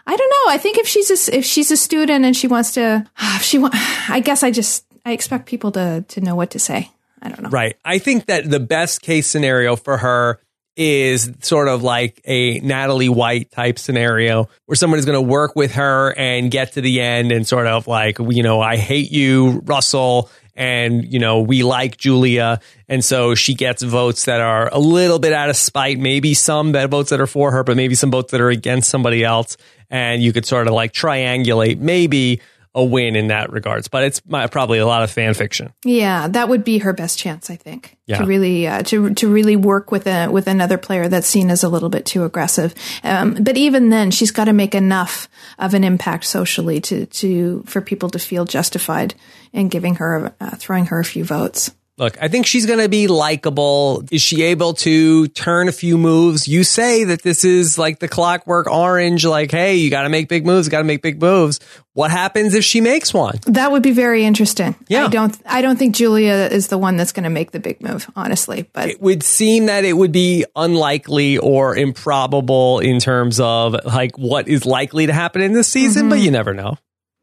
I 0.06 0.16
don't 0.16 0.30
know. 0.30 0.54
I 0.54 0.58
think 0.58 0.78
if 0.78 0.88
she's 0.88 1.28
a, 1.28 1.38
if 1.38 1.44
she's 1.46 1.70
a 1.70 1.78
student 1.78 2.24
and 2.24 2.36
she 2.36 2.48
wants 2.48 2.74
to, 2.76 3.06
if 3.36 3.42
she 3.42 3.58
want, 3.58 3.74
I 4.10 4.20
guess 4.20 4.44
I 4.44 4.52
just 4.52 4.86
I 5.06 5.12
expect 5.12 5.48
people 5.48 5.72
to 5.74 6.06
to 6.08 6.22
know 6.22 6.36
what 6.36 6.52
to 6.52 6.60
say. 6.60 6.92
I 7.22 7.30
don't 7.30 7.42
know. 7.42 7.50
Right. 7.50 7.76
I 7.84 7.98
think 7.98 8.28
that 8.28 8.50
the 8.50 8.60
best 8.60 9.02
case 9.02 9.26
scenario 9.28 9.76
for 9.76 9.98
her 9.98 10.40
is 10.78 11.32
sort 11.42 11.68
of 11.68 11.82
like 11.82 12.22
a 12.26 12.60
Natalie 12.60 13.10
White 13.10 13.52
type 13.52 13.80
scenario 13.80 14.48
where 14.68 14.76
someone 14.76 15.00
is 15.00 15.06
going 15.06 15.18
to 15.18 15.22
work 15.22 15.56
with 15.56 15.74
her 15.74 16.14
and 16.16 16.52
get 16.52 16.74
to 16.74 16.82
the 16.82 17.02
end 17.02 17.32
and 17.32 17.48
sort 17.48 17.66
of 17.66 17.88
like, 17.88 18.20
you 18.20 18.44
know, 18.44 18.62
I 18.62 18.78
hate 18.78 19.12
you, 19.12 19.62
Russell. 19.66 20.30
And, 20.56 21.12
you 21.12 21.20
know, 21.20 21.42
we 21.42 21.64
like 21.64 21.98
Julia. 21.98 22.62
And 22.88 23.04
so 23.04 23.36
she 23.36 23.54
gets 23.54 23.84
votes 23.84 24.26
that 24.26 24.42
are 24.42 24.70
a 24.72 24.80
little 24.80 25.20
bit 25.20 25.34
out 25.34 25.50
of 25.50 25.56
spite, 25.56 26.00
maybe 26.00 26.34
some 26.34 26.72
that 26.72 26.90
votes 26.90 27.12
that 27.12 27.22
are 27.22 27.28
for 27.28 27.52
her, 27.52 27.64
but 27.64 27.76
maybe 27.76 27.94
some 27.96 28.10
votes 28.10 28.32
that 28.32 28.42
are 28.42 28.50
against 28.50 28.90
somebody 28.90 29.24
else. 29.24 29.58
And 29.90 30.22
you 30.22 30.34
could 30.34 30.46
sort 30.46 30.68
of 30.68 30.74
like 30.74 30.94
triangulate 30.94 31.80
maybe 31.80 32.42
a 32.76 32.84
win 32.84 33.16
in 33.16 33.28
that 33.28 33.52
regards, 33.52 33.88
but 33.88 34.04
it's 34.04 34.22
my, 34.28 34.48
probably 34.48 34.80
a 34.80 34.86
lot 34.86 35.04
of 35.04 35.12
fan 35.12 35.34
fiction. 35.34 35.74
Yeah, 35.84 36.28
that 36.28 36.50
would 36.50 36.64
be 36.64 36.80
her 36.80 36.94
best 36.94 37.18
chance, 37.20 37.50
I 37.50 37.56
think. 37.56 37.98
Yeah. 38.06 38.20
To 38.20 38.26
really 38.26 38.68
uh, 38.68 38.84
to 38.84 39.14
to 39.16 39.32
really 39.32 39.56
work 39.56 39.92
with 39.92 40.08
a 40.08 40.30
with 40.30 40.48
another 40.48 40.78
player 40.78 41.08
that's 41.08 41.28
seen 41.28 41.50
as 41.50 41.64
a 41.64 41.70
little 41.70 41.90
bit 41.90 42.06
too 42.06 42.24
aggressive. 42.24 42.74
Um, 43.04 43.34
but 43.42 43.58
even 43.58 43.90
then, 43.90 44.12
she's 44.12 44.32
got 44.32 44.46
to 44.46 44.54
make 44.54 44.76
enough 44.76 45.28
of 45.60 45.74
an 45.74 45.84
impact 45.84 46.26
socially 46.26 46.80
to 46.82 47.06
to 47.06 47.64
for 47.66 47.82
people 47.82 48.10
to 48.12 48.20
feel 48.20 48.46
justified 48.46 49.14
in 49.52 49.70
giving 49.70 49.96
her 49.96 50.34
uh, 50.40 50.56
throwing 50.56 50.86
her 50.86 51.00
a 51.00 51.06
few 51.06 51.26
votes. 51.26 51.72
Look, 52.00 52.16
I 52.22 52.28
think 52.28 52.46
she's 52.46 52.68
going 52.68 52.78
to 52.78 52.90
be 52.90 53.08
likable. 53.08 54.04
Is 54.12 54.22
she 54.22 54.44
able 54.44 54.76
to 54.76 55.28
turn 55.30 55.68
a 55.68 55.72
few 55.72 55.98
moves? 55.98 56.48
You 56.48 56.64
say 56.64 57.06
that 57.06 57.24
this 57.24 57.44
is 57.44 57.80
like 57.80 57.98
the 57.98 58.08
clockwork 58.08 58.68
orange, 58.68 59.26
like, 59.26 59.50
hey, 59.50 59.78
you 59.78 59.90
got 59.90 60.04
to 60.04 60.10
make 60.10 60.30
big 60.30 60.46
moves, 60.46 60.70
got 60.70 60.78
to 60.78 60.84
make 60.84 61.02
big 61.02 61.20
moves. 61.20 61.60
What 61.94 62.12
happens 62.12 62.54
if 62.54 62.64
she 62.64 62.82
makes 62.82 63.16
one? 63.16 63.40
That 63.48 63.72
would 63.72 63.82
be 63.82 63.90
very 63.90 64.24
interesting. 64.26 64.76
Yeah. 64.88 65.06
I 65.06 65.10
don't 65.10 65.42
I 65.48 65.62
don't 65.64 65.80
think 65.80 65.96
Julia 65.96 66.48
is 66.52 66.68
the 66.68 66.78
one 66.78 66.98
that's 66.98 67.14
going 67.14 67.24
to 67.24 67.32
make 67.32 67.50
the 67.50 67.60
big 67.60 67.82
move, 67.82 68.08
honestly. 68.16 68.70
But 68.74 68.90
It 68.90 69.02
would 69.02 69.24
seem 69.24 69.66
that 69.66 69.84
it 69.84 69.94
would 69.94 70.12
be 70.12 70.46
unlikely 70.56 71.40
or 71.40 71.76
improbable 71.76 72.78
in 72.78 73.00
terms 73.00 73.40
of 73.40 73.76
like 73.86 74.20
what 74.20 74.48
is 74.48 74.68
likely 74.68 75.08
to 75.08 75.14
happen 75.14 75.42
in 75.42 75.54
this 75.54 75.68
season, 75.68 76.10
but 76.10 76.18
mm-hmm. 76.18 76.26
you 76.26 76.32
never 76.32 76.54
know. 76.54 76.78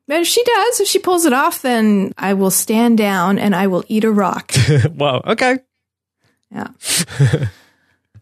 But 0.06 0.20
if 0.20 0.26
she 0.26 0.42
does, 0.42 0.80
if 0.80 0.88
she 0.88 0.98
pulls 0.98 1.24
it 1.24 1.32
off, 1.32 1.62
then 1.62 2.12
I 2.18 2.34
will 2.34 2.50
stand 2.50 2.98
down 2.98 3.38
and 3.38 3.54
I 3.54 3.66
will 3.66 3.84
eat 3.88 4.04
a 4.04 4.10
rock. 4.10 4.52
Whoa, 4.94 5.22
okay. 5.26 5.58
yeah. 6.50 6.68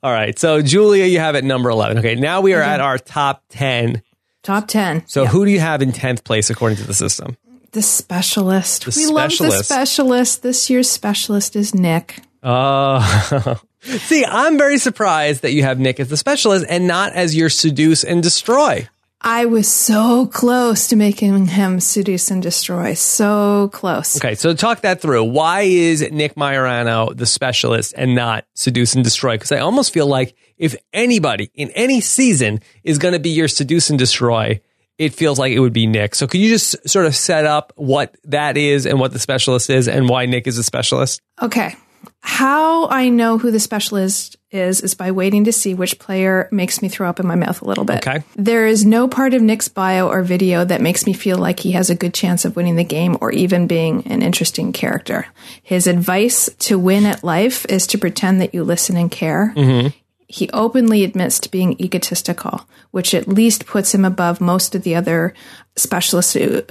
All 0.03 0.13
right. 0.13 0.37
So, 0.37 0.63
Julia, 0.63 1.05
you 1.05 1.21
have 1.21 1.37
at 1.37 1.45
number 1.45 1.71
11. 1.71 1.99
Okay. 1.99 2.17
Now 2.17 2.41
we 2.41 2.55
are 2.55 2.61
at 2.61 2.81
our 2.81 2.99
top 2.99 3.45
10. 3.51 4.03
Top 4.43 4.67
10. 4.67 5.07
So, 5.07 5.27
who 5.27 5.45
do 5.45 5.51
you 5.53 5.61
have 5.61 5.81
in 5.81 5.93
10th 5.93 6.25
place 6.25 6.51
according 6.51 6.79
to 6.79 6.85
the 6.85 6.95
system? 6.95 7.37
The 7.71 7.83
specialist. 7.83 8.85
The 8.85 8.93
we 8.97 9.07
love 9.07 9.31
the 9.31 9.37
specialist. 9.37 9.65
specialist. 9.65 10.43
This 10.43 10.69
year's 10.69 10.91
specialist 10.91 11.55
is 11.55 11.75
Nick. 11.75 12.21
Oh, 12.43 13.61
see, 13.81 14.25
I'm 14.25 14.59
very 14.59 14.79
surprised 14.79 15.43
that 15.43 15.53
you 15.53 15.63
have 15.63 15.79
Nick 15.79 16.01
as 16.01 16.09
the 16.09 16.17
specialist 16.17 16.67
and 16.69 16.89
not 16.89 17.13
as 17.13 17.37
your 17.37 17.49
seduce 17.49 18.03
and 18.03 18.23
destroy. 18.23 18.89
I 19.25 19.45
was 19.47 19.69
so 19.69 20.27
close 20.27 20.89
to 20.89 20.97
making 20.97 21.47
him 21.47 21.79
seduce 21.79 22.31
and 22.31 22.43
destroy. 22.43 22.95
So 22.95 23.71
close. 23.73 24.17
Okay, 24.17 24.35
so 24.35 24.53
talk 24.53 24.81
that 24.81 25.01
through. 25.01 25.25
Why 25.25 25.63
is 25.63 26.03
Nick 26.11 26.35
Maiorano 26.35 27.17
the 27.17 27.27
specialist 27.27 27.95
and 27.97 28.17
not 28.17 28.45
seduce 28.55 28.95
and 28.95 29.05
destroy? 29.05 29.35
Because 29.35 29.53
I 29.53 29.59
almost 29.59 29.93
feel 29.93 30.07
like 30.07 30.35
if 30.59 30.75
anybody 30.93 31.51
in 31.55 31.71
any 31.71 32.01
season 32.01 32.61
is 32.83 32.99
going 32.99 33.15
to 33.15 33.21
be 33.21 33.31
your 33.31 33.49
seduce 33.49 33.91
and 33.91 33.99
destroy, 33.99 34.61
it 34.99 35.15
feels 35.15 35.39
like 35.39 35.53
it 35.53 35.61
would 35.61 35.73
be 35.73 35.87
Nick. 35.87 36.15
So 36.15 36.27
could 36.27 36.41
you 36.41 36.49
just 36.49 36.89
sort 36.89 37.07
of 37.07 37.15
set 37.15 37.45
up 37.45 37.73
what 37.77 38.17
that 38.25 38.57
is 38.57 38.87
and 38.87 38.99
what 38.99 39.13
the 39.13 39.19
specialist 39.19 39.71
is 39.71 39.89
and 39.89 40.09
why 40.09 40.27
Nick 40.27 40.47
is 40.47 40.59
a 40.59 40.65
specialist? 40.65 41.21
Okay. 41.41 41.77
How 42.21 42.89
I 42.89 43.09
know 43.09 43.39
who 43.39 43.51
the 43.51 43.61
specialist 43.61 44.37
is 44.53 44.81
is 44.81 44.95
by 44.95 45.11
waiting 45.11 45.45
to 45.45 45.53
see 45.53 45.75
which 45.75 45.99
player 45.99 46.49
makes 46.53 46.83
me 46.83 46.89
throw 46.89 47.09
up 47.09 47.19
in 47.19 47.27
my 47.27 47.35
mouth 47.35 47.63
a 47.63 47.65
little 47.65 47.85
bit. 47.85 48.07
Okay. 48.07 48.23
There 48.37 48.67
is 48.67 48.85
no 48.85 49.09
part 49.09 49.35
of 49.35 49.43
Nick's 49.43 49.69
bio 49.69 50.09
or 50.09 50.23
video 50.23 50.65
that 50.65 50.81
makes 50.81 51.07
me 51.07 51.13
feel 51.13 51.39
like 51.39 51.61
he 51.61 51.73
has 51.73 51.91
a 51.91 51.95
good 51.95 52.15
chance 52.15 52.45
of 52.45 52.57
winning 52.57 52.77
the 52.77 52.85
game 52.85 53.17
or 53.21 53.33
even 53.33 53.67
being 53.67 54.07
an 54.07 54.23
interesting 54.23 54.73
character. 54.73 55.27
His 55.63 55.87
advice 55.87 56.51
to 56.61 56.79
win 56.79 57.07
at 57.07 57.25
life 57.25 57.67
is 57.67 57.87
to 57.89 57.99
pretend 57.99 58.41
that 58.41 58.55
you 58.55 58.65
listen 58.65 58.97
and 58.97 59.11
care. 59.11 59.53
Mm-hmm. 59.57 59.89
He 60.33 60.49
openly 60.55 61.05
admits 61.05 61.39
to 61.41 61.51
being 61.51 61.79
egotistical, 61.79 62.67
which 62.91 63.13
at 63.13 63.29
least 63.29 63.67
puts 63.67 63.95
him 63.95 64.03
above 64.03 64.41
most 64.41 64.75
of 64.75 64.83
the 64.83 64.95
other 64.95 65.35
specialists 65.77 66.33
who, 66.33 66.63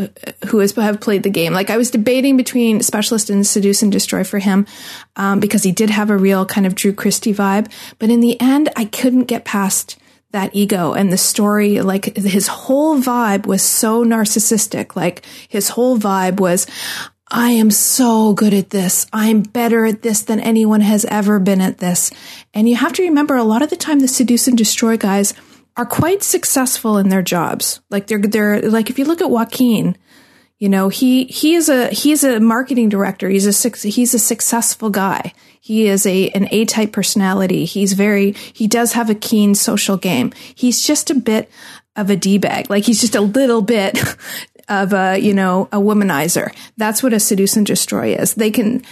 who 0.47 0.57
has, 0.57 0.72
have 0.72 0.99
played 0.99 1.22
the 1.22 1.30
game. 1.30 1.53
Like 1.53 1.70
I 1.70 1.78
was 1.78 1.91
debating 1.91 2.38
between 2.38 2.82
specialist 2.82 3.30
and 3.30 3.45
seduce 3.45 3.84
and 3.84 3.91
destroy 3.91 4.24
for 4.24 4.39
him 4.39 4.66
um, 5.16 5.39
because 5.39 5.62
he 5.62 5.72
did 5.72 5.91
have 5.91 6.09
a 6.09 6.18
real 6.18 6.43
kind 6.43 6.66
of 6.66 6.74
Drew 6.74 6.91
Christy 6.91 7.36
vibe, 7.36 7.72
but 7.99 8.09
in 8.09 8.20
the 8.20 8.36
end, 8.41 8.70
I 8.76 8.86
couldn't 8.86 9.26
get 9.26 9.45
past 9.45 9.99
that 10.32 10.55
ego 10.55 10.93
and 10.93 11.14
the 11.14 11.18
story 11.18 11.82
like 11.82 12.16
his 12.16 12.47
whole 12.47 12.97
vibe 12.99 13.45
was 13.45 13.62
so 13.62 14.05
narcissistic 14.05 14.95
like 14.95 15.26
his 15.49 15.68
whole 15.68 15.97
vibe 15.99 16.39
was 16.39 16.66
I 17.34 17.51
am 17.51 17.71
so 17.71 18.34
good 18.34 18.53
at 18.53 18.71
this. 18.71 19.07
I'm 19.13 19.41
better 19.41 19.86
at 19.86 20.01
this 20.01 20.21
than 20.23 20.41
anyone 20.41 20.82
has 20.82 21.05
ever 21.05 21.39
been 21.39 21.61
at 21.61 21.77
this. 21.77 22.11
And 22.53 22.67
you 22.67 22.75
have 22.75 22.91
to 22.93 23.03
remember 23.03 23.38
a 23.38 23.43
lot 23.45 23.61
of 23.61 23.69
the 23.69 23.77
time 23.77 23.99
the 23.99 24.09
seduce 24.09 24.49
and 24.49 24.57
destroy 24.57 24.97
guys 24.97 25.34
are 25.77 25.86
quite 25.86 26.23
successful 26.23 26.97
in 26.97 27.07
their 27.07 27.21
jobs. 27.21 27.79
Like 27.89 28.07
they're 28.07 28.19
they're 28.19 28.61
like 28.61 28.89
if 28.89 28.99
you 28.99 29.05
look 29.05 29.21
at 29.21 29.29
Joaquin, 29.29 29.95
you 30.57 30.67
know, 30.67 30.89
he 30.89 31.23
he 31.23 31.55
is 31.55 31.69
a 31.69 31.88
he's 31.88 32.25
a 32.25 32.41
marketing 32.41 32.89
director. 32.89 33.29
He's 33.29 33.47
a 33.47 33.69
he's 33.88 34.13
a 34.13 34.19
successful 34.19 34.89
guy. 34.89 35.34
He 35.61 35.88
is 35.88 36.05
a 36.05 36.29
an 36.32 36.49
A 36.51 36.65
type 36.65 36.91
personality. 36.91 37.63
He's 37.63 37.93
very 37.93 38.34
he 38.34 38.67
does 38.67 38.91
have 38.91 39.09
a 39.09 39.15
keen 39.15 39.55
social 39.55 39.95
game. 39.95 40.34
He's 40.53 40.84
just 40.84 41.09
a 41.09 41.15
bit 41.15 41.49
of 41.95 42.09
a 42.09 42.15
d 42.15 42.38
bag. 42.38 42.69
Like 42.69 42.86
he's 42.86 43.01
just 43.01 43.15
a 43.15 43.21
little 43.21 43.61
bit 43.61 43.97
of 44.70 44.93
a 44.93 45.18
you 45.18 45.34
know 45.34 45.68
a 45.72 45.78
womanizer. 45.78 46.55
That's 46.78 47.03
what 47.03 47.14
a 47.14 47.20
seduce 47.20 47.57
and 47.57 47.66
destroy 47.66 48.16
is. 48.16 48.36
They 48.36 48.51
can 48.51 48.84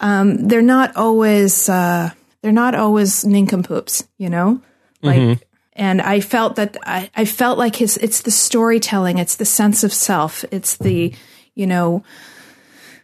um, 0.00 0.48
they're 0.48 0.62
not 0.62 0.96
always 0.96 1.68
uh, 1.68 2.10
they're 2.42 2.52
not 2.52 2.74
always 2.74 3.24
nincompoops. 3.24 4.06
You 4.18 4.30
know, 4.30 4.62
like. 5.02 5.46
And 5.72 6.02
I 6.02 6.20
felt 6.20 6.56
that 6.56 6.76
I, 6.84 7.10
I 7.14 7.24
felt 7.24 7.56
like 7.56 7.76
his 7.76 7.96
it's 7.96 8.20
the 8.20 8.30
storytelling, 8.30 9.16
it's 9.16 9.36
the 9.36 9.46
sense 9.46 9.82
of 9.82 9.94
self, 9.94 10.44
it's 10.50 10.76
the 10.76 11.14
you 11.54 11.66
know 11.66 12.04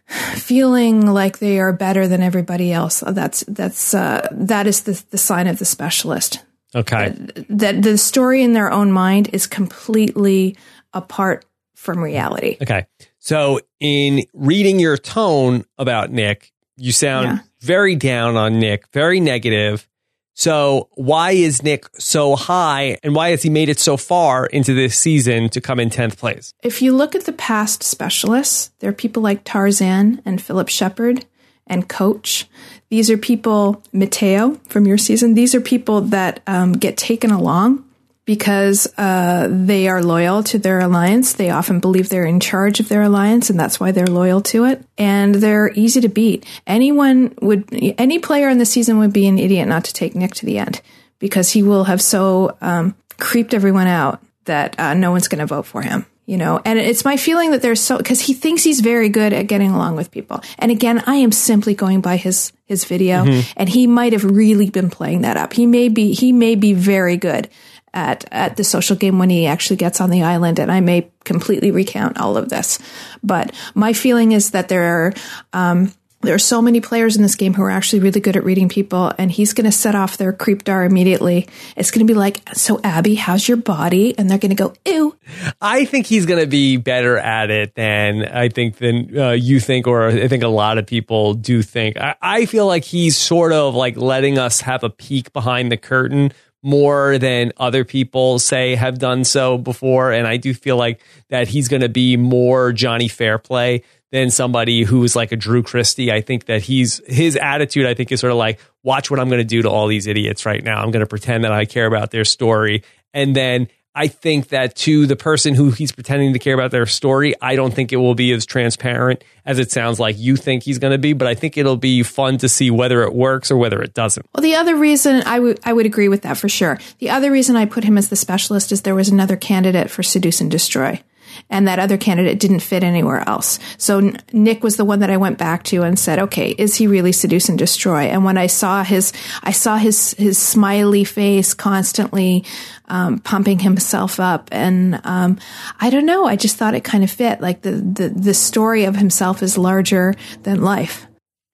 feeling 0.07 1.05
like 1.05 1.39
they 1.39 1.59
are 1.59 1.73
better 1.73 2.07
than 2.07 2.21
everybody 2.21 2.71
else. 2.71 3.03
That's 3.05 3.43
that's 3.47 3.93
uh, 3.93 4.27
that 4.31 4.67
is 4.67 4.83
the 4.83 5.03
the 5.09 5.17
sign 5.17 5.47
of 5.47 5.59
the 5.59 5.65
specialist. 5.65 6.43
Okay. 6.75 7.15
That 7.49 7.81
the 7.81 7.97
story 7.97 8.43
in 8.43 8.53
their 8.53 8.71
own 8.71 8.91
mind 8.91 9.29
is 9.33 9.47
completely 9.47 10.55
apart 10.93 11.45
from 11.77 11.99
reality. 12.03 12.57
Okay. 12.61 12.87
So 13.19 13.59
in 13.79 14.23
reading 14.33 14.79
your 14.79 14.97
tone 14.97 15.63
about 15.77 16.11
Nick, 16.11 16.51
you 16.75 16.91
sound 16.91 17.25
Yeah. 17.27 17.39
very 17.61 17.95
down 17.95 18.35
on 18.35 18.59
Nick, 18.59 18.85
very 18.91 19.19
negative. 19.19 19.87
So 20.33 20.89
why 20.95 21.31
is 21.31 21.61
Nick 21.63 21.85
so 21.97 22.35
high 22.35 22.97
and 23.03 23.13
why 23.15 23.29
has 23.29 23.43
he 23.43 23.49
made 23.49 23.69
it 23.69 23.79
so 23.79 23.95
far 23.95 24.47
into 24.47 24.73
this 24.73 24.97
season 24.97 25.49
to 25.49 25.61
come 25.61 25.79
in 25.79 25.89
10th 25.89 26.17
place? 26.17 26.53
If 26.63 26.81
you 26.81 26.95
look 26.95 27.15
at 27.15 27.25
the 27.25 27.31
past 27.33 27.83
specialists, 27.83 28.71
there 28.79 28.89
are 28.89 28.93
people 28.93 29.21
like 29.23 29.43
Tarzan 29.43 30.21
and 30.25 30.41
Phillip 30.41 30.69
Sheppard 30.69 31.25
and 31.67 31.87
coach. 31.87 32.47
These 32.89 33.09
are 33.11 33.17
people, 33.17 33.83
Mateo 33.93 34.59
from 34.69 34.85
your 34.87 34.97
season, 34.97 35.33
these 35.35 35.53
are 35.53 35.61
people 35.61 36.01
that 36.01 36.41
um, 36.47 36.73
get 36.73 36.97
taken 36.97 37.29
along 37.31 37.83
because 38.27 38.93
uh, 38.97 39.47
they 39.49 39.87
are 39.87 40.03
loyal 40.03 40.43
to 40.43 40.59
their 40.59 40.81
alliance. 40.81 41.33
They 41.33 41.49
often 41.49 41.79
believe 41.79 42.09
they're 42.09 42.25
in 42.25 42.41
charge 42.41 42.81
of 42.81 42.89
their 42.89 43.03
alliance, 43.03 43.49
and 43.49 43.57
that's 43.57 43.79
why 43.79 43.93
they're 43.93 44.05
loyal 44.05 44.41
to 44.41 44.65
it. 44.65 44.83
And 44.97 45.33
they're 45.33 45.71
easy 45.73 46.01
to 46.01 46.09
beat. 46.09 46.45
Anyone 46.67 47.33
would, 47.41 47.69
any 47.97 48.19
player 48.19 48.49
in 48.49 48.57
the 48.57 48.65
season 48.65 48.99
would 48.99 49.13
be 49.13 49.27
an 49.27 49.39
idiot 49.39 49.69
not 49.69 49.85
to 49.85 49.93
take 49.93 50.13
Nick 50.13 50.35
to 50.35 50.45
the 50.45 50.59
end 50.59 50.81
because 51.19 51.49
he 51.51 51.63
will 51.63 51.85
have 51.85 52.01
so 52.01 52.57
um, 52.59 52.95
creeped 53.17 53.53
everyone 53.53 53.87
out 53.87 54.21
that 54.43 54.77
uh, 54.77 54.93
no 54.93 55.11
one's 55.11 55.29
going 55.29 55.39
to 55.39 55.45
vote 55.45 55.65
for 55.65 55.81
him 55.81 56.05
you 56.25 56.37
know 56.37 56.61
and 56.63 56.77
it's 56.77 57.03
my 57.03 57.17
feeling 57.17 57.51
that 57.51 57.61
there's 57.61 57.81
so 57.81 57.97
because 57.97 58.19
he 58.19 58.33
thinks 58.33 58.63
he's 58.63 58.81
very 58.81 59.09
good 59.09 59.33
at 59.33 59.47
getting 59.47 59.71
along 59.71 59.95
with 59.95 60.11
people 60.11 60.41
and 60.59 60.71
again 60.71 61.01
i 61.07 61.15
am 61.15 61.31
simply 61.31 61.73
going 61.73 62.01
by 62.01 62.17
his 62.17 62.53
his 62.65 62.85
video 62.85 63.23
mm-hmm. 63.23 63.51
and 63.57 63.67
he 63.67 63.87
might 63.87 64.13
have 64.13 64.23
really 64.23 64.69
been 64.69 64.89
playing 64.89 65.21
that 65.21 65.37
up 65.37 65.53
he 65.53 65.65
may 65.65 65.89
be 65.89 66.13
he 66.13 66.31
may 66.31 66.55
be 66.55 66.73
very 66.73 67.17
good 67.17 67.49
at 67.97 68.25
at 68.31 68.55
the 68.57 68.63
social 68.63 68.95
game 68.95 69.17
when 69.17 69.31
he 69.31 69.47
actually 69.47 69.75
gets 69.75 69.99
on 69.99 70.11
the 70.11 70.21
island 70.21 70.59
and 70.59 70.71
i 70.71 70.79
may 70.79 71.09
completely 71.25 71.71
recount 71.71 72.17
all 72.19 72.37
of 72.37 72.47
this 72.49 72.77
but 73.23 73.51
my 73.73 73.91
feeling 73.91 74.31
is 74.31 74.51
that 74.51 74.69
there 74.69 74.83
are 74.83 75.13
um, 75.53 75.91
there 76.21 76.33
are 76.33 76.39
so 76.39 76.63
many 76.63 76.81
players 76.81 77.15
in 77.15 77.21
this 77.21 77.35
game 77.35 77.53
who 77.53 77.61
are 77.61 77.69
actually 77.69 77.99
really 77.99 78.19
good 78.19 78.35
at 78.35 78.43
reading 78.43 78.69
people, 78.69 79.13
and 79.19 79.31
he's 79.31 79.53
going 79.53 79.65
to 79.65 79.71
set 79.71 79.93
off 79.93 80.17
their 80.17 80.33
creep 80.33 80.63
dar 80.63 80.83
immediately. 80.83 81.47
It's 81.75 81.91
going 81.91 82.05
to 82.05 82.11
be 82.11 82.17
like, 82.17 82.41
"So, 82.53 82.79
Abby, 82.83 83.15
how's 83.15 83.47
your 83.47 83.57
body?" 83.57 84.17
And 84.17 84.29
they're 84.29 84.39
going 84.39 84.49
to 84.49 84.55
go, 84.55 84.73
"Ew." 84.85 85.15
I 85.61 85.85
think 85.85 86.07
he's 86.07 86.25
going 86.25 86.39
to 86.39 86.47
be 86.47 86.77
better 86.77 87.17
at 87.17 87.51
it 87.51 87.75
than 87.75 88.25
I 88.25 88.49
think 88.49 88.77
than 88.77 89.17
uh, 89.17 89.31
you 89.31 89.59
think, 89.59 89.85
or 89.85 90.07
I 90.07 90.27
think 90.27 90.43
a 90.43 90.47
lot 90.47 90.79
of 90.79 90.87
people 90.87 91.35
do 91.35 91.61
think. 91.61 91.97
I, 91.97 92.15
I 92.19 92.45
feel 92.47 92.65
like 92.65 92.83
he's 92.83 93.15
sort 93.15 93.53
of 93.53 93.75
like 93.75 93.95
letting 93.95 94.39
us 94.39 94.61
have 94.61 94.83
a 94.83 94.89
peek 94.89 95.31
behind 95.33 95.71
the 95.71 95.77
curtain 95.77 96.31
more 96.63 97.17
than 97.17 97.51
other 97.57 97.85
people 97.85 98.39
say 98.39 98.75
have 98.75 98.99
done 98.99 99.23
so 99.23 99.57
before. 99.57 100.11
And 100.11 100.27
I 100.27 100.37
do 100.37 100.53
feel 100.53 100.77
like 100.77 101.01
that 101.29 101.47
he's 101.47 101.67
going 101.67 101.81
to 101.81 101.89
be 101.89 102.17
more 102.17 102.73
Johnny 102.73 103.07
Fairplay 103.07 103.83
than 104.11 104.29
somebody 104.29 104.83
who's 104.83 105.15
like 105.15 105.31
a 105.31 105.35
Drew 105.35 105.63
Christy. 105.63 106.11
I 106.11 106.21
think 106.21 106.45
that 106.45 106.61
he's 106.61 107.01
his 107.07 107.35
attitude, 107.35 107.85
I 107.85 107.93
think, 107.93 108.11
is 108.11 108.19
sort 108.19 108.31
of 108.31 108.37
like, 108.37 108.59
watch 108.83 109.11
what 109.11 109.19
I'm 109.19 109.27
going 109.27 109.41
to 109.41 109.45
do 109.45 109.61
to 109.61 109.69
all 109.69 109.87
these 109.87 110.07
idiots 110.07 110.45
right 110.45 110.63
now. 110.63 110.81
I'm 110.81 110.91
going 110.91 111.01
to 111.01 111.07
pretend 111.07 111.43
that 111.43 111.51
I 111.51 111.65
care 111.65 111.85
about 111.85 112.11
their 112.11 112.25
story. 112.25 112.83
And 113.13 113.35
then 113.35 113.67
I 113.97 114.09
think 114.09 114.49
that 114.49 114.75
to 114.75 115.07
the 115.07 115.15
person 115.15 115.55
who 115.55 115.71
he's 115.71 115.91
pretending 115.91 116.33
to 116.33 116.39
care 116.39 116.53
about 116.53 116.69
their 116.69 116.85
story, 116.85 117.33
I 117.41 117.55
don't 117.55 117.73
think 117.73 117.91
it 117.91 117.95
will 117.95 118.13
be 118.13 118.31
as 118.31 118.45
transparent 118.45 119.23
as 119.43 119.57
it 119.57 119.71
sounds 119.71 119.99
like 119.99 120.19
you 120.19 120.35
think 120.35 120.61
he's 120.61 120.77
going 120.77 120.91
to 120.91 120.99
be. 120.99 121.13
But 121.13 121.27
I 121.27 121.33
think 121.33 121.57
it'll 121.57 121.77
be 121.77 122.03
fun 122.03 122.37
to 122.37 122.47
see 122.47 122.69
whether 122.69 123.01
it 123.01 123.13
works 123.13 123.49
or 123.49 123.57
whether 123.57 123.81
it 123.81 123.95
doesn't. 123.95 124.23
Well, 124.35 124.43
the 124.43 124.53
other 124.53 124.75
reason 124.75 125.23
I 125.25 125.39
would 125.39 125.59
I 125.63 125.73
would 125.73 125.87
agree 125.87 126.09
with 126.09 126.21
that 126.21 126.37
for 126.37 126.47
sure. 126.47 126.77
The 126.99 127.09
other 127.09 127.31
reason 127.31 127.55
I 127.55 127.65
put 127.65 127.83
him 127.83 127.97
as 127.97 128.09
the 128.09 128.15
specialist 128.15 128.71
is 128.71 128.83
there 128.83 128.93
was 128.93 129.09
another 129.09 129.35
candidate 129.35 129.89
for 129.89 130.03
seduce 130.03 130.41
and 130.41 130.51
destroy 130.51 131.01
and 131.49 131.67
that 131.67 131.79
other 131.79 131.97
candidate 131.97 132.39
didn't 132.39 132.59
fit 132.59 132.83
anywhere 132.83 133.27
else. 133.27 133.59
So 133.77 134.11
Nick 134.33 134.63
was 134.63 134.77
the 134.77 134.85
one 134.85 134.99
that 134.99 135.09
I 135.09 135.17
went 135.17 135.37
back 135.37 135.63
to 135.65 135.83
and 135.83 135.97
said, 135.97 136.19
okay, 136.19 136.49
is 136.51 136.75
he 136.75 136.87
really 136.87 137.11
seduce 137.11 137.49
and 137.49 137.57
destroy? 137.57 138.03
And 138.03 138.23
when 138.23 138.37
I 138.37 138.47
saw 138.47 138.83
his, 138.83 139.13
I 139.43 139.51
saw 139.51 139.77
his, 139.77 140.13
his 140.13 140.37
smiley 140.37 141.03
face 141.03 141.53
constantly, 141.53 142.45
um, 142.87 143.19
pumping 143.19 143.59
himself 143.59 144.19
up. 144.19 144.49
And, 144.51 145.01
um, 145.03 145.39
I 145.79 145.89
don't 145.89 146.05
know. 146.05 146.25
I 146.25 146.35
just 146.35 146.57
thought 146.57 146.75
it 146.75 146.83
kind 146.83 147.03
of 147.03 147.11
fit. 147.11 147.41
Like 147.41 147.61
the, 147.61 147.71
the, 147.71 148.09
the 148.09 148.33
story 148.33 148.85
of 148.85 148.95
himself 148.95 149.43
is 149.43 149.57
larger 149.57 150.13
than 150.43 150.61
life. 150.61 151.07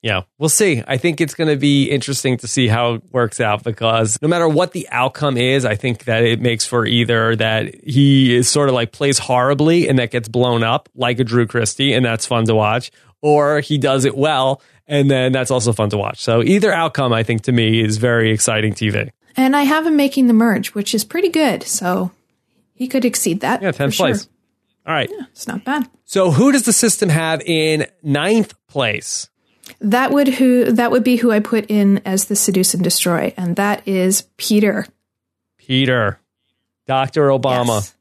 Yeah, 0.03 0.23
we'll 0.37 0.49
see. 0.49 0.83
I 0.85 0.97
think 0.97 1.21
it's 1.21 1.33
going 1.33 1.47
to 1.47 1.55
be 1.55 1.85
interesting 1.89 2.35
to 2.39 2.47
see 2.47 2.67
how 2.67 2.95
it 2.95 3.03
works 3.13 3.39
out 3.39 3.63
because 3.63 4.19
no 4.21 4.27
matter 4.27 4.49
what 4.49 4.73
the 4.73 4.85
outcome 4.91 5.37
is, 5.37 5.63
I 5.63 5.75
think 5.75 6.03
that 6.03 6.23
it 6.23 6.41
makes 6.41 6.65
for 6.65 6.85
either 6.85 7.37
that 7.37 7.73
he 7.85 8.35
is 8.35 8.49
sort 8.49 8.67
of 8.67 8.75
like 8.75 8.91
plays 8.91 9.17
horribly 9.17 9.87
and 9.87 9.97
that 9.99 10.11
gets 10.11 10.27
blown 10.27 10.61
up 10.61 10.89
like 10.93 11.19
a 11.19 11.23
Drew 11.23 11.47
Christy 11.47 11.93
and 11.93 12.05
that's 12.05 12.25
fun 12.25 12.43
to 12.47 12.53
watch, 12.53 12.91
or 13.21 13.61
he 13.61 13.77
does 13.77 14.03
it 14.03 14.17
well 14.17 14.61
and 14.87 15.09
then 15.09 15.31
that's 15.31 15.51
also 15.51 15.71
fun 15.71 15.89
to 15.91 15.97
watch. 15.97 16.21
So 16.21 16.43
either 16.43 16.73
outcome, 16.73 17.13
I 17.13 17.23
think 17.23 17.43
to 17.43 17.53
me 17.53 17.81
is 17.81 17.95
very 17.95 18.31
exciting 18.31 18.73
TV. 18.73 19.09
And 19.37 19.55
I 19.55 19.61
have 19.63 19.85
him 19.85 19.95
making 19.95 20.27
the 20.27 20.33
merge, 20.33 20.73
which 20.73 20.93
is 20.93 21.05
pretty 21.05 21.29
good. 21.29 21.63
So 21.63 22.11
he 22.73 22.89
could 22.89 23.05
exceed 23.05 23.39
that. 23.39 23.61
Yeah, 23.61 23.71
10th 23.71 23.95
place. 23.95 24.23
Sure. 24.23 24.31
All 24.85 24.93
right. 24.93 25.09
Yeah, 25.09 25.27
it's 25.31 25.47
not 25.47 25.63
bad. 25.63 25.89
So 26.03 26.31
who 26.31 26.51
does 26.51 26.63
the 26.63 26.73
system 26.73 27.07
have 27.07 27.39
in 27.39 27.87
ninth 28.03 28.53
place? 28.67 29.29
That 29.79 30.11
would 30.11 30.27
who 30.27 30.71
that 30.71 30.91
would 30.91 31.03
be 31.03 31.17
who 31.17 31.31
I 31.31 31.39
put 31.39 31.65
in 31.69 32.01
as 32.05 32.25
the 32.25 32.35
seduce 32.35 32.73
and 32.73 32.83
destroy, 32.83 33.33
and 33.37 33.55
that 33.55 33.87
is 33.87 34.23
Peter. 34.37 34.85
Peter, 35.57 36.19
Doctor 36.85 37.27
Obama. 37.29 37.81
Yes. 37.81 37.95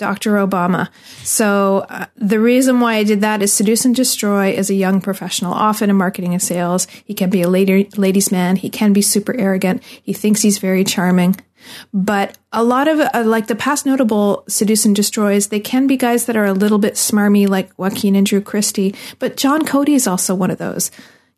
Dr. 0.00 0.36
Obama. 0.36 0.88
So 1.22 1.84
uh, 1.90 2.06
the 2.16 2.40
reason 2.40 2.80
why 2.80 2.94
I 2.94 3.04
did 3.04 3.20
that 3.20 3.42
is 3.42 3.52
seduce 3.52 3.84
and 3.84 3.94
destroy 3.94 4.50
is 4.50 4.70
a 4.70 4.74
young 4.74 5.02
professional, 5.02 5.52
often 5.52 5.90
in 5.90 5.96
marketing 5.96 6.32
and 6.32 6.42
sales. 6.42 6.86
He 7.04 7.12
can 7.12 7.28
be 7.28 7.42
a 7.42 7.48
lady, 7.48 7.86
ladies' 7.98 8.32
man. 8.32 8.56
He 8.56 8.70
can 8.70 8.94
be 8.94 9.02
super 9.02 9.38
arrogant. 9.38 9.82
He 10.02 10.14
thinks 10.14 10.40
he's 10.40 10.56
very 10.56 10.84
charming. 10.84 11.36
But 11.92 12.38
a 12.52 12.64
lot 12.64 12.88
of 12.88 13.00
uh, 13.00 13.24
like 13.24 13.46
the 13.46 13.56
past 13.56 13.86
notable 13.86 14.44
seduce 14.48 14.84
and 14.84 14.94
destroys, 14.94 15.48
they 15.48 15.60
can 15.60 15.86
be 15.86 15.96
guys 15.96 16.26
that 16.26 16.36
are 16.36 16.44
a 16.44 16.52
little 16.52 16.78
bit 16.78 16.94
smarmy, 16.94 17.48
like 17.48 17.76
Joaquin 17.78 18.16
and 18.16 18.26
Drew 18.26 18.40
Christy. 18.40 18.94
But 19.18 19.36
John 19.36 19.64
Cody 19.64 19.94
is 19.94 20.06
also 20.06 20.34
one 20.34 20.50
of 20.50 20.58
those. 20.58 20.90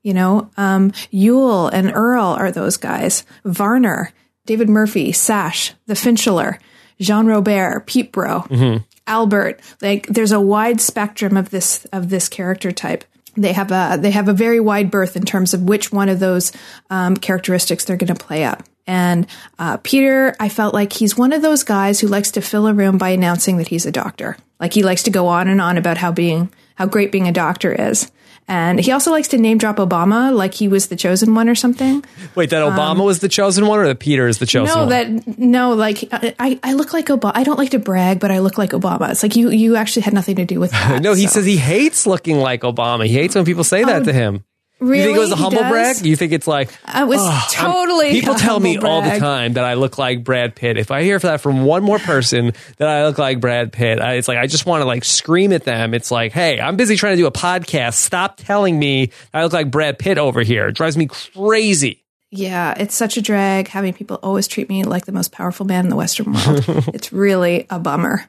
You 0.02 0.14
know, 0.14 0.50
um, 0.56 0.90
Yul 1.12 1.70
and 1.72 1.92
Earl 1.94 2.24
are 2.26 2.50
those 2.50 2.76
guys. 2.76 3.24
Varner, 3.44 4.12
David 4.46 4.68
Murphy, 4.68 5.12
Sash, 5.12 5.74
the 5.86 5.94
Finchler, 5.94 6.58
Jean 7.00 7.26
Robert, 7.26 7.86
Pete 7.86 8.10
Bro, 8.10 8.40
mm-hmm. 8.42 8.84
Albert. 9.06 9.60
Like, 9.80 10.08
there's 10.08 10.32
a 10.32 10.40
wide 10.40 10.80
spectrum 10.80 11.36
of 11.36 11.50
this 11.50 11.84
of 11.92 12.08
this 12.08 12.28
character 12.28 12.72
type 12.72 13.04
they 13.36 13.52
have 13.52 13.70
a 13.70 13.98
they 14.00 14.10
have 14.10 14.28
a 14.28 14.32
very 14.32 14.60
wide 14.60 14.90
berth 14.90 15.16
in 15.16 15.24
terms 15.24 15.54
of 15.54 15.62
which 15.62 15.92
one 15.92 16.08
of 16.08 16.20
those 16.20 16.52
um, 16.90 17.16
characteristics 17.16 17.84
they're 17.84 17.96
going 17.96 18.14
to 18.14 18.24
play 18.24 18.44
up. 18.44 18.62
And 18.86 19.26
uh, 19.58 19.78
Peter, 19.78 20.34
I 20.40 20.48
felt 20.48 20.74
like 20.74 20.92
he's 20.92 21.16
one 21.16 21.32
of 21.32 21.42
those 21.42 21.62
guys 21.62 22.00
who 22.00 22.08
likes 22.08 22.32
to 22.32 22.40
fill 22.40 22.66
a 22.66 22.74
room 22.74 22.98
by 22.98 23.10
announcing 23.10 23.58
that 23.58 23.68
he's 23.68 23.86
a 23.86 23.92
doctor. 23.92 24.36
Like 24.58 24.72
he 24.72 24.82
likes 24.82 25.04
to 25.04 25.10
go 25.10 25.28
on 25.28 25.48
and 25.48 25.60
on 25.60 25.78
about 25.78 25.98
how 25.98 26.12
being 26.12 26.52
how 26.74 26.86
great 26.86 27.12
being 27.12 27.28
a 27.28 27.32
doctor 27.32 27.72
is. 27.72 28.10
And 28.48 28.80
he 28.80 28.90
also 28.90 29.12
likes 29.12 29.28
to 29.28 29.38
name 29.38 29.58
drop 29.58 29.76
Obama 29.76 30.34
like 30.34 30.52
he 30.52 30.66
was 30.66 30.88
the 30.88 30.96
chosen 30.96 31.34
one 31.34 31.48
or 31.48 31.54
something. 31.54 32.04
Wait, 32.34 32.50
that 32.50 32.62
Obama 32.62 32.90
um, 32.90 32.98
was 32.98 33.20
the 33.20 33.28
chosen 33.28 33.66
one 33.66 33.78
or 33.78 33.86
that 33.86 34.00
Peter 34.00 34.26
is 34.26 34.38
the 34.38 34.46
chosen 34.46 34.74
no, 34.74 34.86
one? 34.86 34.88
No, 34.88 35.20
that 35.20 35.38
no, 35.38 35.74
like 35.74 36.08
I, 36.12 36.58
I 36.62 36.72
look 36.72 36.92
like 36.92 37.06
Obama. 37.06 37.32
I 37.34 37.44
don't 37.44 37.58
like 37.58 37.70
to 37.70 37.78
brag, 37.78 38.18
but 38.18 38.30
I 38.30 38.40
look 38.40 38.58
like 38.58 38.70
Obama. 38.70 39.10
It's 39.10 39.22
like 39.22 39.36
you 39.36 39.50
you 39.50 39.76
actually 39.76 40.02
had 40.02 40.12
nothing 40.12 40.36
to 40.36 40.44
do 40.44 40.58
with 40.58 40.70
that. 40.72 41.02
no, 41.02 41.14
he 41.14 41.26
so. 41.28 41.34
says 41.34 41.46
he 41.46 41.56
hates 41.56 42.06
looking 42.06 42.38
like 42.38 42.62
Obama. 42.62 43.06
He 43.06 43.14
hates 43.14 43.34
when 43.34 43.44
people 43.44 43.64
say 43.64 43.84
that 43.84 44.02
oh, 44.02 44.04
to 44.06 44.12
him. 44.12 44.44
Really? 44.82 44.98
You 44.98 45.04
think 45.04 45.16
it 45.16 45.20
was 45.20 45.30
a 45.30 45.36
humble 45.36 45.62
brag? 45.62 46.04
You 46.04 46.16
think 46.16 46.32
it's 46.32 46.48
like 46.48 46.70
I 46.84 47.04
was 47.04 47.20
oh, 47.22 47.48
totally. 47.52 48.08
I'm, 48.08 48.12
people 48.14 48.34
tell 48.34 48.58
me 48.58 48.76
brag. 48.76 48.90
all 48.90 49.02
the 49.02 49.18
time 49.20 49.52
that 49.52 49.64
I 49.64 49.74
look 49.74 49.96
like 49.96 50.24
Brad 50.24 50.56
Pitt. 50.56 50.76
If 50.76 50.90
I 50.90 51.04
hear 51.04 51.20
that 51.20 51.40
from 51.40 51.64
one 51.64 51.84
more 51.84 52.00
person 52.00 52.52
that 52.78 52.88
I 52.88 53.06
look 53.06 53.16
like 53.16 53.38
Brad 53.38 53.72
Pitt, 53.72 54.00
I, 54.00 54.14
it's 54.14 54.26
like 54.26 54.38
I 54.38 54.48
just 54.48 54.66
want 54.66 54.82
to 54.82 54.84
like 54.84 55.04
scream 55.04 55.52
at 55.52 55.62
them. 55.62 55.94
It's 55.94 56.10
like, 56.10 56.32
hey, 56.32 56.60
I'm 56.60 56.76
busy 56.76 56.96
trying 56.96 57.12
to 57.12 57.22
do 57.22 57.26
a 57.26 57.32
podcast. 57.32 57.94
Stop 57.94 58.38
telling 58.38 58.76
me 58.76 59.12
I 59.32 59.44
look 59.44 59.52
like 59.52 59.70
Brad 59.70 60.00
Pitt 60.00 60.18
over 60.18 60.42
here. 60.42 60.66
It 60.66 60.72
drives 60.72 60.96
me 60.96 61.06
crazy. 61.06 62.02
Yeah, 62.30 62.74
it's 62.76 62.96
such 62.96 63.16
a 63.16 63.22
drag 63.22 63.68
having 63.68 63.92
people 63.92 64.18
always 64.20 64.48
treat 64.48 64.68
me 64.68 64.82
like 64.82 65.06
the 65.06 65.12
most 65.12 65.30
powerful 65.30 65.64
man 65.64 65.84
in 65.84 65.90
the 65.90 65.96
Western 65.96 66.32
world. 66.32 66.64
it's 66.94 67.12
really 67.12 67.66
a 67.70 67.78
bummer. 67.78 68.26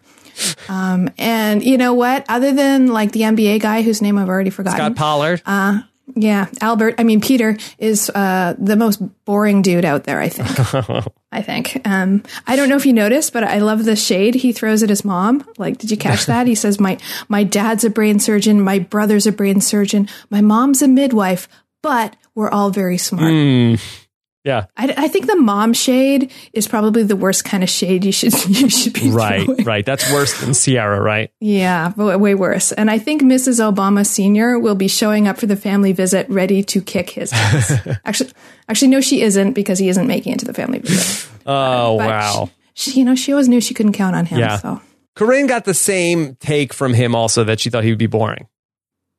Um, 0.70 1.10
and 1.18 1.64
you 1.64 1.78
know 1.78 1.96
what? 1.96 2.26
Other 2.30 2.52
than 2.54 2.88
like 2.88 3.12
the 3.12 3.22
NBA 3.22 3.62
guy 3.62 3.82
whose 3.82 4.02
name 4.04 4.20
I've 4.20 4.30
already 4.30 4.52
forgotten, 4.52 4.78
Scott 4.78 4.96
Pollard. 4.96 5.42
Uh, 5.46 5.82
yeah, 6.16 6.48
Albert. 6.62 6.96
I 6.98 7.04
mean, 7.04 7.22
Peter 7.22 7.58
is 7.78 8.10
uh, 8.10 8.56
the 8.58 8.76
most 8.76 8.98
boring 9.26 9.62
dude 9.62 9.86
out 9.86 10.04
there. 10.04 10.20
I 10.20 10.30
think. 10.30 11.08
I 11.32 11.42
think. 11.42 11.82
Um, 11.86 12.24
I 12.46 12.56
don't 12.56 12.70
know 12.70 12.76
if 12.76 12.86
you 12.86 12.94
noticed, 12.94 13.34
but 13.34 13.44
I 13.44 13.60
love 13.60 13.86
the 13.86 13.96
shade 13.96 14.36
he 14.36 14.52
throws 14.52 14.84
at 14.84 14.90
his 14.90 15.04
mom. 15.06 15.48
Like, 15.58 15.78
did 15.78 15.92
you 15.92 15.98
catch 15.98 16.26
that? 16.28 16.46
he 16.46 16.56
says, 16.56 16.80
"My 16.80 16.98
my 17.30 17.44
dad's 17.44 17.84
a 17.84 17.90
brain 17.90 18.20
surgeon. 18.20 18.62
My 18.62 18.80
brother's 18.80 19.26
a 19.26 19.32
brain 19.32 19.62
surgeon. 19.62 20.08
My 20.30 20.42
mom's 20.42 20.82
a 20.82 20.88
midwife, 20.88 21.48
but 21.82 22.16
we're 22.36 22.52
all 22.52 22.70
very 22.70 22.98
smart." 22.98 23.32
Mm. 23.32 24.03
Yeah, 24.44 24.66
I, 24.76 24.94
I, 24.98 25.08
think 25.08 25.28
the 25.28 25.38
mom 25.38 25.72
shade 25.72 26.30
is 26.52 26.68
probably 26.68 27.04
the 27.04 27.16
worst 27.16 27.46
kind 27.46 27.64
of 27.64 27.70
shade 27.70 28.04
you 28.04 28.12
should 28.12 28.34
you 28.50 28.70
should 28.70 28.92
be 28.92 29.10
right. 29.10 29.46
Throwing. 29.46 29.64
Right, 29.64 29.86
that's 29.86 30.12
worse 30.12 30.38
than 30.42 30.50
Ciera, 30.50 31.00
right? 31.00 31.32
Yeah, 31.40 31.94
way 31.94 32.36
worse. 32.36 32.74
And 32.74 32.92
I 32.92 33.00
think 33.00 33.22
Mrs. 33.22 33.62
Obama 33.62 34.06
Senior 34.06 34.60
will 34.60 34.76
be 34.76 34.90
showing 34.90 35.30
up 35.30 35.38
for 35.38 35.46
the 35.46 35.56
family 35.56 35.94
visit, 35.94 36.30
ready 36.30 36.62
to 36.64 36.82
kick 36.82 37.12
his 37.12 37.32
ass. 37.32 37.88
actually, 38.06 38.32
actually, 38.68 38.90
no, 38.90 39.00
she 39.00 39.22
isn't 39.22 39.54
because 39.54 39.80
he 39.80 39.88
isn't 39.88 40.08
making 40.08 40.34
it 40.34 40.40
to 40.40 40.46
the 40.46 40.54
family 40.54 40.80
visit. 40.80 41.30
oh 41.46 41.96
uh, 41.96 41.98
but 42.00 42.08
wow! 42.08 42.50
She, 42.74 42.92
she, 42.92 43.00
you 43.00 43.06
know, 43.06 43.16
she 43.16 43.32
always 43.32 43.48
knew 43.48 43.62
she 43.62 43.74
couldn't 43.74 43.94
count 43.94 44.16
on 44.16 44.26
him. 44.26 44.40
Yeah. 44.40 44.58
So 44.58 44.82
Corinne 45.16 45.48
got 45.48 45.64
the 45.64 45.74
same 45.74 46.36
take 46.36 46.74
from 46.74 46.94
him 46.94 47.16
also 47.16 47.46
that 47.46 47.62
she 47.62 47.70
thought 47.70 47.84
he 47.84 47.92
would 47.92 48.00
be 48.00 48.08
boring. 48.08 48.48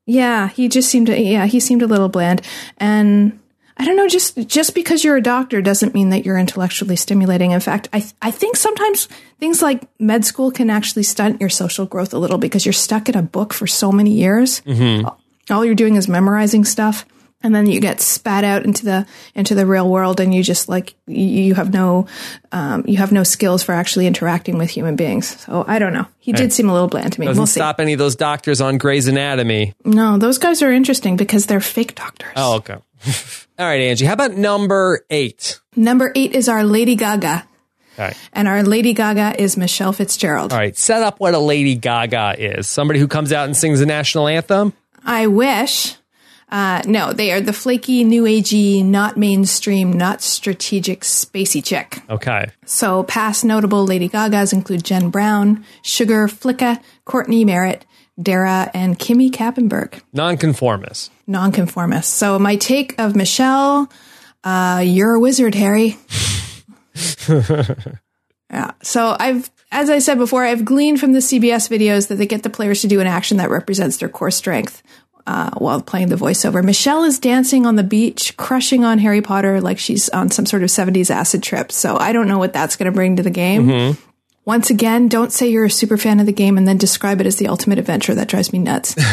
Yeah, 0.06 0.48
he 0.48 0.68
just 0.68 0.90
seemed 0.90 1.06
to, 1.06 1.18
yeah, 1.18 1.46
he 1.46 1.60
seemed 1.60 1.82
a 1.82 1.86
little 1.86 2.08
bland. 2.10 2.42
And 2.76 3.40
I 3.76 3.84
don't 3.84 3.96
know, 3.96 4.08
just 4.08 4.36
just 4.46 4.74
because 4.74 5.02
you're 5.02 5.16
a 5.16 5.22
doctor 5.22 5.60
doesn't 5.60 5.94
mean 5.94 6.10
that 6.10 6.24
you're 6.24 6.38
intellectually 6.38 6.96
stimulating. 6.96 7.50
In 7.50 7.60
fact, 7.60 7.88
I 7.92 8.04
I 8.22 8.30
think 8.30 8.56
sometimes 8.56 9.08
things 9.40 9.62
like 9.62 9.82
med 9.98 10.24
school 10.24 10.52
can 10.52 10.70
actually 10.70 11.02
stunt 11.02 11.40
your 11.40 11.50
social 11.50 11.84
growth 11.84 12.14
a 12.14 12.18
little 12.18 12.38
because 12.38 12.64
you're 12.64 12.72
stuck 12.72 13.08
in 13.08 13.16
a 13.16 13.22
book 13.22 13.52
for 13.52 13.66
so 13.66 13.90
many 13.90 14.12
years. 14.12 14.60
Mm-hmm. 14.60 15.08
All 15.52 15.64
you're 15.64 15.74
doing 15.74 15.96
is 15.96 16.08
memorizing 16.08 16.64
stuff 16.64 17.04
and 17.44 17.54
then 17.54 17.66
you 17.66 17.78
get 17.78 18.00
spat 18.00 18.42
out 18.42 18.64
into 18.64 18.84
the 18.84 19.06
into 19.36 19.54
the 19.54 19.64
real 19.66 19.88
world 19.88 20.18
and 20.18 20.34
you 20.34 20.42
just 20.42 20.68
like 20.68 20.94
you 21.06 21.54
have 21.54 21.72
no 21.72 22.06
um, 22.50 22.82
you 22.88 22.96
have 22.96 23.12
no 23.12 23.22
skills 23.22 23.62
for 23.62 23.72
actually 23.72 24.08
interacting 24.08 24.58
with 24.58 24.70
human 24.70 24.96
beings 24.96 25.40
so 25.44 25.64
i 25.68 25.78
don't 25.78 25.92
know 25.92 26.06
he 26.18 26.32
did 26.32 26.52
seem 26.52 26.68
a 26.68 26.72
little 26.72 26.88
bland 26.88 27.12
to 27.12 27.20
me 27.20 27.26
Doesn't 27.26 27.38
we'll 27.40 27.46
see 27.46 27.60
stop 27.60 27.78
any 27.78 27.92
of 27.92 27.98
those 28.00 28.16
doctors 28.16 28.60
on 28.60 28.78
Grey's 28.78 29.06
Anatomy. 29.06 29.74
no 29.84 30.18
those 30.18 30.38
guys 30.38 30.60
are 30.62 30.72
interesting 30.72 31.16
because 31.16 31.46
they're 31.46 31.60
fake 31.60 31.94
doctors 31.94 32.32
Oh, 32.34 32.56
okay. 32.56 32.74
All 33.58 33.66
right, 33.66 33.80
Angie. 33.82 34.06
How 34.06 34.14
about 34.14 34.32
number 34.32 35.04
eight? 35.10 35.60
number 35.76 36.10
eight 36.16 36.32
is 36.34 36.48
our 36.48 36.64
lady 36.64 36.96
gaga 36.96 37.46
right. 37.98 38.16
and 38.32 38.48
our 38.48 38.62
lady 38.62 38.94
gaga 38.94 39.40
is 39.40 39.56
michelle 39.56 39.92
fitzgerald 39.92 40.52
All 40.52 40.58
right. 40.58 40.76
Set 40.76 41.02
up 41.02 41.20
what 41.20 41.34
a 41.34 41.38
Lady 41.38 41.74
Gaga 41.76 42.36
is. 42.38 42.66
Somebody 42.66 42.98
who 43.00 43.06
comes 43.08 43.32
out 43.32 43.44
and 43.44 43.56
sings 43.56 43.80
the 43.80 43.86
national 43.86 44.26
anthem. 44.28 44.72
i 45.04 45.26
wish 45.26 45.96
uh, 46.50 46.82
no, 46.86 47.12
they 47.12 47.32
are 47.32 47.40
the 47.40 47.52
flaky, 47.52 48.04
new 48.04 48.24
agey, 48.24 48.84
not 48.84 49.16
mainstream, 49.16 49.92
not 49.92 50.20
strategic, 50.22 51.00
spacey 51.00 51.64
chick. 51.64 52.02
Okay. 52.08 52.50
So, 52.66 53.02
past 53.04 53.44
notable 53.44 53.84
Lady 53.84 54.08
Gagas 54.08 54.52
include 54.52 54.84
Jen 54.84 55.10
Brown, 55.10 55.64
Sugar 55.82 56.28
Flicka, 56.28 56.80
Courtney 57.04 57.44
Merritt, 57.44 57.84
Dara, 58.22 58.70
and 58.74 58.98
Kimmy 58.98 59.30
Kappenberg, 59.30 60.00
Nonconformist. 60.12 61.10
nonconformists. 61.26 62.12
So, 62.12 62.38
my 62.38 62.56
take 62.56 62.94
of 63.00 63.16
Michelle, 63.16 63.90
uh, 64.44 64.82
you're 64.84 65.14
a 65.14 65.20
wizard, 65.20 65.54
Harry. 65.54 65.96
yeah. 68.50 68.72
So, 68.82 69.16
I've, 69.18 69.50
as 69.72 69.90
I 69.90 69.98
said 69.98 70.18
before, 70.18 70.44
I've 70.44 70.64
gleaned 70.64 71.00
from 71.00 71.12
the 71.12 71.18
CBS 71.18 71.68
videos 71.68 72.08
that 72.08 72.16
they 72.16 72.26
get 72.26 72.42
the 72.42 72.50
players 72.50 72.82
to 72.82 72.86
do 72.86 73.00
an 73.00 73.06
action 73.06 73.38
that 73.38 73.50
represents 73.50 73.96
their 73.96 74.08
core 74.08 74.30
strength. 74.30 74.82
Uh, 75.26 75.50
while 75.56 75.80
playing 75.80 76.08
the 76.08 76.16
voiceover, 76.16 76.62
Michelle 76.62 77.02
is 77.04 77.18
dancing 77.18 77.64
on 77.64 77.76
the 77.76 77.82
beach, 77.82 78.36
crushing 78.36 78.84
on 78.84 78.98
Harry 78.98 79.22
Potter 79.22 79.58
like 79.60 79.78
she's 79.78 80.10
on 80.10 80.30
some 80.30 80.44
sort 80.44 80.62
of 80.62 80.68
70s 80.68 81.08
acid 81.10 81.42
trip. 81.42 81.72
So 81.72 81.96
I 81.96 82.12
don't 82.12 82.28
know 82.28 82.38
what 82.38 82.52
that's 82.52 82.76
going 82.76 82.86
to 82.86 82.92
bring 82.92 83.16
to 83.16 83.22
the 83.22 83.30
game. 83.30 83.96
Once 84.44 84.68
again, 84.68 85.08
don't 85.08 85.32
say 85.32 85.48
you're 85.48 85.64
a 85.64 85.70
super 85.70 85.96
fan 85.96 86.20
of 86.20 86.26
the 86.26 86.32
game 86.32 86.58
and 86.58 86.68
then 86.68 86.76
describe 86.76 87.22
it 87.22 87.26
as 87.26 87.36
the 87.36 87.48
ultimate 87.48 87.78
adventure. 87.78 88.14
That 88.14 88.28
drives 88.28 88.52
me 88.52 88.58
nuts. 88.58 88.94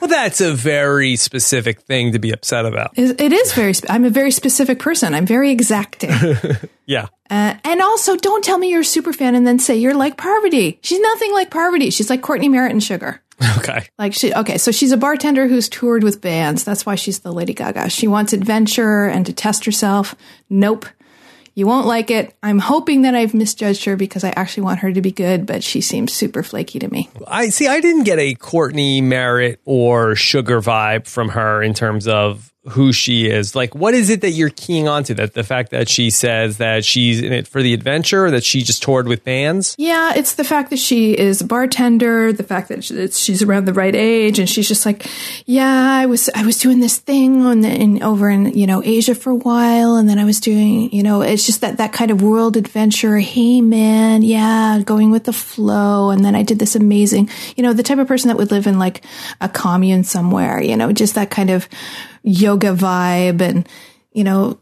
Well, 0.00 0.08
that's 0.08 0.40
a 0.40 0.52
very 0.52 1.14
specific 1.14 1.82
thing 1.82 2.10
to 2.10 2.18
be 2.18 2.32
upset 2.32 2.66
about. 2.66 2.90
It 2.98 3.20
it 3.20 3.32
is 3.32 3.52
very. 3.52 3.72
Spe- 3.72 3.88
I'm 3.88 4.04
a 4.04 4.10
very 4.10 4.32
specific 4.32 4.80
person. 4.80 5.14
I'm 5.14 5.26
very 5.26 5.52
exacting. 5.52 6.10
Yeah. 6.86 7.06
Uh, 7.30 7.54
and 7.62 7.80
also, 7.80 8.16
don't 8.16 8.42
tell 8.42 8.58
me 8.58 8.68
you're 8.68 8.80
a 8.80 8.84
super 8.84 9.12
fan 9.12 9.36
and 9.36 9.46
then 9.46 9.60
say 9.60 9.76
you're 9.76 9.94
like 9.94 10.16
Parvati. 10.16 10.80
She's 10.82 10.98
nothing 10.98 11.32
like 11.32 11.50
Parvati. 11.52 11.90
She's 11.90 12.10
like 12.10 12.20
Courtney 12.20 12.48
Merritt 12.48 12.72
and 12.72 12.82
Sugar. 12.82 13.22
Okay. 13.58 13.86
Like 13.98 14.14
she, 14.14 14.32
okay, 14.34 14.58
so 14.58 14.72
she's 14.72 14.92
a 14.92 14.96
bartender 14.96 15.46
who's 15.46 15.68
toured 15.68 16.02
with 16.02 16.20
bands. 16.20 16.64
That's 16.64 16.84
why 16.84 16.94
she's 16.94 17.20
the 17.20 17.32
Lady 17.32 17.54
Gaga. 17.54 17.90
She 17.90 18.08
wants 18.08 18.32
adventure 18.32 19.04
and 19.06 19.24
to 19.26 19.32
test 19.32 19.64
herself. 19.64 20.14
Nope. 20.48 20.86
You 21.54 21.66
won't 21.66 21.86
like 21.86 22.10
it. 22.10 22.34
I'm 22.42 22.58
hoping 22.58 23.02
that 23.02 23.14
I've 23.14 23.34
misjudged 23.34 23.84
her 23.84 23.94
because 23.94 24.24
I 24.24 24.30
actually 24.30 24.62
want 24.64 24.80
her 24.80 24.92
to 24.92 25.02
be 25.02 25.12
good, 25.12 25.44
but 25.44 25.62
she 25.62 25.82
seems 25.82 26.12
super 26.12 26.42
flaky 26.42 26.78
to 26.78 26.88
me. 26.88 27.10
I 27.26 27.50
see. 27.50 27.68
I 27.68 27.80
didn't 27.80 28.04
get 28.04 28.18
a 28.18 28.34
Courtney 28.34 29.02
Merritt 29.02 29.60
or 29.66 30.14
Sugar 30.14 30.62
vibe 30.62 31.06
from 31.06 31.28
her 31.30 31.62
in 31.62 31.74
terms 31.74 32.08
of 32.08 32.52
who 32.70 32.92
she 32.92 33.26
is. 33.28 33.56
Like, 33.56 33.74
what 33.74 33.92
is 33.92 34.08
it 34.08 34.20
that 34.20 34.30
you're 34.30 34.50
keying 34.50 34.86
onto? 34.88 35.14
That 35.14 35.34
the 35.34 35.42
fact 35.42 35.70
that 35.70 35.88
she 35.88 36.10
says 36.10 36.58
that 36.58 36.84
she's 36.84 37.20
in 37.20 37.32
it 37.32 37.48
for 37.48 37.62
the 37.62 37.74
adventure, 37.74 38.26
or 38.26 38.30
that 38.30 38.44
she 38.44 38.62
just 38.62 38.82
toured 38.82 39.08
with 39.08 39.24
bands. 39.24 39.74
Yeah, 39.78 40.12
it's 40.14 40.34
the 40.34 40.44
fact 40.44 40.70
that 40.70 40.78
she 40.78 41.18
is 41.18 41.40
a 41.40 41.44
bartender, 41.44 42.32
the 42.32 42.44
fact 42.44 42.68
that 42.68 42.82
that 42.84 43.14
she's 43.14 43.42
around 43.42 43.64
the 43.64 43.72
right 43.72 43.94
age, 43.94 44.38
and 44.38 44.48
she's 44.48 44.68
just 44.68 44.86
like, 44.86 45.06
yeah, 45.44 45.92
I 45.92 46.06
was 46.06 46.30
I 46.34 46.46
was 46.46 46.58
doing 46.58 46.78
this 46.78 46.98
thing 46.98 47.44
on 47.44 47.62
the, 47.62 47.68
in 47.68 48.02
over 48.02 48.30
in 48.30 48.56
you 48.56 48.66
know 48.66 48.82
Asia 48.82 49.16
for 49.16 49.30
a 49.30 49.36
while, 49.36 49.96
and 49.96 50.08
then 50.08 50.18
I 50.20 50.24
was 50.24 50.38
doing 50.38 50.92
you 50.92 51.02
know 51.02 51.22
it's 51.22 51.44
just 51.44 51.62
that 51.62 51.78
that 51.78 51.92
kind 51.92 52.12
of 52.12 52.22
world 52.22 52.56
adventure. 52.56 53.18
Hey 53.18 53.60
man, 53.60 54.22
yeah, 54.22 54.80
going 54.84 55.10
with 55.10 55.24
the 55.24 55.32
flow, 55.32 56.10
and 56.10 56.24
then 56.24 56.36
I 56.36 56.44
did 56.44 56.60
this 56.60 56.76
amazing, 56.76 57.28
you 57.56 57.64
know, 57.64 57.72
the 57.72 57.82
type 57.82 57.98
of 57.98 58.06
person 58.06 58.28
that 58.28 58.36
would 58.36 58.52
live 58.52 58.68
in 58.68 58.78
like 58.78 59.04
a 59.40 59.48
commune 59.48 60.04
somewhere, 60.04 60.62
you 60.62 60.76
know, 60.76 60.92
just 60.92 61.16
that 61.16 61.30
kind 61.30 61.50
of 61.50 61.68
yoga 62.22 62.74
vibe, 62.74 63.40
and 63.40 63.68
you 64.12 64.24
know, 64.24 64.58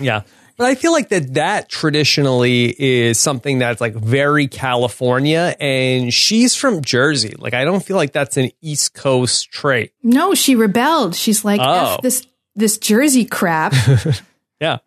Yeah. 0.00 0.22
But 0.58 0.68
I 0.68 0.74
feel 0.74 0.90
like 0.92 1.10
that 1.10 1.34
that 1.34 1.68
traditionally 1.68 2.74
is 2.78 3.18
something 3.20 3.58
that's 3.58 3.78
like 3.78 3.94
very 3.94 4.48
California 4.48 5.54
and 5.60 6.14
she's 6.14 6.54
from 6.54 6.80
Jersey. 6.80 7.34
Like 7.36 7.52
I 7.52 7.64
don't 7.66 7.84
feel 7.84 7.96
like 7.98 8.12
that's 8.12 8.38
an 8.38 8.50
East 8.62 8.94
Coast 8.94 9.50
trait. 9.50 9.92
no, 10.02 10.34
she 10.34 10.54
rebelled. 10.56 11.14
She's 11.14 11.44
like, 11.44 11.60
Oh. 11.62 11.98
This 12.02 12.26
this 12.54 12.78
Jersey 12.78 13.24
crap. 13.26 13.74
Yeah. 14.60 14.78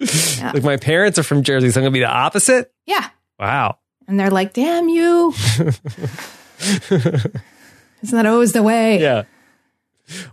Like 0.00 0.64
my 0.64 0.76
parents 0.76 1.20
are 1.20 1.22
from 1.22 1.44
Jersey, 1.44 1.70
so 1.70 1.78
I'm 1.80 1.84
gonna 1.84 1.92
be 1.92 2.00
the 2.00 2.10
opposite. 2.10 2.72
yeah. 2.84 3.08
Wow. 3.38 3.78
And 4.08 4.18
they're 4.18 4.30
like, 4.32 4.52
damn 4.52 4.88
you. 4.88 5.32
Isn't 6.90 7.32
that 8.10 8.26
always 8.26 8.52
the 8.52 8.62
way? 8.62 9.00
Yeah. 9.00 9.22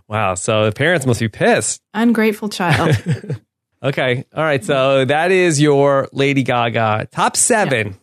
Wow. 0.08 0.34
So 0.34 0.66
the 0.66 0.72
parents 0.72 1.06
must 1.06 1.20
be 1.20 1.28
pissed. 1.28 1.80
Ungrateful 1.94 2.48
child. 2.48 2.96
Okay. 3.82 4.24
All 4.34 4.44
right. 4.44 4.64
So 4.64 5.04
that 5.04 5.32
is 5.32 5.60
your 5.60 6.08
Lady 6.12 6.44
Gaga 6.44 7.08
top 7.10 7.36
seven. 7.36 7.96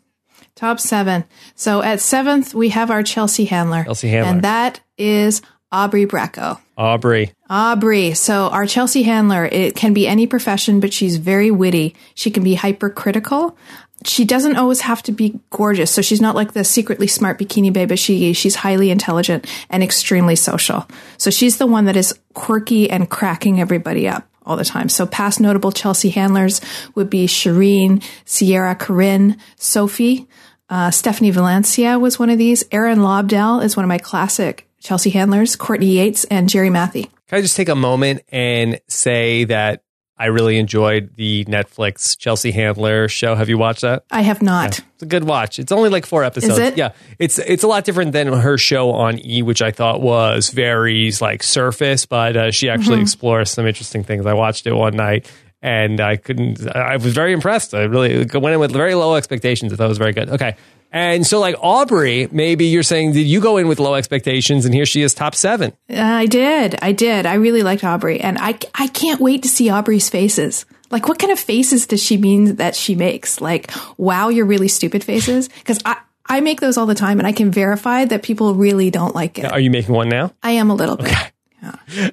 Top 0.56 0.80
seven. 0.80 1.24
So 1.56 1.82
at 1.82 2.02
seventh, 2.02 2.54
we 2.54 2.70
have 2.70 2.92
our 2.92 3.02
Chelsea 3.02 3.46
Handler. 3.46 3.86
Chelsea 3.86 4.10
Handler. 4.10 4.34
And 4.34 4.42
that 4.44 4.82
is 4.98 5.42
Aubrey 5.72 6.06
Bracco. 6.06 6.60
Aubrey. 6.78 7.34
Aubrey. 7.50 8.14
So 8.14 8.48
our 8.48 8.66
Chelsea 8.66 9.04
Handler, 9.04 9.46
it 9.46 9.76
can 9.76 9.94
be 9.94 10.08
any 10.08 10.26
profession, 10.26 10.80
but 10.80 10.94
she's 10.94 11.18
very 11.18 11.52
witty. 11.52 11.96
She 12.16 12.32
can 12.32 12.44
be 12.44 12.56
hypercritical. 12.56 13.58
She 14.06 14.26
doesn't 14.26 14.56
always 14.56 14.82
have 14.82 15.04
to 15.04 15.12
be 15.12 15.40
gorgeous. 15.50 15.92
So 15.92 16.02
she's 16.02 16.22
not 16.22 16.36
like 16.36 16.54
the 16.54 16.64
secretly 16.64 17.08
smart 17.08 17.38
bikini 17.38 17.72
babe, 17.72 17.90
but 17.90 18.00
she, 18.00 18.34
she's 18.34 18.56
highly 18.56 18.90
intelligent 18.92 19.46
and 19.70 19.84
extremely 19.84 20.36
social. 20.36 20.88
So 21.18 21.30
she's 21.30 21.58
the 21.58 21.68
one 21.68 21.86
that 21.86 21.98
is 21.98 22.18
quirky 22.34 22.90
and 22.90 23.10
cracking 23.10 23.60
everybody 23.60 24.08
up 24.08 24.28
all 24.46 24.56
the 24.56 24.66
time. 24.66 24.90
So 24.90 25.06
past 25.06 25.40
notable 25.40 25.72
Chelsea 25.72 26.10
handlers 26.10 26.62
would 26.96 27.10
be 27.10 27.28
Shirin, 27.28 28.02
Ciera 28.26 28.78
Corinne, 28.80 29.38
Sophie, 29.58 30.28
uh, 30.70 30.92
Stephanie 30.92 31.32
Valencia 31.32 32.00
was 32.00 32.18
one 32.18 32.30
of 32.30 32.38
these. 32.38 32.64
Erinn 32.66 33.00
Lobdell 33.00 33.64
is 33.64 33.76
one 33.76 33.84
of 33.84 33.90
my 33.90 33.98
classic 33.98 34.69
Chelsea 34.82 35.10
handlers, 35.10 35.56
Courtney 35.56 35.88
Yates, 35.98 36.24
and 36.26 36.50
Jerri 36.50 36.70
Manthey. 36.72 37.10
Can 37.28 37.38
I 37.38 37.42
just 37.42 37.56
take 37.56 37.70
a 37.70 37.76
moment 37.76 38.22
and 38.30 38.80
say 38.88 39.44
that 39.46 39.84
I 40.18 40.26
really 40.26 40.58
enjoyed 40.58 41.16
the 41.16 41.46
Netflix 41.46 42.18
Chelsea 42.18 42.52
Handler 42.52 43.08
show. 43.08 43.36
Have 43.36 43.48
you 43.48 43.58
watched 43.58 43.82
that? 43.84 44.04
I 44.12 44.22
have 44.22 44.42
not. 44.42 44.80
It's 44.80 45.04
a 45.04 45.06
good 45.06 45.24
watch. 45.24 45.60
It's 45.60 45.72
only 45.72 45.88
like 45.90 46.06
four 46.06 46.26
episodes. 46.26 46.54
Is 46.54 46.60
it? 46.60 46.78
Yeah, 46.78 46.92
it's 47.20 47.40
it's 47.40 47.64
a 47.64 47.68
lot 47.68 47.86
different 47.86 48.12
than 48.12 48.28
her 48.28 48.58
show 48.58 48.92
on 48.92 49.18
E, 49.26 49.42
which 49.44 49.62
I 49.62 49.72
thought 49.72 50.02
was 50.02 50.50
very 50.50 51.10
like 51.22 51.42
surface, 51.42 52.06
but 52.06 52.36
uh, 52.36 52.52
she 52.52 52.68
actually 52.70 52.98
Mm-hmm. 52.98 53.04
explores 53.04 53.50
some 53.52 53.66
interesting 53.66 54.04
things. 54.04 54.26
I 54.26 54.34
watched 54.34 54.68
it 54.68 54.74
one 54.74 54.98
night 54.98 55.32
and 55.62 56.02
I 56.02 56.18
couldn't. 56.18 56.68
I 56.76 56.98
was 56.98 57.14
very 57.14 57.32
impressed. 57.32 57.74
I 57.74 57.84
really 57.84 58.18
went 58.18 58.54
in 58.54 58.60
with 58.60 58.74
very 58.74 58.96
low 58.96 59.16
expectations. 59.16 59.72
I 59.72 59.78
thought 59.78 59.86
it 59.86 59.88
was 59.88 59.98
very 60.00 60.12
good. 60.14 60.30
Okay. 60.32 60.58
And 60.92 61.26
so, 61.26 61.40
like 61.40 61.56
Aubrey, 61.60 62.28
maybe 62.32 62.66
you're 62.66 62.84
saying, 62.84 63.14
did 63.14 63.28
you 63.28 63.42
go 63.42 63.58
in 63.58 63.68
with 63.68 63.80
low 63.80 63.94
expectations, 63.94 64.66
and 64.66 64.74
here 64.74 64.86
she 64.86 65.02
is, 65.02 65.14
top 65.14 65.36
seven? 65.36 65.74
Uh, 65.90 66.02
I 66.02 66.26
did. 66.26 66.76
I 66.82 66.94
did. 66.94 67.26
I 67.26 67.36
really 67.36 67.62
liked 67.62 67.84
Aubrey, 67.84 68.20
and 68.20 68.38
I 68.40 68.58
I 68.74 68.88
can't 68.88 69.22
wait 69.22 69.44
to 69.44 69.50
see 69.50 69.70
Aubrey's 69.70 70.10
faces. 70.10 70.66
Like, 70.92 71.08
what 71.08 71.20
kind 71.20 71.32
of 71.32 71.40
faces 71.40 71.86
does 71.86 72.02
she 72.02 72.18
mean 72.18 72.56
that 72.56 72.76
she 72.76 72.96
makes? 72.96 73.40
Like, 73.40 73.72
wow, 73.98 74.30
you're 74.30 74.46
really 74.46 74.68
stupid 74.68 75.04
faces. 75.04 75.48
Because 75.50 75.80
I 75.86 75.98
I 76.26 76.42
make 76.42 76.60
those 76.60 76.78
all 76.78 76.88
the 76.88 76.96
time, 76.96 77.20
and 77.20 77.28
I 77.28 77.34
can 77.34 77.52
verify 77.52 78.06
that 78.06 78.24
people 78.24 78.56
really 78.56 78.90
don't 78.90 79.14
like 79.14 79.38
it. 79.38 79.52
Are 79.52 79.60
you 79.60 79.70
making 79.70 79.94
one 79.94 80.10
now? 80.10 80.34
I 80.42 80.52
am 80.52 80.70
a 80.70 80.76
little 80.76 80.98
bit. 80.98 81.14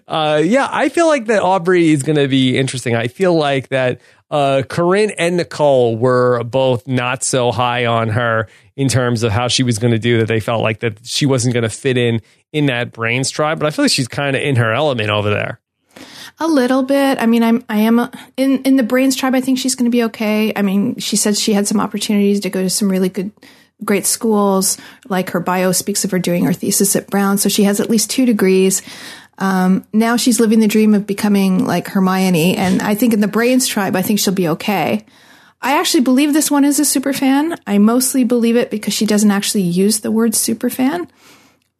Uh, 0.08 0.42
yeah, 0.44 0.68
I 0.68 0.88
feel 0.88 1.06
like 1.06 1.26
that 1.26 1.40
Aubrey 1.40 1.90
is 1.90 2.02
going 2.02 2.16
to 2.16 2.26
be 2.26 2.58
interesting. 2.58 2.96
I 2.96 3.06
feel 3.06 3.32
like 3.32 3.68
that 3.68 4.00
uh, 4.30 4.62
Corinne 4.68 5.10
and 5.10 5.36
Nicole 5.36 5.96
were 5.96 6.42
both 6.42 6.88
not 6.88 7.22
so 7.22 7.52
high 7.52 7.86
on 7.86 8.08
her 8.08 8.48
in 8.76 8.88
terms 8.88 9.22
of 9.22 9.32
how 9.32 9.48
she 9.48 9.62
was 9.62 9.78
going 9.78 9.92
to 9.92 9.98
do 9.98 10.18
that. 10.18 10.28
They 10.28 10.40
felt 10.40 10.62
like 10.62 10.80
that 10.80 11.04
she 11.06 11.26
wasn't 11.26 11.54
going 11.54 11.62
to 11.62 11.70
fit 11.70 11.96
in 11.96 12.20
in 12.52 12.66
that 12.66 12.92
brains 12.92 13.30
tribe, 13.30 13.58
but 13.58 13.66
I 13.66 13.70
feel 13.70 13.84
like 13.84 13.92
she's 13.92 14.08
kind 14.08 14.36
of 14.36 14.42
in 14.42 14.56
her 14.56 14.72
element 14.72 15.10
over 15.10 15.30
there. 15.30 15.60
A 16.38 16.46
little 16.46 16.82
bit. 16.82 17.20
I 17.20 17.24
mean, 17.24 17.42
I'm 17.42 17.64
I 17.68 17.78
am 17.78 17.98
a, 17.98 18.12
in 18.36 18.62
in 18.62 18.76
the 18.76 18.82
brains 18.82 19.16
tribe. 19.16 19.34
I 19.34 19.40
think 19.40 19.58
she's 19.58 19.74
going 19.74 19.90
to 19.90 19.94
be 19.94 20.04
okay. 20.04 20.52
I 20.54 20.60
mean, 20.60 20.98
she 20.98 21.16
said 21.16 21.36
she 21.36 21.54
had 21.54 21.66
some 21.66 21.80
opportunities 21.80 22.40
to 22.40 22.50
go 22.50 22.62
to 22.62 22.68
some 22.68 22.90
really 22.90 23.08
good 23.08 23.32
great 23.84 24.04
schools. 24.04 24.76
Like 25.08 25.30
her 25.30 25.40
bio 25.40 25.72
speaks 25.72 26.04
of 26.04 26.10
her 26.10 26.18
doing 26.18 26.44
her 26.44 26.52
thesis 26.52 26.94
at 26.94 27.08
Brown. 27.08 27.38
So 27.38 27.48
she 27.48 27.64
has 27.64 27.80
at 27.80 27.88
least 27.88 28.10
two 28.10 28.26
degrees. 28.26 28.82
Um, 29.38 29.86
now 29.92 30.16
she's 30.16 30.40
living 30.40 30.60
the 30.60 30.68
dream 30.68 30.94
of 30.94 31.06
becoming 31.06 31.64
like 31.64 31.88
Hermione. 31.88 32.56
And 32.56 32.82
I 32.82 32.94
think 32.94 33.12
in 33.12 33.20
the 33.20 33.28
Brains 33.28 33.66
tribe, 33.66 33.96
I 33.96 34.02
think 34.02 34.18
she'll 34.18 34.34
be 34.34 34.48
okay. 34.48 35.04
I 35.66 35.80
actually 35.80 36.02
believe 36.04 36.32
this 36.32 36.48
one 36.48 36.64
is 36.64 36.78
a 36.78 36.84
super 36.84 37.12
fan. 37.12 37.58
I 37.66 37.78
mostly 37.78 38.22
believe 38.22 38.54
it 38.54 38.70
because 38.70 38.94
she 38.94 39.04
doesn't 39.04 39.32
actually 39.32 39.62
use 39.62 39.98
the 39.98 40.12
word 40.12 40.36
super 40.36 40.70
fan. 40.70 41.08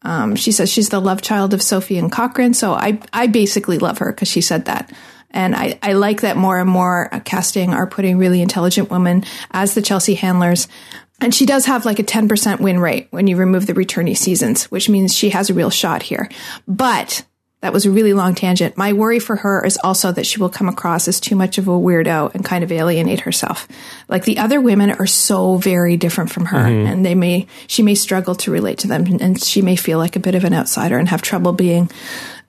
Um, 0.02 0.34
she 0.34 0.50
says 0.50 0.72
she's 0.72 0.88
the 0.88 1.00
love 1.00 1.22
child 1.22 1.54
of 1.54 1.62
Sophie 1.62 1.96
and 1.96 2.10
Cochran. 2.10 2.52
So 2.52 2.72
I, 2.72 3.00
I 3.12 3.28
basically 3.28 3.78
love 3.78 3.98
her 3.98 4.10
because 4.10 4.26
she 4.26 4.40
said 4.40 4.64
that. 4.64 4.92
And 5.30 5.54
I, 5.54 5.78
I 5.84 5.92
like 5.92 6.22
that 6.22 6.36
more 6.36 6.58
and 6.58 6.68
more 6.68 7.10
casting 7.24 7.72
are 7.72 7.86
putting 7.86 8.18
really 8.18 8.42
intelligent 8.42 8.90
women 8.90 9.22
as 9.52 9.74
the 9.74 9.82
Chelsea 9.82 10.14
handlers. 10.14 10.66
And 11.20 11.32
she 11.32 11.46
does 11.46 11.66
have 11.66 11.84
like 11.84 12.00
a 12.00 12.04
10% 12.04 12.58
win 12.58 12.80
rate 12.80 13.06
when 13.12 13.28
you 13.28 13.36
remove 13.36 13.68
the 13.68 13.74
returnee 13.74 14.16
seasons, 14.16 14.64
which 14.64 14.88
means 14.88 15.14
she 15.14 15.30
has 15.30 15.48
a 15.48 15.54
real 15.54 15.70
shot 15.70 16.02
here. 16.02 16.28
But 16.66 17.24
that 17.66 17.72
was 17.72 17.84
a 17.84 17.90
really 17.90 18.12
long 18.12 18.36
tangent. 18.36 18.76
My 18.76 18.92
worry 18.92 19.18
for 19.18 19.34
her 19.34 19.66
is 19.66 19.76
also 19.82 20.12
that 20.12 20.24
she 20.24 20.38
will 20.38 20.48
come 20.48 20.68
across 20.68 21.08
as 21.08 21.18
too 21.18 21.34
much 21.34 21.58
of 21.58 21.66
a 21.66 21.72
weirdo 21.72 22.32
and 22.32 22.44
kind 22.44 22.62
of 22.62 22.70
alienate 22.70 23.18
herself. 23.18 23.66
Like 24.06 24.24
the 24.24 24.38
other 24.38 24.60
women 24.60 24.92
are 24.92 25.06
so 25.06 25.56
very 25.56 25.96
different 25.96 26.30
from 26.30 26.44
her 26.44 26.58
mm-hmm. 26.58 26.86
and 26.86 27.04
they 27.04 27.16
may, 27.16 27.48
she 27.66 27.82
may 27.82 27.96
struggle 27.96 28.36
to 28.36 28.52
relate 28.52 28.78
to 28.78 28.86
them 28.86 29.04
and 29.20 29.42
she 29.42 29.62
may 29.62 29.74
feel 29.74 29.98
like 29.98 30.14
a 30.14 30.20
bit 30.20 30.36
of 30.36 30.44
an 30.44 30.54
outsider 30.54 30.96
and 30.96 31.08
have 31.08 31.22
trouble 31.22 31.52
being 31.52 31.90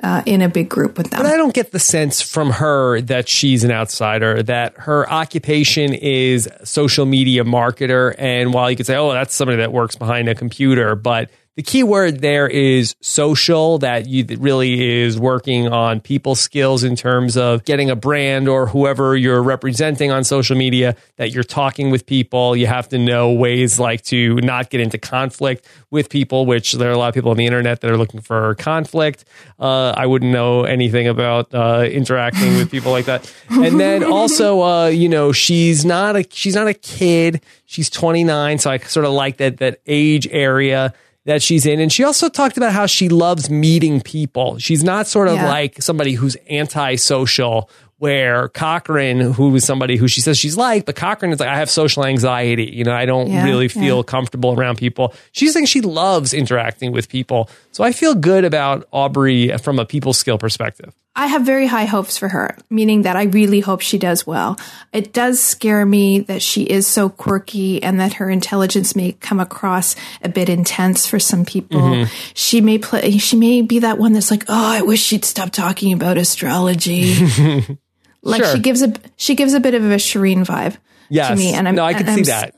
uh, 0.04 0.22
in 0.28 0.44
a 0.44 0.50
big 0.50 0.70
group 0.70 1.00
with 1.00 1.10
them. 1.10 1.24
But 1.24 1.34
I 1.34 1.36
don't 1.36 1.56
get 1.56 1.72
the 1.72 1.80
sense 1.80 2.22
from 2.22 2.52
her 2.52 3.02
that 3.02 3.28
she's 3.28 3.64
an 3.64 3.72
outsider, 3.72 4.44
that 4.44 4.78
her 4.78 5.10
occupation 5.10 5.96
is 5.96 6.48
social 6.64 7.08
media 7.08 7.44
marketer. 7.44 8.14
And 8.20 8.54
while 8.54 8.70
you 8.70 8.78
could 8.78 8.86
say, 8.86 8.96
oh, 8.96 9.14
that's 9.14 9.34
somebody 9.34 9.58
that 9.58 9.74
works 9.74 9.96
behind 9.96 10.30
a 10.30 10.36
computer, 10.36 10.94
but 10.94 11.32
the 11.58 11.64
key 11.64 11.82
word 11.82 12.20
there 12.20 12.48
is 12.48 12.96
social, 13.02 13.80
that 13.80 14.08
you 14.08 14.24
really 14.38 15.02
is 15.02 15.20
working 15.20 15.68
on 15.68 16.00
people 16.00 16.36
skills 16.36 16.84
in 16.84 16.96
terms 16.96 17.36
of 17.36 17.66
getting 17.66 17.90
a 17.90 17.96
brand 17.96 18.48
or 18.48 18.68
whoever 18.68 19.18
you're 19.18 19.42
representing 19.42 20.12
on 20.12 20.24
social 20.24 20.56
media, 20.56 20.96
that 21.16 21.32
you're 21.32 21.44
talking 21.44 21.90
with 21.90 22.06
people. 22.06 22.56
You 22.56 22.68
have 22.68 22.88
to 22.90 23.00
know 23.00 23.34
ways 23.34 23.80
like 23.80 24.04
to 24.04 24.36
not 24.36 24.70
get 24.70 24.82
into 24.82 25.00
conflict 25.00 25.68
with 25.90 26.12
people, 26.12 26.46
which 26.46 26.74
there 26.74 26.90
are 26.90 26.94
a 26.94 26.98
lot 26.98 27.08
of 27.08 27.16
people 27.16 27.32
on 27.32 27.38
the 27.38 27.48
internet 27.48 27.82
that 27.82 27.90
are 27.90 27.98
looking 27.98 28.22
for 28.22 28.54
conflict. 28.54 29.26
Uh, 29.60 29.96
I 29.98 30.06
wouldn't 30.06 30.32
know 30.32 30.64
anything 30.64 31.08
about 31.08 31.52
uh, 31.56 31.88
interacting 31.92 32.58
with 32.58 32.70
people 32.70 32.92
like 32.92 33.06
that. 33.06 33.34
And 33.50 33.80
then 33.80 34.04
also, 34.04 34.62
uh, 34.62 34.88
you 34.90 35.10
know, 35.10 35.32
she's 35.32 35.84
not 35.84 36.16
a 36.16 36.24
she's 36.30 36.54
not 36.54 36.68
a 36.68 36.76
kid. 36.76 37.42
She's 37.66 37.90
29, 37.90 38.60
so 38.60 38.70
I 38.70 38.78
sort 38.78 39.08
of 39.08 39.12
like 39.14 39.38
that 39.38 39.58
that 39.58 39.82
age 39.88 40.28
area 40.30 40.94
that 41.28 41.44
she's 41.44 41.66
in. 41.66 41.82
And 41.82 41.92
she 41.92 42.06
also 42.06 42.30
talked 42.30 42.56
about 42.56 42.72
how 42.72 42.86
she 42.86 43.10
loves 43.10 43.50
meeting 43.50 44.00
people. 44.00 44.58
She's 44.60 44.82
not 44.82 45.08
sort 45.08 45.28
of 45.28 45.36
yeah. 45.36 45.50
like 45.50 45.82
somebody 45.82 46.14
who's 46.14 46.38
antisocial 46.50 47.70
where 47.98 48.48
Cochran, 48.50 49.20
who 49.20 49.54
is 49.56 49.66
somebody 49.66 49.98
who 49.98 50.08
she 50.08 50.22
says 50.22 50.38
she's 50.38 50.56
like, 50.56 50.86
but 50.86 50.96
Cochran 50.96 51.34
is 51.34 51.40
like, 51.40 51.50
I 51.50 51.58
have 51.58 51.70
social 51.70 52.06
anxiety. 52.06 52.72
You 52.72 52.86
know, 52.86 52.94
I 52.94 53.06
don't 53.06 53.30
yeah, 53.30 53.44
really 53.44 53.68
feel 53.68 53.98
yeah. 53.98 54.04
comfortable 54.04 54.54
around 54.54 54.78
people. 54.78 55.14
She's 55.34 55.52
saying 55.52 55.66
she 55.66 55.82
loves 55.82 56.34
interacting 56.34 56.94
with 56.94 57.10
people. 57.10 57.50
So 57.78 57.84
I 57.84 57.92
feel 57.92 58.16
good 58.16 58.44
about 58.44 58.88
Aubrey 58.92 59.56
from 59.60 59.78
a 59.78 59.86
people 59.86 60.12
skill 60.12 60.40
perspective. 60.40 60.96
I 61.16 61.28
have 61.28 61.44
very 61.44 61.68
high 61.68 61.86
hopes 61.86 62.18
for 62.18 62.28
her, 62.28 62.58
meaning 62.72 63.04
that 63.04 63.16
I 63.16 63.26
really 63.26 63.60
hope 63.60 63.82
she 63.82 64.00
does 64.00 64.26
well. 64.26 64.58
It 64.94 65.14
does 65.14 65.40
scare 65.40 65.86
me 65.86 66.22
that 66.22 66.42
she 66.42 66.64
is 66.64 66.88
so 66.88 67.08
quirky 67.08 67.84
and 67.84 68.00
that 68.00 68.14
her 68.14 68.32
intelligence 68.32 68.96
may 68.96 69.12
come 69.12 69.40
across 69.40 69.96
a 70.24 70.30
bit 70.30 70.50
intense 70.50 71.06
for 71.06 71.20
some 71.20 71.46
people. 71.46 71.80
Mm-hmm. 71.80 72.12
She 72.34 72.62
may 72.62 72.80
play, 72.80 73.12
she 73.20 73.36
may 73.36 73.62
be 73.62 73.78
that 73.78 74.00
one 74.00 74.14
that's 74.14 74.32
like, 74.32 74.46
oh, 74.48 74.72
I 74.74 74.82
wish 74.82 75.04
she'd 75.04 75.24
stop 75.24 75.52
talking 75.52 75.94
about 75.94 76.18
astrology. 76.18 77.14
like 78.24 78.44
sure. 78.44 78.56
she 78.56 78.60
gives 78.60 78.82
a, 78.82 78.92
she 79.18 79.36
gives 79.36 79.54
a 79.54 79.60
bit 79.60 79.76
of 79.76 79.84
a 79.84 79.98
Shirin 79.98 80.48
vibe 80.48 80.78
yes. 81.10 81.30
to 81.30 81.36
me. 81.36 81.54
And 81.54 81.68
I'm, 81.68 81.76
no, 81.76 81.86
I 81.86 81.94
can 81.94 82.08
see 82.08 82.24
that. 82.24 82.56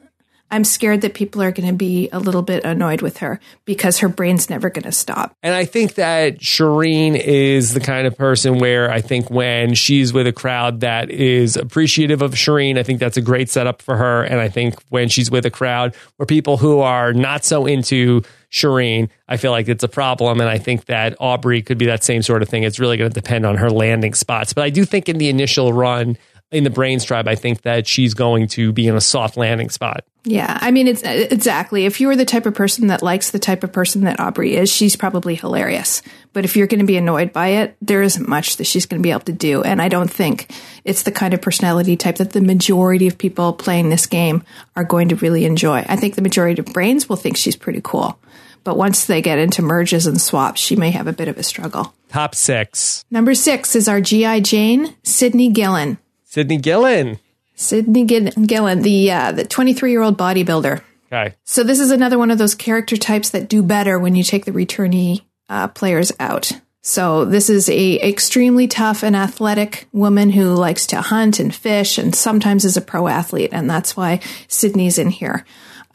I'm 0.52 0.64
scared 0.64 1.02
that 1.02 1.14
people 1.14 1.42
are 1.42 1.52
going 1.52 1.68
to 1.68 1.76
be 1.76 2.10
a 2.12 2.20
little 2.20 2.42
bit 2.42 2.66
annoyed 2.66 3.02
with 3.02 3.18
her 3.18 3.40
because 3.66 4.00
her 4.00 4.08
brain's 4.08 4.50
never 4.50 4.70
going 4.70 4.84
to 4.84 4.92
stop. 4.92 5.36
And 5.44 5.54
I 5.54 5.66
think 5.66 5.96
that 5.96 6.40
Shirin 6.40 7.16
is 7.16 7.74
the 7.74 7.80
kind 7.80 8.08
of 8.08 8.18
person 8.18 8.60
where 8.60 8.92
I 8.92 9.02
think 9.02 9.30
when 9.30 9.76
she's 9.76 10.12
with 10.12 10.28
a 10.28 10.34
crowd 10.34 10.80
that 10.80 11.10
is 11.10 11.56
appreciative 11.56 12.22
of 12.22 12.34
Shirin, 12.34 12.78
I 12.78 12.84
think 12.84 13.00
that's 13.00 13.18
a 13.18 13.22
great 13.22 13.50
setup 13.50 13.82
for 13.82 13.98
her. 13.98 14.24
And 14.24 14.40
I 14.40 14.50
think 14.50 14.76
when 14.90 15.10
she's 15.10 15.30
with 15.30 15.46
a 15.46 15.52
crowd 15.52 15.96
where 16.18 16.26
people 16.26 16.58
who 16.58 16.80
are 16.80 17.14
not 17.14 17.46
so 17.46 17.66
into 17.66 18.22
Shirin, 18.52 19.10
I 19.28 19.38
feel 19.38 19.52
like 19.52 19.68
it's 19.68 19.84
a 19.84 19.88
problem. 19.88 20.42
And 20.42 20.50
I 20.50 20.58
think 20.58 20.86
that 20.86 21.16
Aubrey 21.20 21.62
could 21.62 21.78
be 21.78 21.86
that 21.86 22.04
same 22.04 22.24
sort 22.24 22.42
of 22.42 22.50
thing. 22.50 22.64
It's 22.64 22.80
really 22.80 22.98
going 22.98 23.12
to 23.12 23.14
depend 23.14 23.46
on 23.46 23.58
her 23.58 23.70
landing 23.70 24.16
spots. 24.16 24.54
But 24.54 24.64
I 24.64 24.72
do 24.72 24.86
think 24.86 25.08
in 25.08 25.20
the 25.20 25.30
initial 25.30 25.72
run, 25.72 26.18
in 26.52 26.64
the 26.64 26.70
brains 26.70 27.04
tribe, 27.04 27.28
I 27.28 27.36
think 27.36 27.62
that 27.62 27.88
she's 27.88 28.14
going 28.14 28.48
to 28.50 28.72
be 28.72 28.88
in 28.88 28.96
a 28.96 29.02
soft 29.02 29.38
landing 29.38 29.70
spot. 29.70 30.04
Yeah, 30.24 30.58
I 30.60 30.72
mean, 30.72 30.88
it's 30.88 31.02
exactly. 31.04 31.86
If 31.86 32.02
you 32.02 32.10
are 32.10 32.16
the 32.16 32.26
type 32.26 32.46
of 32.46 32.54
person 32.54 32.88
that 32.88 33.02
likes 33.02 33.32
the 33.32 33.40
type 33.40 33.64
of 33.64 33.72
person 33.72 34.04
that 34.04 34.20
Aubrey 34.20 34.56
is, 34.56 34.72
she's 34.72 34.96
probably 34.96 35.36
hilarious. 35.36 36.02
But 36.34 36.46
if 36.46 36.58
you're 36.58 36.68
going 36.68 36.82
to 36.82 36.86
be 36.86 36.98
annoyed 36.98 37.32
by 37.32 37.48
it, 37.48 37.78
there 37.82 38.02
isn't 38.02 38.28
much 38.28 38.58
that 38.58 38.66
she's 38.66 38.86
going 38.86 39.02
to 39.02 39.04
be 39.04 39.12
able 39.12 39.22
to 39.22 39.32
do. 39.32 39.62
And 39.64 39.82
I 39.82 39.88
don't 39.88 40.12
think 40.12 40.52
it's 40.84 41.04
the 41.04 41.12
kind 41.12 41.34
of 41.34 41.42
personality 41.42 41.96
type 41.96 42.18
that 42.18 42.32
the 42.32 42.42
majority 42.42 43.08
of 43.08 43.18
people 43.18 43.54
playing 43.54 43.90
this 43.90 44.08
game 44.08 44.44
are 44.76 44.84
going 44.84 45.10
to 45.10 45.16
really 45.16 45.46
enjoy. 45.46 45.86
I 45.88 45.96
think 45.96 46.16
the 46.16 46.22
majority 46.22 46.60
of 46.60 46.74
brains 46.74 47.08
will 47.08 47.16
think 47.16 47.38
she's 47.38 47.56
pretty 47.56 47.82
cool. 47.84 48.20
But 48.66 48.76
once 48.76 49.06
they 49.06 49.22
get 49.22 49.40
into 49.40 49.62
merges 49.62 50.06
and 50.06 50.20
swaps, 50.20 50.60
she 50.60 50.76
may 50.76 50.92
have 50.92 51.08
a 51.08 51.14
bit 51.14 51.30
of 51.30 51.38
a 51.38 51.44
struggle. 51.44 51.94
Top 52.10 52.36
six. 52.36 53.06
Number 53.10 53.34
six 53.34 53.74
is 53.74 53.88
our 53.88 54.02
G.I. 54.02 54.42
Jane, 54.42 54.96
Cydney 55.04 55.50
Gillon. 55.50 55.98
Cydney 56.30 56.58
Gillon. 56.58 57.18
Cydney 57.56 58.06
Gillon, 58.06 58.84
the 58.84 59.12
uh, 59.12 59.32
the 59.32 59.46
23 59.46 59.90
year 59.90 60.04
old 60.04 60.16
bodybuilder. 60.16 60.80
Okay. 61.12 61.36
So 61.44 61.64
this 61.64 61.80
is 61.80 61.90
another 61.90 62.20
one 62.20 62.30
of 62.30 62.38
those 62.38 62.54
character 62.54 62.98
types 62.98 63.32
that 63.32 63.50
do 63.50 63.64
better 63.64 63.98
when 63.98 64.16
you 64.16 64.24
take 64.24 64.46
the 64.46 64.52
returnee 64.52 65.22
uh, 65.50 65.70
players 65.70 66.12
out. 66.20 66.52
So 66.84 67.26
this 67.26 67.50
is 67.50 67.68
a 67.68 68.00
extremely 68.08 68.68
tough 68.68 69.04
and 69.04 69.16
athletic 69.16 69.88
woman 69.92 70.30
who 70.30 70.54
likes 70.54 70.86
to 70.88 71.02
hunt 71.02 71.40
and 71.40 71.54
fish 71.54 71.98
and 71.98 72.14
sometimes 72.14 72.64
is 72.64 72.78
a 72.78 72.82
pro 72.82 73.08
athlete, 73.08 73.50
and 73.52 73.68
that's 73.68 73.98
why 73.98 74.20
Sydney's 74.48 75.00
in 75.00 75.10
here. 75.10 75.46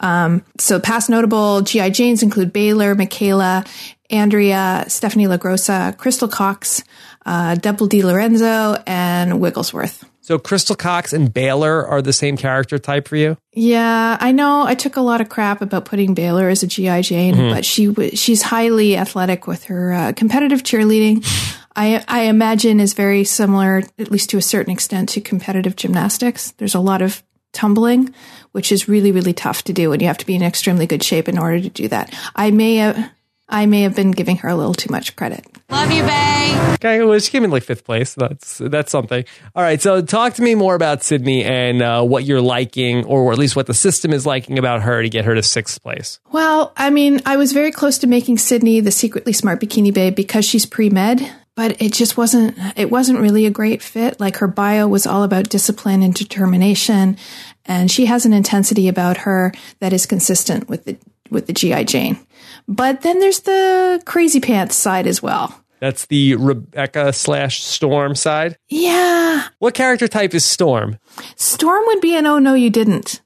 Um, 0.01 0.43
so 0.59 0.81
past 0.81 1.09
notable 1.09 1.61
GI 1.61 1.91
Janes 1.91 2.23
include 2.23 2.51
Baylor, 2.51 2.93
Michaela, 2.93 3.63
Andrea, 4.09 4.83
Stephanie 4.89 5.27
LaGrossa, 5.27 5.97
Crystal 5.97 6.27
Cox, 6.27 6.83
uh, 7.25 7.55
Double 7.55 7.87
D 7.87 8.03
Lorenzo, 8.03 8.83
and 8.85 9.39
Wiglesworth. 9.39 10.03
So 10.25 10.39
Crystal 10.39 10.75
Cox 10.75 11.13
and 11.13 11.31
Baylor 11.31 11.85
are 11.85 12.01
the 12.01 12.11
same 12.11 12.35
character 12.35 12.79
type 12.79 13.07
for 13.07 13.15
you? 13.15 13.37
Yeah, 13.53 14.17
I 14.19 14.31
know. 14.31 14.63
I 14.65 14.73
took 14.73 14.95
a 14.95 15.01
lot 15.01 15.21
of 15.21 15.29
crap 15.29 15.61
about 15.61 15.85
putting 15.85 16.15
Baylor 16.15 16.49
as 16.49 16.63
a 16.63 16.67
GI 16.67 17.03
Jane, 17.03 17.35
mm-hmm. 17.35 17.53
but 17.53 17.63
she 17.63 17.93
she's 18.15 18.41
highly 18.41 18.97
athletic 18.97 19.45
with 19.45 19.65
her 19.65 19.93
uh, 19.93 20.13
competitive 20.13 20.63
cheerleading. 20.63 21.23
I 21.75 22.03
I 22.07 22.21
imagine 22.23 22.79
is 22.79 22.95
very 22.95 23.23
similar, 23.23 23.83
at 23.99 24.09
least 24.09 24.31
to 24.31 24.37
a 24.37 24.41
certain 24.41 24.73
extent, 24.73 25.09
to 25.09 25.21
competitive 25.21 25.75
gymnastics. 25.75 26.53
There's 26.57 26.73
a 26.73 26.79
lot 26.79 27.03
of 27.03 27.21
tumbling, 27.53 28.11
which 28.51 28.71
is 28.71 28.87
really 28.87 29.11
really 29.11 29.33
tough 29.33 29.63
to 29.65 29.73
do, 29.73 29.91
and 29.91 30.01
you 30.01 30.07
have 30.07 30.17
to 30.17 30.25
be 30.25 30.33
in 30.33 30.41
extremely 30.41 30.87
good 30.87 31.03
shape 31.03 31.29
in 31.29 31.37
order 31.37 31.61
to 31.61 31.69
do 31.69 31.87
that. 31.89 32.11
I 32.35 32.49
may 32.49 32.77
have 32.77 33.11
I 33.47 33.67
may 33.67 33.83
have 33.83 33.95
been 33.95 34.09
giving 34.09 34.37
her 34.37 34.49
a 34.49 34.55
little 34.55 34.73
too 34.73 34.91
much 34.91 35.15
credit. 35.15 35.45
Love 35.69 35.91
you, 35.91 36.03
Bay. 36.03 36.75
Okay, 36.75 37.03
well, 37.03 37.17
she 37.19 37.31
came 37.31 37.43
in 37.43 37.49
like 37.49 37.63
fifth 37.63 37.83
place. 37.83 38.13
That's 38.13 38.59
that's 38.59 38.91
something. 38.91 39.25
All 39.55 39.63
right, 39.63 39.81
so 39.81 40.01
talk 40.01 40.35
to 40.35 40.41
me 40.41 40.53
more 40.53 40.75
about 40.75 41.03
Cydney 41.03 41.43
and 41.43 41.81
uh, 41.81 42.03
what 42.03 42.23
you're 42.25 42.41
liking, 42.41 43.03
or 43.05 43.31
at 43.31 43.39
least 43.39 43.55
what 43.55 43.65
the 43.65 43.73
system 43.73 44.13
is 44.13 44.25
liking 44.25 44.59
about 44.59 44.83
her 44.83 45.01
to 45.01 45.09
get 45.09 45.25
her 45.25 45.33
to 45.33 45.41
sixth 45.41 45.81
place. 45.81 46.19
Well, 46.31 46.73
I 46.77 46.91
mean, 46.91 47.21
I 47.25 47.37
was 47.37 47.51
very 47.51 47.71
close 47.71 47.97
to 47.99 48.07
making 48.07 48.37
Cydney 48.37 48.79
the 48.79 48.91
secretly 48.91 49.33
smart 49.33 49.59
bikini 49.59 49.93
babe 49.93 50.15
because 50.15 50.45
she's 50.45 50.67
pre 50.67 50.89
med, 50.89 51.27
but 51.55 51.81
it 51.81 51.93
just 51.93 52.15
wasn't. 52.17 52.55
It 52.75 52.91
wasn't 52.91 53.19
really 53.19 53.47
a 53.47 53.51
great 53.51 53.81
fit. 53.81 54.19
Like 54.19 54.37
her 54.37 54.47
bio 54.47 54.87
was 54.87 55.07
all 55.07 55.23
about 55.23 55.49
discipline 55.49 56.03
and 56.03 56.13
determination, 56.13 57.17
and 57.65 57.89
she 57.89 58.05
has 58.05 58.25
an 58.25 58.33
intensity 58.33 58.87
about 58.87 59.17
her 59.17 59.51
that 59.79 59.93
is 59.93 60.05
consistent 60.05 60.69
with 60.69 60.85
the 60.85 60.97
with 61.29 61.47
the 61.47 61.53
GI 61.53 61.85
Jane. 61.85 62.19
But 62.67 63.01
then 63.01 63.19
there's 63.19 63.41
the 63.41 64.01
crazy 64.05 64.39
pants 64.39 64.75
side 64.75 65.07
as 65.07 65.21
well. 65.21 65.61
That's 65.79 66.05
the 66.05 66.35
Rebecca 66.35 67.13
slash 67.13 67.63
Storm 67.63 68.15
side. 68.15 68.57
Yeah. 68.69 69.47
What 69.59 69.73
character 69.73 70.07
type 70.07 70.33
is 70.33 70.45
Storm? 70.45 70.97
Storm 71.35 71.83
would 71.87 72.01
be 72.01 72.15
an 72.15 72.25
oh 72.25 72.39
no 72.39 72.53
you 72.53 72.69
didn't. 72.69 73.21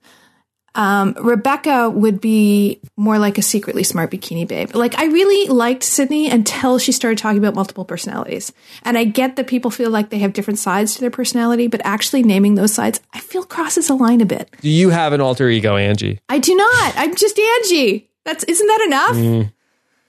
Um, 0.80 1.14
Rebecca 1.20 1.90
would 1.90 2.22
be 2.22 2.80
more 2.96 3.20
like 3.20 3.38
a 3.38 3.42
secretly 3.42 3.84
smart 3.84 4.12
bikini 4.12 4.48
babe. 4.48 4.74
Like 4.74 4.98
I 4.98 5.08
really 5.08 5.50
liked 5.50 5.84
Cydney 5.84 6.30
until 6.30 6.80
she 6.80 6.94
started 6.94 7.18
talking 7.18 7.38
about 7.38 7.54
multiple 7.54 7.84
personalities. 7.84 8.54
And 8.84 8.98
I 8.98 9.04
get 9.04 9.36
that 9.36 9.48
people 9.48 9.72
feel 9.72 9.90
like 9.90 10.10
they 10.10 10.20
have 10.20 10.32
different 10.32 10.58
sides 10.58 10.96
to 10.96 11.02
their 11.02 11.12
personality, 11.12 11.68
but 11.68 11.82
actually 11.84 12.24
naming 12.24 12.56
those 12.56 12.74
sides, 12.74 13.02
I 13.14 13.20
feel 13.20 13.44
crosses 13.44 13.90
a 13.90 13.94
line 13.94 14.22
a 14.22 14.26
bit. 14.26 14.56
Do 14.62 14.70
you 14.70 14.90
have 14.90 15.12
an 15.12 15.20
alter 15.20 15.50
ego, 15.50 15.76
Angie? 15.76 16.22
I 16.30 16.40
do 16.40 16.56
not. 16.56 16.94
I'm 16.96 17.14
just 17.14 17.38
Angie. 17.38 18.10
That's 18.24 18.46
isn't 18.46 18.68
that 18.68 18.82
enough? 18.88 19.52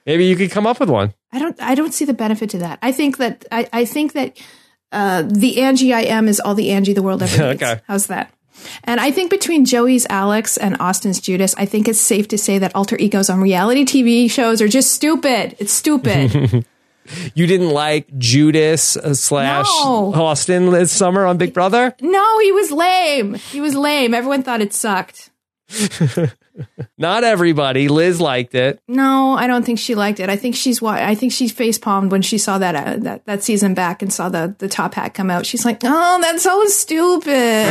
Maybe 0.07 0.27
you 0.27 0.37
could 0.37 0.53
come 0.53 0.69
up 0.69 0.79
with 0.79 0.89
one. 0.89 1.15
I 1.33 1.41
don't 1.41 1.61
I 1.61 1.75
don't 1.75 1.93
see 1.93 2.05
the 2.05 2.15
benefit 2.15 2.49
to 2.51 2.59
that. 2.59 2.79
I 2.81 2.93
think 2.93 3.17
that 3.17 3.45
I, 3.51 3.69
I 3.73 3.85
think 3.87 4.13
that 4.13 4.41
uh, 4.93 5.25
the 5.27 5.63
Angie 5.63 5.93
I 5.93 6.03
am 6.03 6.29
is 6.29 6.39
all 6.39 6.55
the 6.55 6.71
Angie 6.71 6.93
the 6.93 7.03
world 7.03 7.25
ever 7.25 7.49
needs. 7.51 7.61
Okay. 7.61 7.81
How's 7.89 8.07
that? 8.07 8.33
And 8.85 9.01
I 9.01 9.11
think 9.11 9.31
between 9.31 9.65
Joey's 9.65 10.07
Alex 10.11 10.57
and 10.57 10.77
Austin's 10.81 11.21
Judas, 11.21 11.55
I 11.57 11.67
think 11.67 11.89
it's 11.89 12.01
safe 12.01 12.29
to 12.29 12.39
say 12.39 12.59
that 12.59 12.75
alter 12.75 12.97
egos 12.99 13.31
on 13.31 13.41
reality 13.41 13.85
TV 13.85 14.31
shows 14.31 14.61
are 14.63 14.69
just 14.69 14.91
stupid. 14.93 15.57
It's 15.59 15.73
stupid. 15.73 16.65
You 17.35 17.49
didn't 17.49 17.71
like 17.71 18.07
Judas 18.19 18.97
uh, 18.97 19.15
slash 19.15 19.67
No. 19.67 20.13
Austin 20.15 20.71
this 20.71 20.93
summer 20.93 21.27
on 21.27 21.39
Big 21.39 21.53
Brother? 21.53 21.97
no, 22.01 22.39
he 22.39 22.53
was 22.53 22.71
lame. 22.71 23.35
He 23.35 23.61
was 23.61 23.75
lame. 23.75 24.15
Everyone 24.15 24.45
thought 24.45 24.61
it 24.61 24.73
sucked. 24.73 25.31
Not 26.99 27.25
everybody. 27.25 27.89
Liz 27.89 28.21
liked 28.21 28.55
it. 28.55 28.81
No, 28.89 29.33
I 29.33 29.47
don't 29.47 29.65
think 29.65 29.79
she 29.79 29.95
liked 29.95 30.21
it. 30.21 30.29
I 30.29 30.37
think 30.37 30.55
she's 30.55 30.83
why 30.83 31.03
I 31.05 31.15
think 31.15 31.33
she 31.33 31.49
face 31.49 31.79
palmed 31.79 32.13
when 32.13 32.23
she 32.23 32.39
saw 32.39 32.59
that 32.59 32.75
uh, 32.75 32.97
that 33.05 33.25
that 33.27 33.43
season 33.43 33.75
back 33.75 34.03
and 34.03 34.13
saw 34.13 34.29
the 34.29 34.55
the 34.59 34.69
top 34.69 34.95
hat 34.95 35.15
come 35.15 35.31
out. 35.31 35.47
She's 35.47 35.65
like, 35.65 35.81
"Oh, 35.85 36.19
that's 36.21 36.43
so 36.43 36.65
stupid." 36.67 37.67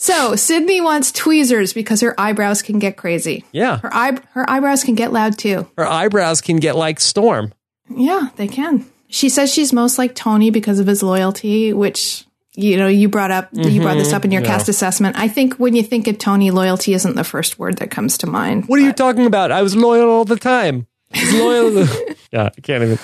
So 0.00 0.36
Cydney 0.36 0.80
wants 0.80 1.10
tweezers 1.10 1.72
because 1.72 2.00
her 2.02 2.14
eyebrows 2.18 2.62
can 2.62 2.78
get 2.78 2.96
crazy. 2.96 3.44
Yeah. 3.50 3.78
Her 3.78 3.92
eye 3.92 4.18
her 4.32 4.48
eyebrows 4.48 4.84
can 4.84 4.94
get 4.94 5.12
loud 5.12 5.36
too. 5.36 5.68
Her 5.76 5.86
eyebrows 5.86 6.40
can 6.40 6.58
get 6.58 6.76
like 6.76 7.00
Storm. 7.00 7.52
Yeah, 7.90 8.28
they 8.36 8.46
can. 8.46 8.86
She 9.08 9.28
says 9.28 9.52
she's 9.52 9.72
most 9.72 9.98
like 9.98 10.14
Tony 10.14 10.50
because 10.50 10.78
of 10.78 10.86
his 10.86 11.02
loyalty, 11.02 11.72
which 11.72 12.26
you 12.58 12.76
know 12.76 12.88
you 12.88 13.08
brought 13.08 13.30
up. 13.30 13.48
You 13.52 13.80
brought 13.80 13.94
this 13.98 14.12
up 14.12 14.24
in 14.24 14.32
your 14.32 14.42
Mm-hmm. 14.42 14.50
yeah. 14.50 14.56
cast 14.58 14.68
assessment. 14.68 15.16
I 15.18 15.28
think 15.28 15.54
when 15.54 15.74
you 15.76 15.82
think 15.82 16.08
of 16.08 16.18
Tony, 16.18 16.50
loyalty 16.50 16.92
isn't 16.92 17.14
the 17.14 17.24
first 17.24 17.58
word 17.58 17.78
that 17.78 17.90
comes 17.90 18.18
to 18.18 18.26
mind. 18.26 18.66
What 18.66 18.78
are 18.80 18.82
you 18.82 18.92
talking 18.92 19.26
about? 19.26 19.52
I 19.52 19.62
was 19.62 19.76
loyal 19.76 20.10
all 20.10 20.24
the 20.24 20.36
time. 20.36 20.86
Loyal. 21.32 21.86
yeah, 22.32 22.50
I 22.56 22.60
can't 22.60 22.82
even. 22.84 22.98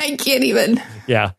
I 0.00 0.16
can't 0.16 0.44
even. 0.44 0.82
Yeah. 1.06 1.32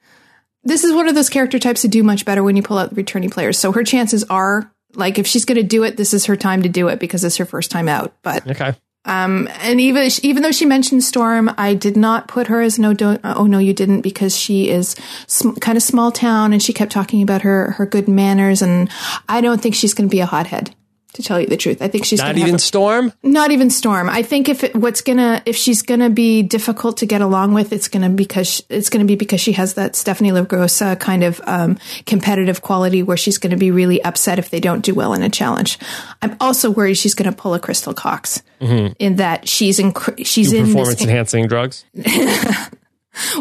this 0.64 0.84
is 0.84 0.94
one 0.94 1.08
of 1.08 1.16
those 1.16 1.30
character 1.30 1.60
types 1.60 1.82
that 1.82 1.90
do 1.92 2.04
much 2.04 2.24
better 2.26 2.44
when 2.44 2.56
you 2.56 2.64
pull 2.64 2.78
out 2.78 2.90
the 2.90 2.96
returning 2.96 3.30
players. 3.30 3.58
So 3.60 3.72
her 3.72 3.84
chances 3.84 4.24
are 4.30 4.72
like 4.96 5.20
if 5.20 5.28
she's 5.28 5.46
going 5.46 5.58
to 5.58 5.64
do 5.64 5.84
it, 5.84 5.98
this 5.98 6.14
is 6.14 6.26
her 6.26 6.36
time 6.36 6.64
to 6.64 6.70
do 6.70 6.88
it 6.88 7.00
because 7.00 7.24
it's 7.24 7.38
her 7.38 7.46
first 7.46 7.72
time 7.72 7.88
out. 7.90 8.14
But 8.24 8.48
Okay. 8.50 8.74
Um, 9.06 9.48
and 9.62 9.82
even 9.82 10.10
even 10.22 10.44
though 10.44 10.52
she 10.52 10.66
mentioned 10.66 11.04
Storm, 11.04 11.52
I 11.58 11.74
did 11.74 11.98
not 11.98 12.28
put 12.28 12.48
her 12.48 12.62
as 12.62 12.78
no. 12.78 12.94
Don't, 12.94 13.20
oh 13.24 13.48
no, 13.48 13.58
you 13.58 13.74
didn't 13.74 14.02
because 14.02 14.38
she 14.38 14.70
is 14.70 14.96
sm- 15.28 15.54
kind 15.54 15.76
of 15.76 15.84
small 15.84 16.12
town 16.12 16.54
and 16.54 16.62
she 16.62 16.72
kept 16.72 16.92
talking 16.92 17.24
about 17.24 17.42
her 17.42 17.72
her 17.72 17.86
good 17.86 18.08
manners 18.08 18.62
and 18.62 18.90
I 19.28 19.42
don't 19.42 19.60
think 19.62 19.74
she's 19.74 19.96
going 19.96 20.08
to 20.08 20.12
be 20.12 20.20
a 20.20 20.28
hothead. 20.28 20.76
To 21.16 21.22
tell 21.24 21.42
you 21.42 21.48
the 21.48 21.58
truth, 21.58 21.82
I 21.82 21.90
think 21.90 22.06
she's 22.06 22.20
Not 22.22 22.38
even 22.38 22.56
a- 22.56 22.60
Storm? 22.60 23.12
not 23.22 23.52
even 23.52 23.70
Storm. 23.70 24.10
I 24.10 24.24
think 24.24 24.48
if 24.48 24.64
it, 24.64 24.74
what's 24.74 25.02
gonna 25.02 25.42
if 25.46 25.58
she's 25.58 25.82
gonna 25.82 26.10
be 26.10 26.42
difficult 26.42 26.98
to 26.98 27.06
get 27.06 27.20
along 27.20 27.54
with, 27.54 27.74
it's 27.74 27.90
gonna 27.90 28.10
because 28.10 28.64
it's 28.70 28.88
gonna 28.90 29.04
be 29.04 29.16
because 29.18 29.42
she 29.42 29.52
has 29.52 29.74
that 29.74 29.98
Stephanie 29.98 30.32
LaGrossa 30.32 30.98
kind 31.02 31.26
of 31.26 31.42
um, 31.46 31.78
competitive 32.06 32.62
quality 32.62 33.04
where 33.04 33.18
she's 33.18 33.38
gonna 33.38 33.58
be 33.58 33.72
really 33.72 34.02
upset 34.06 34.40
if 34.40 34.50
they 34.52 34.62
don't 34.62 34.86
do 34.86 34.96
well 34.96 35.14
in 35.14 35.22
a 35.22 35.30
challenge. 35.30 35.78
I'm 36.22 36.38
also 36.40 36.72
worried 36.72 36.96
she's 36.96 37.14
gonna 37.14 37.34
pull 37.34 37.54
a 37.54 37.60
Crystal 37.60 37.94
Cox 37.94 38.42
in 38.62 39.18
that 39.18 39.50
she's 39.50 39.80
in 39.80 39.94
she's 40.24 40.54
in 40.54 40.68
Performance 40.68 41.00
this. 41.00 41.08
enhancing 41.08 41.48
drugs? 41.48 41.84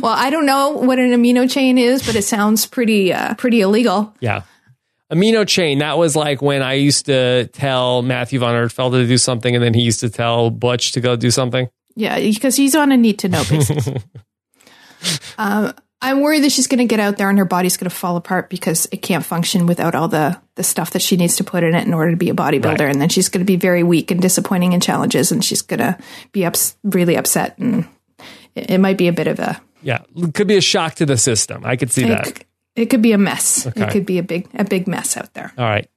Well, 0.03 0.13
I 0.13 0.31
don't 0.31 0.47
know 0.47 0.71
what 0.71 0.99
an 0.99 1.11
amino 1.11 1.49
chain 1.49 1.79
is, 1.79 2.05
but 2.05 2.17
it 2.17 2.23
sounds 2.23 2.67
pretty 2.67 3.13
uh, 3.13 3.35
pretty 3.35 3.61
illegal. 3.61 4.13
Yeah. 4.19 4.43
Amino 5.11 5.47
chain. 5.47 5.79
That 5.79 5.99
was 5.99 6.15
like 6.15 6.41
when 6.41 6.63
I 6.63 6.75
used 6.75 7.07
to 7.07 7.47
tell 7.49 8.03
Matthew 8.03 8.39
Von 8.39 8.55
Ertfeld 8.55 8.93
to 8.93 9.07
do 9.07 9.19
something, 9.19 9.55
and 9.55 9.63
then 9.63 9.75
he 9.75 9.83
used 9.83 10.01
to 10.01 10.11
tell 10.11 10.51
Butch 10.51 10.93
to 10.93 11.01
go 11.01 11.17
do 11.17 11.31
something. 11.31 11.69
Yeah, 11.97 12.19
because 12.19 12.57
he's 12.57 12.75
on 12.77 12.93
a 12.93 12.97
need 12.97 13.19
to 13.21 13.29
know 13.29 13.43
basis. 13.49 13.89
um, 15.39 15.75
I'm 16.03 16.21
worried 16.21 16.45
that 16.45 16.53
she's 16.53 16.67
going 16.67 16.79
to 16.79 16.87
get 16.87 17.01
out 17.01 17.19
there 17.19 17.29
and 17.29 17.39
her 17.39 17.45
body's 17.45 17.77
going 17.77 17.91
to 17.91 17.95
fall 17.95 18.17
apart 18.17 18.49
because 18.49 18.89
it 18.91 18.99
can't 19.03 19.25
function 19.25 19.67
without 19.67 19.95
all 19.95 20.09
the 20.09 20.41
the 20.55 20.63
stuff 20.63 20.93
that 20.93 21.03
she 21.03 21.17
needs 21.17 21.37
to 21.37 21.45
put 21.45 21.63
in 21.63 21.75
it 21.75 21.87
in 21.87 21.93
order 21.93 22.11
to 22.11 22.17
be 22.17 22.31
a 22.31 22.35
bodybuilder. 22.35 22.65
Right. 22.79 22.91
And 22.91 23.01
then 23.01 23.11
she's 23.11 23.29
going 23.29 23.45
to 23.45 23.51
be 23.51 23.57
very 23.57 23.83
weak 23.83 24.11
and 24.11 24.21
disappointing 24.21 24.73
in 24.73 24.81
challenges, 24.81 25.31
and 25.31 25.45
she's 25.45 25.63
going 25.63 25.81
to 25.81 25.99
be 26.33 26.45
ups- 26.45 26.77
really 26.85 27.17
upset. 27.17 27.59
And 27.59 27.87
it, 28.55 28.71
it 28.71 28.79
might 28.79 28.97
be 28.97 29.09
a 29.09 29.13
bit 29.13 29.27
of 29.27 29.39
a 29.39 29.61
Yeah. 29.83 30.03
Could 30.33 30.49
be 30.49 30.57
a 30.57 30.63
shock 30.63 30.95
to 30.97 31.07
the 31.07 31.19
system. 31.19 31.67
I 31.67 31.77
could 31.77 31.91
see 31.91 32.05
that. 32.05 32.45
It, 32.77 32.87
could 32.87 33.03
be 33.03 33.13
a 33.13 33.19
mess. 33.19 33.67
Okay. 33.67 33.83
It 33.83 33.91
could 33.91 34.07
be 34.07 34.19
a 34.19 34.23
big 34.23 34.49
a 34.55 34.65
big 34.65 34.87
mess 34.87 35.17
out 35.17 35.33
there. 35.35 35.53
All 35.57 35.65
right. 35.65 35.89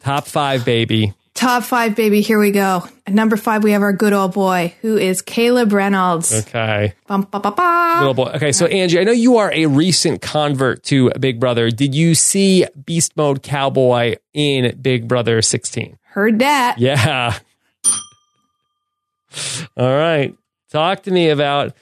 Top 0.00 0.26
five, 0.26 0.64
baby. 0.64 1.14
Top 1.36 1.64
five, 1.64 1.94
baby. 1.94 2.22
Here 2.22 2.38
we 2.38 2.50
go. 2.50 2.82
At 3.06 3.12
number 3.12 3.36
five, 3.36 3.62
we 3.62 3.72
have 3.72 3.82
our 3.82 3.92
good 3.92 4.14
old 4.14 4.32
boy, 4.32 4.74
who 4.80 4.96
is 4.96 5.20
Caleb 5.20 5.70
Reynolds. 5.70 6.32
Okay. 6.32 6.94
Bum, 7.06 7.28
ba, 7.30 7.40
ba, 7.40 7.50
ba. 7.50 7.96
Little 7.98 8.14
boy. 8.14 8.30
Okay. 8.36 8.52
So, 8.52 8.64
Angie, 8.64 8.98
I 8.98 9.04
know 9.04 9.12
you 9.12 9.36
are 9.36 9.52
a 9.52 9.66
recent 9.66 10.22
convert 10.22 10.82
to 10.84 11.10
Big 11.20 11.38
Brother. 11.38 11.70
Did 11.70 11.94
you 11.94 12.14
see 12.14 12.64
Beast 12.86 13.18
Mode 13.18 13.42
Cowboy 13.42 14.16
in 14.32 14.78
Big 14.80 15.06
Brother 15.08 15.42
16? 15.42 15.98
Heard 16.04 16.38
that. 16.38 16.76
Yeah. 16.78 17.38
All 19.76 19.94
right. 19.94 20.34
Talk 20.70 21.02
to 21.02 21.10
me 21.10 21.28
about 21.28 21.74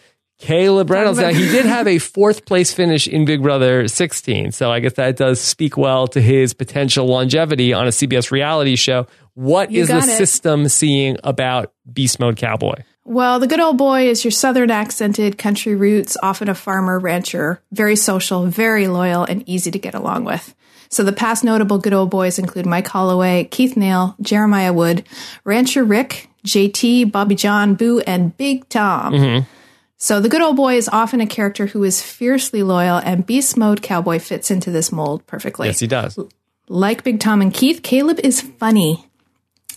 Caleb 0.45 0.91
Reynolds. 0.91 1.19
Now, 1.19 1.29
he 1.33 1.49
did 1.49 1.65
have 1.65 1.87
a 1.89 1.99
fourth 2.15 2.45
place 2.45 2.73
finish 2.73 3.09
in 3.09 3.25
Big 3.25 3.43
Brother 3.43 3.89
16. 3.89 4.53
So 4.53 4.71
I 4.71 4.81
guess 4.81 4.93
that 4.95 5.17
does 5.17 5.41
speak 5.41 5.77
well 5.77 6.07
to 6.09 6.21
his 6.21 6.53
potential 6.53 7.07
longevity 7.07 7.73
on 7.73 7.87
a 7.87 7.91
CBS 7.91 8.31
reality 8.31 8.77
show. 8.77 9.07
What 9.35 9.71
You 9.71 9.83
is 9.83 9.89
the 9.89 9.99
it. 9.99 10.03
system 10.03 10.69
seeing 10.69 11.17
about 11.25 11.73
Beast 11.91 12.21
Mode 12.21 12.37
Cowboy? 12.37 12.83
Well, 13.07 13.39
the 13.39 13.47
good 13.47 13.61
old 13.61 13.77
boy 13.79 14.09
is 14.09 14.25
your 14.25 14.31
southern 14.31 14.71
accented 14.71 15.37
country 15.39 15.75
roots, 15.75 16.17
often 16.23 16.49
a 16.49 16.55
farmer 16.55 16.99
rancher, 16.99 17.61
very 17.73 17.97
social, 17.97 18.47
very 18.47 18.87
loyal, 18.89 19.25
and 19.25 19.47
easy 19.49 19.71
to 19.71 19.79
get 19.79 19.95
along 19.95 20.25
with. 20.25 20.55
So 20.89 21.03
the 21.03 21.13
past 21.13 21.43
notable 21.43 21.79
good 21.79 21.93
old 21.93 22.11
boys 22.11 22.39
include 22.39 22.67
Mike 22.67 22.87
Holloway, 22.87 23.45
Keith 23.45 23.77
Nale, 23.77 24.15
Jeremiah 24.21 24.73
Wood, 24.73 25.05
Rancher 25.43 25.85
Rick, 25.85 26.29
JT, 26.47 27.11
Bobby 27.11 27.35
John, 27.35 27.75
Boo, 27.75 28.01
and 28.01 28.37
Big 28.37 28.69
Tom. 28.69 29.13
Mm-hmm. 29.13 29.45
So 29.97 30.21
the 30.21 30.29
good 30.29 30.43
old 30.43 30.57
boy 30.57 30.77
is 30.77 30.89
often 30.89 31.21
a 31.21 31.27
character 31.27 31.67
who 31.67 31.85
is 31.85 32.03
fiercely 32.03 32.63
loyal, 32.63 32.99
and 32.99 33.25
Beast 33.27 33.57
Mode 33.57 33.83
Cowboy 33.83 34.19
fits 34.19 34.51
into 34.51 34.71
this 34.71 34.93
mold 34.93 35.27
perfectly. 35.27 35.69
Yes, 35.69 35.81
he 35.81 35.87
does. 35.87 36.19
Like 36.69 37.05
Big 37.05 37.21
Tom 37.21 37.41
and 37.41 37.53
Keith, 37.53 37.83
Caleb 37.83 38.19
is 38.23 38.41
funny. 38.41 39.07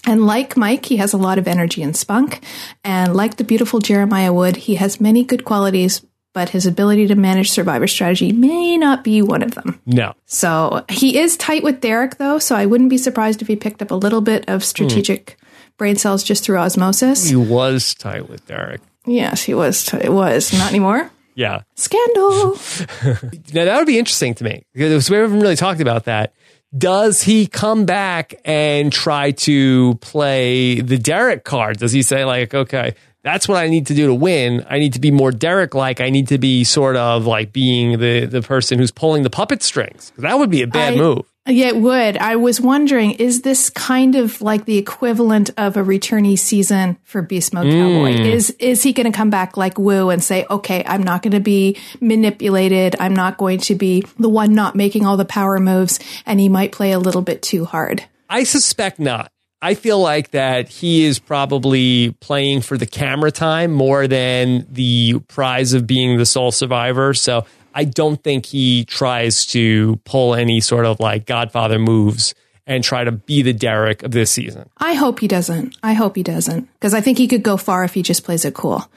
And 0.06 0.26
like 0.26 0.56
Mike, 0.56 0.86
he 0.86 0.98
has 0.98 1.14
a 1.14 1.18
lot 1.18 1.38
of 1.38 1.48
energy 1.48 1.84
and 1.84 1.96
spunk. 1.96 2.44
And 2.84 3.16
like 3.16 3.36
the 3.36 3.44
beautiful 3.44 3.80
Jeremiah 3.80 4.32
Wood, 4.32 4.56
he 4.56 4.76
has 4.76 5.02
many 5.02 5.24
good 5.24 5.44
qualities, 5.44 6.06
but 6.34 6.50
his 6.50 6.66
ability 6.66 7.08
to 7.08 7.16
manage 7.16 7.52
survivor 7.52 7.88
strategy 7.88 8.32
may 8.32 8.78
not 8.78 9.04
be 9.04 9.22
one 9.22 9.44
of 9.44 9.56
them. 9.56 9.82
No. 9.86 10.14
So 10.26 10.86
he 10.90 11.18
is 11.18 11.36
tight 11.36 11.64
with 11.64 11.82
Derek, 11.82 12.18
though, 12.18 12.40
so 12.40 12.56
I 12.56 12.66
wouldn't 12.66 12.90
be 12.90 12.98
surprised 12.98 13.42
if 13.42 13.48
he 13.50 13.56
picked 13.56 13.82
up 13.82 13.92
a 13.92 13.96
little 13.96 14.22
bit 14.22 14.48
of 14.48 14.64
strategic 14.64 15.32
hmm. 15.32 15.46
brain 15.78 15.96
cells 15.98 16.24
just 16.24 16.44
through 16.44 16.58
osmosis. 16.58 17.28
He 17.28 17.36
was 17.36 17.94
tight 17.94 18.30
with 18.30 18.46
Derek. 18.48 18.82
Yes, 19.08 19.44
he 19.44 19.54
was. 19.54 19.84
T- 19.86 19.98
it 19.98 20.12
was. 20.12 20.54
Not 20.54 20.70
anymore. 20.70 21.10
Yeah. 21.36 21.62
Scandal. 21.76 22.58
Now 23.54 23.66
that 23.66 23.78
would 23.78 23.88
be 23.88 23.98
interesting 23.98 24.34
to 24.36 24.44
me 24.44 24.66
because 24.74 25.10
we 25.10 25.18
haven't 25.18 25.40
really 25.40 25.56
talked 25.56 25.80
about 25.82 26.06
that. 26.06 26.34
Does 26.78 27.22
he 27.24 27.48
come 27.48 27.86
back 27.86 28.36
and 28.44 28.92
try 28.92 29.32
to 29.32 29.96
play 29.96 30.82
the 30.82 30.98
Derek 30.98 31.44
card? 31.46 31.78
Does 31.78 31.94
he 31.94 32.02
say 32.02 32.26
like, 32.26 32.54
okay, 32.54 32.96
that's 33.24 33.48
what 33.48 33.58
I 33.58 33.68
need 33.68 33.88
to 33.88 33.94
do 33.96 34.08
to 34.08 34.14
win. 34.14 34.66
I 34.70 34.80
need 34.80 34.94
to 34.94 35.00
be 35.00 35.12
more 35.12 35.32
Derek 35.32 35.74
like. 35.74 36.02
I 36.02 36.10
need 36.10 36.28
to 36.30 36.38
be 36.38 36.64
sort 36.64 36.96
of 36.98 37.26
like 37.26 37.54
being 37.54 38.00
the 38.00 38.26
the 38.26 38.42
person 38.42 38.80
who's 38.80 38.92
pulling 38.92 39.24
the 39.24 39.30
puppet 39.30 39.64
strings. 39.64 40.12
That 40.18 40.38
would 40.40 40.50
be 40.50 40.62
a 40.62 40.68
bad 40.68 40.94
I- 40.94 40.98
move. 40.98 41.26
Yeah, 41.48 41.68
it 41.68 41.78
would. 41.78 42.18
I 42.18 42.36
was 42.36 42.60
wondering, 42.60 43.12
is 43.12 43.42
this 43.42 43.70
kind 43.70 44.16
of 44.16 44.42
like 44.42 44.66
the 44.66 44.78
equivalent 44.78 45.50
of 45.58 45.78
a 45.78 45.84
returnee 45.84 46.38
season 46.38 46.98
for 47.04 47.22
Beast 47.22 47.54
Mode 47.54 47.68
hmm. 47.68 47.72
Cowboy? 47.72 48.12
Is 48.22 48.50
is 48.60 48.84
he 48.84 48.94
going 48.94 49.10
to 49.10 49.16
come 49.16 49.30
back 49.30 49.56
like 49.56 49.80
Woo 49.80 50.10
and 50.10 50.24
say, 50.24 50.46
"Okay, 50.50 50.84
I'm 50.86 51.04
not 51.04 51.24
going 51.24 51.32
to 51.32 51.40
be 51.40 51.78
manipulated. 52.02 52.96
I'm 53.00 53.16
not 53.16 53.38
going 53.38 53.60
to 53.60 53.76
be 53.76 54.04
the 54.20 54.30
one 54.30 54.54
not 54.54 54.76
making 54.76 55.06
all 55.06 55.16
the 55.16 55.26
power 55.26 55.60
moves," 55.60 56.00
and 56.26 56.40
he 56.40 56.50
might 56.50 56.72
play 56.72 56.92
a 56.92 57.00
little 57.00 57.22
bit 57.22 57.42
too 57.42 57.66
hard. 57.66 58.04
I 58.30 58.44
suspect 58.44 59.00
not. 59.00 59.32
I 59.60 59.74
feel 59.74 60.00
like 60.00 60.32
that 60.32 60.70
he 60.70 61.06
is 61.06 61.18
probably 61.18 62.12
playing 62.20 62.62
for 62.62 62.78
the 62.78 62.86
camera 62.86 63.32
time 63.32 63.72
more 63.72 64.08
than 64.08 64.68
the 64.70 65.20
prize 65.28 65.74
of 65.74 65.88
being 65.88 66.18
the 66.18 66.28
sole 66.28 66.52
survivor. 66.52 67.16
So 67.16 67.46
I 67.78 67.84
don't 67.84 68.24
think 68.24 68.48
he 68.48 68.86
tries 68.86 69.46
to 69.48 69.98
pull 69.98 70.34
any 70.34 70.62
sort 70.62 70.88
of 70.88 71.00
like 71.00 71.28
Godfather 71.28 71.78
moves 71.78 72.34
and 72.66 72.84
try 72.84 73.04
to 73.04 73.12
be 73.12 73.44
the 73.44 73.54
Derek 73.54 74.02
of 74.02 74.10
this 74.10 74.32
season. 74.32 74.68
I 74.80 74.96
hope 74.96 75.20
he 75.20 75.28
doesn't. 75.28 75.78
I 75.84 75.94
hope 75.94 76.16
he 76.16 76.24
doesn't 76.24 76.74
because 76.74 76.96
I 76.96 77.02
think 77.02 77.20
he 77.20 77.28
could 77.28 77.44
go 77.44 77.56
far 77.56 77.84
if 77.84 77.94
he 77.94 78.02
just 78.02 78.24
plays 78.24 78.46
it 78.46 78.56
cool. 78.56 78.90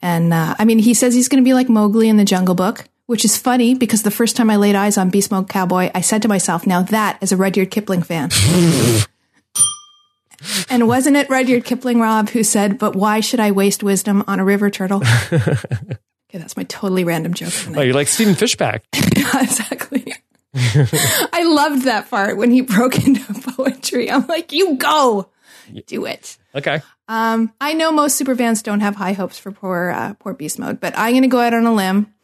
And 0.00 0.32
uh, 0.32 0.54
I 0.58 0.64
mean, 0.64 0.78
he 0.78 0.94
says 0.94 1.12
he's 1.14 1.28
going 1.28 1.44
to 1.44 1.46
be 1.46 1.52
like 1.52 1.68
Mowgli 1.68 2.08
in 2.08 2.16
the 2.16 2.24
Jungle 2.24 2.54
Book, 2.54 2.86
which 3.04 3.22
is 3.22 3.36
funny 3.36 3.74
because 3.74 4.02
the 4.02 4.10
first 4.10 4.34
time 4.34 4.48
I 4.48 4.56
laid 4.56 4.76
eyes 4.76 4.96
on 4.96 5.10
Beast 5.10 5.30
Mode 5.30 5.50
Cowboy, 5.50 5.90
I 5.94 6.00
said 6.00 6.22
to 6.22 6.28
myself, 6.28 6.66
"Now 6.66 6.80
that 6.80 7.18
is 7.20 7.32
a 7.32 7.36
Rudyard 7.36 7.70
Kipling 7.70 8.02
fan." 8.02 8.30
and 10.70 10.88
wasn't 10.88 11.18
it 11.18 11.28
Rudyard 11.28 11.66
Kipling, 11.66 12.00
Rob, 12.00 12.30
who 12.30 12.42
said, 12.42 12.78
"But 12.78 12.96
why 12.96 13.20
should 13.20 13.40
I 13.40 13.50
waste 13.50 13.82
wisdom 13.82 14.24
on 14.26 14.40
a 14.40 14.44
river 14.44 14.70
turtle?" 14.70 15.02
okay, 16.32 16.38
that's 16.38 16.56
my 16.56 16.64
totally 16.64 17.04
random 17.04 17.34
joke. 17.34 17.52
Oh, 17.76 17.82
you're 17.82 17.94
like 17.94 18.08
Stephen 18.08 18.34
Fishbach. 18.34 18.80
exactly. 18.94 20.14
I 20.54 21.44
loved 21.44 21.84
that 21.84 22.08
part 22.08 22.38
when 22.38 22.50
he 22.50 22.60
broke 22.62 22.96
into 23.06 23.34
poetry. 23.52 24.10
I'm 24.10 24.26
like, 24.26 24.52
you 24.52 24.76
go, 24.76 25.28
do 25.86 26.06
it. 26.06 26.38
Okay. 26.54 26.80
Um, 27.08 27.52
I 27.60 27.74
know 27.74 27.92
most 27.92 28.16
super 28.16 28.34
fans 28.34 28.62
don't 28.62 28.80
have 28.80 28.96
high 28.96 29.12
hopes 29.12 29.38
for 29.38 29.52
poor 29.52 29.90
uh, 29.90 30.14
poor 30.14 30.32
Beast 30.32 30.58
Mode, 30.58 30.80
but 30.80 30.94
I'm 30.96 31.12
going 31.12 31.22
to 31.22 31.28
go 31.28 31.40
out 31.40 31.52
on 31.52 31.66
a 31.66 31.74
limb, 31.74 32.14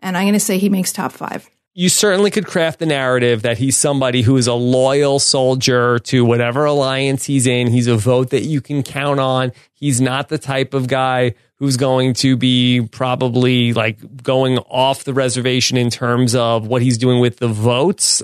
and 0.00 0.16
I'm 0.16 0.24
going 0.24 0.32
to 0.34 0.40
say 0.40 0.58
he 0.58 0.68
makes 0.68 0.92
top 0.92 1.12
five. 1.12 1.48
You 1.74 1.88
certainly 1.88 2.30
could 2.30 2.46
craft 2.46 2.80
the 2.80 2.86
narrative 2.86 3.42
that 3.42 3.56
he's 3.56 3.78
somebody 3.78 4.20
who 4.20 4.36
is 4.36 4.46
a 4.46 4.52
loyal 4.52 5.18
soldier 5.18 5.98
to 6.00 6.24
whatever 6.24 6.66
alliance 6.66 7.24
he's 7.24 7.46
in. 7.46 7.68
He's 7.68 7.86
a 7.86 7.96
vote 7.96 8.30
that 8.30 8.42
you 8.42 8.60
can 8.60 8.82
count 8.82 9.20
on. 9.20 9.52
He's 9.72 10.00
not 10.00 10.28
the 10.28 10.36
type 10.36 10.74
of 10.74 10.86
guy 10.86 11.34
who's 11.62 11.76
going 11.76 12.12
to 12.12 12.36
be 12.36 12.88
probably 12.90 13.72
like 13.72 14.20
going 14.20 14.58
off 14.58 15.04
the 15.04 15.14
reservation 15.14 15.76
in 15.76 15.90
terms 15.90 16.34
of 16.34 16.66
what 16.66 16.82
he's 16.82 16.98
doing 16.98 17.20
with 17.20 17.36
the 17.36 17.46
votes. 17.46 18.20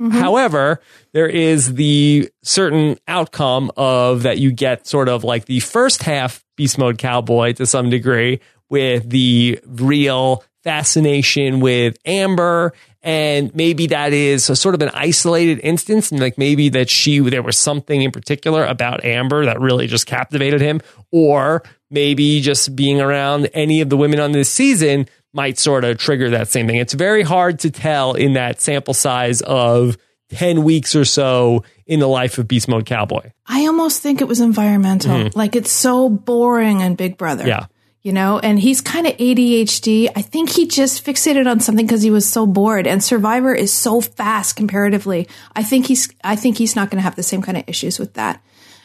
Mm-hmm. 0.00 0.10
However, 0.10 0.80
there 1.12 1.28
is 1.28 1.74
the 1.74 2.28
certain 2.42 2.98
outcome 3.06 3.70
of 3.76 4.24
that 4.24 4.38
you 4.38 4.50
get 4.50 4.88
sort 4.88 5.08
of 5.08 5.22
like 5.22 5.44
the 5.44 5.60
first 5.60 6.02
half 6.02 6.44
beast 6.56 6.76
mode 6.76 6.98
cowboy 6.98 7.52
to 7.52 7.64
some 7.64 7.90
degree 7.90 8.40
with 8.68 9.08
the 9.08 9.60
real 9.64 10.42
fascination 10.64 11.60
with 11.60 11.96
Amber. 12.04 12.72
And 13.02 13.54
maybe 13.54 13.86
that 13.88 14.12
is 14.12 14.50
a 14.50 14.56
sort 14.56 14.74
of 14.74 14.82
an 14.82 14.90
isolated 14.94 15.60
instance. 15.60 16.10
And 16.10 16.20
like 16.20 16.38
maybe 16.38 16.70
that 16.70 16.90
she, 16.90 17.20
there 17.20 17.42
was 17.42 17.56
something 17.56 18.02
in 18.02 18.10
particular 18.10 18.64
about 18.64 19.04
Amber 19.04 19.44
that 19.44 19.60
really 19.60 19.86
just 19.86 20.06
captivated 20.06 20.60
him. 20.60 20.80
Or 21.12 21.62
maybe 21.94 22.40
just 22.40 22.76
being 22.76 23.00
around 23.00 23.48
any 23.54 23.80
of 23.80 23.88
the 23.88 23.96
women 23.96 24.20
on 24.20 24.32
this 24.32 24.50
season 24.50 25.08
might 25.32 25.58
sort 25.58 25.84
of 25.84 25.98
trigger 25.98 26.30
that 26.30 26.48
same 26.48 26.66
thing. 26.66 26.76
It's 26.76 26.92
very 26.92 27.22
hard 27.22 27.60
to 27.60 27.70
tell 27.70 28.14
in 28.14 28.34
that 28.34 28.60
sample 28.60 28.94
size 28.94 29.40
of 29.42 29.96
10 30.30 30.62
weeks 30.64 30.94
or 30.94 31.04
so 31.04 31.64
in 31.86 32.00
the 32.00 32.08
life 32.08 32.38
of 32.38 32.48
Beast 32.48 32.68
Mode 32.68 32.86
Cowboy. 32.86 33.30
I 33.46 33.66
almost 33.66 34.02
think 34.02 34.20
it 34.20 34.28
was 34.28 34.40
environmental. 34.40 35.30
Like 35.34 35.56
it's 35.56 35.70
so 35.70 36.08
boring 36.08 36.80
in 36.80 36.94
Big 36.94 37.16
Brother. 37.16 37.46
Yeah. 37.46 37.66
You 38.02 38.12
know, 38.12 38.38
and 38.38 38.60
he's 38.60 38.82
kind 38.82 39.06
of 39.06 39.16
ADHD. 39.16 40.10
I 40.14 40.20
think 40.20 40.50
he 40.50 40.66
just 40.66 41.04
fixated 41.06 41.50
on 41.50 41.60
something 41.60 41.86
because 41.86 42.02
he 42.02 42.10
was 42.10 42.28
so 42.28 42.46
bored. 42.46 42.86
And 42.86 43.02
Survivor 43.02 43.54
is 43.54 43.72
so 43.72 44.02
fast 44.02 44.56
comparatively. 44.56 45.26
I 45.56 45.62
think 45.62 45.86
he's, 45.86 46.10
I 46.22 46.36
think 46.36 46.58
he's 46.58 46.76
not 46.76 46.90
going 46.90 46.98
to 46.98 47.02
have 47.02 47.16
the 47.16 47.22
same 47.22 47.40
kind 47.40 47.56
of 47.56 47.64
issues 47.66 47.98
with 47.98 48.14
that. 48.14 48.42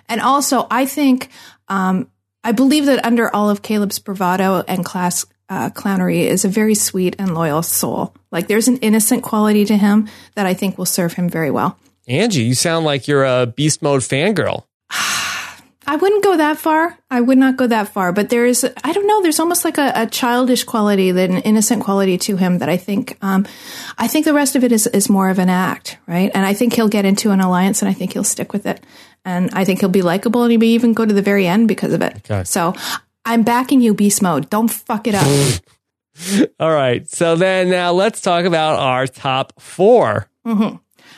And 0.07 0.21
also, 0.21 0.67
I 0.71 0.85
think, 0.85 1.29
um, 1.67 2.09
I 2.43 2.51
believe 2.53 2.85
that 2.85 3.05
under 3.05 3.33
all 3.33 3.49
of 3.49 3.61
Caleb's 3.61 3.99
bravado 3.99 4.63
and 4.67 4.85
class 4.85 5.25
uh, 5.49 5.69
clownery 5.71 6.21
is 6.21 6.45
a 6.45 6.49
very 6.49 6.75
sweet 6.75 7.15
and 7.19 7.33
loyal 7.33 7.63
soul. 7.63 8.13
Like 8.31 8.47
there's 8.47 8.67
an 8.67 8.77
innocent 8.77 9.23
quality 9.23 9.65
to 9.65 9.75
him 9.75 10.07
that 10.35 10.45
I 10.45 10.53
think 10.53 10.77
will 10.77 10.85
serve 10.85 11.13
him 11.13 11.27
very 11.27 11.51
well. 11.51 11.77
Angie, 12.07 12.43
you 12.43 12.55
sound 12.55 12.85
like 12.85 13.07
you're 13.07 13.25
a 13.25 13.45
Beast 13.45 13.81
Mode 13.81 14.01
fangirl. 14.01 14.63
I 14.91 15.95
wouldn't 15.95 16.23
go 16.23 16.37
that 16.37 16.59
far. 16.59 16.97
I 17.09 17.19
would 17.19 17.39
not 17.39 17.57
go 17.57 17.65
that 17.65 17.89
far. 17.89 18.11
But 18.11 18.29
there 18.29 18.45
is, 18.45 18.63
I 18.83 18.93
don't 18.93 19.07
know, 19.07 19.23
there's 19.23 19.39
almost 19.39 19.65
like 19.65 19.79
a, 19.79 19.91
a 19.95 20.05
childish 20.05 20.63
quality, 20.63 21.11
that 21.11 21.29
an 21.31 21.39
innocent 21.39 21.83
quality 21.83 22.17
to 22.19 22.37
him 22.37 22.59
that 22.59 22.69
I 22.69 22.77
think, 22.77 23.17
um, 23.23 23.47
I 23.97 24.07
think 24.07 24.25
the 24.25 24.33
rest 24.33 24.55
of 24.55 24.63
it 24.63 24.71
is, 24.71 24.85
is 24.85 25.09
more 25.09 25.29
of 25.29 25.39
an 25.39 25.49
act, 25.49 25.97
right? 26.05 26.29
And 26.33 26.45
I 26.45 26.53
think 26.53 26.73
he'll 26.73 26.89
get 26.89 27.05
into 27.05 27.31
an 27.31 27.41
alliance 27.41 27.81
and 27.81 27.89
I 27.89 27.93
think 27.93 28.13
he'll 28.13 28.23
stick 28.23 28.53
with 28.53 28.67
it. 28.67 28.83
And 29.29 29.49
I 29.53 29.63
think 29.63 29.79
he'll 29.79 29.89
be 29.89 30.01
likable 30.01 30.41
and 30.41 30.51
he 30.51 30.57
may 30.57 30.67
even 30.67 30.93
go 30.93 31.05
to 31.05 31.13
the 31.13 31.21
very 31.21 31.45
end 31.45 31.67
because 31.67 31.93
of 31.93 32.01
it. 32.01 32.17
Okay. 32.29 32.43
So 32.45 32.73
I'm 33.25 33.43
backing 33.43 33.79
you, 33.79 33.93
beast 33.93 34.23
mode. 34.23 34.49
Don't 34.49 34.69
fuck 34.69 35.05
it 35.05 35.13
up. 35.13 36.49
All 36.59 36.73
right. 36.73 37.07
So 37.07 37.35
then 37.35 37.69
now 37.69 37.91
let's 37.91 38.21
talk 38.21 38.45
about 38.45 38.79
our 38.79 39.05
top 39.05 39.61
four. 39.61 40.27
Mm-hmm. 40.47 40.77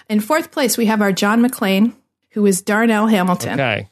In 0.09 0.19
fourth 0.19 0.51
place, 0.51 0.77
we 0.77 0.88
have 0.88 1.01
our 1.01 1.13
John 1.13 1.41
McClane, 1.41 1.93
who 2.31 2.45
is 2.45 2.61
Darnell 2.61 3.07
Hamilton. 3.07 3.53
Okay. 3.53 3.88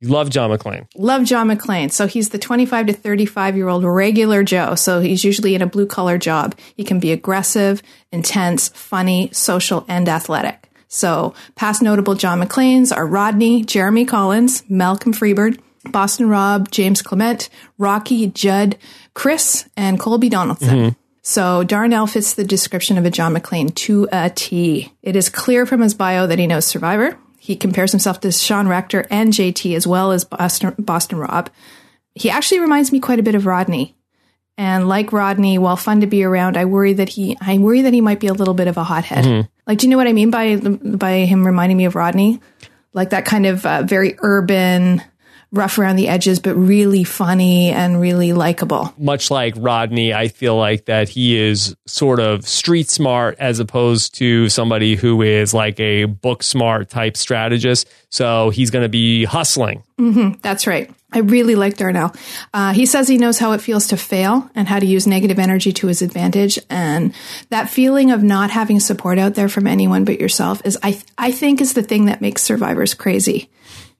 You 0.00 0.10
love 0.10 0.30
John 0.30 0.50
McClane. 0.50 0.86
Love 0.94 1.24
John 1.24 1.48
McClane. 1.48 1.90
So 1.90 2.06
he's 2.06 2.28
the 2.28 2.38
25 2.38 2.86
to 2.86 2.92
35 2.92 3.56
year 3.56 3.68
old 3.68 3.82
regular 3.82 4.44
Joe. 4.44 4.76
So 4.76 5.00
he's 5.00 5.24
usually 5.24 5.56
in 5.56 5.62
a 5.62 5.66
blue 5.66 5.86
collar 5.86 6.18
job. 6.18 6.54
He 6.76 6.84
can 6.84 7.00
be 7.00 7.10
aggressive, 7.10 7.82
intense, 8.12 8.68
funny, 8.68 9.30
social, 9.32 9.84
and 9.88 10.08
athletic. 10.08 10.65
So 10.88 11.34
past 11.54 11.82
notable 11.82 12.14
John 12.14 12.40
McClanes 12.40 12.96
are 12.96 13.06
Rodney, 13.06 13.64
Jeremy 13.64 14.04
Collins, 14.04 14.62
Malcolm 14.68 15.12
Freberg, 15.12 15.60
Boston 15.90 16.28
Rob, 16.28 16.70
James 16.70 17.02
Clement, 17.02 17.48
Rocky, 17.78 18.26
Judd, 18.28 18.76
Chris, 19.14 19.68
and 19.76 19.98
Colby 19.98 20.28
Donaldson. 20.28 20.78
Mm-hmm. 20.78 21.00
So 21.22 21.64
Darnell 21.64 22.06
fits 22.06 22.34
the 22.34 22.44
description 22.44 22.98
of 22.98 23.04
a 23.04 23.10
John 23.10 23.34
McClane 23.34 23.74
to 23.74 24.08
a 24.12 24.30
T. 24.30 24.92
It 25.02 25.16
is 25.16 25.28
clear 25.28 25.66
from 25.66 25.80
his 25.80 25.92
bio 25.92 26.26
that 26.28 26.38
he 26.38 26.46
knows 26.46 26.66
Survivor. 26.66 27.18
He 27.36 27.56
compares 27.56 27.90
himself 27.90 28.20
to 28.20 28.30
Sean 28.30 28.68
Rector 28.68 29.06
and 29.10 29.32
JT 29.32 29.74
as 29.74 29.86
well 29.86 30.12
as 30.12 30.24
Boston, 30.24 30.74
Boston 30.78 31.18
Rob. 31.18 31.50
He 32.14 32.30
actually 32.30 32.60
reminds 32.60 32.92
me 32.92 33.00
quite 33.00 33.18
a 33.18 33.24
bit 33.24 33.34
of 33.34 33.44
Rodney. 33.44 33.95
And 34.58 34.88
like 34.88 35.12
Rodney, 35.12 35.58
while 35.58 35.76
fun 35.76 36.00
to 36.00 36.06
be 36.06 36.24
around, 36.24 36.56
I 36.56 36.64
worry 36.64 36.94
that 36.94 37.10
he 37.10 37.36
I 37.40 37.58
worry 37.58 37.82
that 37.82 37.92
he 37.92 38.00
might 38.00 38.20
be 38.20 38.28
a 38.28 38.32
little 38.32 38.54
bit 38.54 38.68
of 38.68 38.76
a 38.76 38.84
hothead. 38.84 39.24
Like, 39.66 39.78
do 39.78 39.86
you 39.86 39.90
know 39.90 39.96
what 39.98 40.06
I 40.06 40.12
mean 40.12 40.30
by 40.30 40.56
by 40.56 41.12
him 41.26 41.44
reminding 41.46 41.76
me 41.76 41.84
of 41.84 41.94
Rodney? 41.94 42.40
Like 42.94 43.10
that 43.10 43.26
kind 43.26 43.44
of 43.44 43.66
uh, 43.66 43.82
very 43.82 44.16
urban, 44.20 45.02
rough 45.52 45.78
around 45.78 45.96
the 45.96 46.08
edges, 46.08 46.40
but 46.40 46.54
really 46.54 47.04
funny 47.04 47.70
and 47.70 48.00
really 48.00 48.32
likable. 48.32 48.92
Much 48.98 49.30
like 49.30 49.54
Rodney, 49.56 50.12
I 50.12 50.28
feel 50.28 50.56
like 50.56 50.86
that 50.86 51.08
he 51.08 51.38
is 51.38 51.76
sort 51.86 52.20
of 52.20 52.46
street 52.46 52.88
smart 52.88 53.36
as 53.38 53.60
opposed 53.60 54.14
to 54.16 54.48
somebody 54.48 54.96
who 54.96 55.22
is 55.22 55.54
like 55.54 55.78
a 55.80 56.04
book 56.04 56.42
smart 56.42 56.90
type 56.90 57.16
strategist. 57.16 57.88
So 58.10 58.50
he's 58.50 58.70
going 58.70 58.84
to 58.84 58.88
be 58.88 59.24
hustling. 59.24 59.82
That's 60.42 60.66
right. 60.66 60.90
I 61.12 61.20
really 61.20 61.54
like 61.54 61.76
Darnell. 61.76 62.14
Uh, 62.52 62.74
he 62.74 62.84
says 62.84 63.08
he 63.08 63.16
knows 63.16 63.38
how 63.38 63.52
it 63.52 63.62
feels 63.62 63.86
to 63.86 63.96
fail 63.96 64.50
and 64.54 64.68
how 64.68 64.78
to 64.78 64.84
use 64.84 65.06
negative 65.06 65.38
energy 65.38 65.72
to 65.74 65.86
his 65.86 66.02
advantage. 66.02 66.58
And 66.68 67.14
that 67.48 67.70
feeling 67.70 68.10
of 68.10 68.22
not 68.22 68.50
having 68.50 68.80
support 68.80 69.18
out 69.18 69.34
there 69.34 69.48
from 69.48 69.66
anyone 69.66 70.04
but 70.04 70.20
yourself 70.20 70.60
is, 70.66 70.76
I, 70.82 71.00
I 71.16 71.30
think, 71.30 71.60
is 71.60 71.72
the 71.72 71.82
thing 71.82 72.06
that 72.06 72.20
makes 72.20 72.42
survivors 72.42 72.92
crazy. 72.92 73.48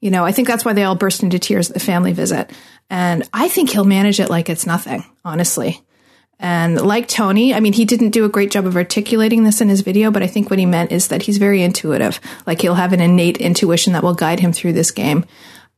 You 0.01 0.11
know, 0.11 0.25
I 0.25 0.33
think 0.33 0.47
that's 0.47 0.65
why 0.65 0.73
they 0.73 0.85
all 0.85 0.95
burst 0.95 1.23
into 1.23 1.39
tears 1.39 1.71
at 1.71 1.75
the 1.75 1.81
family 1.81 2.13
visit. 2.13 2.51
And 2.91 3.29
I 3.33 3.49
think 3.49 3.71
he'll 3.71 3.85
manage 3.85 4.21
it 4.21 4.31
like 4.31 4.49
it's 4.49 4.67
nothing, 4.67 5.05
honestly. 5.25 5.83
And 6.39 6.79
like 6.81 7.09
Tony, 7.09 7.55
I 7.55 7.61
mean, 7.61 7.73
he 7.73 7.87
didn't 7.87 8.11
do 8.11 8.27
a 8.27 8.29
great 8.29 8.51
job 8.51 8.67
of 8.67 8.77
articulating 8.77 9.45
this 9.45 9.63
in 9.63 9.71
his 9.71 9.81
video, 9.81 10.11
but 10.11 10.23
I 10.23 10.27
think 10.27 10.51
what 10.51 10.59
he 10.59 10.67
meant 10.67 10.93
is 10.93 11.09
that 11.09 11.23
he's 11.23 11.39
very 11.39 11.63
intuitive. 11.63 12.21
Like 12.47 12.61
he'll 12.61 12.75
have 12.75 12.93
an 12.93 13.01
innate 13.01 13.39
intuition 13.39 13.95
that 13.95 14.03
will 14.03 14.15
guide 14.15 14.41
him 14.41 14.53
through 14.53 14.75
this 14.75 14.91
game. 14.91 15.25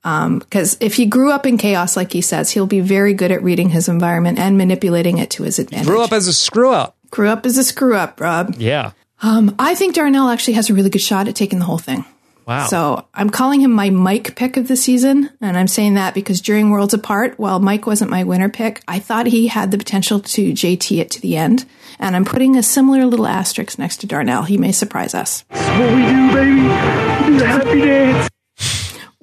Because 0.02 0.76
if 0.80 0.94
he 0.94 1.06
grew 1.06 1.30
up 1.30 1.46
in 1.46 1.58
chaos, 1.58 1.96
like 1.96 2.12
he 2.12 2.20
says, 2.20 2.50
he'll 2.50 2.66
be 2.66 2.80
very 2.80 3.14
good 3.14 3.30
at 3.30 3.42
reading 3.42 3.68
his 3.68 3.88
environment 3.88 4.38
and 4.38 4.58
manipulating 4.58 5.18
it 5.18 5.30
to 5.30 5.44
his 5.44 5.58
advantage. 5.58 5.86
Grew 5.86 6.02
up 6.02 6.12
as 6.12 6.26
a 6.26 6.32
screw 6.32 6.72
up. 6.72 6.96
Grew 7.10 7.28
up 7.28 7.46
as 7.46 7.56
a 7.56 7.64
screw 7.64 7.94
up, 7.94 8.20
Rob. 8.20 8.56
Yeah. 8.58 8.92
Um, 9.22 9.54
I 9.58 9.74
think 9.74 9.94
Darnell 9.94 10.28
actually 10.28 10.54
has 10.54 10.70
a 10.70 10.74
really 10.74 10.90
good 10.90 11.02
shot 11.02 11.28
at 11.28 11.36
taking 11.36 11.58
the 11.58 11.64
whole 11.66 11.78
thing. 11.78 12.04
Wow. 12.48 12.66
So 12.66 13.06
I'm 13.12 13.28
calling 13.28 13.60
him 13.60 13.72
my 13.72 13.90
Mike 13.90 14.34
pick 14.34 14.56
of 14.56 14.68
the 14.68 14.76
season. 14.76 15.28
And 15.42 15.54
I'm 15.54 15.68
saying 15.68 15.94
that 15.94 16.14
because 16.14 16.40
during 16.40 16.70
Worlds 16.70 16.94
Apart, 16.94 17.38
while 17.38 17.60
Mike 17.60 17.86
wasn't 17.86 18.10
my 18.10 18.24
winner 18.24 18.48
pick, 18.48 18.82
I 18.88 19.00
thought 19.00 19.26
he 19.26 19.48
had 19.48 19.70
the 19.70 19.76
potential 19.76 20.18
to 20.20 20.52
JT 20.52 20.98
it 20.98 21.10
to 21.10 21.20
the 21.20 21.36
end. 21.36 21.66
And 21.98 22.16
I'm 22.16 22.24
putting 22.24 22.56
a 22.56 22.62
similar 22.62 23.04
little 23.04 23.26
asterisk 23.26 23.78
next 23.78 23.98
to 23.98 24.06
Darnell. 24.06 24.44
He 24.44 24.56
may 24.56 24.72
surprise 24.72 25.14
us. 25.14 25.44
what 25.50 25.94
we 25.94 26.06
do, 26.06 26.32
baby. 26.32 26.52
We 26.52 27.26
do 27.26 27.38
the 27.38 27.46
happy 27.46 27.80
dance. 27.82 28.30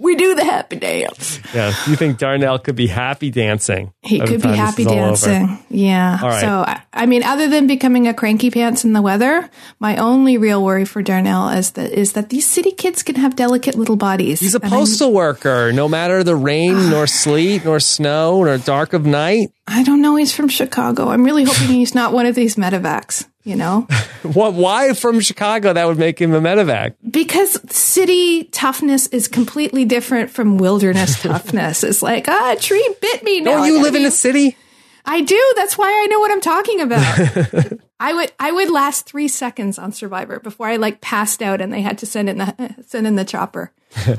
We 0.06 0.16
do 0.16 0.36
the 0.36 0.46
happy 0.46 0.76
dance. 0.76 1.40
yeah. 1.52 1.74
Do 1.84 1.90
you 1.90 1.98
think 1.98 2.20
Darnell 2.20 2.60
could 2.60 2.76
be 2.76 2.86
happy 2.86 3.32
dancing? 3.32 3.92
He 4.04 4.20
could 4.20 4.40
be 4.40 4.50
happy 4.50 4.84
is 4.84 4.88
all 4.88 4.94
over? 4.94 5.26
dancing. 5.26 5.58
Yeah. 5.70 6.20
All 6.22 6.30
right. 6.30 6.42
So, 6.42 6.64
I, 6.94 7.08
mean, 7.08 7.24
other 7.24 7.48
than 7.48 7.66
becoming 7.66 8.08
a 8.08 8.14
cranky 8.14 8.52
pants 8.52 8.86
in 8.86 8.94
the 8.94 9.02
weather, 9.02 9.50
my 9.80 9.98
only 9.98 10.38
real 10.38 10.64
worry 10.64 10.86
for 10.86 11.02
Darnell 11.02 11.50
is 11.50 11.72
that 11.72 11.92
is 11.92 12.14
that 12.14 12.30
these 12.30 12.46
city 12.46 12.70
kids 12.70 13.02
can 13.02 13.16
have 13.16 13.36
delicate 13.36 13.74
little 13.74 13.96
bodies. 13.96 14.42
He's 14.42 14.54
a 14.54 14.60
postal 14.60 15.12
worker. 15.12 15.72
No 15.74 15.90
matter 15.90 16.24
the 16.24 16.36
rain, 16.36 16.90
nor 16.92 17.08
sleet, 17.08 17.66
nor 17.66 17.80
snow, 17.80 18.44
nor 18.44 18.60
dark 18.60 18.94
of 18.94 19.08
night. 19.08 19.50
I 19.66 19.82
don't 19.82 20.04
know. 20.04 20.18
He's 20.18 20.36
from 20.36 20.50
Chicago. 20.50 21.10
I'm 21.10 21.24
really 21.24 21.46
hoping 21.46 21.70
he's 21.70 21.96
not 21.96 22.14
one 22.14 22.28
of 22.28 22.36
these 22.36 22.58
medevacs. 22.58 23.26
You 23.46 23.56
know, 23.56 23.88
What, 24.24 24.56
why 24.56 24.94
from 24.94 25.20
Chicago 25.20 25.72
that 25.72 25.86
would 25.86 26.00
make 26.00 26.20
him 26.20 26.34
a 26.34 26.42
medevac? 26.42 26.96
because 27.10 27.62
city 27.72 28.46
toughness 28.46 29.06
is 29.08 29.28
completely 29.28 29.86
different 29.86 30.32
from 30.32 30.58
wilderness 30.58 31.22
toughness. 31.22 31.84
It's 31.84 32.02
like, 32.02 32.26
ah, 32.28 32.54
a 32.54 32.60
tree 32.60 32.96
bit 33.00 33.24
me. 33.24 33.42
No, 33.42 33.64
you 33.64 33.82
live 33.82 33.94
in 33.94 34.02
be- 34.02 34.08
a 34.08 34.12
city? 34.12 34.58
I 35.06 35.22
do. 35.22 35.54
That's 35.56 35.78
why 35.78 35.86
I 35.86 36.08
know 36.08 36.20
what 36.20 36.32
I'm 36.32 36.42
talking 36.42 36.82
about. 36.82 37.80
I 38.00 38.14
would 38.14 38.32
I 38.40 38.52
would 38.52 38.72
last 38.72 39.06
three 39.06 39.28
seconds 39.28 39.78
on 39.78 39.92
Survivor 39.92 40.40
before 40.40 40.68
I 40.68 40.78
like 40.78 41.00
passed 41.00 41.44
out 41.44 41.62
and 41.62 41.72
they 41.72 41.82
had 41.82 42.00
to 42.00 42.08
send 42.08 42.28
in 42.30 42.40
the 42.40 42.76
send 42.88 43.06
in 43.06 43.16
the 43.16 43.24
chopper. 43.26 43.72
All 44.08 44.16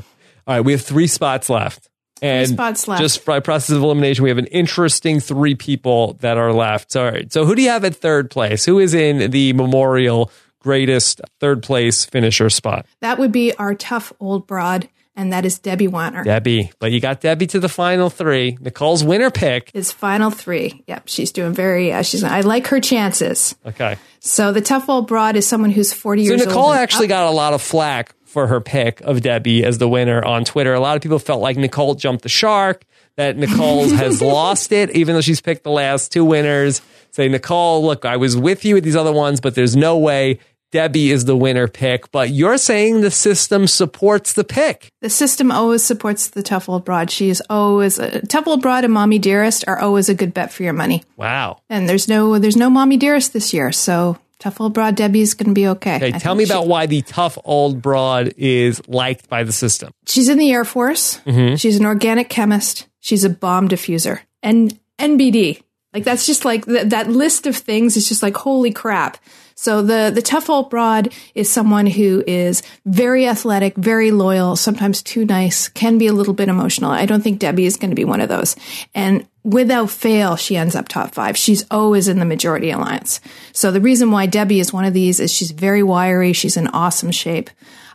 right, 0.47 0.61
we 0.61 0.71
have 0.71 0.81
three 0.81 1.07
spots 1.07 1.49
left. 1.49 1.89
And 2.21 2.57
just 2.97 3.25
by 3.25 3.39
process 3.39 3.75
of 3.75 3.83
elimination, 3.83 4.23
we 4.23 4.29
have 4.29 4.37
an 4.37 4.47
interesting 4.47 5.19
three 5.19 5.55
people 5.55 6.13
that 6.21 6.37
are 6.37 6.53
left. 6.53 6.95
All 6.95 7.05
right. 7.05 7.31
So 7.31 7.45
who 7.45 7.55
do 7.55 7.61
you 7.61 7.69
have 7.69 7.83
at 7.83 7.95
third 7.95 8.29
place? 8.31 8.65
Who 8.65 8.79
is 8.79 8.93
in 8.93 9.31
the 9.31 9.53
memorial 9.53 10.31
greatest 10.59 11.21
third 11.39 11.63
place 11.63 12.05
finisher 12.05 12.49
spot? 12.49 12.85
That 13.01 13.17
would 13.19 13.31
be 13.31 13.53
our 13.55 13.73
tough 13.75 14.11
old 14.19 14.47
broad, 14.47 14.89
and 15.15 15.31
that 15.33 15.45
is 15.45 15.59
Debbie 15.59 15.87
Wanner. 15.87 16.23
Debbie. 16.23 16.71
But 16.79 16.91
you 16.91 16.99
got 16.99 17.21
Debbie 17.21 17.47
to 17.47 17.59
the 17.59 17.69
final 17.69 18.09
three. 18.09 18.57
Nicole's 18.59 19.03
winner 19.03 19.31
pick. 19.31 19.71
Is 19.73 19.91
final 19.91 20.29
three. 20.29 20.83
Yep, 20.87 21.03
she's 21.07 21.31
doing 21.31 21.53
very. 21.53 21.93
Uh, 21.93 22.01
she's. 22.01 22.23
I 22.23 22.41
like 22.41 22.67
her 22.67 22.79
chances. 22.79 23.55
Okay. 23.65 23.97
So 24.19 24.51
the 24.51 24.61
tough 24.61 24.89
old 24.89 25.07
broad 25.07 25.35
is 25.35 25.47
someone 25.47 25.69
who's 25.69 25.93
40 25.93 26.23
So 26.25 26.29
years 26.31 26.41
old. 26.41 26.49
So 26.49 26.55
Nicole 26.55 26.73
actually 26.73 27.05
up. 27.05 27.09
got 27.09 27.27
a 27.27 27.31
lot 27.31 27.53
of 27.53 27.61
flack 27.61 28.13
for 28.37 28.45
her 28.45 28.61
pick 28.61 29.01
of 29.01 29.21
Debbie 29.21 29.65
as 29.65 29.79
the 29.79 29.89
winner 29.89 30.23
on 30.23 30.45
Twitter. 30.45 30.75
A 30.75 30.79
lot 30.79 30.95
of 30.95 31.01
people 31.01 31.17
felt 31.17 31.41
like 31.41 31.57
Nicole 31.57 31.95
jumped 31.95 32.21
the 32.21 32.29
shark, 32.29 32.85
that 33.15 33.35
Nicole 33.35 33.89
has 33.95 34.21
lost 34.21 34.71
it, 34.71 34.91
even 34.91 35.15
though 35.15 35.21
she's 35.21 35.41
picked 35.41 35.63
the 35.63 35.71
last 35.71 36.11
two 36.11 36.23
winners. 36.23 36.83
Say, 37.09 37.29
Nicole, 37.29 37.83
look, 37.83 38.05
I 38.05 38.17
was 38.17 38.37
with 38.37 38.63
you 38.63 38.75
with 38.75 38.83
these 38.83 38.95
other 38.95 39.11
ones, 39.11 39.41
but 39.41 39.55
there's 39.55 39.75
no 39.75 39.97
way 39.97 40.37
Debbie 40.71 41.09
is 41.09 41.25
the 41.25 41.35
winner 41.35 41.67
pick. 41.67 42.11
But 42.11 42.29
you're 42.29 42.59
saying 42.59 43.01
the 43.01 43.09
system 43.09 43.65
supports 43.65 44.33
the 44.33 44.43
pick. 44.43 44.91
The 45.01 45.09
system 45.09 45.51
always 45.51 45.83
supports 45.83 46.27
the 46.27 46.43
tough 46.43 46.69
old 46.69 46.85
broad. 46.85 47.09
She 47.09 47.29
is 47.29 47.41
always 47.49 47.97
a 47.97 48.21
tough 48.27 48.45
old 48.45 48.61
broad 48.61 48.83
and 48.83 48.93
mommy 48.93 49.17
dearest 49.17 49.67
are 49.67 49.79
always 49.79 50.09
a 50.09 50.13
good 50.13 50.35
bet 50.35 50.53
for 50.53 50.61
your 50.61 50.73
money. 50.73 51.03
Wow. 51.15 51.57
And 51.71 51.89
there's 51.89 52.07
no 52.07 52.37
there's 52.37 52.55
no 52.55 52.69
mommy 52.69 52.97
dearest 52.97 53.33
this 53.33 53.51
year, 53.51 53.71
so 53.71 54.19
tough 54.39 54.61
old 54.61 54.73
broad 54.73 54.95
Debbie's 54.95 55.33
going 55.33 55.49
to 55.49 55.53
be 55.53 55.67
okay. 55.67 55.95
Okay, 55.97 56.07
I 56.13 56.17
tell 56.19 56.35
me 56.35 56.45
she- 56.45 56.51
about 56.51 56.67
why 56.67 56.85
the 56.85 57.01
tough 57.01 57.37
old 57.43 57.81
broad 57.81 58.33
is 58.37 58.81
liked 58.87 59.29
by 59.29 59.43
the 59.43 59.51
system. 59.51 59.91
She's 60.05 60.29
in 60.29 60.37
the 60.37 60.51
Air 60.51 60.65
Force. 60.65 61.19
Mm-hmm. 61.25 61.55
She's 61.55 61.77
an 61.79 61.85
organic 61.85 62.29
chemist. 62.29 62.87
She's 62.99 63.23
a 63.23 63.29
bomb 63.29 63.67
diffuser. 63.67 64.19
And 64.43 64.77
NBD. 64.99 65.61
Like 65.93 66.03
that's 66.03 66.25
just 66.27 66.45
like 66.45 66.65
th- 66.65 66.89
that 66.89 67.09
list 67.09 67.47
of 67.47 67.55
things 67.55 67.97
is 67.97 68.07
just 68.07 68.21
like 68.21 68.35
holy 68.35 68.71
crap. 68.71 69.17
So 69.59 69.81
the 69.81 70.11
the 70.13 70.21
tough 70.21 70.51
old 70.51 70.69
broad 70.69 71.11
is 71.33 71.49
someone 71.49 71.87
who 71.87 72.23
is 72.27 72.61
very 72.85 73.27
athletic, 73.27 73.75
very 73.75 74.11
loyal, 74.11 74.55
sometimes 74.55 75.01
too 75.01 75.25
nice, 75.25 75.67
can 75.67 75.97
be 75.97 76.05
a 76.05 76.13
little 76.13 76.35
bit 76.35 76.47
emotional. 76.47 76.91
I 76.91 77.07
don't 77.07 77.23
think 77.23 77.39
Debbie 77.39 77.65
is 77.65 77.75
going 77.75 77.89
to 77.89 77.95
be 77.95 78.05
one 78.05 78.21
of 78.21 78.29
those. 78.29 78.55
And 78.93 79.27
without 79.43 79.89
fail, 79.89 80.35
she 80.35 80.55
ends 80.55 80.75
up 80.75 80.87
top 80.87 81.15
five. 81.15 81.35
She's 81.35 81.65
always 81.71 82.07
in 82.07 82.19
the 82.19 82.25
majority 82.25 82.69
alliance. 82.69 83.19
So 83.51 83.71
the 83.71 83.81
reason 83.81 84.11
why 84.11 84.27
Debbie 84.27 84.59
is 84.59 84.71
one 84.71 84.85
of 84.85 84.93
these 84.93 85.19
is 85.19 85.33
she's 85.33 85.51
very 85.51 85.81
wiry. 85.81 86.33
She's 86.33 86.55
in 86.55 86.67
awesome 86.67 87.11
shape. 87.11 87.49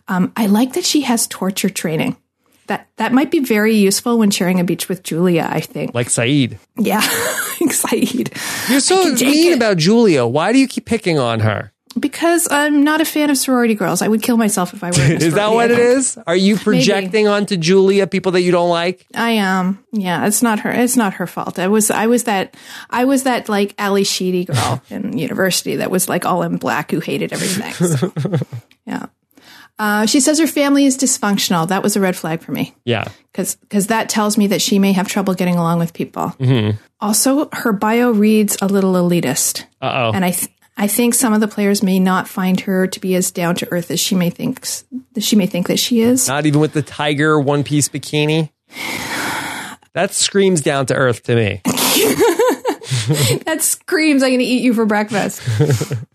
Um, 0.09 0.33
I 0.37 0.47
like 0.47 0.73
that 0.73 0.85
she 0.85 1.03
has 1.03 1.29
torture 1.29 1.71
training. 1.71 2.17
That 2.73 2.89
that 2.97 3.13
might 3.13 3.31
be 3.31 3.41
very 3.41 3.75
useful 3.77 4.17
when 4.17 4.31
sharing 4.31 4.59
a 4.59 4.65
beach 4.65 4.89
with 4.89 5.03
Julia. 5.03 5.47
I 5.47 5.61
think. 5.61 5.95
Like 5.95 6.09
Saeed. 6.09 6.59
Yeah, 6.79 7.01
Saeed. 7.69 8.33
You're 8.71 8.81
so 8.81 9.15
can 9.15 9.29
mean 9.29 9.53
it. 9.53 9.57
about 9.57 9.77
Julia. 9.77 10.25
Why 10.27 10.55
do 10.55 10.59
you 10.59 10.67
keep 10.67 10.87
picking 10.87 11.19
on 11.19 11.41
her? 11.41 11.71
Because 12.01 12.49
I'm 12.51 12.83
not 12.83 13.03
a 13.03 13.05
fan 13.05 13.29
of 13.29 13.37
sorority 13.37 13.75
girls. 13.75 14.01
I 14.01 14.09
would 14.09 14.23
kill 14.23 14.39
myself 14.39 14.73
if 14.73 14.83
I 14.83 14.91
were. 14.91 15.03
in 15.03 15.13
a 15.13 15.15
Is 15.27 15.35
that 15.35 15.53
what 15.53 15.71
I 15.71 15.75
it? 15.75 16.17
Are 16.27 16.35
you 16.35 16.57
projecting 16.57 17.29
onto 17.29 17.59
Julia 17.59 18.07
people 18.07 18.33
that 18.33 18.41
you 18.41 18.53
don't 18.53 18.71
like? 18.71 19.07
I 19.15 19.33
am. 19.33 19.85
Yeah, 19.93 20.27
it's 20.27 20.41
not 20.41 20.61
her. 20.61 20.71
It's 20.71 20.97
not 20.97 21.13
her 21.15 21.27
fault. 21.27 21.59
I 21.59 21.69
was. 21.69 21.91
I 21.91 22.07
was 22.07 22.25
that. 22.25 22.57
I 22.89 23.05
was 23.05 23.25
that 23.25 23.51
like 23.51 23.75
Ally 23.77 24.05
Sheedy 24.05 24.47
girl 24.47 24.81
in 24.89 25.19
university 25.19 25.77
that 25.77 25.91
was 25.91 26.09
like 26.09 26.25
all 26.25 26.43
in 26.43 26.57
black 26.57 26.91
who 26.91 27.01
hated 27.01 27.35
everything. 27.35 27.75
So, 27.75 28.13
yeah. 28.87 29.07
Uh, 29.83 30.07
she 30.07 30.21
says 30.21 30.39
her 30.39 30.47
family 30.47 30.87
is 30.87 30.97
dysfunctional. 30.97 31.67
That 31.67 31.83
was 31.83 31.97
a 31.97 32.01
red 32.01 32.15
flag 32.15 32.41
for 32.41 32.53
me. 32.53 32.73
Yeah. 32.85 33.05
because 33.33 33.87
that 33.89 34.09
tells 34.09 34.39
me 34.39 34.47
that 34.47 34.63
she 34.63 34.79
may 34.79 34.93
have 34.93 35.09
trouble 35.09 35.35
getting 35.35 35.57
along 35.57 35.81
with 35.81 35.93
people. 35.93 36.33
Also, 37.01 37.49
her 37.53 37.73
bio 37.73 38.13
reads 38.13 38.57
a 38.63 38.67
little 38.69 38.93
elitist, 38.95 39.65
Uh 39.81 39.91
oh. 39.93 40.13
and 40.15 40.25
I 40.25 40.31
th- 40.31 40.51
I 40.77 40.87
think 40.87 41.15
some 41.15 41.33
of 41.35 41.41
the 41.41 41.49
players 41.49 41.83
may 41.83 41.99
not 41.99 42.29
find 42.29 42.61
her 42.61 42.87
to 42.87 43.01
be 43.01 43.17
as 43.17 43.31
down 43.33 43.57
to 43.57 43.67
earth 43.73 43.91
as 43.91 43.99
she 43.99 44.15
may 44.15 44.31
think 44.31 44.65
she 45.19 45.35
may 45.35 45.47
think 45.47 45.67
that 45.67 45.79
she 45.81 46.01
is. 46.01 46.29
Not 46.29 46.47
even 46.47 46.61
with 46.61 46.75
the 46.75 46.83
tiger 46.83 47.41
one 47.41 47.65
piece 47.65 47.89
bikini. 47.89 48.51
That 49.95 50.15
screams 50.15 50.63
down 50.63 50.87
to 50.87 50.95
earth 50.95 51.25
to 51.25 51.35
me. 51.37 51.61
that 53.45 53.59
screams, 53.61 54.23
"I'm 54.23 54.31
going 54.31 54.39
to 54.39 54.45
eat 54.45 54.63
you 54.63 54.73
for 54.75 54.87
breakfast." 54.87 55.43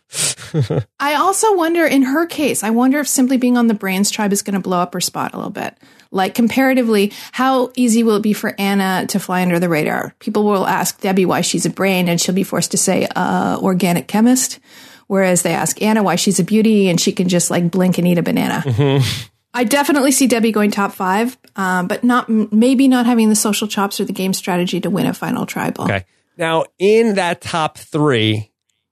I 1.00 1.16
also 1.16 1.56
wonder, 1.56 1.86
in 1.86 2.04
her 2.04 2.26
case, 2.26 2.64
I 2.64 2.70
wonder 2.70 3.00
if 3.00 3.08
simply 3.08 3.38
being 3.38 3.58
on 3.58 3.68
the 3.68 3.74
Brains 3.74 4.10
tribe 4.10 4.32
is 4.32 4.42
going 4.42 4.54
to 4.54 4.60
blow 4.60 4.80
up 4.80 4.94
her 4.94 5.02
spot 5.02 5.34
a 5.34 5.38
little 5.38 5.52
bit. 5.52 5.76
Like 6.12 6.34
comparatively, 6.34 7.12
how 7.34 7.72
easy 7.76 8.04
will 8.04 8.16
it 8.16 8.24
be 8.24 8.34
for 8.34 8.56
Anna 8.58 9.06
to 9.08 9.20
fly 9.20 9.42
under 9.42 9.60
the 9.60 9.68
radar? 9.68 10.16
People 10.20 10.46
will 10.46 10.66
ask 10.66 11.02
Debbie 11.02 11.26
why 11.26 11.42
she's 11.42 11.66
a 11.66 11.70
brain, 11.70 12.08
and 12.08 12.20
she'll 12.20 12.34
be 12.36 12.44
forced 12.44 12.72
to 12.72 12.78
say 12.78 13.08
uh, 13.16 13.60
organic 13.62 14.08
chemist. 14.08 14.60
Whereas 15.08 15.42
they 15.42 15.54
ask 15.54 15.82
Anna 15.82 16.04
why 16.04 16.16
she's 16.16 16.40
a 16.40 16.44
beauty, 16.44 16.88
and 16.90 17.00
she 17.00 17.12
can 17.12 17.28
just 17.28 17.52
like 17.52 17.70
blink 17.70 17.98
and 17.98 18.08
eat 18.08 18.18
a 18.18 18.24
banana. 18.24 18.64
I 19.54 19.64
definitely 19.64 20.12
see 20.12 20.28
Debbie 20.28 20.52
going 20.52 20.72
top 20.72 20.94
five, 20.94 21.38
um, 21.56 21.88
but 21.88 22.04
not 22.04 22.30
maybe 22.30 22.88
not 22.88 23.06
having 23.06 23.30
the 23.30 23.36
social 23.36 23.68
chops 23.68 24.00
or 24.00 24.06
the 24.06 24.14
game 24.14 24.34
strategy 24.34 24.80
to 24.82 24.90
win 24.90 25.08
a 25.08 25.14
final 25.14 25.46
tribal. 25.46 25.86
Okay. 25.86 26.06
Now, 26.38 26.66
in 26.78 27.16
that 27.16 27.42
top 27.42 27.78
three, 27.78 28.52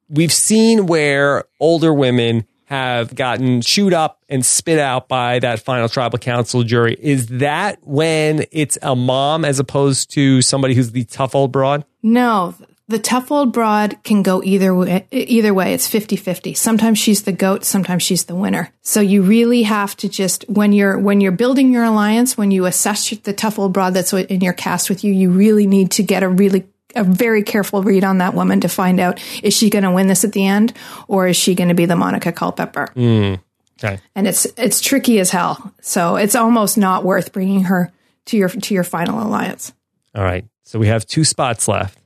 we've 0.09 0.33
seen 0.33 0.85
where 0.85 1.45
older 1.59 1.93
women 1.93 2.45
have 2.65 3.13
gotten 3.13 3.61
chewed 3.61 3.93
up 3.93 4.23
and 4.27 4.45
spit 4.45 4.79
out 4.79 5.07
by 5.07 5.39
that 5.39 5.59
final 5.59 5.87
tribal 5.87 6.17
council 6.17 6.63
jury. 6.63 6.97
Is 6.99 7.27
that 7.27 7.77
when 7.83 8.45
it's 8.51 8.77
a 8.81 8.95
mom 8.95 9.45
as 9.45 9.59
opposed 9.59 10.11
to 10.11 10.41
somebody 10.41 10.73
who's 10.73 10.91
the 10.91 11.05
tough 11.05 11.35
old 11.35 11.51
broad? 11.51 11.85
No, 12.01 12.55
the 12.87 12.99
tough 12.99 13.31
old 13.31 13.51
broad 13.53 14.01
can 14.03 14.23
go 14.23 14.43
either 14.43 14.73
way. 14.73 15.07
Either 15.11 15.53
way, 15.53 15.73
it's 15.73 15.89
50-50. 15.89 16.55
Sometimes 16.57 16.97
she's 16.97 17.23
the 17.23 17.31
goat, 17.31 17.65
sometimes 17.65 18.03
she's 18.03 18.25
the 18.25 18.35
winner. 18.35 18.71
So 18.81 18.99
you 18.99 19.21
really 19.21 19.63
have 19.63 19.95
to 19.97 20.09
just 20.09 20.43
when 20.47 20.73
you're 20.73 20.97
when 20.97 21.21
you're 21.21 21.31
building 21.31 21.71
your 21.71 21.83
alliance, 21.83 22.37
when 22.37 22.51
you 22.51 22.65
assess 22.65 23.09
the 23.09 23.33
tough 23.33 23.59
old 23.59 23.73
broad 23.73 23.93
that's 23.93 24.13
in 24.13 24.41
your 24.41 24.53
cast 24.53 24.89
with 24.89 25.03
you, 25.03 25.13
you 25.13 25.29
really 25.29 25.67
need 25.67 25.91
to 25.91 26.03
get 26.03 26.23
a 26.23 26.29
really 26.29 26.67
a 26.95 27.03
very 27.03 27.43
careful 27.43 27.83
read 27.83 28.03
on 28.03 28.19
that 28.19 28.33
woman 28.33 28.61
to 28.61 28.69
find 28.69 28.99
out 28.99 29.21
is 29.43 29.53
she 29.53 29.69
going 29.69 29.83
to 29.83 29.91
win 29.91 30.07
this 30.07 30.23
at 30.23 30.31
the 30.31 30.45
end 30.45 30.73
or 31.07 31.27
is 31.27 31.35
she 31.35 31.55
going 31.55 31.69
to 31.69 31.75
be 31.75 31.85
the 31.85 31.95
Monica 31.95 32.31
Culpepper? 32.31 32.87
Hmm, 32.93 33.35
okay. 33.79 33.99
And 34.15 34.27
it's 34.27 34.45
it's 34.57 34.81
tricky 34.81 35.19
as 35.19 35.31
hell. 35.31 35.73
So 35.81 36.15
it's 36.15 36.35
almost 36.35 36.77
not 36.77 37.03
worth 37.03 37.31
bringing 37.33 37.63
her 37.65 37.91
to 38.27 38.37
your 38.37 38.49
to 38.49 38.73
your 38.73 38.83
final 38.83 39.21
alliance. 39.21 39.73
All 40.15 40.23
right. 40.23 40.45
So 40.63 40.79
we 40.79 40.87
have 40.87 41.05
two 41.05 41.23
spots 41.23 41.67
left. 41.67 41.99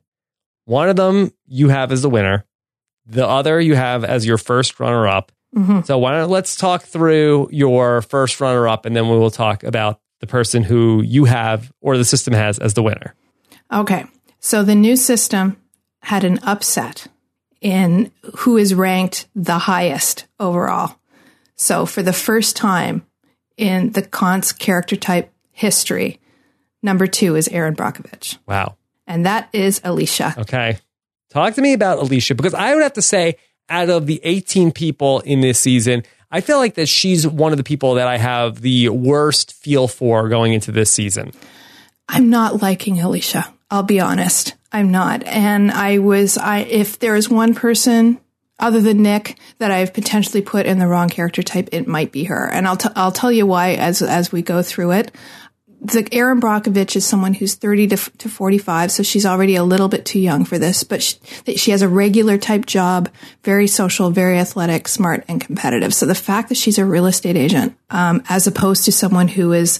One 0.65 0.89
of 0.89 0.95
them 0.95 1.31
you 1.47 1.69
have 1.69 1.91
as 1.91 2.01
the 2.01 2.09
winner. 2.09 2.45
The 3.05 3.27
other 3.27 3.59
you 3.59 3.75
have 3.75 4.03
as 4.03 4.25
your 4.25 4.37
first 4.37 4.79
runner 4.79 5.07
up. 5.07 5.31
Mm-hmm. 5.55 5.81
So 5.81 5.97
why 5.97 6.11
don't 6.11 6.29
let's 6.29 6.55
talk 6.55 6.83
through 6.83 7.49
your 7.51 8.03
first 8.03 8.39
runner 8.39 8.67
up 8.67 8.85
and 8.85 8.95
then 8.95 9.09
we 9.09 9.17
will 9.17 9.31
talk 9.31 9.63
about 9.63 9.99
the 10.19 10.27
person 10.27 10.63
who 10.63 11.01
you 11.01 11.25
have 11.25 11.71
or 11.81 11.97
the 11.97 12.05
system 12.05 12.33
has 12.33 12.59
as 12.59 12.73
the 12.73 12.83
winner. 12.83 13.15
Okay. 13.71 14.05
So 14.39 14.63
the 14.63 14.75
new 14.75 14.95
system 14.95 15.57
had 16.01 16.23
an 16.23 16.39
upset 16.43 17.07
in 17.61 18.11
who 18.37 18.57
is 18.57 18.73
ranked 18.73 19.27
the 19.35 19.59
highest 19.59 20.25
overall. 20.39 20.95
So 21.55 21.85
for 21.85 22.01
the 22.01 22.13
first 22.13 22.55
time 22.55 23.05
in 23.57 23.91
the 23.91 24.01
Caunce 24.01 24.53
character 24.53 24.95
type 24.95 25.31
history, 25.51 26.19
number 26.81 27.05
two 27.05 27.35
is 27.35 27.49
Erin 27.49 27.75
Brockovich. 27.75 28.37
Wow. 28.47 28.77
And 29.05 29.25
that 29.25 29.49
is 29.51 29.81
Alecia. 29.81 30.37
Okay. 30.37 30.77
Talk 31.29 31.55
to 31.55 31.61
me 31.61 31.73
about 31.73 31.99
Alecia 31.99 32.35
because 32.37 32.53
I 32.53 32.73
would 32.73 32.83
have 32.83 32.93
to 32.93 33.01
say, 33.01 33.35
out 33.67 33.89
of 33.89 34.07
the 34.07 34.19
18 34.23 34.71
people 34.71 35.19
in 35.19 35.41
this 35.41 35.59
season, 35.59 36.03
I 36.31 36.41
feel 36.41 36.57
like 36.57 36.75
that 36.75 36.87
she's 36.87 37.27
one 37.27 37.51
of 37.51 37.57
the 37.57 37.63
people 37.63 37.95
that 37.95 38.07
I 38.07 38.17
have 38.17 38.61
the 38.61 38.89
worst 38.89 39.53
feel 39.53 39.87
for 39.87 40.27
going 40.29 40.53
into 40.53 40.71
this 40.71 40.91
season. 40.91 41.33
I'm 42.07 42.29
not 42.29 42.61
liking 42.61 42.95
Alecia. 42.97 43.51
I'll 43.71 43.83
be 43.83 43.99
honest. 43.99 44.55
I'm 44.71 44.91
not. 44.91 45.23
And 45.23 45.71
I 45.71 45.97
was, 45.99 46.37
I, 46.37 46.59
if 46.59 46.99
there 46.99 47.15
is 47.15 47.29
one 47.29 47.55
person 47.55 48.19
other 48.59 48.81
than 48.81 49.01
Nick 49.01 49.37
that 49.59 49.71
I've 49.71 49.93
potentially 49.93 50.41
put 50.41 50.65
in 50.65 50.79
the 50.79 50.87
wrong 50.87 51.09
character 51.09 51.41
type, 51.41 51.69
it 51.71 51.87
might 51.87 52.11
be 52.11 52.25
her. 52.25 52.49
And 52.49 52.67
I'll, 52.67 52.77
t- 52.77 52.89
I'll 52.95 53.11
tell 53.11 53.31
you 53.31 53.45
why 53.45 53.73
as, 53.75 54.01
as 54.01 54.31
we 54.31 54.41
go 54.41 54.61
through 54.61 54.91
it. 54.91 55.11
the 55.81 56.07
Erin 56.11 56.41
Brockovich 56.41 56.95
is 56.95 57.05
someone 57.05 57.33
who's 57.33 57.55
30 57.55 57.87
to, 57.87 57.97
to 58.17 58.29
45, 58.29 58.91
so 58.91 59.01
she's 59.01 59.25
already 59.25 59.55
a 59.55 59.63
little 59.63 59.87
bit 59.87 60.05
too 60.05 60.19
young 60.19 60.43
for 60.43 60.59
this, 60.59 60.83
but 60.83 61.01
she, 61.01 61.17
she 61.55 61.71
has 61.71 61.81
a 61.81 61.87
regular 61.87 62.37
type 62.37 62.65
job, 62.65 63.09
very 63.43 63.65
social, 63.65 64.11
very 64.11 64.37
athletic, 64.37 64.89
smart, 64.89 65.23
and 65.29 65.39
competitive. 65.39 65.93
So 65.93 66.05
the 66.05 66.13
fact 66.13 66.49
that 66.49 66.57
she's 66.57 66.77
a 66.77 66.85
real 66.85 67.05
estate 67.05 67.37
agent, 67.37 67.77
um, 67.89 68.23
as 68.27 68.45
opposed 68.45 68.83
to 68.85 68.91
someone 68.91 69.29
who 69.29 69.53
is 69.53 69.79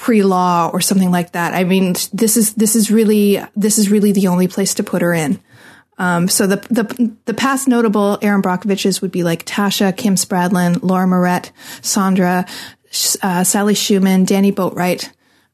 pre-law 0.00 0.70
or 0.72 0.80
something 0.80 1.10
like 1.10 1.32
that, 1.32 1.52
I 1.52 1.64
mean, 1.64 1.92
this 2.12 2.38
is, 2.38 2.54
this 2.54 2.74
is 2.74 2.90
really, 2.90 3.38
this 3.54 3.76
is 3.76 3.90
really 3.90 4.12
the 4.12 4.28
only 4.28 4.48
place 4.48 4.74
to 4.74 4.82
put 4.82 5.02
her 5.02 5.12
in. 5.12 5.38
Um, 5.98 6.28
so 6.28 6.46
the, 6.46 6.56
the 6.70 7.14
the 7.26 7.34
past 7.34 7.68
notable 7.68 8.18
Erin 8.22 8.40
Brockoviches 8.40 9.02
would 9.02 9.12
be 9.12 9.22
like 9.22 9.44
Tasha, 9.44 9.94
Kim 9.94 10.14
Spradlin, 10.14 10.78
Laura 10.82 11.06
Morett, 11.06 11.52
Sandra, 11.82 12.46
uh, 13.22 13.44
Sally 13.44 13.74
Schumann, 13.74 14.24
Danni 14.24 14.50
Boatwright, 14.50 15.10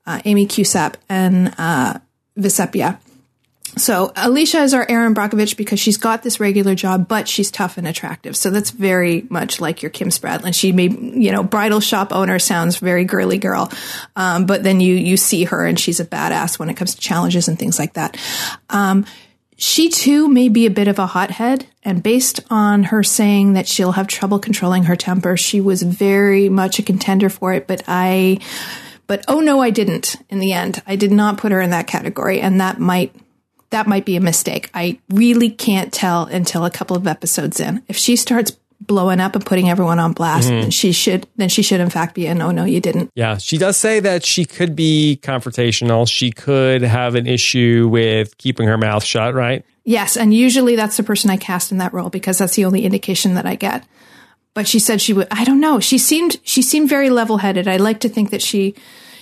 uh, 0.06 0.20
Amy 0.24 0.46
Cusap, 0.46 0.94
and 1.08 1.52
uh, 1.58 1.98
Vecepia. 2.38 3.00
So 3.78 4.08
Alecia 4.16 4.62
is 4.62 4.72
our 4.72 4.86
Erin 4.88 5.14
Brockovich 5.14 5.56
because 5.56 5.78
she's 5.78 5.98
got 5.98 6.22
this 6.22 6.40
regular 6.40 6.74
job, 6.74 7.08
but 7.08 7.28
she's 7.28 7.50
tough 7.50 7.76
and 7.76 7.86
attractive. 7.86 8.34
So 8.34 8.48
that's 8.48 8.70
very 8.70 9.26
much 9.28 9.60
like 9.60 9.82
your 9.82 9.90
Kim 9.90 10.08
Spradlin. 10.08 10.54
She 10.54 10.72
may, 10.72 10.88
you 10.88 11.30
know, 11.30 11.42
bridal 11.42 11.80
shop 11.80 12.10
owner 12.10 12.38
sounds 12.38 12.78
very 12.78 13.04
girly 13.04 13.36
girl, 13.36 13.70
um, 14.16 14.46
but 14.46 14.62
then 14.62 14.80
you 14.80 14.94
you 14.94 15.18
see 15.18 15.44
her 15.44 15.66
and 15.66 15.78
she's 15.78 16.00
a 16.00 16.06
badass 16.06 16.58
when 16.58 16.70
it 16.70 16.74
comes 16.74 16.94
to 16.94 17.00
challenges 17.00 17.48
and 17.48 17.58
things 17.58 17.78
like 17.78 17.94
that. 17.94 18.16
Um, 18.70 19.04
she 19.58 19.90
too 19.90 20.28
may 20.28 20.48
be 20.48 20.66
a 20.66 20.70
bit 20.70 20.88
of 20.88 20.98
a 20.98 21.06
hothead, 21.06 21.66
and 21.82 22.02
based 22.02 22.40
on 22.50 22.84
her 22.84 23.02
saying 23.02 23.54
that 23.54 23.66
she'll 23.68 23.92
have 23.92 24.06
trouble 24.06 24.38
controlling 24.38 24.84
her 24.84 24.96
temper, 24.96 25.36
she 25.36 25.60
was 25.60 25.82
very 25.82 26.48
much 26.48 26.78
a 26.78 26.82
contender 26.82 27.28
for 27.28 27.52
it. 27.52 27.66
But 27.66 27.82
I, 27.86 28.38
but 29.06 29.24
oh 29.28 29.40
no, 29.40 29.60
I 29.60 29.68
didn't 29.68 30.16
in 30.30 30.38
the 30.40 30.52
end. 30.52 30.82
I 30.86 30.96
did 30.96 31.10
not 31.10 31.38
put 31.38 31.52
her 31.52 31.60
in 31.60 31.70
that 31.70 31.86
category, 31.86 32.40
and 32.40 32.60
that 32.60 32.78
might 32.78 33.14
that 33.76 33.86
might 33.86 34.06
be 34.06 34.16
a 34.16 34.20
mistake. 34.22 34.70
I 34.72 34.98
really 35.10 35.50
can't 35.50 35.92
tell 35.92 36.24
until 36.24 36.64
a 36.64 36.70
couple 36.70 36.96
of 36.96 37.06
episodes 37.06 37.60
in. 37.60 37.82
If 37.88 37.96
she 37.98 38.16
starts 38.16 38.52
blowing 38.80 39.20
up 39.20 39.34
and 39.34 39.44
putting 39.44 39.68
everyone 39.68 39.98
on 39.98 40.14
blast, 40.14 40.48
mm-hmm. 40.48 40.62
then 40.62 40.70
she 40.70 40.92
should 40.92 41.26
then 41.36 41.50
she 41.50 41.60
should 41.60 41.80
in 41.80 41.90
fact 41.90 42.14
be 42.14 42.26
a 42.26 42.34
no 42.34 42.50
no 42.50 42.64
you 42.64 42.80
didn't. 42.80 43.10
Yeah, 43.14 43.36
she 43.36 43.58
does 43.58 43.76
say 43.76 44.00
that 44.00 44.24
she 44.24 44.46
could 44.46 44.74
be 44.74 45.20
confrontational. 45.22 46.08
She 46.08 46.30
could 46.30 46.80
have 46.80 47.16
an 47.16 47.26
issue 47.26 47.86
with 47.90 48.38
keeping 48.38 48.66
her 48.66 48.78
mouth 48.78 49.04
shut, 49.04 49.34
right? 49.34 49.62
Yes, 49.84 50.16
and 50.16 50.32
usually 50.32 50.74
that's 50.74 50.96
the 50.96 51.02
person 51.02 51.28
I 51.28 51.36
cast 51.36 51.70
in 51.70 51.76
that 51.78 51.92
role 51.92 52.08
because 52.08 52.38
that's 52.38 52.54
the 52.54 52.64
only 52.64 52.86
indication 52.86 53.34
that 53.34 53.44
I 53.44 53.56
get. 53.56 53.84
But 54.54 54.66
she 54.66 54.78
said 54.78 55.02
she 55.02 55.12
would 55.12 55.28
I 55.30 55.44
don't 55.44 55.60
know. 55.60 55.80
She 55.80 55.98
seemed 55.98 56.38
she 56.44 56.62
seemed 56.62 56.88
very 56.88 57.10
level-headed. 57.10 57.68
I 57.68 57.76
like 57.76 58.00
to 58.00 58.08
think 58.08 58.30
that 58.30 58.40
she 58.40 58.74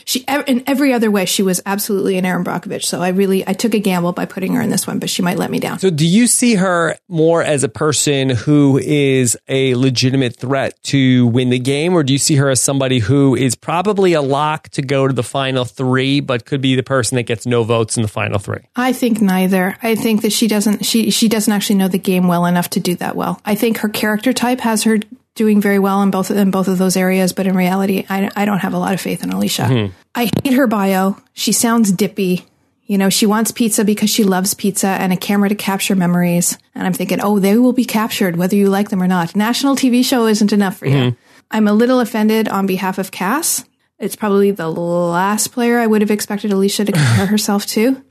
she 0.04 0.24
in 0.46 0.62
every 0.66 0.92
other 0.92 1.10
way 1.10 1.24
she 1.24 1.42
was 1.42 1.60
absolutely 1.66 2.16
an 2.18 2.24
Erin 2.24 2.44
Brockovich. 2.44 2.84
So 2.84 3.00
I 3.00 3.08
really 3.08 3.46
I 3.46 3.52
took 3.52 3.74
a 3.74 3.78
gamble 3.78 4.12
by 4.12 4.26
putting 4.26 4.54
her 4.54 4.62
in 4.62 4.70
this 4.70 4.86
one, 4.86 4.98
but 4.98 5.10
she 5.10 5.22
might 5.22 5.38
let 5.38 5.50
me 5.50 5.58
down. 5.58 5.78
So 5.78 5.90
do 5.90 6.06
you 6.06 6.26
see 6.26 6.54
her 6.54 6.96
more 7.08 7.42
as 7.42 7.64
a 7.64 7.68
person 7.68 8.30
who 8.30 8.78
is 8.78 9.36
a 9.48 9.74
legitimate 9.74 10.36
threat 10.36 10.80
to 10.84 11.26
win 11.28 11.50
the 11.50 11.58
game, 11.58 11.94
or 11.94 12.02
do 12.02 12.12
you 12.12 12.18
see 12.18 12.36
her 12.36 12.50
as 12.50 12.62
somebody 12.62 12.98
who 12.98 13.34
is 13.34 13.54
probably 13.54 14.12
a 14.12 14.22
lock 14.22 14.68
to 14.70 14.82
go 14.82 15.06
to 15.06 15.12
the 15.12 15.22
final 15.22 15.64
three, 15.64 16.20
but 16.20 16.44
could 16.44 16.60
be 16.60 16.74
the 16.74 16.82
person 16.82 17.16
that 17.16 17.24
gets 17.24 17.46
no 17.46 17.64
votes 17.64 17.96
in 17.96 18.02
the 18.02 18.08
final 18.08 18.38
three? 18.38 18.60
I 18.76 18.92
think 18.92 19.20
neither. 19.20 19.76
I 19.82 19.94
think 19.94 20.22
that 20.22 20.32
she 20.32 20.48
doesn't 20.48 20.84
she 20.84 21.10
she 21.10 21.28
doesn't 21.28 21.52
actually 21.52 21.76
know 21.76 21.88
the 21.88 21.98
game 21.98 22.28
well 22.28 22.46
enough 22.46 22.70
to 22.70 22.80
do 22.80 22.94
that 22.96 23.16
well. 23.16 23.40
I 23.44 23.54
think 23.54 23.78
her 23.78 23.88
character 23.88 24.32
type 24.32 24.60
has 24.60 24.82
her 24.84 24.98
doing 25.34 25.60
very 25.60 25.78
well 25.78 26.02
in 26.02 26.10
both 26.10 26.30
in 26.30 26.50
both 26.50 26.68
of 26.68 26.78
those 26.78 26.96
areas, 26.96 27.32
but 27.32 27.46
in 27.46 27.56
reality, 27.56 28.06
I, 28.08 28.30
I 28.36 28.44
don't 28.44 28.58
have 28.58 28.74
a 28.74 28.78
lot 28.78 28.94
of 28.94 29.00
faith 29.00 29.22
in 29.22 29.30
Alecia. 29.30 29.66
Mm-hmm. 29.66 29.92
I 30.14 30.30
hate 30.42 30.54
her 30.54 30.66
bio. 30.66 31.16
She 31.32 31.52
sounds 31.52 31.92
dippy. 31.92 32.46
You 32.86 32.98
know, 32.98 33.08
she 33.08 33.24
wants 33.24 33.50
pizza 33.50 33.84
because 33.84 34.10
she 34.10 34.24
loves 34.24 34.52
pizza 34.52 34.88
and 34.88 35.12
a 35.12 35.16
camera 35.16 35.48
to 35.48 35.54
capture 35.54 35.96
memories. 35.96 36.58
And 36.74 36.86
I'm 36.86 36.92
thinking, 36.92 37.18
oh, 37.20 37.38
they 37.38 37.56
will 37.56 37.72
be 37.72 37.86
captured 37.86 38.36
whether 38.36 38.56
you 38.56 38.68
like 38.68 38.90
them 38.90 39.02
or 39.02 39.08
not. 39.08 39.34
National 39.34 39.74
TV 39.74 40.04
show 40.04 40.26
isn't 40.26 40.52
enough 40.52 40.76
for 40.76 40.86
mm-hmm. 40.86 41.08
you. 41.08 41.16
I'm 41.50 41.66
a 41.66 41.72
little 41.72 42.00
offended 42.00 42.48
on 42.48 42.66
behalf 42.66 42.98
of 42.98 43.10
Kass. 43.10 43.64
It's 43.98 44.16
probably 44.16 44.50
the 44.50 44.68
last 44.68 45.48
player 45.48 45.78
I 45.78 45.86
would 45.86 46.02
have 46.02 46.10
expected 46.10 46.50
Alecia 46.50 46.84
to 46.84 46.92
compare 46.92 47.26
herself 47.34 47.64
to. 47.68 48.04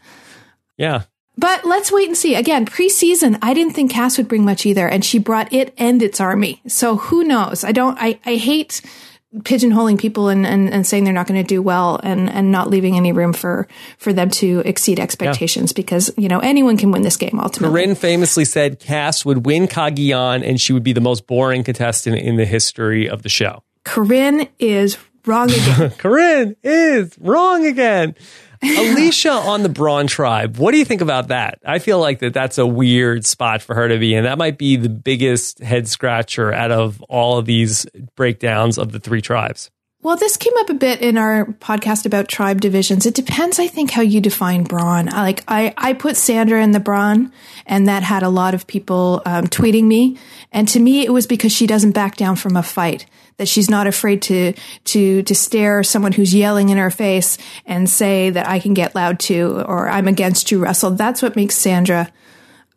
Yeah. 0.78 1.04
But 1.38 1.66
let's 1.66 1.92
wait 1.92 2.08
and 2.08 2.18
see. 2.18 2.36
Again, 2.36 2.66
preseason, 2.66 3.40
I 3.42 3.54
didn't 3.54 3.74
think 3.74 3.92
Kass 3.92 4.18
would 4.18 4.28
bring 4.28 4.46
much 4.46 4.66
either, 4.66 4.88
and 4.88 5.04
she 5.04 5.18
brought 5.18 5.52
it 5.52 5.74
and 5.78 6.02
its 6.02 6.22
army. 6.22 6.62
So 6.68 6.98
who 6.98 7.24
knows? 7.24 7.64
I 7.64 7.72
don't. 7.72 7.98
I 8.00 8.20
I 8.26 8.36
hate 8.36 8.82
pigeonholing 9.40 10.00
people 10.00 10.30
and, 10.30 10.46
and, 10.46 10.72
and 10.72 10.86
saying 10.86 11.04
they're 11.04 11.14
not 11.14 11.28
going 11.28 11.42
to 11.42 11.48
do 11.48 11.62
well 11.62 12.00
and, 12.04 12.30
and 12.30 12.52
not 12.52 12.70
leaving 12.70 12.96
any 12.96 13.12
room 13.12 13.34
for, 13.34 13.68
for 13.98 14.14
them 14.14 14.30
to 14.30 14.62
exceed 14.64 15.00
expectations 15.00 15.72
yeah. 15.72 15.76
because, 15.76 16.12
you 16.18 16.30
know, 16.30 16.40
anyone 16.40 16.78
can 16.78 16.92
win 16.92 17.02
this 17.02 17.18
game 17.18 17.40
ultimately. 17.40 17.74
Corinne 17.74 17.96
famously 17.96 18.46
said 18.46 18.80
Kass 18.80 19.26
would 19.26 19.46
win 19.46 19.68
Cagayan 19.68 20.48
and 20.48 20.62
she 20.62 20.72
would 20.72 20.84
be 20.84 20.94
the 20.94 21.02
most 21.02 21.26
boring 21.26 21.64
contestant 21.64 22.18
in 22.18 22.36
the 22.36 22.46
history 22.46 23.10
of 23.10 23.24
the 23.24 23.30
show. 23.30 23.64
Corinne 23.84 24.48
is 24.60 24.98
wrong 25.26 25.50
again. 25.50 25.90
Corinne 25.98 26.56
is 26.64 27.18
wrong 27.20 27.66
again. 27.66 28.16
Alecia 28.64 29.45
on 29.45 29.64
the 29.64 29.70
Brawn 29.70 30.08
tribe. 30.08 30.58
What 30.58 30.72
do 30.72 30.78
you 30.78 30.86
think 30.86 31.02
about 31.02 31.28
that? 31.28 31.60
I 31.66 31.80
feel 31.80 32.00
like 32.00 32.20
that 32.20 32.34
that's 32.34 32.58
a 32.58 32.66
weird 32.66 33.26
spot 33.26 33.62
for 33.62 33.76
her 33.76 33.90
to 33.90 33.98
be 34.00 34.14
in. 34.14 34.24
That 34.24 34.38
might 34.38 34.58
be 34.58 34.78
the 34.78 34.90
biggest 34.90 35.60
head 35.60 35.88
scratcher 35.88 36.54
out 36.54 36.72
of 36.72 37.02
all 37.04 37.38
of 37.38 37.45
these 37.45 37.86
breakdowns 38.16 38.78
of 38.78 38.91
the 38.91 39.00
three 39.00 39.22
tribes. 39.22 39.70
Well, 40.02 40.18
this 40.18 40.36
came 40.36 40.54
up 40.58 40.70
a 40.70 40.74
bit 40.74 41.02
in 41.02 41.18
our 41.18 41.45
podcast 41.45 42.06
about 42.06 42.28
tribe 42.28 42.60
divisions. 42.60 43.06
It 43.06 43.16
depends, 43.16 43.58
I 43.58 43.68
think, 43.68 43.91
how 43.91 44.02
you 44.02 44.20
define 44.20 44.64
brawn. 44.64 45.06
Like 45.06 45.45
I, 45.48 45.74
I 45.78 45.94
put 45.94 46.18
Sandra 46.18 46.62
in 46.62 46.72
the 46.72 46.82
brawn, 46.82 47.32
and 47.66 47.88
that 47.88 48.04
had 48.04 48.22
a 48.22 48.28
lot 48.28 48.54
of 48.54 48.68
people 48.68 49.22
um, 49.26 49.48
tweeting 49.48 49.86
me. 49.86 50.18
And 50.52 50.68
to 50.68 50.80
me, 50.82 51.06
it 51.06 51.14
was 51.14 51.26
because 51.26 51.54
she 51.54 51.68
doesn't 51.68 51.94
back 51.94 52.18
down 52.18 52.36
from 52.36 52.58
a 52.58 52.64
fight. 52.64 53.06
That 53.38 53.48
she's 53.48 53.70
not 53.70 53.88
afraid 53.88 54.22
to 54.24 54.54
to 54.86 55.24
to 55.24 55.36
stare 55.36 55.84
someone 55.84 56.12
who's 56.12 56.34
yelling 56.34 56.70
in 56.70 56.78
her 56.78 56.92
face 56.92 57.38
and 57.66 57.90
say 57.90 58.30
that 58.30 58.48
I 58.48 58.60
can 58.60 58.74
get 58.74 58.96
loud 58.96 59.20
too, 59.20 59.64
or 59.66 59.90
I'm 59.90 60.08
against 60.08 60.52
you, 60.52 60.60
Russell. 60.60 60.92
That's 60.92 61.22
what 61.22 61.36
makes 61.36 61.56
Sandra 61.56 62.12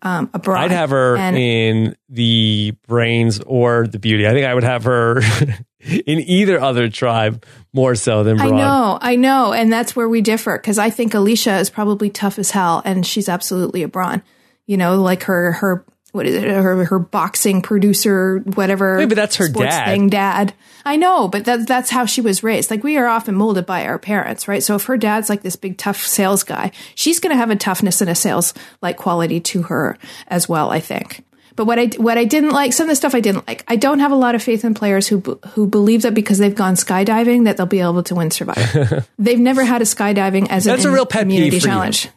um, 0.03 0.31
abroad. 0.35 0.65
I'd 0.65 0.71
have 0.71 0.91
her 0.91 1.17
and, 1.17 1.37
in 1.37 1.97
the 2.09 2.75
brains 2.87 3.41
or 3.41 3.87
the 3.87 3.99
beauty. 3.99 4.27
I 4.27 4.33
think 4.33 4.47
I 4.47 4.55
would 4.55 4.65
have 4.65 4.85
her 4.85 5.21
in 5.81 6.21
either 6.21 6.61
other 6.61 6.89
tribe 6.89 7.45
more 7.73 7.95
so 7.95 8.25
than 8.25 8.37
Brawn. 8.37 8.55
I 8.55 8.57
know, 8.57 8.99
I 9.01 9.17
know, 9.17 9.53
and 9.53 9.73
that's 9.73 9.97
where 9.97 10.09
we 10.09 10.21
differ 10.21 10.59
because 10.59 10.79
I 10.79 10.91
think 10.91 11.13
Alecia 11.13 11.61
is 11.61 11.71
probably 11.71 12.11
tough 12.11 12.39
as 12.39 12.51
hell, 12.51 12.83
and 12.85 13.07
she's 13.07 13.29
absolutely 13.29 13.83
a 13.83 13.89
Brawn. 13.89 14.23
You 14.67 14.77
know, 14.77 15.01
like 15.01 15.25
her 15.25 15.53
her 15.53 15.85
what 16.17 16.27
is 16.27 16.35
it? 16.35 16.49
Her, 16.49 16.85
her 16.85 16.99
boxing 16.99 17.63
producer, 17.63 18.39
whatever. 18.55 18.99
Wait, 18.99 19.09
but 19.09 19.15
that's 19.17 19.37
her 19.37 19.49
dad. 19.49 19.87
Thing, 19.87 20.09
dad. 20.09 20.55
I 20.85 20.97
know, 20.97 21.29
but 21.29 21.45
that, 21.45 21.67
that's 21.67 21.91
how 21.91 22.07
she 22.07 22.21
was 22.21 22.43
raised. 22.43 22.71
Like 22.71 22.83
we 22.83 22.97
are 22.97 23.07
often 23.07 23.35
molded 23.35 23.67
by 23.67 23.87
our 23.87 23.99
parents, 23.99 24.49
right? 24.49 24.63
So 24.63 24.75
if 24.77 24.85
her 24.85 24.97
dad's 24.97 25.29
like 25.29 25.43
this 25.43 25.57
big 25.57 25.79
tough 25.79 26.05
sales 26.05 26.43
guy, 26.43 26.73
she's 26.95 27.21
going 27.21 27.33
to 27.33 27.37
have 27.37 27.51
a 27.51 27.57
toughness 27.57 28.01
and 28.01 28.11
a 28.11 28.15
sales 28.15 28.55
like 28.83 28.97
quality 28.97 29.41
to 29.41 29.63
her 29.63 29.99
as 30.29 30.49
well. 30.49 30.71
I 30.71 30.81
think. 30.81 31.25
But 31.57 31.65
what 31.65 31.79
I 31.79 31.87
what 31.97 32.19
I 32.19 32.25
didn't 32.25 32.51
like, 32.51 32.75
some 32.75 32.85
of 32.85 32.91
the 32.91 32.97
stuff 32.97 33.15
I 33.15 33.21
didn't 33.21 33.49
like. 33.49 33.65
I 33.67 33.77
don't 33.77 33.99
have 33.99 34.13
a 34.13 34.17
lot 34.17 34.35
of 34.35 34.43
faith 34.43 34.65
in 34.65 34.75
players 34.75 35.09
who 35.09 35.21
who 35.49 35.67
believe 35.67 36.03
that 36.03 36.13
because 36.13 36.39
they've 36.39 36.55
gone 36.55 36.75
skydiving 36.75 37.45
that 37.45 37.57
they'll 37.57 37.67
be 37.67 37.81
able 37.81 38.03
to 38.05 38.15
win 38.15 38.31
Survivor. 38.31 39.07
they've 39.19 39.41
never 39.41 39.65
had 39.65 39.81
a 39.81 39.87
skydiving 39.87 40.49
as 40.51 40.65
that's 40.65 40.85
an 40.85 40.91
a 40.91 40.95
real 40.95 41.07
pet 41.07 41.23
community 41.23 41.59
challenge. 41.59 42.05
You. 42.05 42.11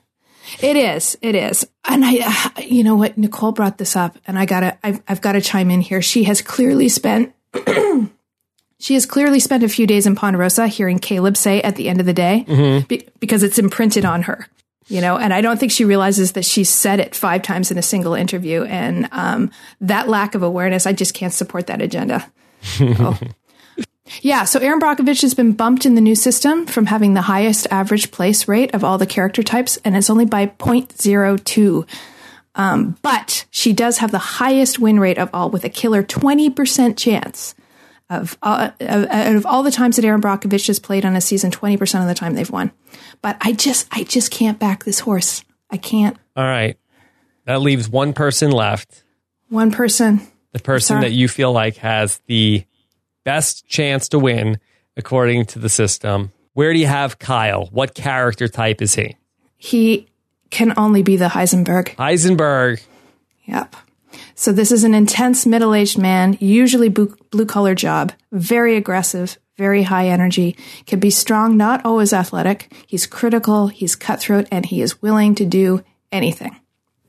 It 0.62 0.76
is. 0.76 1.18
It 1.22 1.36
is. 1.36 1.68
And 1.86 2.04
I, 2.06 2.52
you 2.62 2.84
know 2.84 2.96
what? 2.96 3.18
Nicole 3.18 3.52
brought 3.52 3.78
this 3.78 3.96
up, 3.96 4.18
and 4.28 4.38
I 4.38 4.46
gotta, 4.46 4.78
I've, 4.84 5.02
I've 5.08 5.22
got 5.22 5.34
to 5.34 5.42
chime 5.42 5.72
in 5.72 5.82
here. 5.82 6.02
She 6.02 6.24
has 6.26 6.42
clearly 6.42 6.90
spent, 6.90 7.34
she 8.80 8.94
has 8.94 9.06
clearly 9.06 9.40
spent 9.40 9.64
a 9.64 9.70
few 9.70 9.88
days 9.88 10.06
in 10.06 10.16
Ponderosa 10.16 10.68
hearing 10.68 11.00
Caleb 11.00 11.38
say 11.38 11.62
at 11.62 11.76
the 11.76 11.90
end 11.90 12.00
of 12.00 12.06
the 12.06 12.14
day 12.14 12.46
mm-hmm. 12.48 12.86
be, 12.88 13.08
because 13.20 13.44
it's 13.44 13.60
imprinted 13.60 14.06
on 14.06 14.24
her. 14.24 14.48
You 14.88 15.02
know, 15.02 15.18
and 15.18 15.32
I 15.32 15.42
don't 15.42 15.60
think 15.60 15.72
she 15.72 15.86
realizes 15.86 16.32
that 16.32 16.46
she 16.46 16.64
said 16.64 17.00
it 17.00 17.14
five 17.14 17.44
times 17.44 17.70
in 17.70 17.78
a 17.78 17.82
single 17.84 18.16
interview, 18.16 18.64
and 18.64 19.08
um, 19.12 19.52
that 19.82 20.10
lack 20.10 20.34
of 20.34 20.42
awareness, 20.42 20.88
I 20.88 20.94
just 20.94 21.14
can't 21.14 21.34
support 21.34 21.68
that 21.68 21.80
agenda. 21.80 22.32
oh. 22.80 23.20
Yeah, 24.22 24.44
so 24.44 24.60
Erin 24.60 24.80
Brockovich 24.80 25.22
has 25.22 25.34
been 25.34 25.54
bumped 25.54 25.86
in 25.86 25.96
the 25.96 26.02
new 26.02 26.16
system 26.16 26.66
from 26.66 26.86
having 26.88 27.14
the 27.14 27.22
highest 27.22 27.68
average 27.72 28.12
place 28.12 28.48
rate 28.48 28.74
of 28.74 28.84
all 28.84 28.98
the 28.98 29.06
character 29.06 29.44
types, 29.44 29.78
and 29.86 29.96
it's 29.96 30.10
only 30.10 30.26
by 30.26 30.48
0.02. 30.48 31.88
Um, 32.56 32.98
but 33.02 33.46
she 33.52 33.74
does 33.74 34.00
have 34.00 34.12
the 34.12 34.18
highest 34.18 34.80
win 34.80 35.00
rate 35.00 35.18
of 35.18 35.30
all, 35.34 35.50
with 35.50 35.64
a 35.64 35.70
killer 35.70 36.04
20% 36.04 36.98
chance 36.98 37.56
of, 38.10 38.38
uh, 38.42 38.72
of, 38.80 39.06
of 39.38 39.46
all 39.46 39.64
the 39.64 39.72
times 39.72 39.96
that 39.96 40.06
Erin 40.06 40.22
Brockovich 40.22 40.68
has 40.68 40.80
played 40.80 41.06
on 41.06 41.16
a 41.16 41.22
season. 41.22 41.52
20% 41.52 42.02
of 42.02 42.08
the 42.08 42.16
time 42.16 42.34
they've 42.34 42.50
won. 42.50 42.72
But 43.22 43.38
I 43.42 43.54
just, 43.54 43.88
I 43.92 44.04
just 44.04 44.32
can't 44.32 44.60
back 44.60 44.84
this 44.84 45.00
horse. 45.00 45.44
I 45.70 45.78
can't. 45.78 46.18
All 46.36 46.44
right, 46.44 46.78
that 47.46 47.62
leaves 47.62 47.88
one 47.88 48.14
person 48.14 48.52
left. 48.52 49.04
One 49.50 49.72
person. 49.72 50.22
The 50.52 50.60
person 50.60 51.02
that 51.02 51.12
you 51.12 51.28
feel 51.28 51.52
like 51.52 51.78
has 51.78 52.22
the 52.26 52.66
best 53.30 53.68
chance 53.68 54.10
to 54.10 54.18
win 54.18 54.58
according 54.98 55.46
to 55.46 55.60
the 55.60 55.70
system. 55.70 56.32
Where 56.54 56.74
do 56.74 56.80
you 56.80 56.88
have 56.88 57.20
Kyle? 57.20 57.68
What 57.72 57.94
character 57.94 58.48
type 58.48 58.82
is 58.82 58.96
he? 58.96 59.18
He 59.56 60.08
can 60.50 60.74
only 60.78 61.04
be 61.04 61.16
the 61.16 61.28
Heisenberg. 61.28 61.90
Heisenberg. 61.96 62.82
Yep. 63.46 63.76
So 64.34 64.52
this 64.52 64.72
is 64.72 64.84
an 64.84 64.96
intense 64.96 65.46
middle-aged 65.46 66.00
man, 66.00 66.38
usually 66.40 66.90
blue 66.90 67.46
collar 67.46 67.76
job, 67.76 68.14
very 68.32 68.76
aggressive, 68.76 69.38
very 69.58 69.84
high 69.84 70.08
energy, 70.08 70.58
can 70.88 71.00
be 71.00 71.12
strong, 71.12 71.56
not 71.56 71.86
always 71.86 72.14
athletic. 72.14 72.74
He's 72.88 73.06
critical, 73.06 73.68
he's 73.68 73.96
cutthroat, 73.96 74.48
and 74.52 74.66
he 74.66 74.82
is 74.82 75.04
willing 75.04 75.36
to 75.36 75.46
do 75.46 75.84
anything. 76.12 76.56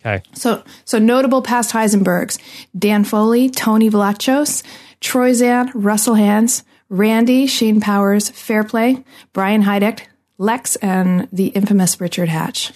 Okay. 0.04 0.22
So, 0.34 0.64
so 0.84 0.98
notable 0.98 1.40
past 1.40 1.72
Heisenbergs: 1.72 2.38
Dan 2.78 3.04
Foley, 3.04 3.48
Tony 3.48 3.88
Vlachos, 3.88 4.62
Troyzan, 5.00 5.70
Russell 5.74 6.14
Hantz, 6.14 6.62
Randy, 6.88 7.46
Shane 7.46 7.80
Powers, 7.80 8.30
Fairplay, 8.30 9.02
Brian 9.32 9.62
Heidik, 9.62 10.06
Lex, 10.38 10.76
and 10.76 11.28
the 11.32 11.48
infamous 11.48 12.00
Richard 12.00 12.28
Hatch. 12.28 12.72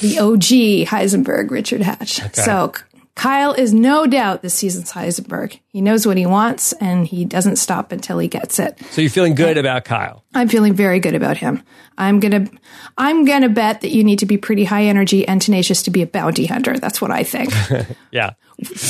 The 0.00 0.18
OG 0.18 0.86
Heisenberg, 0.88 1.50
Richard 1.50 1.80
Hatch. 1.80 2.22
Okay. 2.22 2.42
So 2.42 2.72
Kyle 3.18 3.52
is 3.52 3.74
no 3.74 4.06
doubt 4.06 4.42
this 4.42 4.54
season's 4.54 4.92
Heisenberg. 4.92 5.58
He 5.66 5.80
knows 5.80 6.06
what 6.06 6.16
he 6.16 6.24
wants 6.24 6.72
and 6.74 7.04
he 7.04 7.24
doesn't 7.24 7.56
stop 7.56 7.90
until 7.90 8.20
he 8.20 8.28
gets 8.28 8.60
it. 8.60 8.78
So 8.90 9.00
you're 9.00 9.10
feeling 9.10 9.34
good 9.34 9.58
about 9.58 9.84
Kyle? 9.84 10.24
I'm 10.34 10.46
feeling 10.46 10.72
very 10.72 11.00
good 11.00 11.16
about 11.16 11.36
him. 11.36 11.64
I'm 11.98 12.20
going 12.20 12.46
to 12.46 12.52
I'm 12.96 13.24
going 13.24 13.42
to 13.42 13.48
bet 13.48 13.80
that 13.80 13.90
you 13.90 14.04
need 14.04 14.20
to 14.20 14.26
be 14.26 14.38
pretty 14.38 14.62
high 14.62 14.84
energy 14.84 15.26
and 15.26 15.42
tenacious 15.42 15.82
to 15.82 15.90
be 15.90 16.00
a 16.00 16.06
bounty 16.06 16.46
hunter. 16.46 16.78
That's 16.78 17.00
what 17.00 17.10
I 17.10 17.24
think. 17.24 17.52
yeah. 18.12 18.34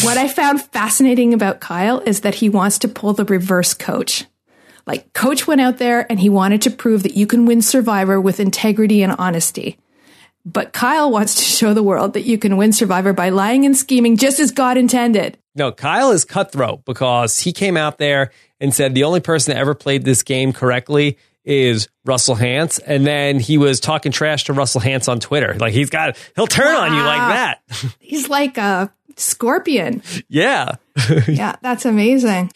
What 0.02 0.18
I 0.18 0.28
found 0.28 0.60
fascinating 0.60 1.32
about 1.32 1.60
Kyle 1.60 2.00
is 2.00 2.20
that 2.20 2.34
he 2.34 2.50
wants 2.50 2.78
to 2.80 2.88
pull 2.88 3.14
the 3.14 3.24
reverse 3.24 3.72
coach. 3.72 4.26
Like 4.86 5.14
coach 5.14 5.46
went 5.46 5.62
out 5.62 5.78
there 5.78 6.06
and 6.10 6.20
he 6.20 6.28
wanted 6.28 6.60
to 6.62 6.70
prove 6.70 7.02
that 7.04 7.16
you 7.16 7.26
can 7.26 7.46
win 7.46 7.62
survivor 7.62 8.20
with 8.20 8.40
integrity 8.40 9.02
and 9.02 9.16
honesty. 9.18 9.78
But 10.44 10.72
Kyle 10.72 11.10
wants 11.10 11.34
to 11.36 11.42
show 11.42 11.74
the 11.74 11.82
world 11.82 12.14
that 12.14 12.22
you 12.22 12.38
can 12.38 12.56
win 12.56 12.72
Survivor 12.72 13.12
by 13.12 13.28
lying 13.28 13.66
and 13.66 13.76
scheming 13.76 14.16
just 14.16 14.40
as 14.40 14.50
God 14.50 14.76
intended. 14.76 15.36
No, 15.54 15.72
Kyle 15.72 16.12
is 16.12 16.24
cutthroat 16.24 16.84
because 16.84 17.40
he 17.40 17.52
came 17.52 17.76
out 17.76 17.98
there 17.98 18.30
and 18.60 18.72
said 18.72 18.94
the 18.94 19.04
only 19.04 19.20
person 19.20 19.52
that 19.52 19.60
ever 19.60 19.74
played 19.74 20.04
this 20.04 20.22
game 20.22 20.52
correctly 20.52 21.18
is 21.44 21.88
Russell 22.04 22.36
Hantz. 22.36 22.80
And 22.84 23.06
then 23.06 23.40
he 23.40 23.58
was 23.58 23.80
talking 23.80 24.12
trash 24.12 24.44
to 24.44 24.52
Russell 24.52 24.80
Hantz 24.80 25.08
on 25.08 25.18
Twitter. 25.18 25.54
Like 25.54 25.72
he's 25.72 25.90
got, 25.90 26.16
he'll 26.36 26.46
turn 26.46 26.74
wow. 26.74 26.82
on 26.82 26.94
you 26.94 27.02
like 27.02 27.34
that. 27.34 27.60
he's 27.98 28.28
like 28.28 28.58
a 28.58 28.92
scorpion. 29.16 30.02
Yeah. 30.28 30.76
yeah, 31.26 31.56
that's 31.62 31.84
amazing. 31.84 32.50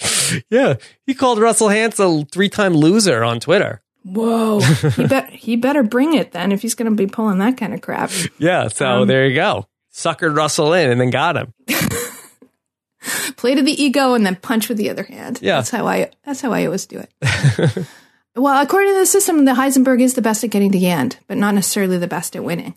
Yeah. 0.50 0.74
He 1.06 1.14
called 1.14 1.38
Russell 1.38 1.68
Hantz 1.68 1.98
a 1.98 2.24
three 2.26 2.48
time 2.48 2.74
loser 2.74 3.24
on 3.24 3.40
Twitter. 3.40 3.82
Whoa. 4.04 4.60
he, 4.96 5.06
bet, 5.06 5.30
he 5.30 5.56
better 5.56 5.82
bring 5.82 6.14
it 6.14 6.32
then 6.32 6.52
if 6.52 6.62
he's 6.62 6.74
going 6.74 6.90
to 6.90 6.96
be 6.96 7.06
pulling 7.06 7.38
that 7.38 7.56
kind 7.56 7.74
of 7.74 7.80
crap. 7.80 8.10
Yeah. 8.38 8.68
So 8.68 9.02
um, 9.02 9.08
there 9.08 9.26
you 9.26 9.34
go. 9.34 9.66
Suckered 9.92 10.36
Russell 10.36 10.72
in 10.72 10.90
and 10.90 11.00
then 11.00 11.10
got 11.10 11.36
him. 11.36 11.52
Play 13.36 13.54
to 13.54 13.62
the 13.62 13.82
ego 13.82 14.14
and 14.14 14.24
then 14.24 14.36
punch 14.36 14.68
with 14.68 14.78
the 14.78 14.90
other 14.90 15.02
hand. 15.02 15.40
Yeah. 15.42 15.56
That's 15.56 15.70
how 15.70 15.86
I, 15.86 16.10
that's 16.24 16.40
how 16.40 16.52
I 16.52 16.66
always 16.66 16.86
do 16.86 16.98
it. 17.00 17.86
well, 18.36 18.62
according 18.62 18.94
to 18.94 19.00
the 19.00 19.06
system, 19.06 19.44
the 19.44 19.52
Heisenberg 19.52 20.00
is 20.00 20.14
the 20.14 20.22
best 20.22 20.44
at 20.44 20.50
getting 20.50 20.72
to 20.72 20.78
the 20.78 20.88
end, 20.88 21.18
but 21.26 21.36
not 21.36 21.54
necessarily 21.54 21.98
the 21.98 22.06
best 22.06 22.36
at 22.36 22.44
winning. 22.44 22.74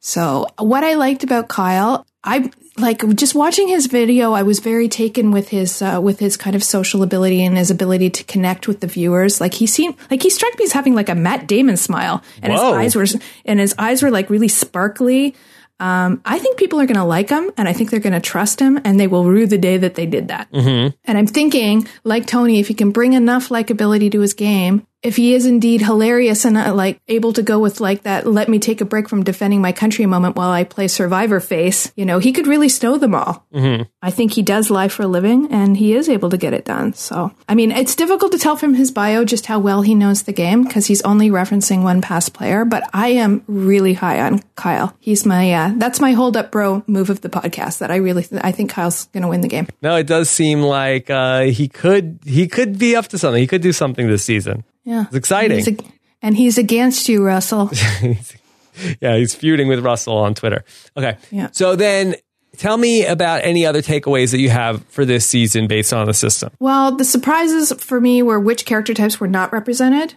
So 0.00 0.46
what 0.58 0.84
I 0.84 0.94
liked 0.94 1.24
about 1.24 1.48
Kyle, 1.48 2.06
I 2.22 2.50
like 2.76 3.06
just 3.14 3.34
watching 3.34 3.68
his 3.68 3.86
video. 3.86 4.32
I 4.32 4.42
was 4.42 4.58
very 4.58 4.88
taken 4.88 5.30
with 5.30 5.48
his 5.48 5.80
uh, 5.80 6.00
with 6.02 6.18
his 6.18 6.36
kind 6.36 6.56
of 6.56 6.64
social 6.64 7.02
ability 7.02 7.44
and 7.44 7.56
his 7.56 7.70
ability 7.70 8.10
to 8.10 8.24
connect 8.24 8.66
with 8.66 8.80
the 8.80 8.86
viewers. 8.86 9.40
Like 9.40 9.54
he 9.54 9.66
seemed 9.66 9.96
like 10.10 10.22
he 10.22 10.30
struck 10.30 10.58
me 10.58 10.64
as 10.64 10.72
having 10.72 10.94
like 10.94 11.08
a 11.08 11.14
Matt 11.14 11.46
Damon 11.46 11.76
smile, 11.76 12.22
and 12.42 12.52
Whoa. 12.52 12.78
his 12.78 12.96
eyes 12.96 12.96
were 12.96 13.20
and 13.44 13.60
his 13.60 13.74
eyes 13.78 14.02
were 14.02 14.10
like 14.10 14.30
really 14.30 14.48
sparkly. 14.48 15.34
Um, 15.80 16.22
I 16.24 16.38
think 16.38 16.56
people 16.56 16.80
are 16.80 16.86
going 16.86 16.98
to 16.98 17.04
like 17.04 17.30
him, 17.30 17.50
and 17.56 17.68
I 17.68 17.72
think 17.72 17.90
they're 17.90 17.98
going 17.98 18.12
to 18.12 18.20
trust 18.20 18.60
him, 18.60 18.80
and 18.84 18.98
they 18.98 19.08
will 19.08 19.24
rue 19.24 19.46
the 19.46 19.58
day 19.58 19.76
that 19.76 19.96
they 19.96 20.06
did 20.06 20.28
that. 20.28 20.50
Mm-hmm. 20.52 20.96
And 21.04 21.18
I'm 21.18 21.26
thinking, 21.26 21.88
like 22.04 22.26
Tony, 22.26 22.60
if 22.60 22.68
he 22.68 22.74
can 22.74 22.92
bring 22.92 23.12
enough 23.12 23.48
likability 23.48 24.10
to 24.12 24.20
his 24.20 24.34
game, 24.34 24.86
if 25.04 25.16
he 25.16 25.34
is 25.34 25.44
indeed 25.44 25.82
hilarious 25.82 26.46
and 26.46 26.56
uh, 26.56 26.74
like 26.74 26.98
able 27.08 27.34
to 27.34 27.42
go 27.42 27.58
with 27.58 27.78
like 27.78 28.04
that, 28.04 28.26
let 28.26 28.48
me 28.48 28.58
take 28.58 28.80
a 28.80 28.86
break 28.86 29.06
from 29.06 29.22
defending 29.22 29.60
my 29.60 29.70
country 29.70 30.02
a 30.02 30.08
moment 30.08 30.34
while 30.34 30.50
I 30.50 30.64
play 30.64 30.88
survivor 30.88 31.40
face, 31.40 31.92
you 31.94 32.06
know, 32.06 32.18
he 32.18 32.32
could 32.32 32.46
really 32.46 32.70
stow 32.70 32.96
them 32.96 33.14
all. 33.14 33.46
Mm-hmm. 33.54 33.82
I 34.00 34.10
think 34.10 34.32
he 34.32 34.42
does 34.42 34.70
lie 34.70 34.88
for 34.88 35.02
a 35.02 35.06
living 35.06 35.52
and 35.52 35.76
he 35.76 35.94
is 35.94 36.08
able 36.08 36.30
to 36.30 36.38
get 36.38 36.54
it 36.54 36.64
done. 36.64 36.94
So, 36.94 37.32
I 37.46 37.54
mean, 37.54 37.70
it's 37.70 37.94
difficult 37.94 38.32
to 38.32 38.38
tell 38.38 38.56
from 38.56 38.72
his 38.72 38.90
bio 38.90 39.26
just 39.26 39.44
how 39.44 39.58
well 39.58 39.82
he 39.82 39.94
knows 39.94 40.22
the 40.22 40.32
game 40.32 40.64
because 40.64 40.86
he's 40.86 41.02
only 41.02 41.28
referencing 41.28 41.82
one 41.82 42.00
past 42.00 42.32
player, 42.32 42.64
but 42.64 42.88
I 42.94 43.08
am 43.08 43.44
really 43.46 43.92
high 43.92 44.20
on 44.20 44.40
Kyle. 44.56 44.96
He's 45.00 45.26
my, 45.26 45.52
uh, 45.52 45.72
that's 45.76 46.00
my 46.00 46.12
hold 46.12 46.34
up 46.38 46.50
bro 46.50 46.82
move 46.86 47.10
of 47.10 47.20
the 47.20 47.28
podcast 47.28 47.78
that 47.78 47.90
I 47.90 47.96
really, 47.96 48.22
th- 48.22 48.40
I 48.42 48.52
think 48.52 48.70
Kyle's 48.70 49.04
going 49.08 49.22
to 49.22 49.28
win 49.28 49.42
the 49.42 49.48
game. 49.48 49.68
No, 49.82 49.96
it 49.96 50.06
does 50.06 50.30
seem 50.30 50.62
like, 50.62 51.10
uh, 51.10 51.42
he 51.42 51.68
could, 51.68 52.20
he 52.24 52.48
could 52.48 52.78
be 52.78 52.96
up 52.96 53.08
to 53.08 53.18
something. 53.18 53.40
He 53.40 53.46
could 53.46 53.60
do 53.60 53.72
something 53.72 54.08
this 54.08 54.24
season. 54.24 54.64
Yeah. 54.84 55.04
It's 55.06 55.16
exciting. 55.16 55.58
And 55.58 55.66
he's, 55.66 55.90
and 56.22 56.36
he's 56.36 56.58
against 56.58 57.08
you, 57.08 57.24
Russell. 57.24 57.70
yeah, 59.00 59.16
he's 59.16 59.34
feuding 59.34 59.68
with 59.68 59.84
Russell 59.84 60.18
on 60.18 60.34
Twitter. 60.34 60.64
Okay. 60.96 61.16
Yeah. 61.30 61.48
So 61.52 61.76
then 61.76 62.16
tell 62.56 62.76
me 62.76 63.04
about 63.04 63.44
any 63.44 63.66
other 63.66 63.82
takeaways 63.82 64.30
that 64.30 64.38
you 64.38 64.50
have 64.50 64.84
for 64.86 65.04
this 65.04 65.26
season 65.26 65.66
based 65.66 65.92
on 65.92 66.06
the 66.06 66.14
system. 66.14 66.50
Well, 66.58 66.96
the 66.96 67.04
surprises 67.04 67.72
for 67.78 68.00
me 68.00 68.22
were 68.22 68.40
which 68.40 68.64
character 68.64 68.94
types 68.94 69.20
were 69.20 69.28
not 69.28 69.52
represented. 69.52 70.14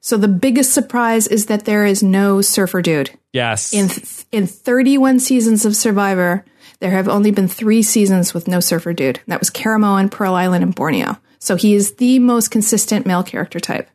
So 0.00 0.16
the 0.16 0.28
biggest 0.28 0.72
surprise 0.72 1.26
is 1.26 1.46
that 1.46 1.66
there 1.66 1.84
is 1.84 2.02
no 2.02 2.40
surfer 2.40 2.80
dude. 2.80 3.10
Yes. 3.32 3.74
In 3.74 3.88
th- 3.88 4.24
in 4.32 4.46
31 4.46 5.20
seasons 5.20 5.66
of 5.66 5.76
Survivor, 5.76 6.44
there 6.78 6.92
have 6.92 7.08
only 7.08 7.30
been 7.30 7.48
3 7.48 7.82
seasons 7.82 8.32
with 8.32 8.48
no 8.48 8.60
surfer 8.60 8.94
dude. 8.94 9.20
That 9.26 9.40
was 9.40 9.50
Caramoan, 9.50 10.10
Pearl 10.10 10.34
Island 10.34 10.64
and 10.64 10.74
Borneo. 10.74 11.18
So 11.38 11.56
he 11.56 11.74
is 11.74 11.94
the 11.96 12.18
most 12.18 12.50
consistent 12.50 13.06
male 13.06 13.22
character 13.22 13.60
type. 13.60 13.90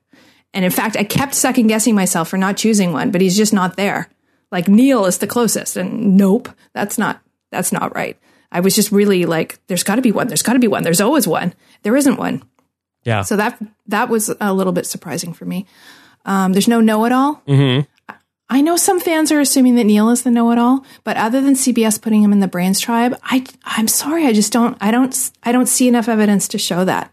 And 0.55 0.63
in 0.63 0.71
fact, 0.71 0.95
I 0.95 1.03
kept 1.03 1.35
second 1.35 1.67
guessing 1.67 1.93
myself 1.93 2.29
for 2.29 2.37
not 2.37 2.57
choosing 2.57 2.93
one, 2.93 3.11
but 3.11 3.21
he's 3.21 3.35
just 3.35 3.53
not 3.53 3.75
there. 3.75 4.09
Like 4.51 4.69
Neal 4.69 5.05
is 5.05 5.17
the 5.17 5.27
closest, 5.27 5.75
and 5.75 6.15
nope, 6.15 6.49
that's 6.73 6.97
not 6.97 7.21
that's 7.51 7.73
not 7.73 7.93
right. 7.93 8.17
I 8.51 8.61
was 8.61 8.73
just 8.73 8.91
really 8.91 9.25
like, 9.25 9.59
there's 9.67 9.83
got 9.83 9.95
to 9.95 10.01
be 10.01 10.13
one. 10.13 10.27
There's 10.27 10.43
got 10.43 10.53
to 10.53 10.59
be 10.59 10.67
one. 10.69 10.83
There's 10.83 11.01
always 11.01 11.27
one. 11.27 11.53
There 11.83 11.95
isn't 11.95 12.15
one. 12.15 12.41
Yeah. 13.03 13.23
So 13.23 13.35
that 13.35 13.61
that 13.87 14.07
was 14.07 14.33
a 14.39 14.53
little 14.53 14.71
bit 14.71 14.85
surprising 14.85 15.33
for 15.33 15.43
me. 15.43 15.65
Um, 16.25 16.53
there's 16.53 16.67
no 16.67 16.79
know-it-all. 16.79 17.41
Mm-hmm. 17.47 18.13
I 18.47 18.61
know 18.61 18.77
some 18.77 18.99
fans 18.99 19.31
are 19.31 19.39
assuming 19.39 19.75
that 19.75 19.83
Neal 19.83 20.09
is 20.09 20.23
the 20.23 20.31
know-it-all, 20.31 20.85
but 21.03 21.17
other 21.17 21.41
than 21.41 21.55
CBS 21.55 22.01
putting 22.01 22.23
him 22.23 22.31
in 22.31 22.39
the 22.39 22.47
Brains 22.47 22.79
tribe, 22.79 23.17
I 23.23 23.45
I'm 23.65 23.87
sorry, 23.87 24.25
I 24.25 24.33
just 24.33 24.53
don't 24.53 24.77
I 24.79 24.91
don't 24.91 25.31
I 25.43 25.51
don't 25.51 25.67
see 25.67 25.87
enough 25.87 26.07
evidence 26.07 26.47
to 26.49 26.57
show 26.57 26.85
that. 26.85 27.11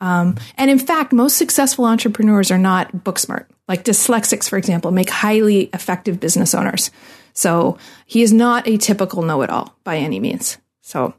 Um, 0.00 0.36
and 0.56 0.70
in 0.70 0.78
fact, 0.78 1.12
most 1.12 1.36
successful 1.36 1.84
entrepreneurs 1.84 2.50
are 2.50 2.58
not 2.58 3.04
book 3.04 3.18
smart. 3.18 3.50
Like 3.66 3.84
dyslexics, 3.84 4.48
for 4.48 4.56
example, 4.56 4.90
make 4.90 5.10
highly 5.10 5.64
effective 5.74 6.20
business 6.20 6.54
owners. 6.54 6.90
So 7.34 7.78
he 8.06 8.22
is 8.22 8.32
not 8.32 8.66
a 8.66 8.78
typical 8.78 9.22
know 9.22 9.42
it 9.42 9.50
all 9.50 9.76
by 9.84 9.98
any 9.98 10.20
means. 10.20 10.58
So, 10.80 11.14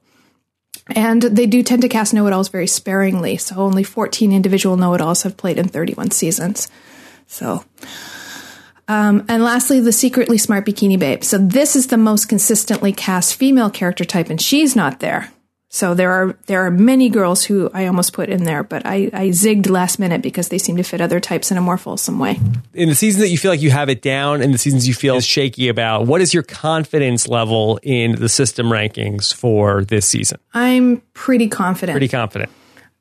and 0.88 1.22
they 1.22 1.46
do 1.46 1.62
tend 1.62 1.84
to 1.84 1.90
cast 1.90 2.14
know 2.14 2.26
it 2.28 2.34
alls 2.34 2.50
very 2.50 2.68
sparingly. 2.68 3.38
So 3.38 3.56
only 3.58 3.84
14 3.84 4.32
individual 4.32 4.78
know 4.78 4.94
it 4.94 5.02
alls 5.02 5.24
have 5.24 5.38
played 5.38 5.58
in 5.58 5.68
31 5.68 6.12
seasons. 6.12 6.70
So, 7.28 7.64
um, 8.88 9.24
and 9.30 9.44
lastly, 9.44 9.80
the 9.80 9.92
secretly 9.92 10.40
smart 10.40 10.66
bikini 10.66 10.98
babe. 10.98 11.24
So 11.24 11.38
this 11.38 11.76
is 11.76 11.88
the 11.88 11.98
most 11.98 12.28
consistently 12.28 12.92
cast 12.92 13.36
female 13.36 13.70
character 13.70 14.04
type, 14.04 14.32
and 14.32 14.42
she's 14.42 14.76
not 14.76 15.00
there. 15.00 15.32
So 15.72 15.94
there 15.94 16.12
are 16.12 16.36
there 16.48 16.66
are 16.66 16.72
many 16.72 17.10
girls 17.10 17.46
who 17.46 17.70
I 17.76 17.86
almost 17.86 18.12
put 18.12 18.28
in 18.28 18.44
there, 18.44 18.64
but 18.64 18.88
I, 18.88 19.12
I 19.14 19.28
zigged 19.28 19.70
last 19.70 20.00
minute 20.00 20.24
because 20.24 20.50
they 20.50 20.58
seem 20.58 20.78
to 20.78 20.84
fit 20.84 21.00
other 21.00 21.20
types 21.20 21.52
in 21.52 21.58
a 21.58 21.62
more 21.62 21.78
fulsome 21.78 22.18
way. 22.18 22.40
In 22.74 22.90
the 22.90 22.96
seasons 22.96 23.22
that 23.22 23.30
you 23.30 23.38
feel 23.38 23.52
like 23.52 23.62
you 23.62 23.70
have 23.70 23.88
it 23.88 24.02
down, 24.02 24.42
and 24.42 24.52
the 24.52 24.58
seasons 24.58 24.88
you 24.88 24.96
feel 24.96 25.22
shaky 25.22 25.70
about, 25.70 26.08
what 26.08 26.22
is 26.22 26.34
your 26.34 26.42
confidence 26.42 27.28
level 27.28 27.80
in 27.84 28.16
the 28.16 28.30
system 28.30 28.68
rankings 28.68 29.32
for 29.32 29.86
this 29.86 30.08
season? 30.08 30.40
I'm 30.56 31.04
pretty 31.14 31.48
confident. 31.48 31.94
Pretty 31.94 32.08
confident. 32.08 32.52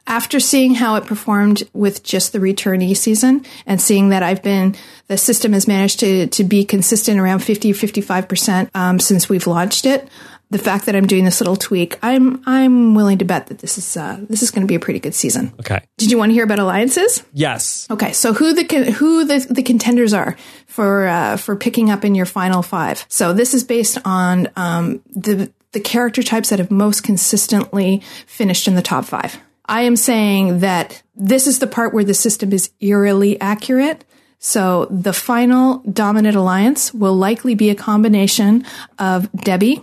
After 0.06 0.38
seeing 0.38 0.74
how 0.74 0.96
it 0.96 1.04
performed 1.04 1.68
with 1.72 2.02
just 2.02 2.32
the 2.32 2.38
returnee 2.38 2.96
season 2.96 3.44
and 3.66 3.80
seeing 3.80 4.10
that 4.10 4.22
I've 4.22 4.42
been, 4.42 4.74
the 5.06 5.18
system 5.18 5.52
has 5.52 5.66
managed 5.68 6.00
to, 6.00 6.26
to 6.28 6.44
be 6.44 6.64
consistent 6.64 7.18
around 7.20 7.40
50, 7.40 7.72
55% 7.72 8.70
um, 8.74 8.98
since 9.00 9.28
we've 9.28 9.46
launched 9.46 9.84
it, 9.84 10.08
the 10.50 10.58
fact 10.58 10.86
that 10.86 10.96
I'm 10.96 11.06
doing 11.06 11.24
this 11.24 11.40
little 11.40 11.56
tweak, 11.56 11.98
I'm 12.02 12.42
I'm 12.46 12.94
willing 12.94 13.18
to 13.18 13.24
bet 13.24 13.48
that 13.48 13.58
this 13.58 13.78
is 13.78 13.96
uh, 13.96 14.18
this 14.28 14.42
is 14.42 14.50
going 14.50 14.62
to 14.62 14.66
be 14.66 14.74
a 14.74 14.80
pretty 14.80 15.00
good 15.00 15.14
season. 15.14 15.52
Okay. 15.60 15.80
Did 15.96 16.10
you 16.10 16.18
want 16.18 16.30
to 16.30 16.34
hear 16.34 16.44
about 16.44 16.58
alliances? 16.58 17.22
Yes. 17.32 17.86
Okay. 17.90 18.12
So 18.12 18.32
who 18.32 18.54
the 18.54 18.92
who 18.92 19.24
the, 19.24 19.46
the 19.50 19.62
contenders 19.62 20.14
are 20.14 20.36
for 20.66 21.06
uh, 21.06 21.36
for 21.36 21.56
picking 21.56 21.90
up 21.90 22.04
in 22.04 22.14
your 22.14 22.26
final 22.26 22.62
five? 22.62 23.04
So 23.08 23.32
this 23.32 23.54
is 23.54 23.64
based 23.64 23.98
on 24.04 24.48
um, 24.56 25.02
the 25.14 25.52
the 25.72 25.80
character 25.80 26.22
types 26.22 26.48
that 26.48 26.58
have 26.58 26.70
most 26.70 27.02
consistently 27.02 28.02
finished 28.26 28.66
in 28.66 28.74
the 28.74 28.82
top 28.82 29.04
five. 29.04 29.38
I 29.66 29.82
am 29.82 29.96
saying 29.96 30.60
that 30.60 31.02
this 31.14 31.46
is 31.46 31.58
the 31.58 31.66
part 31.66 31.92
where 31.92 32.04
the 32.04 32.14
system 32.14 32.54
is 32.54 32.70
eerily 32.80 33.38
accurate 33.38 34.04
So 34.38 34.86
the 34.90 35.12
final 35.12 35.78
dominant 35.78 36.36
alliance 36.36 36.94
will 36.94 37.14
likely 37.14 37.54
be 37.54 37.70
a 37.70 37.74
combination 37.74 38.64
of 38.98 39.30
Debbie, 39.32 39.82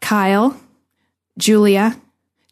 Kyle, 0.00 0.58
Julia, 1.38 1.96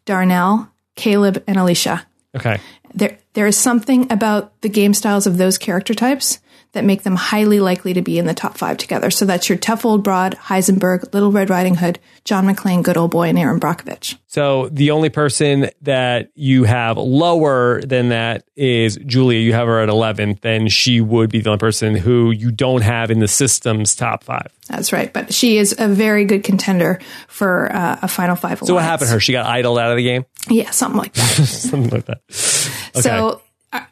Darnell, 0.04 0.70
Caleb, 0.94 1.42
and 1.46 1.56
Alecia. 1.56 2.04
Okay. 2.36 2.60
There, 2.94 3.18
there 3.32 3.46
is 3.46 3.56
something 3.56 4.10
about 4.12 4.60
the 4.60 4.68
game 4.68 4.94
styles 4.94 5.26
of 5.26 5.36
those 5.36 5.58
character 5.58 5.94
types 5.94 6.38
that 6.74 6.84
make 6.84 7.02
them 7.02 7.16
highly 7.16 7.60
likely 7.60 7.94
to 7.94 8.02
be 8.02 8.18
in 8.18 8.26
the 8.26 8.34
top 8.34 8.58
five 8.58 8.76
together. 8.76 9.10
So 9.10 9.24
that's 9.24 9.48
your 9.48 9.58
tough 9.58 9.84
old 9.84 10.04
broad, 10.04 10.36
Heisenberg, 10.36 11.12
Little 11.14 11.32
Red 11.32 11.50
Riding 11.50 11.76
Hood, 11.76 11.98
John 12.24 12.46
McClane, 12.46 12.82
good 12.82 12.96
old 12.96 13.10
boy, 13.10 13.28
and 13.28 13.38
Erin 13.38 13.58
Brockovich. 13.58 14.16
So 14.26 14.68
the 14.70 14.90
only 14.90 15.10
person 15.10 15.70
that 15.82 16.30
you 16.34 16.64
have 16.64 16.96
lower 16.96 17.80
than 17.82 18.08
that 18.08 18.44
is 18.56 18.96
Julia. 19.06 19.38
You 19.38 19.52
have 19.52 19.68
her 19.68 19.80
at 19.80 19.88
11. 19.88 20.40
Then 20.42 20.68
she 20.68 21.00
would 21.00 21.30
be 21.30 21.40
the 21.40 21.50
only 21.50 21.58
person 21.58 21.94
who 21.94 22.32
you 22.32 22.50
don't 22.50 22.82
have 22.82 23.10
in 23.10 23.20
the 23.20 23.28
system's 23.28 23.94
top 23.94 24.24
five. 24.24 24.52
That's 24.68 24.92
right. 24.92 25.12
But 25.12 25.32
she 25.32 25.58
is 25.58 25.74
a 25.78 25.88
very 25.88 26.24
good 26.24 26.42
contender 26.42 26.98
for 27.28 27.72
uh, 27.72 28.00
a 28.02 28.08
Final 28.08 28.34
Five. 28.34 28.60
So 28.60 28.74
what 28.74 28.82
happened 28.82 29.08
to 29.08 29.14
her? 29.14 29.20
She 29.20 29.32
got 29.32 29.46
idled 29.46 29.78
out 29.78 29.90
of 29.90 29.96
the 29.96 30.02
game? 30.02 30.24
Yeah, 30.48 30.70
something 30.70 30.98
like 30.98 31.12
that. 31.12 31.22
Something 31.44 31.90
like 31.90 32.06
that. 32.06 32.20
Okay. 32.28 33.00
So 33.02 33.40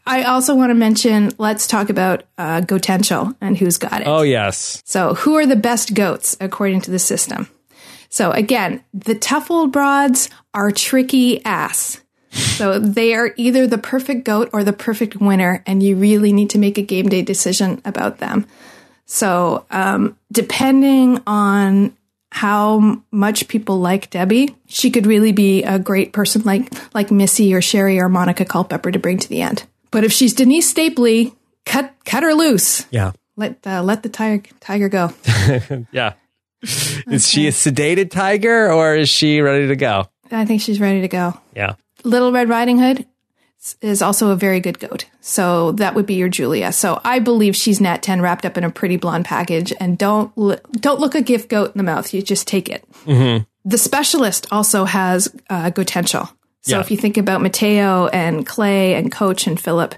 I- 0.06 0.22
also 0.24 0.54
want 0.54 0.70
to 0.70 0.74
mention, 0.74 1.32
let's 1.38 1.66
talk 1.66 1.90
about 1.90 2.24
uh, 2.38 2.60
Gotenshal 2.60 3.34
and 3.40 3.56
who's 3.56 3.78
got 3.78 4.00
it. 4.02 4.06
oh, 4.06 4.22
yes. 4.22 4.82
So, 4.84 5.14
who 5.14 5.36
are 5.36 5.46
the 5.46 5.56
best 5.56 5.94
goats 5.94 6.36
according 6.40 6.82
to 6.82 6.90
the 6.90 6.98
system? 6.98 7.48
So, 8.08 8.30
again, 8.30 8.84
the 8.92 9.14
tough 9.14 9.50
old 9.50 9.72
broads 9.72 10.28
are 10.54 10.70
tricky 10.70 11.44
ass. 11.44 12.00
So, 12.30 12.78
they 12.78 13.14
are 13.14 13.32
either 13.36 13.66
the 13.66 13.78
perfect 13.78 14.24
goat 14.24 14.50
or 14.52 14.64
the 14.64 14.72
perfect 14.72 15.16
winner, 15.16 15.62
and 15.66 15.82
you 15.82 15.96
really 15.96 16.32
need 16.32 16.50
to 16.50 16.58
make 16.58 16.78
a 16.78 16.82
game 16.82 17.08
day 17.08 17.22
decision 17.22 17.80
about 17.84 18.18
them. 18.18 18.46
So, 19.06 19.66
um, 19.70 20.16
depending 20.30 21.20
on 21.26 21.96
how 22.30 23.02
much 23.10 23.48
people 23.48 23.78
like 23.78 24.08
Debbie, 24.08 24.56
she 24.66 24.90
could 24.90 25.06
really 25.06 25.32
be 25.32 25.62
a 25.64 25.78
great 25.78 26.12
person 26.14 26.40
like 26.44 26.72
like 26.94 27.10
Missy 27.10 27.52
or 27.52 27.60
Sherri 27.60 27.98
or 27.98 28.08
Monica 28.08 28.44
Culpepper 28.46 28.90
to 28.90 28.98
bring 28.98 29.18
to 29.18 29.28
the 29.28 29.42
end. 29.42 29.64
But 29.92 30.02
if 30.02 30.10
she's 30.12 30.34
Denise 30.34 30.72
Stapley, 30.72 31.36
cut 31.64 31.94
cut 32.04 32.24
her 32.24 32.34
loose. 32.34 32.86
Yeah. 32.90 33.12
Let 33.36 33.64
uh, 33.64 33.82
let 33.82 34.02
the 34.02 34.08
tiger 34.08 34.48
tiger 34.60 34.88
go. 34.88 35.12
Yeah. 35.92 36.14
Is 36.62 37.28
she 37.28 37.48
a 37.48 37.50
sedated 37.50 38.10
tiger 38.10 38.72
or 38.72 38.94
is 38.94 39.08
she 39.08 39.40
ready 39.40 39.66
to 39.68 39.76
go? 39.76 40.06
I 40.30 40.44
think 40.44 40.60
she's 40.60 40.80
ready 40.80 41.00
to 41.00 41.08
go. 41.08 41.38
Yeah. 41.56 41.74
Little 42.04 42.30
Red 42.32 42.48
Riding 42.48 42.78
Hood 42.78 43.04
is 43.80 44.00
also 44.00 44.30
a 44.30 44.36
very 44.36 44.60
good 44.60 44.78
goat. 44.78 45.06
So 45.20 45.72
that 45.72 45.94
would 45.94 46.06
be 46.06 46.14
your 46.14 46.28
Julia. 46.28 46.72
So 46.72 47.00
I 47.04 47.18
believe 47.18 47.56
she's 47.56 47.80
Nat 47.80 48.02
10 48.02 48.20
wrapped 48.20 48.46
up 48.46 48.56
in 48.56 48.64
a 48.64 48.70
pretty 48.70 48.96
blonde 48.96 49.24
package 49.24 49.72
and 49.80 49.98
don't 49.98 50.34
don't 50.80 51.00
look 51.00 51.14
a 51.14 51.22
gift 51.22 51.48
goat 51.48 51.72
in 51.74 51.78
the 51.78 51.84
mouth. 51.84 52.12
You 52.14 52.22
just 52.22 52.46
take 52.46 52.68
it. 52.68 52.84
The 53.64 53.78
specialist 53.78 54.46
also 54.50 54.84
has 54.84 55.34
uh, 55.50 55.70
potential. 55.72 56.28
So 56.62 56.76
Yeah. 56.76 56.80
if 56.80 56.90
you 56.90 56.96
think 56.96 57.16
about 57.16 57.42
Mateo 57.42 58.06
and 58.08 58.46
Clay 58.46 58.94
and 58.94 59.10
Coach 59.10 59.46
and 59.46 59.58
Phillip, 59.58 59.94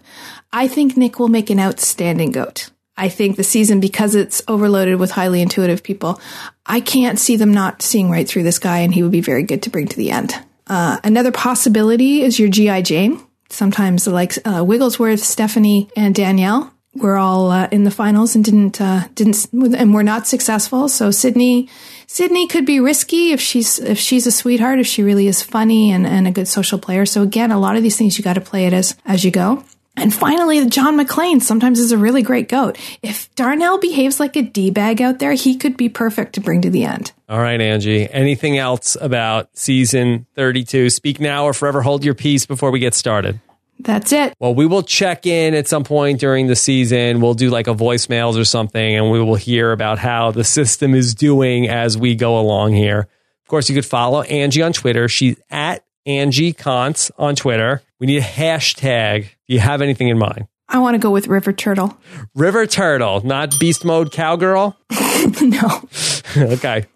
I 0.53 0.67
think 0.67 0.97
Nick 0.97 1.19
will 1.19 1.29
make 1.29 1.51
an 1.51 1.61
outstanding 1.61 2.31
goat. 2.31 2.71
I 2.97 3.09
think 3.09 3.37
the 3.37 3.45
season, 3.45 3.81
because 3.81 4.15
it's 4.15 4.41
overloaded 4.47 4.99
with 5.01 5.11
highly 5.11 5.43
intuitive 5.43 5.83
people, 5.83 6.21
I 6.65 6.81
can't 6.81 7.19
see 7.19 7.37
them 7.37 7.53
not 7.53 7.83
seeing 7.83 8.09
right 8.11 8.27
through 8.27 8.45
this 8.45 8.59
guy, 8.61 8.79
and 8.79 8.95
he 8.95 9.03
would 9.03 9.11
be 9.13 9.21
very 9.21 9.43
good 9.43 9.63
to 9.63 9.71
bring 9.71 9.89
to 9.89 9.97
the 9.97 10.11
end. 10.13 10.35
Uh, 10.69 10.99
another 11.05 11.33
possibility 11.33 12.23
is 12.23 12.39
your 12.39 12.49
GI 12.49 12.83
Jane. 12.83 13.21
Sometimes 13.51 14.07
like 14.07 14.39
uh, 14.45 14.65
Wiglesworth, 14.65 15.21
Stephanie, 15.21 15.89
and 15.97 16.15
Danielle 16.15 16.73
were 16.95 17.17
all 17.17 17.51
uh, 17.51 17.69
in 17.73 17.83
the 17.85 17.91
finals 17.91 18.37
and 18.37 18.45
didn't 18.45 18.81
uh, 18.81 19.03
didn't 19.17 19.49
and 19.53 19.93
were 19.93 20.05
not 20.05 20.27
successful. 20.27 20.89
So 20.89 21.11
Cydney 21.11 21.69
Cydney 22.07 22.47
could 22.47 22.67
be 22.67 22.81
risky 22.81 23.33
if 23.33 23.41
she's 23.41 23.79
if 23.79 23.99
she's 23.99 24.27
a 24.27 24.33
sweetheart, 24.33 24.79
if 24.79 24.87
she 24.87 25.03
really 25.03 25.27
is 25.27 25.43
funny 25.43 25.91
and, 25.91 26.07
and 26.07 26.27
a 26.27 26.31
good 26.31 26.49
social 26.49 26.79
player. 26.79 27.07
So 27.07 27.23
again, 27.23 27.51
a 27.51 27.59
lot 27.59 27.77
of 27.77 27.83
these 27.83 27.97
things 27.97 28.19
you 28.19 28.25
got 28.25 28.35
to 28.35 28.41
play 28.41 28.67
it 28.67 28.73
as 28.73 28.97
as 29.05 29.25
you 29.25 29.31
go. 29.31 29.65
And 29.97 30.13
finally, 30.13 30.67
John 30.67 30.99
McClane 30.99 31.41
sometimes 31.41 31.79
is 31.79 31.93
a 31.93 31.99
really 31.99 32.23
great 32.23 32.49
goat. 32.49 32.79
If 33.01 33.33
Darnell 33.37 33.79
behaves 33.79 34.19
like 34.19 34.35
a 34.35 34.43
D 34.43 34.71
bag 34.71 35.01
out 35.01 35.21
there, 35.21 35.35
he 35.35 35.57
could 35.57 35.77
be 35.77 35.89
perfect 35.89 36.35
to 36.35 36.41
bring 36.41 36.63
to 36.63 36.71
the 36.71 36.85
end. 36.85 37.13
All 37.29 37.39
right, 37.39 37.61
Angie. 37.61 38.11
Anything 38.11 38.59
else 38.59 38.97
about 39.01 39.57
season 39.57 40.27
32? 40.35 40.91
Speak 40.91 41.21
now 41.21 41.45
or 41.45 41.55
forever 41.55 41.83
hold 41.83 42.05
your 42.05 42.15
peace 42.15 42.45
before 42.45 42.73
we 42.73 42.81
get 42.81 42.95
started. 42.95 43.39
That's 43.79 44.13
it. 44.13 44.35
Well, 44.39 44.55
we 44.55 44.67
will 44.67 44.83
check 44.83 45.27
in 45.27 45.55
at 45.55 45.69
some 45.69 45.85
point 45.85 46.21
during 46.21 46.47
the 46.47 46.57
season. 46.57 47.21
We'll 47.21 47.35
do 47.35 47.51
like 47.51 47.67
a 47.67 47.75
voicemails 47.75 48.39
or 48.39 48.45
something, 48.45 48.97
and 48.97 49.11
we 49.11 49.21
will 49.21 49.35
hear 49.35 49.73
about 49.73 49.99
how 49.99 50.31
the 50.31 50.45
system 50.45 50.95
is 50.95 51.15
doing 51.15 51.69
as 51.69 51.99
we 51.99 52.15
go 52.15 52.39
along 52.39 52.73
here. 52.75 53.09
Of 53.43 53.49
course, 53.49 53.69
you 53.69 53.75
could 53.75 53.85
follow 53.85 54.23
Angie 54.23 54.63
on 54.63 54.73
Twitter. 54.73 55.09
She's 55.09 55.37
at 55.51 55.85
Angie 56.07 56.53
Caunce 56.53 57.11
on 57.19 57.35
Twitter. 57.37 57.83
We 58.01 58.07
need 58.07 58.19
a 58.19 58.27
hashtag. 58.27 59.29
Do 59.47 59.55
you 59.55 59.61
have 59.61 59.83
anything 59.83 60.09
in 60.09 60.19
mind? 60.19 60.47
I 60.69 60.79
want 60.79 60.95
to 60.95 60.99
go 60.99 61.11
with 61.11 61.29
River 61.29 61.53
Turtle. 61.53 61.97
River 62.35 62.67
Turtle, 62.67 63.21
not 63.25 63.59
Beast 63.59 63.85
Mode 63.85 64.11
Cowgirl. 64.11 64.75
no. 66.37 66.53
okay. 66.55 66.87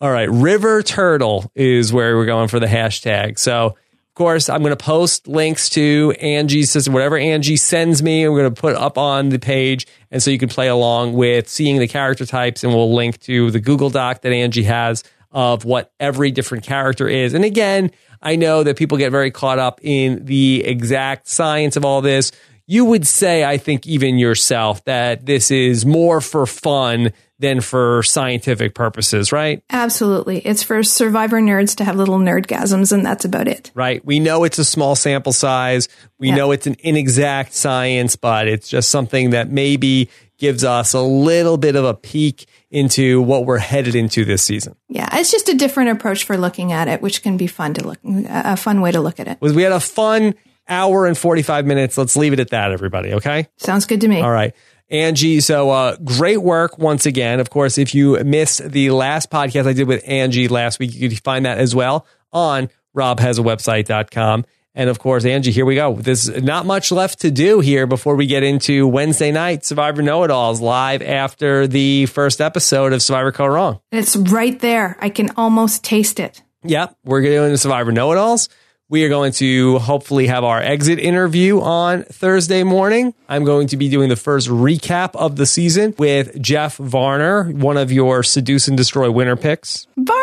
All 0.00 0.10
right. 0.10 0.28
River 0.28 0.82
Turtle 0.82 1.50
is 1.54 1.92
where 1.92 2.16
we're 2.16 2.26
going 2.26 2.48
for 2.48 2.60
the 2.60 2.66
hashtag. 2.66 3.38
So, 3.38 3.76
course, 4.16 4.48
I'm 4.48 4.62
going 4.62 4.76
to 4.76 4.84
post 4.84 5.28
links 5.28 5.70
to 5.70 6.12
Angie's 6.20 6.70
system, 6.70 6.92
whatever 6.92 7.16
Angie 7.16 7.56
sends 7.56 8.02
me, 8.02 8.24
I'm 8.24 8.32
going 8.32 8.52
to 8.52 8.60
put 8.60 8.74
up 8.74 8.98
on 8.98 9.28
the 9.28 9.38
page. 9.38 9.86
And 10.10 10.20
so 10.20 10.32
you 10.32 10.38
can 10.38 10.48
play 10.48 10.66
along 10.66 11.12
with 11.12 11.48
seeing 11.48 11.78
the 11.78 11.86
character 11.86 12.26
types, 12.26 12.64
and 12.64 12.74
we'll 12.74 12.94
link 12.94 13.20
to 13.20 13.52
the 13.52 13.60
Google 13.60 13.90
Doc 13.90 14.22
that 14.22 14.32
Angie 14.32 14.64
has 14.64 15.04
of 15.30 15.64
what 15.64 15.92
every 16.00 16.30
different 16.30 16.64
character 16.64 17.06
is. 17.06 17.34
And 17.34 17.44
again, 17.44 17.92
I 18.22 18.36
know 18.36 18.64
that 18.64 18.76
people 18.76 18.98
get 18.98 19.12
very 19.12 19.30
caught 19.30 19.58
up 19.58 19.80
in 19.82 20.24
the 20.24 20.64
exact 20.64 21.28
science 21.28 21.76
of 21.76 21.84
all 21.84 22.00
this. 22.00 22.32
You 22.66 22.86
would 22.86 23.06
say, 23.06 23.44
I 23.44 23.58
think, 23.58 23.86
even 23.86 24.18
yourself, 24.18 24.84
that 24.86 25.26
this 25.26 25.50
is 25.50 25.86
more 25.86 26.20
for 26.20 26.46
fun 26.46 27.12
than 27.38 27.60
for 27.60 28.02
scientific 28.02 28.74
purposes, 28.74 29.30
right? 29.30 29.62
Absolutely. 29.70 30.38
It's 30.38 30.62
for 30.62 30.82
survivor 30.82 31.40
nerds 31.40 31.76
to 31.76 31.84
have 31.84 31.96
little 31.96 32.18
nerdgasms, 32.18 32.92
and 32.92 33.04
that's 33.04 33.24
about 33.24 33.46
it. 33.46 33.70
Right. 33.74 34.04
We 34.04 34.20
know 34.20 34.44
it's 34.44 34.58
a 34.58 34.64
small 34.64 34.96
sample 34.96 35.32
size. 35.32 35.88
We 36.18 36.28
Yeah. 36.28 36.36
know 36.36 36.52
it's 36.52 36.66
an 36.66 36.76
inexact 36.78 37.52
science, 37.52 38.16
but 38.16 38.48
it's 38.48 38.68
just 38.68 38.88
something 38.88 39.30
that 39.30 39.50
maybe 39.50 40.08
gives 40.38 40.64
us 40.64 40.92
a 40.92 41.00
little 41.00 41.56
bit 41.56 41.76
of 41.76 41.84
a 41.84 41.94
peek 41.94 42.46
into 42.70 43.22
what 43.22 43.46
we're 43.46 43.58
headed 43.58 43.94
into 43.94 44.24
this 44.24 44.42
season. 44.42 44.74
Yeah, 44.88 45.08
it's 45.12 45.30
just 45.30 45.48
a 45.48 45.54
different 45.54 45.90
approach 45.90 46.24
for 46.24 46.36
looking 46.36 46.72
at 46.72 46.88
it, 46.88 47.00
which 47.00 47.22
can 47.22 47.36
be 47.36 47.46
fun 47.46 47.74
to 47.74 47.86
look, 47.86 47.98
a 48.04 48.56
fun 48.56 48.80
way 48.80 48.92
to 48.92 49.00
look 49.00 49.18
at 49.20 49.28
it. 49.28 49.38
Was 49.40 49.52
we 49.54 49.62
had 49.62 49.72
a 49.72 49.80
fun 49.80 50.34
hour 50.68 51.06
and 51.06 51.16
45 51.16 51.64
minutes. 51.64 51.96
Let's 51.96 52.16
leave 52.16 52.32
it 52.32 52.40
at 52.40 52.50
that, 52.50 52.72
everybody. 52.72 53.12
Okay. 53.14 53.46
Sounds 53.56 53.86
good 53.86 54.00
to 54.00 54.08
me. 54.08 54.20
All 54.20 54.30
right. 54.30 54.52
Angie, 54.88 55.40
so 55.40 55.70
uh, 55.70 55.96
great 55.96 56.38
work 56.38 56.78
once 56.78 57.06
again. 57.06 57.40
Of 57.40 57.50
course, 57.50 57.76
if 57.78 57.94
you 57.94 58.22
missed 58.24 58.70
the 58.70 58.90
last 58.90 59.30
podcast 59.30 59.66
I 59.66 59.72
did 59.72 59.88
with 59.88 60.02
Angie 60.06 60.48
last 60.48 60.78
week, 60.78 60.94
you 60.94 61.08
can 61.08 61.18
find 61.18 61.44
that 61.44 61.58
as 61.58 61.74
well 61.74 62.06
on 62.32 62.68
robhasawebsite.com. 62.96 64.44
And 64.74 64.90
of 64.90 64.98
course, 64.98 65.24
Angie, 65.24 65.52
here 65.52 65.64
we 65.64 65.74
go. 65.74 65.94
There's 65.94 66.28
not 66.42 66.66
much 66.66 66.92
left 66.92 67.20
to 67.20 67.30
do 67.30 67.60
here 67.60 67.86
before 67.86 68.14
we 68.14 68.26
get 68.26 68.42
into 68.42 68.86
Wednesday 68.86 69.32
night 69.32 69.64
Survivor 69.64 70.02
Know 70.02 70.22
It 70.22 70.30
Alls 70.30 70.60
live 70.60 71.00
after 71.00 71.66
the 71.66 72.04
first 72.06 72.42
episode 72.42 72.92
of 72.92 73.00
Survivor 73.02 73.32
Kaôh 73.32 73.48
Rōng. 73.48 73.80
It's 73.90 74.14
right 74.16 74.58
there. 74.60 74.98
I 75.00 75.08
can 75.08 75.30
almost 75.36 75.82
taste 75.82 76.20
it. 76.20 76.42
Yep, 76.62 76.94
we're 77.04 77.22
doing 77.22 77.52
the 77.52 77.58
Survivor 77.58 77.90
Know 77.90 78.12
It 78.12 78.18
Alls. 78.18 78.50
We 78.88 79.02
are 79.02 79.08
going 79.08 79.32
to 79.32 79.80
hopefully 79.80 80.28
have 80.28 80.44
our 80.44 80.62
exit 80.62 81.00
interview 81.00 81.60
on 81.60 82.04
Thursday 82.04 82.62
morning. 82.62 83.14
I'm 83.28 83.42
going 83.42 83.66
to 83.68 83.76
be 83.76 83.88
doing 83.88 84.08
the 84.08 84.14
first 84.14 84.46
recap 84.46 85.16
of 85.16 85.34
the 85.34 85.44
season 85.44 85.92
with 85.98 86.40
Jeff 86.40 86.76
Varner, 86.76 87.50
one 87.50 87.78
of 87.78 87.90
your 87.90 88.22
Seduce 88.22 88.68
and 88.68 88.76
Destroy 88.76 89.10
winner 89.10 89.34
picks. 89.34 89.88
Varner! 89.96 90.16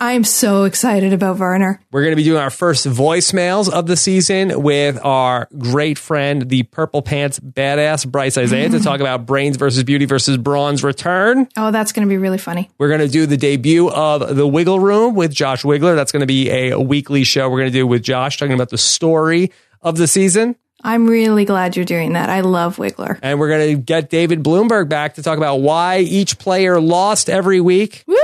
I'm 0.00 0.24
so 0.24 0.64
excited 0.64 1.12
about 1.12 1.36
Varner. 1.36 1.80
We're 1.90 2.02
going 2.02 2.12
to 2.12 2.16
be 2.16 2.24
doing 2.24 2.40
our 2.40 2.50
first 2.50 2.86
voicemails 2.86 3.70
of 3.70 3.86
the 3.86 3.96
season 3.96 4.62
with 4.62 5.02
our 5.02 5.48
great 5.56 5.98
friend, 5.98 6.48
the 6.48 6.64
Purple 6.64 7.02
Pants 7.02 7.40
Badass 7.40 8.06
Brice 8.06 8.36
Izyah, 8.36 8.70
to 8.72 8.80
talk 8.84 9.00
about 9.00 9.26
Brains 9.26 9.56
versus 9.56 9.84
Beauty 9.84 10.04
versus 10.04 10.36
Brawn's 10.36 10.84
return. 10.84 11.48
Oh, 11.56 11.70
that's 11.70 11.92
going 11.92 12.06
to 12.06 12.10
be 12.10 12.18
really 12.18 12.38
funny. 12.38 12.70
We're 12.78 12.88
going 12.88 13.00
to 13.00 13.08
do 13.08 13.26
the 13.26 13.36
debut 13.36 13.88
of 13.88 14.36
The 14.36 14.46
Wiggle 14.46 14.80
Room 14.80 15.14
with 15.14 15.32
Josh 15.32 15.62
Wigler. 15.62 15.94
That's 15.96 16.12
going 16.12 16.20
to 16.20 16.26
be 16.26 16.50
a 16.50 16.78
weekly 16.78 17.24
show 17.24 17.48
we're 17.48 17.55
going 17.58 17.72
to 17.72 17.78
do 17.78 17.86
with 17.86 18.02
Josh, 18.02 18.38
talking 18.38 18.54
about 18.54 18.70
the 18.70 18.78
story 18.78 19.52
of 19.82 19.96
the 19.96 20.06
season. 20.06 20.56
I'm 20.84 21.06
really 21.08 21.44
glad 21.44 21.74
you're 21.74 21.84
doing 21.84 22.12
that. 22.12 22.28
I 22.28 22.40
love 22.40 22.76
Wigler. 22.76 23.18
And 23.22 23.40
we're 23.40 23.48
going 23.48 23.76
to 23.76 23.82
get 23.82 24.08
David 24.10 24.42
Bloomberg 24.44 24.88
back 24.88 25.14
to 25.14 25.22
talk 25.22 25.36
about 25.38 25.56
why 25.56 25.98
each 26.00 26.38
player 26.38 26.80
lost 26.80 27.28
every 27.28 27.60
week. 27.60 28.04
Woohoo! 28.06 28.14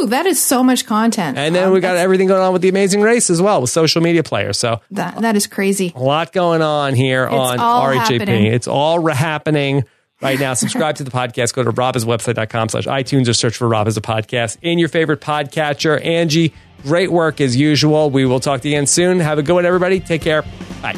Woo! 0.00 0.06
That 0.08 0.26
is 0.26 0.40
so 0.40 0.62
much 0.62 0.86
content. 0.86 1.38
And 1.38 1.54
then 1.54 1.68
Um, 1.68 1.72
we 1.72 1.80
got 1.80 1.96
everything 1.96 2.28
going 2.28 2.42
on 2.42 2.52
with 2.52 2.62
the 2.62 2.68
Amazing 2.68 3.00
Race 3.00 3.30
as 3.30 3.40
well 3.40 3.60
with 3.60 3.70
social 3.70 4.02
media 4.02 4.22
players. 4.22 4.58
So 4.58 4.80
that. 4.92 5.22
That 5.22 5.34
is 5.34 5.46
crazy. 5.46 5.92
a 5.96 5.98
lot 5.98 6.32
going 6.32 6.62
on 6.62 6.94
here 6.94 7.26
on 7.26 7.58
all 7.58 7.86
RHAP. 7.88 7.96
happening. 8.20 8.46
It's 8.46 8.68
all 8.68 9.04
happening 9.08 9.84
right 10.20 10.38
now. 10.38 10.54
Subscribe 10.54 10.96
to 10.96 11.04
the 11.04 11.10
podcast. 11.10 11.54
Go 11.54 11.62
to 11.64 11.72
robhaswebsite.com 11.72 12.68
slash 12.68 12.86
iTunes 12.86 13.28
or 13.28 13.32
search 13.34 13.56
for 13.56 13.66
Rob 13.66 13.86
Has 13.86 13.96
a 13.96 14.00
Podcast 14.00 14.58
in 14.62 14.78
your 14.78 14.88
favorite 14.88 15.20
podcatcher. 15.20 16.04
Angie, 16.04 16.52
great 16.84 17.10
work 17.10 17.40
as 17.40 17.56
usual. 17.56 18.10
We 18.10 18.24
will 18.24 18.40
talk 18.40 18.60
to 18.60 18.68
you 18.68 18.76
again 18.76 18.86
soon. 18.86 19.18
Have 19.20 19.38
a 19.38 19.42
good 19.42 19.54
one, 19.54 19.66
everybody. 19.66 19.98
Take 20.00 20.22
care. 20.22 20.42
Bye. 20.80 20.96